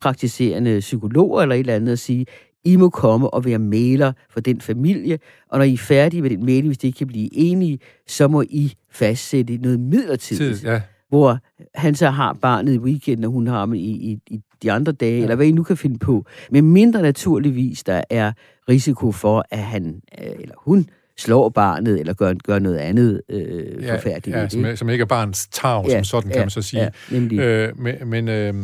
praktiserende 0.00 0.78
psykologer 0.80 1.42
eller 1.42 1.54
et 1.54 1.60
eller 1.60 1.74
andet 1.74 1.92
og 1.92 1.98
sige, 1.98 2.26
I 2.64 2.76
må 2.76 2.90
komme 2.90 3.30
og 3.34 3.44
være 3.44 3.58
maler 3.58 4.12
for 4.30 4.40
den 4.40 4.60
familie, 4.60 5.18
og 5.48 5.58
når 5.58 5.64
I 5.64 5.72
er 5.72 5.78
færdige 5.78 6.22
med 6.22 6.30
den 6.30 6.44
mail, 6.46 6.66
hvis 6.66 6.78
de 6.78 6.86
ikke 6.86 6.96
kan 6.98 7.06
blive 7.06 7.28
enige, 7.32 7.78
så 8.06 8.28
må 8.28 8.42
I 8.42 8.72
fastsætte 8.90 9.56
noget 9.56 9.80
midlertidigt, 9.80 10.58
Tid, 10.58 10.68
ja. 10.68 10.80
hvor 11.08 11.38
han 11.74 11.94
så 11.94 12.10
har 12.10 12.32
barnet 12.32 12.74
i 12.74 12.78
weekenden, 12.78 13.24
og 13.24 13.30
hun 13.30 13.46
har 13.46 13.58
ham 13.58 13.74
i, 13.74 13.78
i, 13.78 14.18
i 14.26 14.40
de 14.62 14.72
andre 14.72 14.92
dage, 14.92 15.10
Ja. 15.12 15.16
ja. 15.16 15.22
eller 15.22 15.36
hvad 15.36 15.46
I 15.46 15.52
nu 15.52 15.62
kan 15.62 15.76
finde 15.76 15.98
på. 15.98 16.26
Men 16.50 16.72
mindre 16.72 17.02
naturligvis, 17.02 17.84
der 17.84 18.02
er 18.10 18.32
risiko 18.68 19.12
for, 19.12 19.44
at 19.50 19.58
han 19.58 20.00
øh, 20.22 20.26
eller 20.40 20.54
hun 20.58 20.86
slår 21.18 21.48
barnet, 21.48 22.00
eller 22.00 22.14
gør, 22.14 22.34
gør 22.44 22.58
noget 22.58 22.76
andet 22.76 23.20
øh, 23.28 23.82
ja, 23.82 23.96
forfærdeligt. 23.96 24.36
ja, 24.36 24.48
som, 24.48 24.76
som 24.76 24.88
ikke 24.90 25.02
er 25.02 25.06
barns 25.06 25.46
tag, 25.52 25.90
som 25.90 26.04
sådan, 26.04 26.30
kan 26.30 26.40
man 26.40 26.50
så 26.50 26.62
sige. 26.62 26.82
Ja, 26.82 26.88
nemlig. 27.10 27.38
Øh, 27.38 27.80
men, 27.80 27.94
men, 28.06 28.28
øh, 28.28 28.54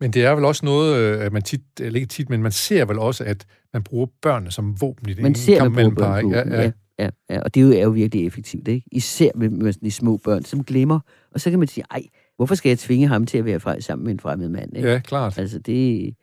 men 0.00 0.10
det 0.10 0.24
er 0.24 0.30
vel 0.30 0.44
også 0.44 0.64
noget, 0.64 0.96
øh, 0.96 1.24
at 1.24 1.32
man 1.32 1.42
tit, 1.42 1.60
eller 1.80 1.96
ikke 1.96 2.08
tit, 2.08 2.30
men 2.30 2.42
man 2.42 2.52
ser 2.52 2.84
vel 2.84 2.98
også, 2.98 3.24
at 3.24 3.46
man 3.72 3.82
bruger 3.82 4.06
børnene 4.22 4.50
som 4.50 4.80
våben 4.80 5.08
i 5.08 5.14
det 5.14 5.22
Man 5.22 5.34
ser, 5.34 5.58
kamp 5.58 5.74
mellem 5.74 5.94
par. 5.94 6.16
Ja, 6.16 6.38
ja. 6.38 6.62
Ja, 6.62 6.70
ja, 6.98 7.08
ja, 7.30 7.40
og 7.40 7.54
det 7.54 7.78
er 7.78 7.82
jo, 7.82 7.90
virkelig 7.90 8.26
effektivt, 8.26 8.68
ikke? 8.68 8.86
Især 8.92 9.30
med, 9.34 9.48
med 9.48 9.72
de 9.72 9.90
små 9.90 10.16
børn, 10.16 10.44
som 10.44 10.64
glemmer. 10.64 11.00
Og 11.34 11.40
så 11.40 11.50
kan 11.50 11.58
man 11.58 11.68
sige, 11.68 11.84
ej, 11.90 12.02
hvorfor 12.36 12.54
skal 12.54 12.70
jeg 12.70 12.78
tvinge 12.78 13.08
ham 13.08 13.26
til 13.26 13.38
at 13.38 13.44
være 13.44 13.60
fra, 13.60 13.80
sammen 13.80 14.04
med 14.04 14.12
en 14.12 14.20
fremmed 14.20 14.48
mand? 14.48 14.76
Ikke? 14.76 14.88
ja, 14.88 14.98
klart. 14.98 15.38
Altså, 15.38 15.58
det, 15.58 16.14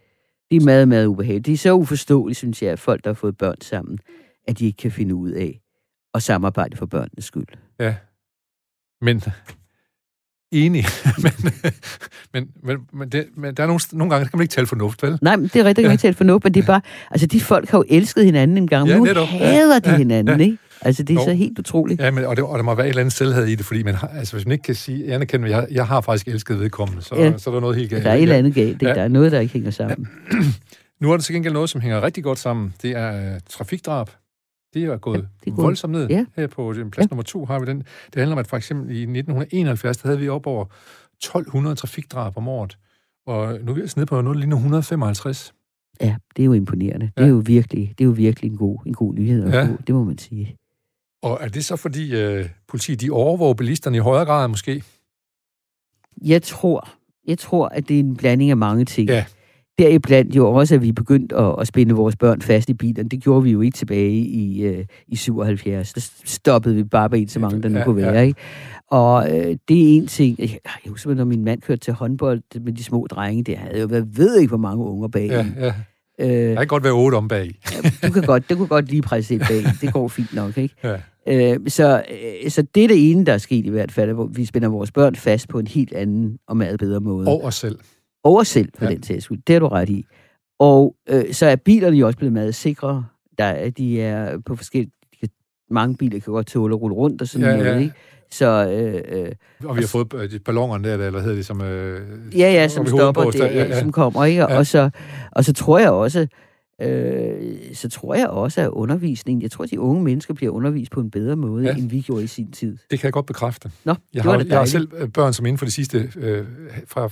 det 0.52 0.58
er 0.58 0.66
meget, 0.66 0.88
meget 0.88 1.06
ubehageligt. 1.06 1.46
Det 1.46 1.54
er 1.54 1.58
så 1.58 1.74
uforståeligt, 1.74 2.38
synes 2.38 2.64
jeg, 2.64 2.72
at 2.72 2.80
folk, 2.80 3.04
der 3.04 3.10
har 3.10 3.16
fået 3.16 3.38
børn 3.38 3.62
sammen, 3.62 4.00
at 4.48 4.60
de 4.60 4.66
ikke 4.66 4.78
kan 4.78 4.92
finde 4.92 5.16
ud 5.16 5.32
af 5.32 5.62
at 6.14 6.24
samarbejde 6.24 6.78
for 6.78 6.86
børnenes 6.86 7.26
skyld. 7.26 7.48
Ja. 7.80 7.96
Men 9.02 9.22
enig. 10.52 10.86
men, 11.24 11.32
men, 12.34 12.48
men, 12.64 12.78
men, 12.94 13.10
det, 13.10 13.26
men 13.38 13.54
der 13.56 13.64
er 13.64 13.68
nogle, 13.68 13.80
nogle 13.92 14.10
gange, 14.12 14.24
der 14.24 14.30
kan 14.30 14.38
man 14.38 14.44
ikke 14.44 14.52
tale 14.54 14.68
fornuft, 14.68 15.04
vel? 15.04 15.20
Nej, 15.22 15.36
men 15.36 15.44
det 15.54 15.56
er 15.56 15.64
rigtigt, 15.64 15.84
Ja. 15.84 15.88
ja. 15.90 15.92
ikke 15.92 16.02
talt 16.02 16.18
for 16.18 16.24
noget, 16.24 16.44
men 16.44 16.54
det 16.54 16.62
er 16.62 16.66
bare, 16.68 16.82
altså 17.12 17.28
de 17.28 17.42
folk 17.42 17.70
har 17.70 17.78
jo 17.78 17.84
elsket 17.90 18.26
hinanden 18.26 18.58
en 18.58 18.68
gang, 18.68 18.88
Ja, 18.90 18.98
nu 18.98 19.04
netop. 19.04 19.28
Ja, 19.34 19.38
hader 19.38 19.80
de 19.80 19.90
ja, 19.90 19.98
hinanden, 19.98 20.40
ja. 20.40 20.46
ikke? 20.46 20.58
Altså, 20.82 21.04
det 21.04 21.14
er 21.18 21.22
Jo. 21.22 21.26
så 21.26 21.34
helt 21.34 21.60
utroligt. 21.60 22.02
Ja, 22.02 22.12
men, 22.12 22.26
og, 22.26 22.36
det, 22.36 22.44
og 22.46 22.58
der 22.58 22.64
må 22.64 22.76
være 22.76 22.86
et 22.86 22.90
eller 22.90 23.02
andet 23.02 23.14
selvhed 23.14 23.46
i 23.46 23.56
det, 23.56 23.66
fordi 23.66 23.84
man 23.84 23.96
har, 23.96 24.08
altså, 24.08 24.34
hvis 24.36 24.46
man 24.46 24.52
ikke 24.52 24.64
kan 24.64 24.76
sige, 24.76 25.14
anerkende, 25.14 25.50
jeg, 25.50 25.68
jeg 25.72 25.88
har 25.88 26.02
faktisk 26.02 26.28
elsket 26.28 26.60
vedkommende, 26.60 27.02
så, 27.04 27.16
Ja. 27.16 27.38
så 27.38 27.50
er 27.50 27.54
der 27.54 27.62
noget 27.62 27.76
helt 27.78 27.90
galt. 27.90 28.04
Der 28.04 28.10
er 28.12 28.16
et 28.16 28.22
eller 28.22 28.36
andet 28.36 28.54
galt? 28.56 28.82
Ja. 28.82 28.88
Der 28.94 29.02
er 29.02 29.08
noget, 29.08 29.32
der 29.32 29.40
ikke 29.40 29.54
hænger 29.54 29.72
sammen. 29.72 30.08
Nu 31.02 31.12
er 31.12 31.18
der 31.18 31.24
til 31.24 31.36
gengæld 31.36 31.54
noget, 31.54 31.70
som 31.70 31.82
hænger 31.82 32.04
rigtig 32.04 32.24
godt 32.24 32.40
sammen. 32.40 32.74
Det 32.82 32.92
er 32.92 33.34
øh, 33.34 33.40
trafikdrab. 33.50 34.10
Det 34.82 34.94
er 34.94 34.98
gået 34.98 35.18
Ja, 35.18 35.22
det 35.46 35.52
er 35.52 35.56
voldsomt 35.56 35.92
ned. 35.94 36.08
ja. 36.10 36.26
Her 36.36 36.48
på 36.48 36.74
øh, 36.74 36.90
plads 36.92 36.98
ja. 37.06 37.08
nummer 37.12 37.24
to 37.24 37.46
har 37.46 37.60
vi 37.60 37.66
den. 37.66 37.78
Det 37.78 38.16
handler 38.16 38.36
om, 38.36 38.40
at 38.40 38.48
for 38.48 38.58
eksempel 38.58 38.90
i 38.96 39.02
1971, 39.02 39.98
der 39.98 40.08
havde 40.08 40.20
vi 40.20 40.30
op 40.30 40.48
over 40.48 40.66
1200 41.14 41.76
trafikdrab 41.76 42.38
om 42.38 42.48
året. 42.48 42.78
Og 43.26 43.60
nu 43.64 43.72
er 43.72 43.76
vi 43.76 43.82
altså 43.82 44.00
nede 44.00 44.06
på 44.06 44.22
noget, 44.22 44.40
ligner 44.40 44.56
155. 44.56 45.54
Ja, 46.02 46.16
det 46.36 46.42
er 46.42 46.46
jo 46.46 46.54
imponerende. 46.54 47.06
Det 47.06 47.22
Ja. 47.24 47.28
er 47.28 47.30
jo 47.32 47.44
virkelig, 47.46 47.94
det 47.98 48.04
er 48.04 48.06
jo 48.06 48.12
virkelig 48.12 48.52
en 48.52 48.58
god, 48.58 48.80
en 48.86 48.94
god 48.94 49.14
nyhed 49.14 49.44
at 49.46 49.54
Ja. 49.54 49.66
få. 49.66 49.78
Det 49.88 49.96
må 49.96 50.04
man 50.04 50.18
sige. 50.18 50.56
Og 51.24 51.38
er 51.42 51.48
det 51.48 51.66
så 51.66 51.76
fordi 51.76 52.16
øh, 52.22 52.50
politiet 52.68 53.02
de 53.02 53.12
overvåger 53.12 53.54
bilisterne 53.54 53.98
i 53.98 54.00
højere 54.00 54.26
grad 54.26 54.48
måske? 54.48 54.84
Jeg 56.26 56.44
tror, 56.44 56.90
jeg 57.28 57.38
tror, 57.38 57.68
at 57.68 57.88
det 57.88 57.96
er 57.96 58.00
en 58.00 58.16
blanding 58.18 58.52
af 58.52 58.58
mange 58.58 58.86
ting. 58.86 59.10
Ja. 59.10 59.26
Deriblandt 59.80 60.36
jo 60.36 60.52
også, 60.54 60.76
at 60.76 60.82
vi 60.82 60.92
begyndte 60.92 61.36
at, 61.36 61.56
at 61.60 61.68
spænde 61.68 61.94
vores 61.96 62.16
børn 62.16 62.42
fast 62.42 62.70
i 62.70 62.74
bilerne. 62.74 63.10
Det 63.10 63.24
gjorde 63.24 63.44
vi 63.44 63.52
jo 63.52 63.62
ikke 63.62 63.78
tilbage 63.78 64.12
i, 64.12 64.64
øh, 64.66 64.86
i 65.08 65.16
77. 65.16 65.94
Der 65.94 66.10
stoppede 66.26 66.76
vi 66.76 66.84
bare 66.84 67.10
med 67.10 67.20
en 67.20 67.28
så 67.28 67.40
mange, 67.40 67.64
der 67.64 67.70
nu 67.70 67.78
Ja, 67.78 67.84
kunne 67.84 68.06
ja. 68.06 68.12
være. 68.12 68.28
Ikke? 68.28 68.40
Og 68.92 69.30
øh, 69.38 69.46
det 69.68 69.94
er 69.94 69.98
en 69.98 70.08
ting. 70.08 70.36
Jeg, 70.40 70.50
jeg 70.64 70.90
husker, 70.90 71.14
når 71.14 71.26
min 71.26 71.44
mand 71.44 71.62
kørte 71.62 71.80
til 71.82 71.94
håndbold 71.94 72.42
med 72.62 72.74
de 72.74 72.84
små 72.84 73.08
drenge, 73.10 73.44
det 73.44 73.58
havde 73.58 73.80
jo 73.82 73.88
været 73.88 74.18
ved 74.18 74.38
ikke, 74.38 74.50
hvor 74.50 74.58
mange 74.58 74.84
unger 74.86 75.08
bag. 75.08 75.28
Ja, 75.28 75.46
ja. 75.60 75.74
Øh, 76.20 76.50
Der 76.50 76.56
kan 76.56 76.68
godt 76.68 76.84
være 76.84 76.94
otte 76.94 77.16
om 77.16 77.28
bag. 77.28 77.52
du 78.04 78.12
kan 78.12 78.24
godt, 78.24 78.50
det 78.50 78.58
kunne 78.58 78.68
godt 78.68 78.90
lige 78.90 79.02
presse 79.02 79.34
ind 79.34 79.42
bag. 79.42 79.64
Det 79.82 79.94
går 79.94 80.08
fint 80.08 80.34
nok, 80.36 80.58
ikke? 80.58 80.76
Ja. 80.84 80.98
Øh, 81.54 81.60
så, 81.68 82.04
øh, 82.44 82.50
så 82.52 82.62
det 82.76 82.84
er 82.84 82.88
det 82.88 83.12
ene, 83.12 83.26
der 83.26 83.34
er 83.34 83.38
sket 83.38 83.66
i 83.66 83.70
hvert 83.70 83.92
fald, 83.92 84.12
hvor 84.14 84.26
vi 84.26 84.46
spænder 84.46 84.70
vores 84.70 84.92
børn 84.92 85.16
fast 85.16 85.48
på 85.50 85.60
en 85.60 85.68
helt 85.68 85.94
anden 85.94 86.38
og 86.48 86.58
meget 86.58 86.80
bedre 86.80 87.00
måde. 87.00 87.28
Og 87.28 87.44
os 87.44 87.56
selv. 87.56 87.78
Over 88.28 88.44
selv, 88.44 88.70
for 88.78 88.86
Ja. 88.86 88.92
den 88.92 89.04
sags 89.04 89.24
skyld. 89.24 89.40
Det 89.48 89.54
har 89.54 89.60
du 89.60 89.68
ret 89.68 89.90
i. 89.90 90.06
Og 90.60 90.96
øh, 91.10 91.34
så 91.34 91.46
er 91.46 91.56
bilerne 91.56 91.98
jo 91.98 92.06
også 92.06 92.18
blevet 92.18 92.34
meget 92.34 92.56
sikre. 92.56 93.06
Der, 93.38 93.44
er- 93.46 93.70
de 93.70 94.02
er 94.02 94.38
på 94.46 94.56
forskellige... 94.56 94.92
Mange 95.70 95.96
biler 95.96 96.20
kan 96.20 96.34
godt 96.34 96.48
tåle 96.48 96.76
at 96.76 96.82
rulle 96.82 96.96
rundt 96.96 97.22
og 97.22 97.28
sådan 97.28 97.48
Ja, 97.48 97.58
noget, 97.58 97.72
ja. 97.72 97.78
ikke? 97.80 97.94
Så 98.32 98.46
øh, 98.72 99.20
øh, 99.22 99.32
Og 99.70 99.76
vi 99.76 99.82
har 99.82 99.88
fået 99.88 100.14
øh, 100.16 100.32
de 100.32 100.40
ballongerne 100.40 100.88
der, 100.88 100.94
eller 100.94 101.10
hvad 101.10 101.22
hedder 101.22 101.36
det, 101.36 101.46
som... 101.46 101.62
Øh, 101.62 102.02
ja, 102.40 102.52
ja, 102.54 102.68
som 102.68 102.88
stopper 102.88 103.24
det, 103.24 103.34
der. 103.34 103.46
ja, 103.46 103.64
ja. 103.66 103.80
som 103.80 103.92
kommer, 103.92 104.26
ikke? 104.26 104.46
Og, 104.46 104.52
Ja. 104.52 104.58
og, 104.58 104.66
så, 104.68 104.90
og 105.32 105.46
så 105.46 105.54
tror 105.54 105.80
jeg 105.80 105.90
også, 105.92 106.28
øh, 106.82 107.34
så 107.74 107.90
tror 107.90 108.16
jeg 108.16 108.28
også, 108.28 108.62
at 108.62 108.68
undervisningen, 108.70 109.42
jeg 109.42 109.52
tror, 109.52 109.64
at 109.64 109.72
de 109.72 109.80
unge 109.80 110.04
mennesker 110.04 110.34
bliver 110.34 110.54
undervist 110.54 110.92
på 110.92 111.00
en 111.00 111.12
bedre 111.12 111.36
måde, 111.36 111.66
Ja. 111.66 111.76
end 111.76 111.90
vi 111.90 112.02
gjorde 112.02 112.24
i 112.24 112.28
sin 112.28 112.52
tid. 112.52 112.78
Det 112.92 113.00
kan 113.00 113.06
jeg 113.08 113.14
godt 113.14 113.26
bekræfte. 113.26 113.72
Nå, 113.86 113.92
Jeg 114.14 114.24
det 114.24 114.32
har, 114.32 114.38
da 114.38 114.46
jeg 114.50 114.58
har 114.58 114.66
selv 114.66 114.90
øh, 114.98 115.10
børn, 115.10 115.34
som 115.34 115.46
inden 115.46 115.58
for 115.58 115.66
de 115.66 115.72
sidste... 115.72 116.12
Øh, 116.18 116.46
fra 116.88 117.10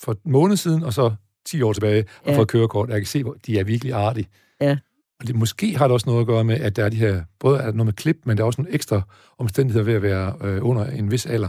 for 0.00 0.16
måned 0.24 0.56
siden, 0.56 0.82
og 0.82 0.92
så 0.92 1.14
10 1.46 1.62
år 1.62 1.72
tilbage, 1.72 2.04
har 2.24 2.32
Ja. 2.32 2.38
fået 2.38 2.48
kørekort. 2.48 2.88
Jeg 2.88 2.98
kan 3.00 3.06
se, 3.06 3.22
hvor 3.22 3.36
de 3.46 3.58
er 3.58 3.64
virkelig 3.64 3.92
artige. 3.92 4.28
Ja. 4.60 4.76
Og 5.20 5.26
det, 5.26 5.34
måske 5.36 5.76
har 5.76 5.84
det 5.86 5.92
også 5.92 6.06
noget 6.06 6.20
at 6.20 6.26
gøre 6.26 6.44
med, 6.44 6.60
at 6.60 6.76
der 6.76 6.84
er 6.84 6.88
de 6.88 6.96
her... 6.96 7.22
Både 7.40 7.58
er 7.58 7.64
der 7.64 7.72
noget 7.72 7.86
med 7.86 7.92
klip, 7.92 8.16
men 8.24 8.36
der 8.36 8.42
er 8.42 8.46
også 8.46 8.60
nogle 8.62 8.74
ekstra 8.74 9.00
omstændigheder 9.38 9.84
ved 9.84 9.94
at 9.94 10.02
være 10.02 10.34
øh, 10.44 10.58
under 10.68 10.84
en 10.84 11.10
vis 11.10 11.26
alder. 11.26 11.48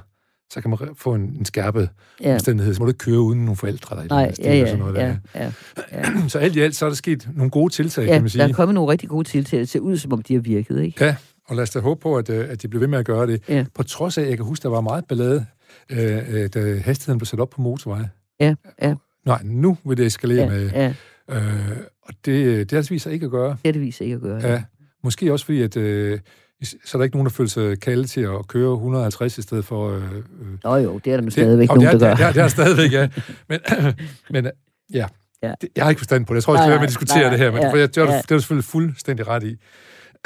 Så 0.54 0.62
kan 0.62 0.70
man 0.70 0.80
få 0.96 1.14
en, 1.14 1.22
en 1.22 1.46
skærpet 1.46 1.90
ja. 2.22 2.28
Ja. 2.30 2.34
omstændighed. 2.34 2.74
Så 2.74 2.80
må 2.82 2.86
du 2.86 2.90
ikke 2.90 2.98
køre 2.98 3.20
uden 3.20 3.40
nogle 3.40 3.56
forældre. 3.56 3.96
Der 3.96 4.04
i 4.04 4.08
Nej, 4.08 4.34
ja, 4.40 4.50
og 4.52 4.58
ja, 4.58 4.66
sådan 4.66 4.80
noget 4.80 4.96
ja, 4.96 5.16
der. 5.34 5.52
ja. 5.92 6.28
Så 6.30 6.40
alt 6.40 6.56
i 6.56 6.60
alt, 6.60 6.76
så 6.76 6.86
er 6.86 6.90
der 6.90 6.96
sket 6.96 7.30
nogle 7.36 7.52
gode 7.52 7.74
tiltag, 7.74 8.06
kan 8.06 8.14
Ja, 8.14 8.20
man 8.22 8.30
sige. 8.30 8.42
der 8.44 8.48
er 8.50 8.54
kommet 8.54 8.76
nogle 8.76 8.92
rigtig 8.92 9.10
gode 9.10 9.28
tiltag. 9.28 9.60
Det 9.60 9.70
ser 9.70 9.80
ud, 9.80 9.98
som 9.98 10.14
om 10.14 10.22
de 10.22 10.34
har 10.34 10.42
virket, 10.42 10.82
ikke? 10.84 11.06
Ja, 11.06 11.16
og 11.48 11.56
lad 11.56 11.64
os 11.64 11.70
da 11.70 11.80
håbe 11.80 12.00
på, 12.02 12.18
at, 12.18 12.30
øh, 12.30 12.50
at 12.50 12.62
de 12.62 12.68
bliver 12.68 12.80
ved 12.80 12.88
med 12.88 13.00
at 13.00 13.06
gøre 13.06 13.28
det. 13.28 13.42
Ja. 13.50 13.66
På 13.76 13.84
trods 13.84 14.18
af, 14.18 14.22
at 14.22 14.30
jeg 14.30 14.38
kan 14.38 14.46
huske, 14.46 14.64
der 14.64 14.70
var 14.70 14.82
meget 14.82 15.06
ballade, 15.06 15.46
øh, 15.90 16.34
øh, 16.34 16.50
da 16.54 16.78
hastigheden 16.80 17.18
blev 17.20 17.26
sat 17.26 17.40
op 17.40 17.50
på 17.50 17.62
motorveje. 17.62 18.10
Ja, 18.40 18.56
ja. 18.82 18.96
Nej, 19.26 19.42
nu 19.44 19.78
vil 19.86 19.98
det 19.98 20.06
eskalere 20.06 20.44
Ja, 20.44 20.50
med... 20.50 20.70
ja, 20.70 20.94
Øh, 21.30 21.78
og 22.02 22.14
det, 22.26 22.70
det 22.70 22.72
det 22.72 22.92
vist 22.92 23.04
sig 23.04 23.14
ikke 23.14 23.26
at 23.26 23.32
gøre. 23.32 23.58
det 23.66 23.74
det 23.74 23.82
viser 23.82 24.06
ikke 24.06 24.16
at 24.16 24.22
gøre. 24.22 24.48
Ja. 24.48 24.64
Måske 25.04 25.34
også 25.34 25.46
fordi, 25.46 25.62
at 25.62 25.78
øh, 25.78 26.20
så 26.64 26.78
er 26.94 26.98
der 26.98 27.04
ikke 27.04 27.16
nogen, 27.16 27.26
der 27.26 27.32
føler 27.32 27.50
sig 27.50 27.80
kaldet 27.80 28.10
til 28.10 28.22
at 28.22 28.48
køre 28.48 28.74
150 28.74 29.38
i 29.38 29.42
stedet 29.42 29.66
for... 29.66 29.92
Øh, 29.92 30.04
øh, 30.04 30.22
Nå 30.64 30.76
jo, 30.76 30.98
det 30.98 31.14
er 31.14 31.18
der 31.18 31.24
nu 31.24 31.30
stadigvæk 31.30 31.70
og 31.70 31.76
nogen, 31.76 31.92
det 31.92 32.02
der 32.02 32.08
er, 32.08 32.18
gør. 32.18 32.18
Det 32.18 32.26
er, 32.26 32.32
det 32.34 32.44
er 32.44 32.48
stadigvæk, 32.48 32.92
ja. 32.92 33.10
Men, 33.50 33.60
men 34.34 34.46
øh, 34.46 34.52
ja, 34.94 35.08
Ja. 35.44 35.54
Det, 35.62 35.70
jeg 35.76 35.86
har 35.86 35.90
ikke 35.90 36.00
forstand 36.00 36.26
på 36.26 36.34
det. 36.34 36.36
Jeg 36.36 36.44
tror, 36.44 36.54
jeg 36.54 36.60
skal 36.64 36.70
være 36.70 36.80
med 36.80 36.84
at 36.84 36.90
diskutere 36.90 37.22
nej, 37.22 37.30
det 37.30 37.40
her, 37.40 37.52
men 37.52 37.62
ja, 37.62 37.72
for 37.72 37.78
jeg, 37.78 37.96
det, 37.96 38.04
er, 38.04 38.12
ja. 38.12 38.18
det 38.18 38.32
er 38.32 38.36
du 38.36 38.40
selvfølgelig 38.40 38.66
fuldstændig 38.66 39.28
ret 39.28 39.44
i. 39.44 39.56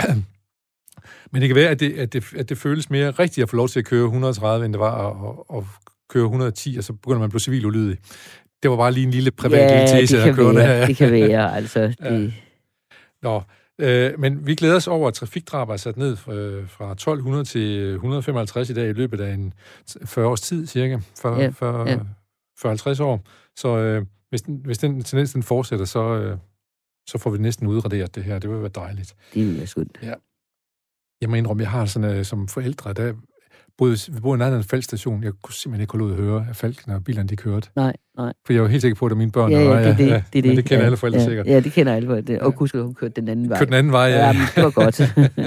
Men 1.31 1.41
det 1.41 1.49
kan 1.49 1.55
være, 1.55 1.69
at 1.69 1.79
det, 1.79 1.93
at, 1.93 2.13
det, 2.13 2.33
at 2.37 2.49
det 2.49 2.57
føles 2.57 2.89
mere 2.89 3.11
rigtigt 3.11 3.43
at 3.43 3.49
få 3.49 3.55
lov 3.55 3.67
til 3.67 3.79
at 3.79 3.85
køre 3.85 4.03
130, 4.03 4.65
end 4.65 4.73
det 4.73 4.79
var 4.79 5.07
at, 5.09 5.35
at, 5.57 5.57
at 5.57 5.63
køre 6.11 6.23
110, 6.23 6.75
og 6.77 6.83
så 6.83 6.93
begynder 6.93 7.19
man 7.19 7.25
at 7.25 7.29
blive 7.29 7.39
civil 7.39 7.65
ulydig. 7.65 7.97
Det 8.63 8.71
var 8.71 8.77
bare 8.77 8.91
lige 8.91 9.03
en 9.05 9.11
lille 9.11 9.31
privat 9.31 9.59
ja, 9.59 9.85
lille 9.85 10.01
tese, 10.01 10.15
det 10.17 10.23
kan 10.23 10.35
kørende 10.35 10.61
være, 10.61 10.77
her. 10.77 10.85
det 10.85 10.97
kan 10.97 11.11
være, 11.11 11.55
altså. 11.55 11.79
Ja. 12.03 12.13
Det, 12.13 12.33
Nå, 13.21 13.41
øh, 13.79 14.19
men 14.19 14.47
vi 14.47 14.55
glæder 14.55 14.75
os 14.75 14.87
over, 14.87 15.07
at 15.07 15.13
trafikdrab 15.13 15.69
er 15.69 15.77
sat 15.77 15.97
ned 15.97 16.11
øh, 16.11 16.67
fra 16.69 16.91
1200 16.91 17.43
til 17.45 17.93
155 17.93 18.69
i 18.69 18.73
dag 18.73 18.89
i 18.89 18.93
løbet 18.93 19.19
af 19.19 19.33
en 19.33 19.53
40 20.05 20.27
års 20.27 20.41
tid, 20.41 20.67
cirka. 20.67 20.99
40, 21.21 21.39
Ja, 21.39 21.49
40, 21.49 21.89
ja. 21.89 21.99
50 22.65 22.99
år. 22.99 23.21
Så 23.55 23.77
øh, 23.77 24.05
hvis, 24.29 24.41
den, 24.41 24.61
hvis 24.65 24.77
den 24.77 25.03
tendens 25.03 25.33
den 25.33 25.43
fortsætter, 25.43 25.85
så, 25.85 26.03
øh, 26.15 26.37
så 27.09 27.17
får 27.17 27.29
vi 27.29 27.37
næsten 27.37 27.67
udraderet 27.67 28.15
det 28.15 28.23
her. 28.23 28.39
Det 28.39 28.49
vil 28.49 28.59
være 28.59 28.71
dejligt. 28.75 29.15
det 29.33 29.47
vil 29.47 29.57
være 29.57 29.67
skønt. 29.67 29.97
Jeg 31.21 31.29
må 31.29 31.35
indrømme, 31.35 31.63
jeg 31.63 31.69
har 31.71 31.85
sådan 31.85 32.17
øh, 32.17 32.25
som 32.25 32.47
forældre, 32.47 32.93
der 32.93 33.13
boede, 33.81 33.97
vi 34.13 34.19
boede 34.19 34.37
i 34.37 34.39
nærheden 34.39 34.57
af 34.59 34.63
en 34.63 34.69
faldstation. 34.69 35.23
Jeg 35.23 35.31
kunne 35.43 35.53
simpelthen 35.53 35.81
ikke 35.81 35.91
holde 35.91 36.05
ud 36.05 36.11
at 36.11 36.17
høre, 36.17 36.45
at 36.49 36.55
falken 36.55 36.91
og 36.91 37.03
bilerne 37.03 37.29
de 37.29 37.35
kørte. 37.35 37.69
Nej, 37.75 37.93
nej. 38.17 38.33
For 38.45 38.53
jeg 38.53 38.61
var 38.61 38.67
helt 38.67 38.81
sikker 38.81 38.95
på, 38.95 39.05
at 39.05 39.09
det 39.09 39.15
var 39.15 39.19
mine 39.19 39.31
børn. 39.31 39.51
Ja, 39.51 39.59
ja, 39.59 39.89
det 39.89 39.97
det. 39.97 39.97
det, 39.97 40.11
er 40.13 40.21
men 40.33 40.43
det. 40.43 40.57
det 40.57 40.65
kender 40.65 40.79
ja, 40.79 40.85
alle 40.85 40.97
forældre 40.97 41.19
ja, 41.19 41.25
sikkert. 41.25 41.47
Ja, 41.47 41.59
det 41.59 41.71
kender 41.71 41.93
alle 41.95 42.07
forældre. 42.07 42.41
Og 42.41 42.51
Ja. 42.51 42.57
husk, 42.57 42.75
at 42.75 42.83
hun 42.83 42.93
kørte 42.93 43.13
den 43.21 43.27
anden 43.29 43.49
vej. 43.49 43.57
Kørte 43.57 43.69
den 43.69 43.77
anden 43.77 43.91
vej, 43.93 44.01
ja. 44.07 44.25
Ja, 44.27 44.33
men 44.33 44.41
det 44.55 44.63
var 44.63 44.69
godt. 44.69 45.01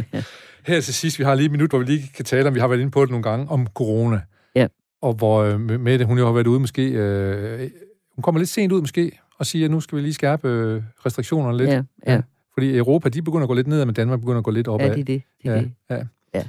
Her 0.67 0.81
til 0.81 0.95
sidst, 0.95 1.19
vi 1.19 1.25
har 1.25 1.35
lige 1.35 1.45
et 1.47 1.51
minut, 1.53 1.71
hvor 1.71 1.79
vi 1.79 1.85
lige 1.85 2.11
kan 2.17 2.25
tale 2.25 2.49
om, 2.49 2.55
vi 2.55 2.61
har 2.61 2.69
været 2.69 2.81
inde 2.81 2.91
på 2.91 3.01
det 3.03 3.11
nogle 3.11 3.23
gange, 3.23 3.49
om 3.49 3.67
corona. 3.75 4.21
Ja. 4.55 4.67
Og 5.03 5.15
hvor 5.15 5.43
øh, 5.43 5.61
Mette, 5.61 6.05
hun 6.05 6.19
jo 6.19 6.27
har 6.27 6.33
været 6.33 6.47
ude 6.47 6.61
måske, 6.61 6.89
øh, 6.91 7.71
hun 8.15 8.23
kommer 8.23 8.39
lidt 8.39 8.51
sent 8.51 8.73
ud 8.73 8.81
måske, 8.81 9.19
og 9.39 9.47
siger, 9.47 9.65
at 9.65 9.71
nu 9.71 9.81
skal 9.81 9.97
vi 9.97 10.03
lige 10.03 10.15
skærpe 10.15 10.49
øh, 10.49 10.83
restriktionerne 11.07 11.59
lidt. 11.59 11.71
ja, 11.71 11.83
ja, 12.07 12.21
Fordi 12.55 12.77
Europa, 12.77 13.09
de 13.09 13.23
begynder 13.23 13.43
at 13.43 13.49
gå 13.49 13.55
lidt 13.55 13.67
ned, 13.67 13.85
men 13.85 13.95
Danmark 13.95 14.21
begynder 14.21 14.39
at 14.39 14.45
gå 14.45 14.51
lidt 14.51 14.69
opad. 14.69 14.87
ja, 14.87 14.93
det 14.95 15.01
er 15.01 15.05
det. 15.05 15.23
det, 15.43 15.51
er 15.51 15.55
ja, 15.55 15.61
det. 15.61 15.71
ja. 15.91 15.99
Ja. 16.35 16.43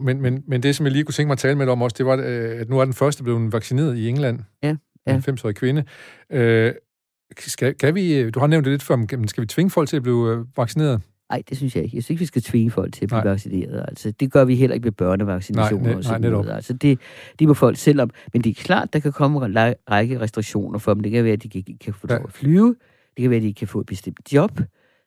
Men, 0.00 0.20
men, 0.20 0.44
men 0.46 0.62
det, 0.62 0.76
som 0.76 0.86
jeg 0.86 0.92
lige 0.92 1.04
kunne 1.04 1.12
tænke 1.12 1.26
mig 1.26 1.32
at 1.32 1.38
tale 1.38 1.54
med 1.54 1.66
dig 1.66 1.72
om 1.72 1.82
også, 1.82 1.94
det 1.98 2.06
var, 2.06 2.16
øh, 2.16 2.60
at 2.60 2.68
nu 2.68 2.78
er 2.78 2.84
den 2.84 2.94
første 2.94 3.22
blevet 3.22 3.52
vaccineret 3.52 3.96
i 3.96 4.08
England. 4.08 4.40
Ja, 4.62 4.76
ja. 5.06 5.14
En 5.14 5.20
90-årig 5.20 5.56
kvinde. 5.56 5.84
Øh, 6.32 6.72
skal, 7.38 7.74
kan 7.74 7.94
vi, 7.94 8.30
du 8.30 8.40
har 8.40 8.46
nævnt 8.46 8.64
det 8.64 8.72
lidt 8.72 8.82
før, 8.82 8.96
men 8.96 9.28
skal 9.28 9.40
vi 9.40 9.46
tvinge 9.46 9.70
folk 9.70 9.88
til 9.88 9.96
at 9.96 10.02
blive 10.02 10.32
øh, 10.32 10.44
vaccineret? 10.56 11.02
Nej, 11.30 11.42
det 11.48 11.56
synes 11.56 11.76
jeg 11.76 11.84
ikke. 11.84 11.96
Jeg 11.96 12.02
synes 12.02 12.10
ikke, 12.10 12.18
vi 12.20 12.26
skal 12.26 12.42
tvinge 12.42 12.70
folk 12.70 12.92
til 12.94 13.04
at 13.04 13.08
blive 13.08 13.20
Nej. 13.20 13.30
vaccineret. 13.32 13.84
Altså, 13.88 14.10
det 14.10 14.32
gør 14.32 14.44
vi 14.44 14.54
heller 14.56 14.74
ikke 14.74 14.84
ved 14.84 14.92
børnevaccinationer 14.92 15.84
Nej, 15.84 15.92
ne- 15.92 15.96
og 15.96 16.04
sådan 16.04 16.20
nej, 16.20 16.30
noget. 16.30 16.50
Altså, 16.50 16.72
det, 16.72 16.98
det 17.38 17.48
må 17.48 17.54
folk 17.54 17.76
selv 17.76 18.00
om. 18.00 18.10
Men 18.32 18.44
det 18.44 18.50
er 18.50 18.54
klart, 18.54 18.92
der 18.92 18.98
kan 18.98 19.12
komme 19.12 19.46
en 19.46 19.56
række 19.90 20.20
restriktioner 20.20 20.78
for 20.78 20.94
dem. 20.94 21.02
Det 21.02 21.12
kan 21.12 21.24
være, 21.24 21.32
at 21.32 21.42
de 21.42 21.48
ikke 21.54 21.78
kan 21.78 21.94
få 21.94 22.06
lov 22.06 22.24
at 22.24 22.32
flyve. 22.32 22.76
Det 23.16 23.22
kan 23.22 23.30
være, 23.30 23.36
at 23.36 23.42
de 23.42 23.48
ikke 23.48 23.58
kan 23.58 23.68
få 23.68 23.80
et 23.80 23.86
bestemt 23.86 24.32
job. 24.32 24.60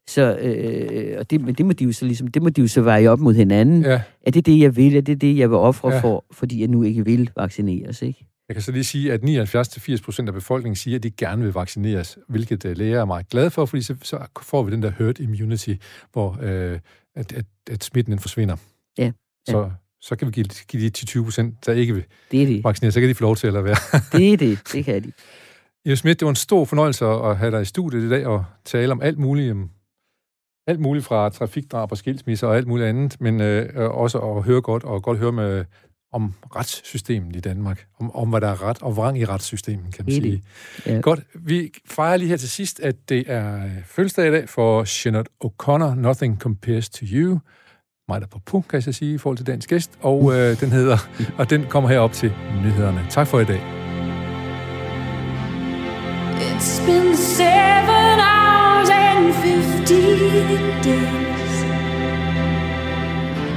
Så, 0.10 0.38
øh, 0.38 1.20
og 1.20 1.30
det, 1.30 1.42
men 1.42 1.56
det 1.56 1.66
må, 1.66 1.72
de 1.74 1.84
jo 1.84 1.92
så 1.92 2.06
ligesom, 2.06 2.28
det 2.28 2.42
må 2.42 2.50
de 2.50 2.62
jo 2.62 2.68
så 2.68 2.82
veje 2.82 3.08
op 3.08 3.20
mod 3.20 3.34
hinanden. 3.34 3.82
Ja. 3.82 3.92
Ja. 3.92 4.02
Er 4.22 4.32
det 4.32 4.46
det, 4.46 4.60
jeg 4.60 4.76
vil? 4.76 4.96
Er 4.96 5.02
det 5.02 5.22
det, 5.22 5.38
jeg 5.38 5.50
vil 5.50 5.58
ofre 5.58 5.90
Ja. 5.90 5.96
ja. 5.96 6.02
for, 6.02 6.26
fordi 6.32 6.60
jeg 6.62 6.68
nu 6.68 6.84
ikke 6.84 7.06
vil 7.06 7.30
vaccineres? 7.38 8.02
Ikke? 8.02 8.28
Jeg 8.48 8.56
kan 8.56 8.62
så 8.62 8.72
lige 8.72 8.84
sige, 8.84 9.14
at 9.14 9.24
79-80 9.24 10.04
procent 10.04 10.28
af 10.30 10.34
befolkningen 10.34 10.76
siger, 10.76 10.96
at 10.98 11.04
de 11.04 11.12
gerne 11.12 11.44
vil 11.44 11.54
vaccineres, 11.54 12.18
hvilket 12.30 12.66
øh, 12.66 12.78
læger 12.78 13.02
er 13.02 13.06
meget 13.06 13.30
glade 13.30 13.52
for, 13.52 13.66
fordi 13.66 13.82
så, 13.84 13.96
så 14.04 14.18
får 14.42 14.64
vi 14.64 14.72
den 14.72 14.84
der 14.84 14.92
herd 14.98 15.20
immunity, 15.20 15.74
hvor 16.14 16.38
øh, 16.42 16.80
at, 17.16 17.34
at, 17.34 17.46
at 17.72 17.84
smitten 17.84 18.12
den 18.12 18.20
forsvinder. 18.20 18.56
Ja, 18.98 19.12
Så, 19.50 19.70
så 20.02 20.16
kan 20.16 20.28
vi 20.28 20.32
give, 20.32 20.46
give 20.68 20.84
de 20.84 20.90
til 20.90 21.08
20 21.08 21.24
procent, 21.24 21.66
der 21.66 21.74
ikke 21.74 21.94
vil 21.94 22.04
Det 22.32 22.42
er 22.42 22.46
det. 22.48 22.64
vaccineres, 22.64 22.94
så 22.94 23.00
kan 23.00 23.10
de 23.10 23.16
få 23.16 23.22
lov 23.24 23.36
til 23.36 23.48
at 23.48 23.54
lade 23.54 23.64
være. 23.66 23.76
Det 24.20 24.34
er 24.34 24.38
det. 24.38 24.60
Det 24.74 24.86
kan 24.86 25.04
de. 25.04 25.12
Jens 25.90 26.00
Schmidt, 26.00 26.20
det 26.20 26.26
var 26.26 26.30
en 26.30 26.36
stor 26.36 26.66
fornøjelse 26.66 27.06
at 27.06 27.38
have 27.38 27.52
dig 27.52 27.62
i 27.62 27.66
studiet 27.66 28.04
i 28.04 28.10
dag 28.10 28.26
og 28.26 28.46
tale 28.66 28.92
om 28.92 29.02
alt 29.02 29.18
muligt, 29.18 29.52
om 29.52 29.70
alt 30.68 30.80
muligt 30.80 31.06
fra 31.06 31.30
trafikdrab 31.30 31.92
og 31.92 31.98
skilsmisser 31.98 32.48
og 32.48 32.58
alt 32.58 32.68
muligt 32.68 32.90
andet, 32.90 33.22
men 33.22 33.42
øh, 33.42 33.70
øh, 33.76 33.90
også 33.90 34.20
at 34.20 34.44
høre 34.44 34.62
godt 34.62 34.84
og 34.84 35.04
godt 35.04 35.18
høre 35.18 35.32
med 35.32 35.66
om 36.14 36.34
retssystemet 36.56 37.36
i 37.36 37.40
Danmark, 37.40 37.86
om, 38.00 38.16
om 38.16 38.30
hvad 38.30 38.42
der 38.42 38.48
er 38.48 38.64
ret 38.64 38.82
og 38.82 38.98
vrang 38.98 39.20
i 39.20 39.26
retssystemet, 39.26 39.96
kan 39.96 40.06
man 40.06 40.16
er 40.16 40.22
sige. 40.22 40.44
Ja. 40.86 41.00
Godt. 41.00 41.20
Vi 41.36 41.72
fejrer 41.86 42.18
lige 42.18 42.30
her 42.30 42.38
til 42.38 42.50
sidst, 42.50 42.80
at 42.80 42.96
det 43.10 43.24
er 43.28 43.66
øh, 43.66 43.72
fødselsdag 43.86 44.28
i 44.28 44.32
dag 44.32 44.50
for 44.50 45.06
Jeanette 45.06 45.32
O'Connor, 45.44 45.96
Nothing 45.96 46.40
Compares 46.40 46.90
to 46.90 47.06
You. 47.12 47.40
Mig 48.10 48.22
der 48.22 48.28
på 48.28 48.40
pu, 48.40 48.62
kan 48.62 48.76
jeg 48.78 48.84
så 48.84 48.92
sige, 48.92 49.14
i 49.14 49.18
forhold 49.18 49.38
til 49.38 49.48
dagens 49.48 49.68
gæst. 49.68 49.92
Og 50.02 50.34
øh, 50.34 50.60
den 50.60 50.72
hedder, 50.72 50.98
og 51.40 51.50
den 51.50 51.66
kommer 51.70 51.90
herop 51.90 52.12
til 52.12 52.34
nyhederne. 52.64 53.06
Tak 53.10 53.28
for 53.28 53.40
i 53.40 53.46
dag. 53.46 53.62
It's 56.40 56.86
been 56.86 57.18
seven 57.18 57.93
Fifty 59.32 60.02
days 60.82 61.56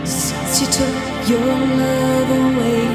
since 0.04 0.60
you 0.60 0.66
took 0.78 1.28
your 1.28 1.40
love 1.40 2.30
away. 2.30 2.86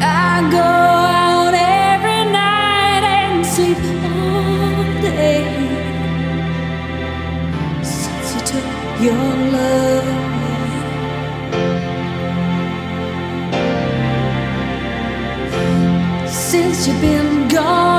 I 0.00 0.48
go 0.50 0.58
out 0.58 1.54
every 1.54 2.24
night 2.32 3.04
and 3.18 3.46
sleep 3.46 3.78
all 4.04 4.84
day 5.02 5.44
since 7.82 8.34
you 8.34 8.40
took 8.52 9.00
your 9.02 9.14
love 9.52 10.08
away. 10.08 10.19
since 16.80 16.94
you've 16.94 17.02
been 17.02 17.48
gone. 17.48 17.89